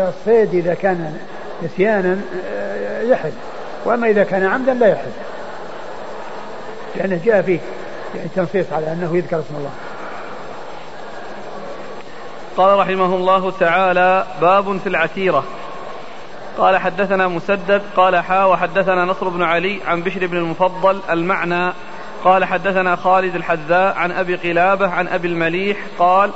الصيد 0.08 0.54
إذا 0.54 0.74
كان 0.74 1.16
نسيانا 1.64 2.20
آه، 2.54 3.02
يحل. 3.02 3.32
وأما 3.84 4.06
إذا 4.06 4.24
كان 4.24 4.44
عمدا 4.44 4.74
لا 4.74 4.86
يحل. 4.86 5.10
لأنه 6.96 7.20
جاء 7.24 7.42
فيه 7.42 7.60
يعني 8.14 8.28
تنصيص 8.36 8.72
على 8.72 8.92
أنه 8.92 9.16
يذكر 9.16 9.40
اسم 9.40 9.54
الله. 9.56 9.70
قال 12.56 12.78
رحمه 12.78 13.14
الله 13.16 13.50
تعالى 13.50 14.26
باب 14.40 14.78
في 14.78 14.88
العتيرة 14.88 15.44
قال 16.58 16.78
حدثنا 16.78 17.28
مسدد 17.28 17.82
قال 17.96 18.16
حا 18.16 18.44
وحدثنا 18.44 19.04
نصر 19.04 19.28
بن 19.28 19.42
علي 19.42 19.80
عن 19.86 20.02
بشر 20.02 20.26
بن 20.26 20.36
المفضل 20.36 21.00
المعنى. 21.10 21.72
قال 22.24 22.44
حدثنا 22.44 22.96
خالد 22.96 23.34
الحذاء 23.34 23.96
عن 23.96 24.12
أبي 24.12 24.36
قلابة 24.36 24.88
عن 24.88 25.08
أبي 25.08 25.28
المليح. 25.28 25.76
قال 25.98 26.30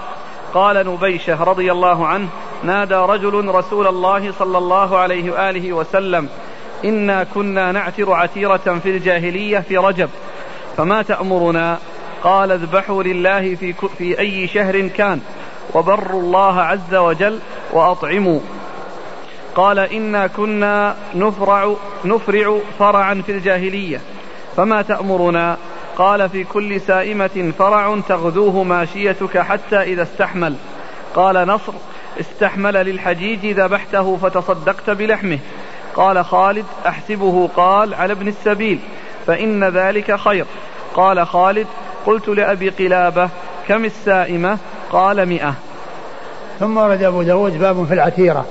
قال 0.57 0.87
نبيشة 0.87 1.45
رضي 1.45 1.73
الله 1.73 2.07
عنه 2.07 2.29
نادى 2.63 2.95
رجل 2.95 3.49
رسول 3.49 3.87
الله 3.87 4.33
صلى 4.33 4.59
الله 4.59 4.99
عليه 4.99 5.31
وآله 5.31 5.73
وسلم 5.73 6.29
إنا 6.85 7.25
كنا 7.25 7.73
نعتر 7.73 8.13
عتيرة 8.13 8.81
في 8.83 8.91
الجاهلية 8.91 9.59
في 9.59 9.77
رجب 9.77 10.11
فما 10.77 11.03
تأمرنا؟ 11.03 11.79
قال 12.23 12.53
اذبحوا 12.53 13.03
لله 13.03 13.55
في, 13.55 13.75
في 13.99 14.19
أي 14.19 14.49
شهر 14.49 14.89
كان 14.89 15.21
وبروا 15.75 16.21
الله 16.23 16.61
عز 16.61 16.95
وجل 16.95 17.39
وأطعموا. 17.73 18.41
قال 19.55 19.79
إنا 19.79 20.27
كنا 20.27 20.97
نفرع, 21.15 21.75
نفرع 22.05 22.59
فرعا 22.79 23.23
في 23.27 23.33
الجاهلية 23.33 24.01
فما 24.57 24.83
تأمرنا؟ 24.83 25.57
قال 25.97 26.29
في 26.29 26.45
كل 26.45 26.81
سائمة 26.81 27.53
فرع 27.59 28.01
تغدوه 28.09 28.63
ماشيتك 28.63 29.39
حتى 29.39 29.83
إذا 29.83 30.03
استحمل. 30.03 30.55
قال 31.15 31.49
نصر 31.49 31.73
استحمل 32.21 32.75
للحجيج 32.75 33.47
ذبحته 33.47 34.17
فتصدقت 34.17 34.91
بلحمه. 34.91 35.39
قال 35.95 36.25
خالد 36.25 36.65
أحسبه 36.87 37.49
قال 37.57 37.95
على 37.95 38.13
ابن 38.13 38.29
السبيل 38.29 38.79
فإن 39.27 39.65
ذلك 39.65 40.17
خير. 40.17 40.47
قال 40.95 41.27
خالد 41.27 41.67
قلت 42.07 42.29
لأبي 42.29 42.69
قلابة 42.69 43.29
كم 43.69 43.85
السائمة؟ 43.85 44.59
قال 44.93 45.27
مئة. 45.27 45.55
ثم 46.61 46.77
ورد 46.77 47.03
أبو 47.03 47.23
داود 47.23 47.59
باب 47.59 47.87
في 47.87 47.95
العتيرة. 47.95 48.47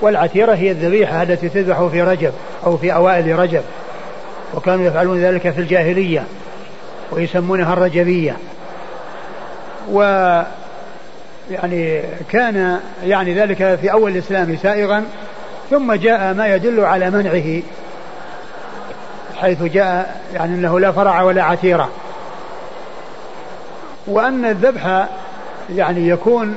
والعتيرة 0.00 0.54
هي 0.54 0.70
الذبيحة 0.70 1.22
التي 1.22 1.48
تذبح 1.48 1.82
في 1.82 2.02
رجب 2.02 2.32
أو 2.66 2.76
في 2.76 2.94
أوائل 2.94 3.38
رجب 3.38 3.62
وكانوا 4.54 4.86
يفعلون 4.86 5.18
ذلك 5.18 5.50
في 5.50 5.60
الجاهلية. 5.60 6.24
ويسمونها 7.12 7.72
الرجبية. 7.72 8.36
و 9.92 10.02
يعني 11.50 12.02
كان 12.30 12.80
يعني 13.04 13.34
ذلك 13.34 13.78
في 13.80 13.92
أول 13.92 14.12
الإسلام 14.12 14.56
سائغا 14.56 15.04
ثم 15.70 15.92
جاء 15.92 16.34
ما 16.34 16.54
يدل 16.54 16.80
على 16.80 17.10
منعه 17.10 17.62
حيث 19.36 19.62
جاء 19.62 20.20
يعني 20.34 20.54
أنه 20.54 20.80
لا 20.80 20.92
فرع 20.92 21.22
ولا 21.22 21.42
عتيرة. 21.42 21.88
وأن 24.06 24.44
الذبح 24.44 25.08
يعني 25.76 26.08
يكون 26.08 26.54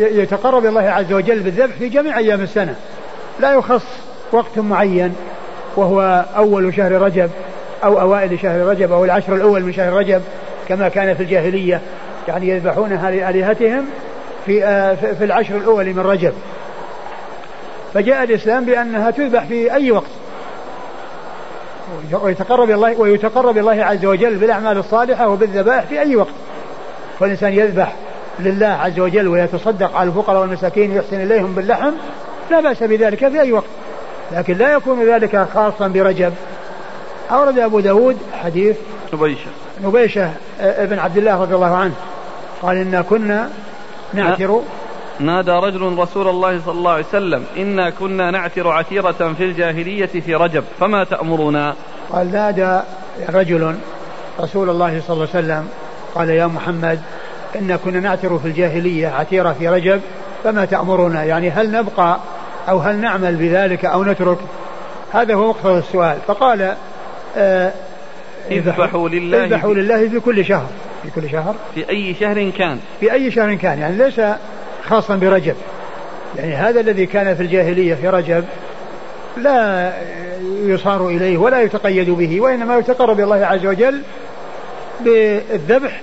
يتقرب 0.00 0.66
الله 0.66 0.90
عز 0.90 1.12
وجل 1.12 1.40
بالذبح 1.40 1.74
في 1.78 1.88
جميع 1.88 2.18
أيام 2.18 2.40
السنة. 2.40 2.74
لا 3.40 3.52
يخص 3.52 3.84
وقت 4.32 4.58
معين 4.58 5.14
وهو 5.76 6.24
أول 6.36 6.74
شهر 6.74 6.92
رجب. 6.92 7.30
أو 7.84 8.00
أوائل 8.00 8.38
شهر 8.40 8.60
رجب 8.60 8.92
أو 8.92 9.04
العشر 9.04 9.34
الأول 9.34 9.62
من 9.62 9.72
شهر 9.72 9.92
رجب 9.92 10.22
كما 10.68 10.88
كان 10.88 11.14
في 11.14 11.22
الجاهلية 11.22 11.80
يعني 12.28 12.48
يذبحونها 12.48 13.10
لآلهتهم 13.10 13.84
في 14.46 14.64
آه، 14.64 14.94
في 14.94 15.24
العشر 15.24 15.56
الأول 15.56 15.86
من 15.86 16.00
رجب. 16.00 16.32
فجاء 17.94 18.22
الإسلام 18.24 18.64
بأنها 18.64 19.10
تذبح 19.10 19.44
في 19.44 19.72
أي 19.72 19.90
وقت. 19.90 20.10
ويتقرب 22.12 22.70
الله 22.70 23.00
ويتقرب 23.00 23.58
الله 23.58 23.84
عز 23.84 24.06
وجل 24.06 24.36
بالأعمال 24.36 24.78
الصالحة 24.78 25.28
وبالذبائح 25.28 25.84
في 25.84 26.00
أي 26.00 26.16
وقت. 26.16 26.34
فالإنسان 27.20 27.52
يذبح 27.52 27.96
لله 28.38 28.66
عز 28.66 29.00
وجل 29.00 29.28
ويتصدق 29.28 29.96
على 29.96 30.08
الفقراء 30.08 30.40
والمساكين 30.40 30.92
ويحسن 30.92 31.20
إليهم 31.20 31.52
باللحم 31.54 31.90
لا 32.50 32.60
بأس 32.60 32.82
بذلك 32.82 33.28
في 33.28 33.40
أي 33.40 33.52
وقت. 33.52 33.64
لكن 34.32 34.56
لا 34.56 34.72
يكون 34.72 35.04
ذلك 35.04 35.46
خاصا 35.54 35.88
برجب. 35.88 36.32
أورد 37.32 37.58
أبو 37.58 37.80
داود 37.80 38.16
حديث 38.32 38.76
نبيشة. 39.14 39.50
نبيشة 39.84 40.30
ابن 40.60 40.98
عبد 40.98 41.16
الله 41.16 41.42
رضي 41.42 41.54
الله 41.54 41.76
عنه. 41.76 41.94
قال 42.62 42.76
إنا 42.76 43.02
كنا 43.02 43.50
نعتر. 44.14 44.60
نادى 45.20 45.50
رجل 45.50 45.98
رسول 45.98 46.28
الله 46.28 46.60
صلى 46.66 46.74
الله 46.74 46.90
عليه 46.90 47.04
وسلم 47.04 47.44
إنا 47.56 47.90
كنا 47.90 48.30
نعتر 48.30 48.68
عتيرة 48.68 49.34
في 49.38 49.44
الجاهلية 49.44 50.06
في 50.06 50.34
رجب 50.34 50.64
فما 50.80 51.04
تأمرنا؟ 51.04 51.74
قال 52.10 52.32
نادى 52.32 52.80
رجل 53.28 53.74
رسول 54.40 54.70
الله 54.70 55.00
صلى 55.06 55.14
الله 55.14 55.28
عليه 55.34 55.44
وسلم 55.44 55.68
قال 56.14 56.30
يا 56.30 56.46
محمد 56.46 57.00
إنا 57.56 57.76
كنا 57.76 58.00
نعتر 58.00 58.38
في 58.38 58.48
الجاهلية 58.48 59.08
عتيرة 59.08 59.52
في 59.52 59.68
رجب 59.68 60.00
فما 60.44 60.64
تأمرنا؟ 60.64 61.24
يعني 61.24 61.50
هل 61.50 61.70
نبقى 61.70 62.18
أو 62.68 62.78
هل 62.78 62.96
نعمل 62.96 63.36
بذلك 63.36 63.84
أو 63.84 64.04
نترك؟ 64.04 64.38
هذا 65.12 65.34
هو 65.34 65.48
مقصد 65.48 65.66
السؤال. 65.66 66.16
فقال 66.26 66.62
آه 66.62 66.76
اذبحوا 68.50 69.08
لله 69.08 69.44
اذبحوا 69.44 69.74
لله 69.74 70.08
في 70.08 70.20
كل 70.20 70.44
شهر. 70.44 70.66
في 71.02 71.20
كل 71.20 71.30
شهر. 71.30 71.54
في 71.74 71.90
أي 71.90 72.14
شهر 72.20 72.50
كان؟ 72.50 72.78
في 73.00 73.12
أي 73.12 73.30
شهر 73.30 73.54
كان. 73.54 73.78
يعني 73.78 73.96
ليس 73.96 74.20
خاصا 74.84 75.16
برجب. 75.16 75.54
يعني 76.36 76.54
هذا 76.54 76.80
الذي 76.80 77.06
كان 77.06 77.34
في 77.34 77.42
الجاهلية 77.42 77.94
في 77.94 78.08
رجب 78.08 78.44
لا 79.36 79.92
يصار 80.62 81.08
إليه 81.08 81.38
ولا 81.38 81.60
يتقيد 81.60 82.10
به 82.10 82.40
وإنما 82.40 82.78
يتقرب 82.78 83.20
الله 83.20 83.46
عز 83.46 83.66
وجل 83.66 84.02
بالذبح 85.00 86.00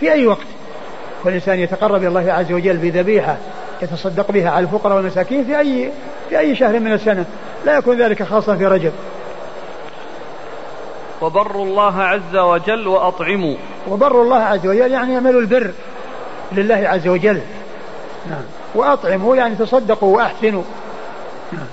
في 0.00 0.12
أي 0.12 0.26
وقت. 0.26 0.46
والإنسان 1.24 1.58
يتقرب 1.58 2.04
الله 2.04 2.32
عز 2.32 2.52
وجل 2.52 2.76
بذبيحة 2.76 3.36
يتصدق 3.82 4.30
بها 4.30 4.50
على 4.50 4.64
الفقراء 4.64 4.96
والمساكين 4.96 5.44
في 5.44 5.58
أي 5.58 5.90
في 6.28 6.38
أي 6.38 6.56
شهر 6.56 6.80
من 6.80 6.92
السنة. 6.92 7.24
لا 7.66 7.78
يكون 7.78 8.02
ذلك 8.02 8.22
خاصا 8.22 8.56
في 8.56 8.66
رجب. 8.66 8.92
وبروا 11.24 11.64
الله 11.64 12.02
عز 12.02 12.36
وجل 12.36 12.88
وأطعموا. 12.88 13.56
وبروا 13.88 14.24
الله 14.24 14.42
عز 14.42 14.66
وجل 14.66 14.90
يعني 14.90 15.12
يعملوا 15.12 15.40
البر 15.40 15.70
لله 16.52 16.88
عز 16.88 17.08
وجل. 17.08 17.40
نعم. 18.30 18.42
وأطعموا 18.74 19.36
يعني 19.36 19.54
تصدقوا 19.54 20.16
وأحسنوا. 20.16 20.62
نعم. 21.52 21.66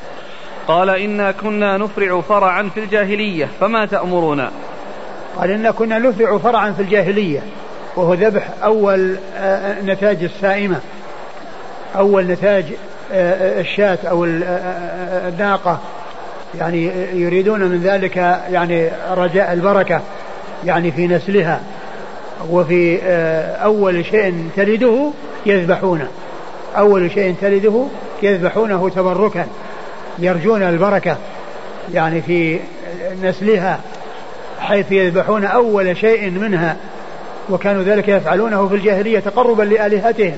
قال 0.67 0.89
إنا 0.89 1.31
كنا 1.31 1.77
نفرع 1.77 2.21
فرعا 2.21 2.69
في 2.73 2.79
الجاهلية 2.79 3.47
فما 3.59 3.85
تأمرنا؟ 3.85 4.51
قال 5.37 5.51
إنا 5.51 5.71
كنا 5.71 5.99
نفرع 5.99 6.37
فرعا 6.37 6.71
في 6.71 6.81
الجاهلية 6.81 7.43
وهو 7.95 8.13
ذبح 8.13 8.49
أول 8.63 9.15
آه، 9.37 9.81
نتاج 9.81 10.23
السائمة. 10.23 10.79
أول 11.95 12.27
نتاج 12.27 12.65
آه، 13.11 13.61
الشاة 13.61 13.97
أو 14.09 14.25
آه، 14.25 15.29
الناقة. 15.29 15.79
يعني 16.59 16.91
يريدون 17.13 17.59
من 17.59 17.81
ذلك 17.83 18.17
يعني 18.51 18.89
رجاء 19.11 19.53
البركة 19.53 20.01
يعني 20.65 20.91
في 20.91 21.07
نسلها 21.07 21.61
وفي 22.49 22.99
أول 23.63 24.05
شيء 24.05 24.49
تلده 24.55 25.11
يذبحونه. 25.45 26.07
أول 26.77 27.11
شيء 27.11 27.35
تلده 27.41 27.85
يذبحونه 28.23 28.89
تبركا 28.89 29.45
يرجون 30.19 30.63
البركة 30.63 31.17
يعني 31.93 32.21
في 32.21 32.59
نسلها 33.23 33.79
حيث 34.59 34.91
يذبحون 34.91 35.45
أول 35.45 35.97
شيء 35.97 36.29
منها. 36.29 36.75
وكانوا 37.49 37.83
ذلك 37.83 38.07
يفعلونه 38.07 38.67
في 38.67 38.75
الجاهلية 38.75 39.19
تقربا 39.19 39.63
لآلهتهم. 39.63 40.37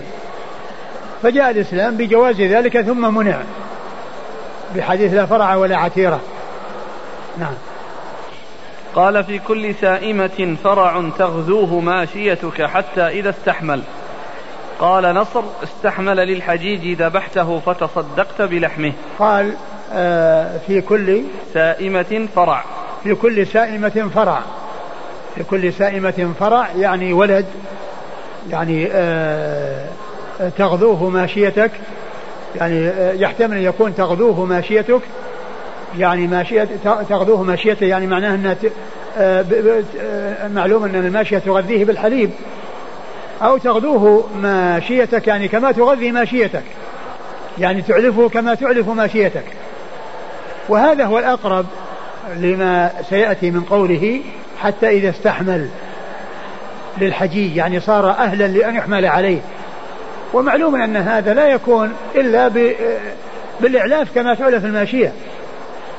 فجاء 1.24 1.52
الإسلام 1.52 1.98
بجواز 1.98 2.42
ذلك 2.42 2.82
ثم 2.82 3.16
منع. 3.16 3.38
بحديث 4.76 5.14
لا 5.14 5.26
فرع 5.26 5.56
ولا 5.56 5.78
عتيرة. 5.78 6.20
نعم. 7.38 7.54
قال 8.96 9.24
في 9.24 9.40
كل 9.40 9.76
سائمة 9.76 10.56
فرع 10.64 11.10
تغزوه 11.18 11.80
ماشيتك 11.80 12.62
حتى 12.62 13.02
إذا 13.02 13.30
استحمل. 13.30 13.82
قال 14.80 15.16
نصر 15.16 15.44
استحمل 15.64 16.18
للحجيج 16.18 17.02
ذبحته 17.02 17.60
فتصدقت 17.60 18.42
بلحمه. 18.42 18.94
قال 19.20 19.54
آه 19.94 20.58
في 20.68 20.82
كل 20.82 21.24
سائمة 21.54 22.28
فرع. 22.36 22.64
في 23.04 23.16
كل 23.16 23.48
سائمة 23.48 24.10
فرع. 24.16 24.40
في 25.36 25.44
كل 25.44 25.74
سائمة 25.74 26.34
فرع 26.40 26.68
يعني 26.78 27.14
ولد 27.14 27.46
يعني 28.50 28.88
آه 28.92 29.86
تغذوه 30.58 31.10
ماشيتك 31.10 31.72
يعني 32.56 32.88
آه 32.88 33.14
يحتمل 33.14 33.58
أن 33.58 33.64
يكون 33.64 33.96
تغذوه 33.96 34.46
ماشيتك. 34.46 35.02
يعني 35.98 36.28
ماشية 36.28 36.68
تغذوه 36.84 37.44
ماشيته 37.44 37.86
يعني 37.86 38.08
معناه 38.08 38.36
أنها 38.36 38.56
آه، 39.18 39.46
آه، 40.02 40.48
معلوم 40.48 40.84
أن 40.84 40.96
الماشية 40.96 41.38
تغذيه 41.38 41.86
بالحليب. 41.86 42.30
أو 43.42 43.58
تغذوه 43.58 44.30
ماشيتك 44.42 45.28
يعني 45.28 45.48
كما 45.48 45.72
تغذي 45.72 46.12
ماشيتك. 46.12 46.64
يعني 47.60 47.82
تعلفه 47.82 48.30
كما 48.30 48.56
تعلف 48.56 48.90
ماشيتك. 48.90 49.46
وهذا 50.70 51.06
هو 51.06 51.20
الأقرب 51.20 51.66
لما 52.36 52.92
سيأتي 53.10 53.52
من 53.52 53.62
قوله 53.62 54.22
حتى 54.60 54.90
إذا 54.90 55.10
استحمل 55.10 55.70
للحجيج. 56.98 57.56
يعني 57.56 57.80
صار 57.80 58.10
أهلا 58.10 58.48
لأن 58.48 58.76
يحمل 58.76 59.06
عليه. 59.06 59.40
ومعلوم 60.34 60.76
أن 60.76 60.98
هذا 60.98 61.34
لا 61.34 61.48
يكون 61.48 61.94
إلا 62.16 62.52
بالإعلاف 63.62 64.16
كما 64.16 64.36
تعلف 64.36 64.66
الماشية. 64.66 65.14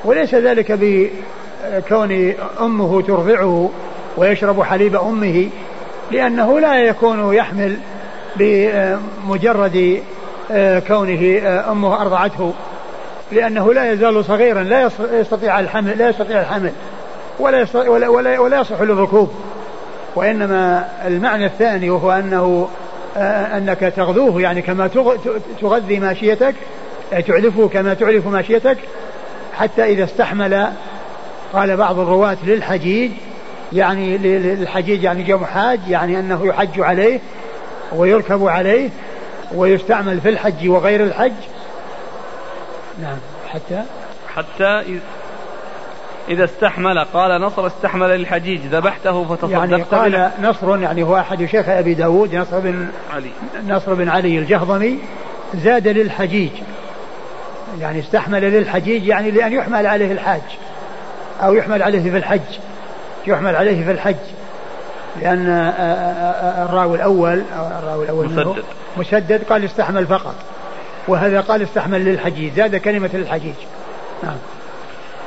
وليس 0.05 0.35
ذلك 0.35 0.73
بكون 0.73 2.35
أمه 2.61 3.03
ترضعه 3.03 3.71
ويشرب 4.17 4.63
حليب 4.63 4.97
أمه 4.97 5.49
لأنه 6.11 6.61
لا 6.61 6.75
يكون 6.75 7.35
يحمل 7.35 7.77
بمجرد 8.37 10.03
آه، 10.51 10.79
كونه 10.79 11.39
آه، 11.39 11.73
أمه 11.73 12.03
أرضعته. 12.03 12.53
لأنه 13.33 13.73
لا 13.73 13.93
يزال 13.93 14.25
صغيرا 14.25 14.63
لا 14.63 14.91
يستطيع 15.13 15.61
الحمل 15.61 15.99
لا 15.99 16.09
يستطيع 16.09 16.41
الحمل 16.41 16.73
ولا 17.39 17.67
ولا 17.89 18.39
ولا, 18.39 18.61
يصح 18.61 18.81
للركوب. 18.81 19.31
وإنما 20.17 20.89
المعنى 21.07 21.47
الثاني 21.47 21.91
وهو 21.91 22.13
أنه 22.13 22.69
أنك 23.17 23.93
تغذوه 23.97 24.43
يعني 24.43 24.63
كما 24.63 24.91
تغذي 25.61 25.99
ماشيتك 25.99 26.55
تعلفه 27.11 27.69
كما 27.69 27.95
تعلف 27.95 28.27
ماشيتك. 28.27 28.79
حتى 29.55 29.85
إذا 29.85 30.05
استحمل 30.05 30.67
قال 31.53 31.77
بعض 31.77 31.99
الرواة 31.99 32.37
للحجيج 32.45 33.11
يعني 33.73 34.19
للحجيج 34.19 35.03
يعني 35.03 35.23
جو 35.23 35.39
حاج 35.39 35.81
يعني 35.89 36.19
أنه 36.19 36.47
يحج 36.47 36.81
عليه 36.81 37.21
ويركب 37.93 38.47
عليه 38.47 38.91
ويستعمل 39.55 40.21
في 40.21 40.29
الحج 40.29 40.69
وغير 40.69 41.05
الحج. 41.05 41.33
نعم 43.03 43.19
حتى 43.49 43.83
حتى 44.35 44.85
إذا 46.29 46.45
استحمل 46.45 46.99
قال 46.99 47.41
نصر 47.41 47.67
استحمل 47.67 48.09
للحجيج 48.09 48.61
ذبحته 48.61 49.25
فتصدقت 49.25 49.51
يعني 49.51 49.83
قال 49.83 50.31
نصر 50.43 50.79
يعني 50.79 51.03
هو 51.03 51.19
أحد 51.19 51.45
شيخ 51.45 51.69
أبي 51.69 51.95
داود 51.95 52.35
نصر 52.35 52.61
بن 52.61 52.89
علي. 53.15 53.31
نصر 53.69 53.95
بن 53.95 54.09
علي 54.09 54.39
الجهضمي 54.39 54.99
زاد 55.55 55.89
للحجيج. 55.89 56.51
يعني 57.81 58.01
استحمل 58.01 58.43
للحجيج 58.43 59.07
يعني 59.07 59.31
لأن 59.31 59.53
يحمل 59.53 59.87
عليه 59.87 60.13
الحاج 60.13 60.43
أو 61.43 61.55
يحمل 61.55 61.83
عليه 61.83 62.11
في 62.11 62.17
الحج 62.17 62.59
يحمل 63.27 63.57
عليه 63.57 63.85
في 63.85 63.91
الحج. 63.91 64.17
لأن 65.21 65.73
الراوي 66.69 66.97
الأول 66.97 67.43
الراوي 67.79 68.05
الأول 68.05 68.27
مسدد. 68.27 68.65
مسدد 68.97 69.43
قال 69.49 69.65
استحمل 69.65 70.07
فقط. 70.07 70.35
وهذا 71.09 71.41
قال 71.41 71.63
استحمل 71.63 72.05
للحجيج 72.05 72.53
زاد 72.53 72.77
كلمة 72.77 73.11
للحجيج. 73.15 73.55
نعم. 74.23 74.37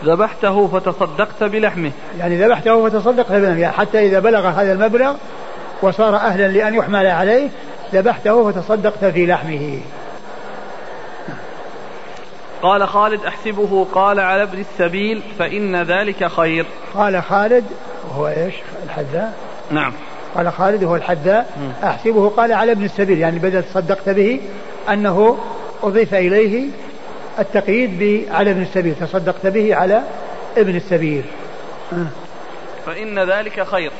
ذبحته 0.05 0.67
فتصدقت 0.67 1.43
بلحمه. 1.43 1.91
يعني 2.19 2.43
ذبحته 2.43 2.89
فتصدقت 2.89 3.31
بلحمه 3.31 3.59
يعني 3.59 3.73
حتى 3.73 3.99
إذا 3.99 4.19
بلغ 4.19 4.47
هذا 4.47 4.73
المبلغ 4.73 5.15
وصار 5.81 6.15
أهلا 6.15 6.47
لأن 6.47 6.75
يحمل 6.75 7.05
عليه 7.05 7.49
ذبحته 7.93 8.51
فتصدقت 8.51 9.05
في 9.05 9.25
لحمه. 9.25 9.79
قال 12.61 12.87
خالد 12.87 13.25
أحسبه 13.25 13.87
قال 13.93 14.19
على 14.19 14.43
ابن 14.43 14.59
السبيل 14.59 15.21
فإن 15.39 15.75
ذلك 15.83 16.27
خير. 16.27 16.65
قال 16.93 17.23
خالد 17.23 17.63
وهو 18.09 18.27
إيش؟ 18.27 18.53
الحذاء. 18.85 19.33
نعم. 19.71 19.93
قال 20.35 20.51
خالد 20.51 20.83
هو 20.83 20.95
الحذاء. 20.95 21.49
أحسبه 21.83 22.29
قال 22.29 22.53
على 22.53 22.71
ابن 22.71 22.85
السبيل 22.85 23.19
يعني 23.19 23.39
بدل 23.39 23.63
تصدقت 23.63 24.09
به 24.09 24.39
أنه 24.89 25.37
أضيف 25.83 26.13
إليه 26.13 26.65
التقييد 27.39 28.29
على 28.31 28.51
ابن 28.51 28.61
السبيل 28.61 28.95
تصدقت 28.95 29.47
به 29.47 29.75
على 29.75 30.01
ابن 30.57 30.75
السبيل. 30.75 31.23
آه. 31.93 32.07
فإن 32.85 33.19
ذلك 33.19 33.63
خير. 33.63 33.91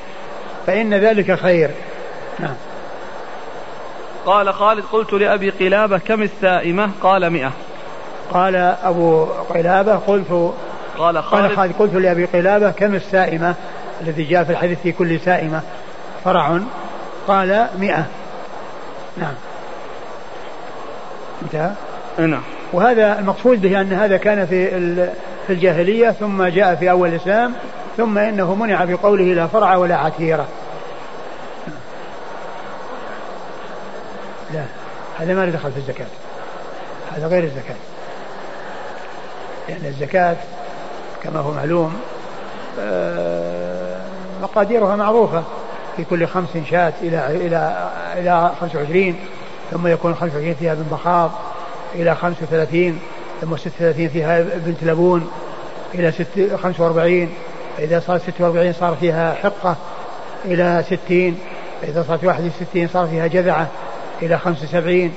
فإن 0.67 0.93
ذلك 0.93 1.39
خير. 1.39 1.71
نعم. 2.39 2.55
قال 4.25 4.53
خالد 4.53 4.83
قلت 4.91 5.13
لأبي 5.13 5.49
قلابة 5.49 5.97
كم 5.97 6.21
السائمة؟ 6.21 6.89
قال 7.01 7.29
مئة. 7.29 7.51
قال 8.33 8.55
أبو 8.83 9.25
قلابة 9.25 9.95
قلت 9.95 10.53
قال 10.97 11.23
خالد, 11.23 11.45
قال 11.47 11.55
خالد 11.57 11.73
قلت 11.79 11.93
لأبي 11.93 12.25
قلابة 12.25 12.71
كم 12.71 12.95
السائمة؟ 12.95 13.55
الذي 14.01 14.23
جاء 14.23 14.43
في 14.43 14.51
الحديث 14.51 14.79
في 14.83 14.91
كل 14.91 15.19
سائمة. 15.19 15.61
فرع. 16.23 16.59
قال 17.27 17.67
مئة. 17.79 18.05
نعم. 19.17 19.33
انتهى. 21.43 21.71
نعم. 22.17 22.43
وهذا 22.73 23.19
المقصود 23.19 23.61
به 23.61 23.81
أن 23.81 23.93
هذا 23.93 24.17
كان 24.17 24.45
في 24.45 24.69
في 25.47 25.53
الجاهلية 25.53 26.11
ثم 26.11 26.43
جاء 26.43 26.75
في 26.75 26.91
أول 26.91 27.09
الإسلام 27.09 27.53
ثم 27.97 28.17
إنه 28.17 28.55
منع 28.55 28.85
بقوله 28.85 29.23
لا 29.23 29.47
فرع 29.47 29.75
ولا 29.75 29.95
عتيرة. 29.95 30.47
لا 34.53 34.63
هذا 35.19 35.33
ما 35.33 35.45
دخل 35.45 35.71
في 35.71 35.77
الزكاة. 35.77 36.07
هذا 37.15 37.27
غير 37.27 37.43
الزكاة. 37.43 37.75
لأن 39.69 39.85
الزكاة 39.85 40.35
كما 41.23 41.39
هو 41.39 41.51
معلوم 41.51 41.93
آه، 42.79 44.01
مقاديرها 44.41 44.95
معروفة. 44.95 45.43
في 45.97 46.03
كل 46.03 46.27
خمس 46.27 46.49
شاة 46.69 46.93
إلى 47.01 47.27
إلى 47.27 47.89
إلى 48.17 48.51
25 48.61 49.15
ثم 49.71 49.87
يكون 49.87 50.15
25 50.15 50.53
فيها 50.53 50.73
بن 50.73 50.83
بخاض 50.91 51.31
إلى 51.95 52.15
35 52.15 52.99
ثم 53.41 53.57
36 53.57 54.07
فيها 54.07 54.41
بنت 54.41 54.83
لبون 54.83 55.29
إلى 55.93 56.11
45 56.57 57.29
إذا 57.79 57.99
صارت 57.99 58.21
46 58.21 58.73
صار 58.73 58.95
فيها 58.95 59.33
حقة 59.33 59.75
إلى 60.45 60.83
60 60.87 61.37
إذا 61.83 62.05
صارت 62.07 62.23
61 62.23 62.87
صار 62.87 63.07
فيها 63.07 63.27
جذعة 63.27 63.67
إلى 64.21 64.37
75 64.37 65.13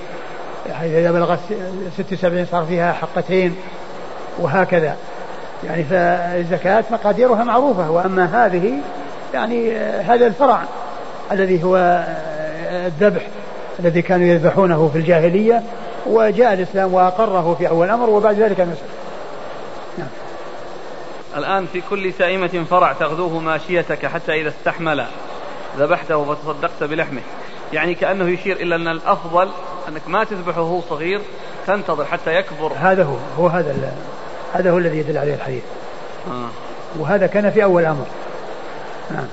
إذا 0.83 1.13
بلغت 1.13 1.39
76 1.99 2.47
صار 2.47 2.65
فيها 2.65 2.93
حقتين 2.93 3.57
وهكذا. 4.39 4.97
يعني 5.67 5.85
فالزكاة 5.85 6.85
مقاديرها 6.91 7.45
معروفة 7.45 7.91
وأما 7.91 8.47
هذه 8.47 8.73
يعني 9.35 9.77
هذا 9.79 10.27
الفرع 10.27 10.63
الذي 11.33 11.65
هو 11.65 12.05
الذبح 12.87 13.23
الذي 13.81 14.03
كانوا 14.03 14.27
يذبحونه 14.27 14.91
في 14.93 14.99
الجاهلية 14.99 15.63
وجاء 16.07 16.53
الإسلام 16.53 16.95
وأقره 16.95 17.55
في 17.59 17.69
أول 17.69 17.91
أمر 17.91 18.11
وبعد 18.11 18.35
ذلك 18.39 18.61
نسخ. 18.61 18.81
نعم. 19.99 20.09
الآن 21.37 21.67
في 21.73 21.83
كل 21.91 22.13
سائمة 22.13 22.65
فرع 22.71 22.93
تغذوه 22.93 23.39
ماشيتك 23.39 24.07
حتى 24.07 24.41
إذا 24.41 24.49
استحمل 24.49 25.07
ذبحته 25.79 26.35
فتصدقت 26.35 26.83
بلحمه. 26.85 27.21
يعني 27.73 27.95
كأنه 27.95 28.29
يشير 28.29 28.57
إلى 28.57 28.75
أن 28.75 28.89
الأفضل 28.89 29.49
أنك 29.89 30.03
ما 30.07 30.25
تذبحه 30.25 30.61
وهو 30.61 30.81
صغير 30.81 31.21
تنتظر 31.67 32.05
حتى 32.05 32.35
يكبر. 32.35 32.73
هذا 32.81 33.05
هو 33.05 33.17
هو 33.39 33.47
هذا 33.47 33.93
هذا 34.53 34.71
هو 34.71 34.79
الذي 34.79 34.99
يدل 34.99 35.19
عليه 35.19 35.35
الحديث. 35.35 35.63
آه. 36.29 36.49
وهذا 36.99 37.27
كان 37.27 37.51
في 37.51 37.65
أول 37.65 37.85
أمر 37.85 38.07
نعم. 39.11 39.27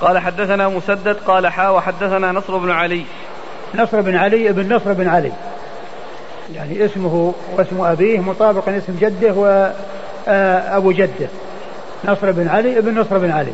قال 0.00 0.18
حدثنا 0.18 0.68
مسدد 0.68 1.16
قال 1.26 1.46
حا 1.46 1.68
وحدثنا 1.68 2.32
نصر 2.32 2.56
بن 2.56 2.70
علي. 2.70 3.04
نصر 3.74 4.00
بن 4.00 4.16
علي 4.16 4.50
ابن 4.50 4.74
نصر 4.74 4.92
بن 4.92 5.08
علي 5.08 5.32
يعني 6.54 6.84
اسمه 6.84 7.34
واسم 7.56 7.80
أبيه 7.80 8.20
مطابق 8.20 8.68
اسم 8.68 8.96
جده 9.00 9.32
وأبو 10.26 10.92
جده 10.92 11.28
نصر 12.04 12.32
بن 12.32 12.48
علي 12.48 12.78
ابن 12.78 12.98
نصر 12.98 13.18
بن 13.18 13.30
علي 13.30 13.52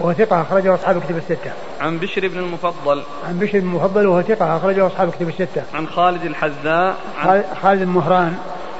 وهو 0.00 0.12
ثقة 0.12 0.42
أخرجه 0.42 0.74
أصحاب 0.74 1.02
كتب 1.02 1.16
الستة. 1.16 1.50
عن 1.80 1.98
بشر 1.98 2.28
بن 2.28 2.38
المفضل. 2.38 3.02
عن 3.28 3.38
بشر 3.38 3.58
بن 3.58 3.66
المفضل 3.66 4.06
وهو 4.06 4.22
ثقة 4.22 4.56
أخرجه 4.56 4.86
أصحاب 4.86 5.10
كتب 5.10 5.28
الستة. 5.28 5.62
عن 5.74 5.86
خالد 5.86 6.24
الحذاء. 6.24 6.96
عن 7.18 7.44
خالد 7.62 7.82
بن 7.82 7.88
مهران 7.88 8.36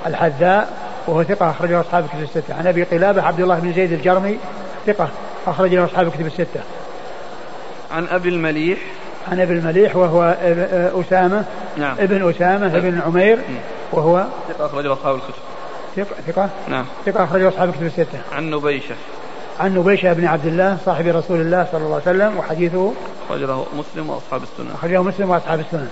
الحذاء 0.06 0.68
وهو 1.06 1.22
ثقة 1.22 1.50
أخرجه 1.50 1.80
أصحاب 1.80 2.06
كتب 2.08 2.22
الستة. 2.22 2.54
عن 2.54 2.66
أبي 2.66 2.82
قلابة 2.82 3.22
عبد 3.22 3.40
الله 3.40 3.58
بن 3.58 3.72
زيد 3.72 3.92
الجرمي 3.92 4.38
ثقة 4.86 5.08
أخرج 5.46 5.74
له 5.74 5.84
أصحاب 5.84 6.10
كتب 6.10 6.26
الستة. 6.26 6.60
عن 7.90 8.06
أبي 8.06 8.28
المليح. 8.28 8.78
عن 9.30 9.40
ابي 9.40 9.52
المليح 9.52 9.96
وهو 9.96 10.36
أسامة 11.00 11.44
نعم. 11.76 11.96
ابن 11.98 12.30
أسامة 12.30 12.66
نعم. 12.66 12.76
ابن 12.76 13.00
عمير 13.06 13.38
وهو 13.92 14.24
ثقة 14.48 14.66
أخرجه 14.66 14.92
أصحاب 14.92 15.14
الكتب. 15.14 15.34
ثقة 15.96 16.32
ثقة؟ 16.32 16.48
نعم. 16.68 16.84
ثقة 17.06 17.24
أخرجه 17.24 17.48
أصحاب 17.48 17.68
الكتب 17.68 17.86
الستة. 17.86 18.18
عن 18.32 18.50
نبيشة. 18.50 18.94
عن 19.60 19.74
نبيشة 19.74 20.12
بن 20.12 20.24
عبد 20.24 20.46
الله 20.46 20.78
صاحب 20.84 21.06
رسول 21.06 21.40
الله 21.40 21.66
صلى 21.72 21.80
الله 21.80 22.00
عليه 22.06 22.16
وسلم 22.16 22.38
وحديثه 22.38 22.92
أخرجه 23.28 23.56
مسلم 23.56 24.10
وأصحاب 24.10 24.42
السنة. 24.42 24.74
أخرجه 24.74 25.02
مسلم 25.02 25.30
وأصحاب 25.30 25.60
السنة. 25.60 25.88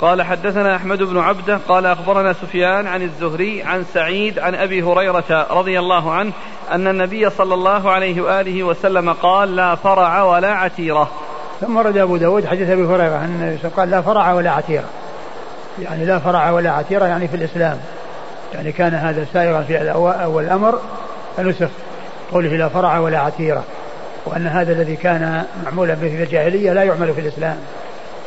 قال 0.00 0.22
حدثنا 0.22 0.76
أحمد 0.76 1.02
بن 1.02 1.18
عبدة 1.18 1.60
قال 1.68 1.86
أخبرنا 1.86 2.32
سفيان 2.32 2.86
عن 2.86 3.02
الزهري 3.02 3.62
عن 3.62 3.84
سعيد 3.94 4.38
عن 4.38 4.54
أبي 4.54 4.82
هريرة 4.82 5.46
رضي 5.50 5.78
الله 5.78 6.12
عنه 6.12 6.32
أن 6.72 6.88
النبي 6.88 7.30
صلى 7.30 7.54
الله 7.54 7.90
عليه 7.90 8.20
وآله 8.20 8.62
وسلم 8.62 9.12
قال 9.12 9.56
لا 9.56 9.74
فرع 9.74 10.22
ولا 10.22 10.50
عتيرة. 10.50 11.10
ثم 11.60 11.76
ورد 11.76 11.96
أبو 11.96 12.16
داود 12.16 12.46
حديث 12.46 12.70
أبي 12.70 12.82
هريرة 12.82 13.16
أن 13.16 13.58
قال 13.76 13.90
لا 13.90 14.00
فرع 14.00 14.32
ولا 14.32 14.50
عتيرة. 14.50 14.84
يعني 15.82 16.04
لا 16.04 16.18
فرع 16.18 16.50
ولا 16.50 16.70
عتيرة 16.70 17.04
يعني 17.04 17.28
في 17.28 17.36
الإسلام. 17.36 17.78
يعني 18.54 18.72
كان 18.72 18.94
هذا 18.94 19.26
سائغا 19.32 19.62
في 19.62 19.90
أول 19.92 20.44
الأمر 20.44 20.78
فنسخ 21.36 21.68
قوله 22.32 22.56
لا 22.56 22.68
فرع 22.68 22.98
ولا 22.98 23.18
عتيرة. 23.18 23.64
وأن 24.26 24.46
هذا 24.46 24.72
الذي 24.72 24.96
كان 24.96 25.44
معمولا 25.64 25.94
به 25.94 26.08
في 26.08 26.22
الجاهلية 26.22 26.72
لا 26.72 26.82
يعمل 26.82 27.14
في 27.14 27.20
الإسلام. 27.20 27.56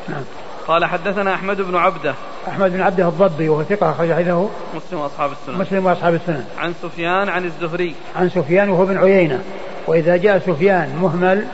نعم. 0.10 0.24
قال 0.68 0.86
حدثنا 0.86 1.34
أحمد 1.34 1.62
بن 1.62 1.76
عبدة. 1.76 2.14
أحمد 2.48 2.72
بن 2.72 2.82
عبدة 2.82 3.08
الضبي 3.08 3.50
وهو 3.50 3.64
ثقة 3.64 3.92
أخرج 3.92 4.14
حديثه. 4.14 4.50
مسلم 4.76 5.00
وأصحاب 5.00 5.32
السنن. 5.32 5.58
مسلم 5.58 5.86
وأصحاب 5.86 6.14
السنن. 6.14 6.46
عن 6.58 6.74
سفيان 6.84 7.30
عن 7.30 7.46
الزهري. 7.46 7.96
عن 8.16 8.30
سفيان 8.30 8.70
وهو 8.70 8.86
بن 8.86 8.98
عيينة. 8.98 9.40
وإذا 9.88 10.18
جاء 10.18 10.40
سفيان 10.40 10.96
مهمل 11.02 11.46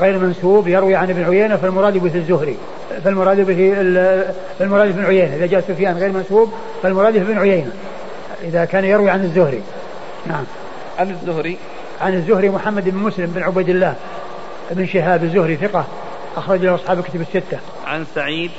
غير 0.00 0.18
منسوب 0.18 0.68
يروي 0.68 0.94
عن 0.94 1.10
ابن 1.10 1.24
عيينة 1.24 1.56
فالمراد 1.56 1.98
به 1.98 2.14
الزهري 2.14 2.56
فالمراد 3.04 3.40
به 3.40 3.74
فالمراد 4.58 4.96
بن 4.96 5.04
عيينة. 5.04 5.36
إذا 5.36 5.46
جاء 5.46 5.60
سفيان 5.60 5.98
غير 5.98 6.12
منسوب 6.12 6.52
فالمراد 6.82 7.12
به 7.12 7.22
بن 7.22 7.38
عيينة. 7.38 7.72
إذا 8.42 8.64
كان 8.64 8.84
يروي 8.84 9.10
عن 9.10 9.24
الزهري. 9.24 9.62
نعم. 10.26 10.44
عن 10.98 11.10
الزهري. 11.10 11.58
عن 12.00 12.14
الزهري 12.14 12.48
محمد 12.48 12.88
بن 12.88 12.98
مسلم 12.98 13.26
بن 13.26 13.42
عبيد 13.42 13.68
الله 13.68 13.94
بن 14.70 14.86
شهاب 14.86 15.24
الزهري 15.24 15.56
ثقة 15.56 15.84
أخرج 16.36 16.64
له 16.64 16.74
أصحاب 16.74 16.98
الكتب 16.98 17.20
الستة. 17.20 17.58
عن 17.86 18.04
سعيد. 18.14 18.50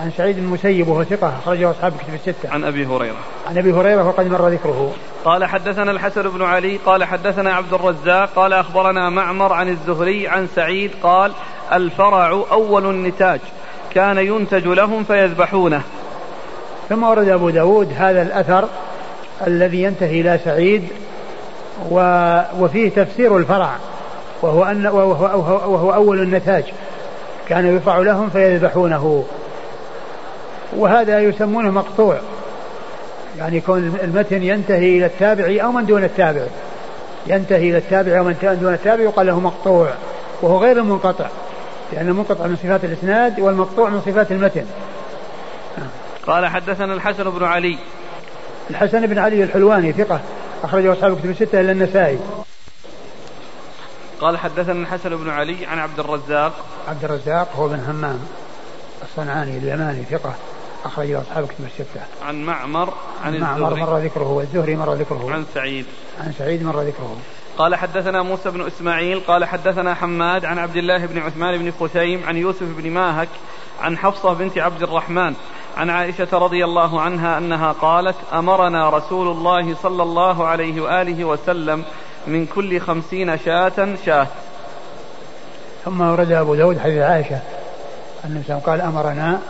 عن 0.00 0.10
سعيد 0.16 0.36
بن 0.36 0.42
المسيب 0.42 0.88
وهو 0.88 1.04
ثقة 1.04 1.32
أخرجه 1.38 1.70
أصحاب 1.70 1.92
الكتب 1.92 2.14
الستة. 2.14 2.50
عن 2.50 2.64
أبي 2.64 2.86
هريرة. 2.86 3.16
عن 3.48 3.58
أبي 3.58 3.72
هريرة 3.72 4.08
وقد 4.08 4.26
مر 4.26 4.48
ذكره. 4.48 4.92
قال 5.24 5.44
حدثنا 5.44 5.90
الحسن 5.90 6.22
بن 6.22 6.42
علي 6.42 6.76
قال 6.86 7.04
حدثنا 7.04 7.54
عبد 7.54 7.72
الرزاق 7.72 8.30
قال 8.36 8.52
أخبرنا 8.52 9.10
معمر 9.10 9.52
عن 9.52 9.68
الزهري 9.68 10.28
عن 10.28 10.48
سعيد 10.54 10.90
قال 11.02 11.32
الفرع 11.72 12.44
أول 12.52 12.86
النتاج 12.86 13.40
كان 13.90 14.18
ينتج 14.18 14.66
لهم 14.66 15.04
فيذبحونه. 15.04 15.82
ثم 16.88 17.02
ورد 17.02 17.28
أبو 17.28 17.50
داود 17.50 17.92
هذا 17.96 18.22
الأثر 18.22 18.68
الذي 19.46 19.82
ينتهي 19.82 20.20
إلى 20.20 20.40
سعيد 20.44 20.88
و 21.90 22.00
وفيه 22.60 22.88
تفسير 22.90 23.36
الفرع 23.36 23.70
وهو 24.42 24.64
أن 24.64 24.86
وهو, 24.86 25.72
وهو 25.72 25.94
أول 25.94 26.20
النتاج 26.20 26.64
كان 27.48 27.66
يرفع 27.66 27.98
لهم 27.98 28.30
فيذبحونه 28.30 29.24
وهذا 30.76 31.20
يسمونه 31.20 31.70
مقطوع. 31.70 32.18
يعني 33.38 33.56
يكون 33.56 33.98
المتن 34.02 34.42
ينتهي 34.42 34.98
إلى 34.98 35.06
التابع 35.06 35.64
أو 35.64 35.72
من 35.72 35.86
دون 35.86 36.04
التابع. 36.04 36.42
ينتهي 37.26 37.70
إلى 37.70 37.78
التابع 37.78 38.18
أو 38.18 38.24
من 38.24 38.56
دون 38.60 38.74
التابع 38.74 39.02
يقال 39.02 39.26
له 39.26 39.40
مقطوع 39.40 39.90
وهو 40.42 40.58
غير 40.58 40.78
المنقطع 40.78 41.26
لأن 41.92 42.08
المنقطع 42.08 42.46
من 42.46 42.56
صفات 42.56 42.84
الإسناد 42.84 43.40
والمقطوع 43.40 43.88
من 43.88 44.00
صفات 44.00 44.32
المتن. 44.32 44.66
قال 46.26 46.46
حدثنا 46.46 46.94
الحسن 46.94 47.30
بن 47.30 47.44
علي. 47.44 47.78
الحسن 48.70 49.06
بن 49.06 49.18
علي 49.18 49.42
الحلواني 49.42 49.92
ثقة 49.92 50.20
أخرجه 50.64 50.92
أصحاب 50.92 51.12
الكتب 51.12 51.30
الستة 51.30 51.60
إلا 51.60 51.72
النسائي. 51.72 52.18
قال 54.20 54.38
حدثنا 54.38 54.82
الحسن 54.82 55.16
بن 55.16 55.30
علي 55.30 55.66
عن 55.66 55.78
عبد 55.78 55.98
الرزاق. 55.98 56.52
عبد 56.88 57.04
الرزاق 57.04 57.48
هو 57.56 57.68
بن 57.68 57.80
همام 57.88 58.18
الصنعاني 59.02 59.58
اليماني 59.58 60.02
ثقة. 60.10 60.34
أخرج 60.84 61.10
أصحاب 61.12 61.46
كتب 61.46 61.64
الستة. 61.64 62.00
عن 62.26 62.44
معمر 62.44 62.92
عن 63.24 63.38
معمر 63.38 63.74
مر 63.74 63.98
ذكره 63.98 64.32
والزهري 64.32 64.76
مر 64.76 64.94
ذكره. 64.94 65.30
عن 65.32 65.44
سعيد. 65.54 65.86
عن 66.20 66.32
سعيد 66.32 66.62
مر 66.62 66.80
ذكره. 66.80 67.16
قال 67.58 67.74
حدثنا 67.74 68.22
موسى 68.22 68.50
بن 68.50 68.66
إسماعيل 68.66 69.20
قال 69.20 69.44
حدثنا 69.44 69.94
حماد 69.94 70.44
عن 70.44 70.58
عبد 70.58 70.76
الله 70.76 71.06
بن 71.06 71.18
عثمان 71.18 71.58
بن 71.58 71.72
خثيم 71.80 72.22
عن 72.26 72.36
يوسف 72.36 72.66
بن 72.76 72.90
ماهك 72.90 73.28
عن 73.80 73.98
حفصة 73.98 74.32
بنت 74.32 74.58
عبد 74.58 74.82
الرحمن 74.82 75.34
عن 75.76 75.90
عائشة 75.90 76.28
رضي 76.32 76.64
الله 76.64 77.00
عنها 77.00 77.38
أنها 77.38 77.72
قالت 77.72 78.16
أمرنا 78.32 78.90
رسول 78.90 79.28
الله 79.28 79.74
صلى 79.82 80.02
الله 80.02 80.46
عليه 80.46 80.80
وآله 80.80 81.24
وسلم 81.24 81.84
من 82.26 82.46
كل 82.46 82.80
خمسين 82.80 83.38
شاة 83.38 83.94
شاة 84.06 84.26
ثم 85.84 86.00
ورد 86.00 86.32
أبو 86.32 86.54
داود 86.54 86.78
حديث 86.78 87.02
عائشة 87.02 87.40
النبي 88.24 88.52
قال 88.66 88.80
أمرنا 88.80 89.40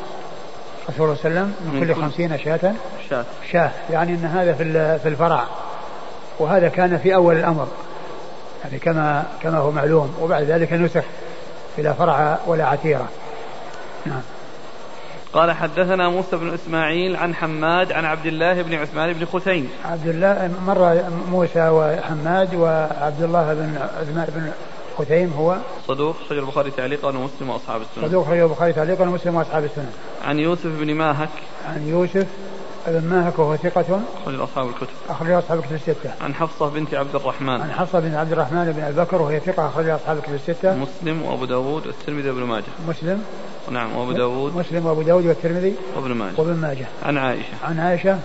صلى 0.97 1.05
الله 1.05 1.17
عليه 1.25 1.35
وسلم 1.35 1.55
من 1.61 1.81
كل 1.81 1.95
خمسين 1.95 2.39
شاة. 2.39 2.73
شاة. 3.11 3.25
شاة. 3.53 3.71
يعني 3.91 4.13
أن 4.13 4.25
هذا 4.25 4.53
في 4.53 4.99
في 4.99 5.09
الفرع. 5.09 5.45
وهذا 6.39 6.69
كان 6.69 6.99
في 6.99 7.15
أول 7.15 7.37
الأمر. 7.37 7.69
يعني 8.65 8.79
كما 8.79 9.25
كما 9.43 9.59
هو 9.59 9.71
معلوم. 9.71 10.15
وبعد 10.21 10.43
ذلك 10.43 10.73
نسخ 10.73 11.05
إلى 11.79 11.95
فرع 11.95 12.39
ولا 12.47 12.67
عتيرة. 12.67 13.09
نعم. 14.07 14.21
قال 15.33 15.53
حدثنا 15.53 16.09
موسى 16.09 16.37
بن 16.37 16.55
إسماعيل 16.55 17.17
عن 17.17 17.35
حماد 17.35 17.93
عن 17.93 18.05
عبد 18.05 18.27
الله 18.27 18.63
بن 18.63 18.75
عثمان 18.75 19.13
بن 19.13 19.27
خثيم. 19.27 19.71
عبد 19.85 20.07
الله 20.07 20.51
مر 20.67 21.03
موسى 21.31 21.69
وحماد 21.69 22.55
وعبد 22.55 23.23
الله 23.23 23.55
بن 23.55 23.79
عثمان 24.01 24.27
بن 24.29 24.51
خثيم 24.99 25.33
هو 25.39 25.57
صدوق 25.89 26.17
خرج 26.29 26.39
البخاري 26.39 26.71
تعليقا 26.71 27.09
ومسلم 27.09 27.51
وأصحاب 27.51 27.81
السنن 27.81 28.09
صدوق 28.09 28.27
خرج 28.27 28.39
البخاري 28.39 28.73
تعليقا 28.73 29.05
ومسلم 29.05 29.35
وأصحاب 29.35 29.65
السنن 29.65 29.93
عن 30.25 30.39
يوسف 30.39 30.67
بن 30.67 30.95
ماهك. 30.95 31.29
عن 31.69 31.89
يوسف 31.89 32.27
بن 32.87 33.09
ماهك 33.09 33.39
وهو 33.39 33.57
ثقة. 33.57 34.01
أخرج 34.23 34.41
أصحاب 34.41 34.69
الكتب. 34.69 34.89
أخرج 35.09 35.31
أصحاب 35.31 35.59
الكتب 35.59 35.75
الستة. 35.75 36.11
عن 36.21 36.35
حفصة 36.35 36.69
بنت 36.69 36.95
عبد 36.95 37.15
الرحمن. 37.15 37.61
عن 37.61 37.73
حفصة 37.73 38.01
بنت 38.01 38.15
عبد 38.15 38.33
الرحمن 38.33 38.73
بن 38.73 38.83
أبي 38.83 39.01
بكر 39.01 39.23
وهي 39.23 39.41
ثقة 39.41 39.67
أخرج 39.67 39.89
أصحاب 39.89 40.17
الكتب 40.17 40.35
الستة. 40.35 40.77
مسلم 40.77 41.23
وأبو 41.23 41.45
داود 41.45 41.87
والترمذي 41.87 42.31
وابن 42.31 42.43
ماجه. 42.43 42.65
مسلم. 42.89 43.25
نعم 43.71 43.97
وأبو 43.97 44.13
داود. 44.13 44.57
مسلم 44.57 44.87
وأبو 44.87 45.03
داود 45.03 45.27
والترمذي 45.27 45.75
وابن 45.97 46.13
ماجه. 46.13 46.35
وابن 46.39 46.55
ماجه. 46.55 46.87
عن 47.03 47.17
عائشة. 47.17 47.55
عن 47.63 47.81
عائشة 47.81 48.19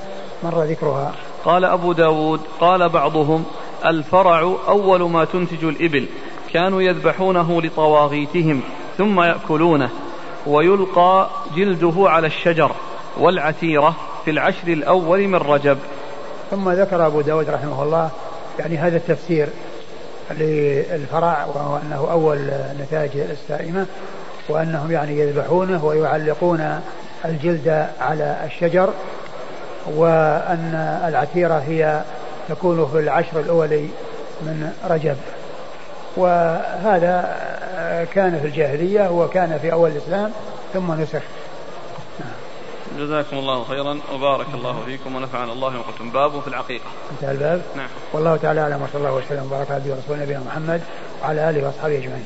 مر 0.44 0.64
ذكرها. 0.64 1.14
قال 1.46 1.66
أبو 1.66 1.94
داود 1.94 2.40
قال 2.60 2.90
بعضهم 2.90 3.46
الفرع 3.86 4.40
أول 4.68 5.10
ما 5.10 5.26
تنتج 5.26 5.64
الإبل. 5.64 6.06
كانوا 6.54 6.82
يذبحونه 6.82 7.62
لطواغيتهم 7.62 8.62
ثم 8.98 9.22
يأكلونه 9.22 9.90
ويلقى 10.48 11.30
جلده 11.56 11.94
على 11.98 12.28
الشجر 12.28 12.72
والعتيرة 13.18 13.96
في 14.26 14.32
العشر 14.32 14.68
الأول 14.68 15.28
من 15.28 15.36
رجب. 15.36 15.78
ثم 16.52 16.70
ذكر 16.70 17.08
أبو 17.08 17.22
داود 17.22 17.50
رحمه 17.50 17.84
الله 17.84 18.10
يعني 18.60 18.78
هذا 18.78 18.98
التفسير 18.98 19.48
للفرع 20.32 21.46
وهو 21.46 21.78
أنه 21.78 22.12
أول 22.12 22.52
نتائج 22.82 23.18
السائمة 23.18 23.86
وأنهم 24.50 24.92
يعني 24.92 25.20
يذبحونه 25.20 25.86
ويعلقون 25.86 26.82
الجلد 27.26 27.88
على 28.02 28.38
الشجر 28.46 28.90
وأن 29.96 31.02
العتيرة 31.08 31.64
هي 31.68 32.02
تكون 32.50 32.90
في 32.92 33.00
العشر 33.00 33.40
الأول 33.40 33.70
من 34.42 34.72
رجب. 34.90 35.16
وهذا 36.18 37.38
كان 38.14 38.40
في 38.40 38.48
الجاهلية 38.48 39.10
وكان 39.10 39.58
في 39.62 39.72
أول 39.74 39.92
الإسلام 39.92 40.32
ثم 40.74 41.02
نسخ. 41.02 41.22
جزاكم 42.98 43.38
الله 43.38 43.64
خيرا 43.64 44.00
وبارك 44.14 44.48
الله 44.54 44.82
فيكم 44.86 45.16
ونفعنا 45.16 45.52
الله 45.52 45.80
وقتم 45.80 46.10
باب 46.10 46.42
في 46.42 46.48
العقيقة 46.48 46.86
انتهى 47.12 47.32
الباب. 47.32 47.62
نعم. 47.76 47.88
والله 48.14 48.38
تعالى 48.38 48.62
أعلم 48.62 48.82
وصلى 48.82 48.98
الله 48.98 49.14
وسلم 49.14 49.44
وبارك 49.46 49.72
على 49.72 49.84
نبينا 50.10 50.40
محمد 50.40 50.82
وعلى 51.22 51.50
آله 51.50 51.66
وأصحابه 51.66 51.98
أجمعين. 51.98 52.26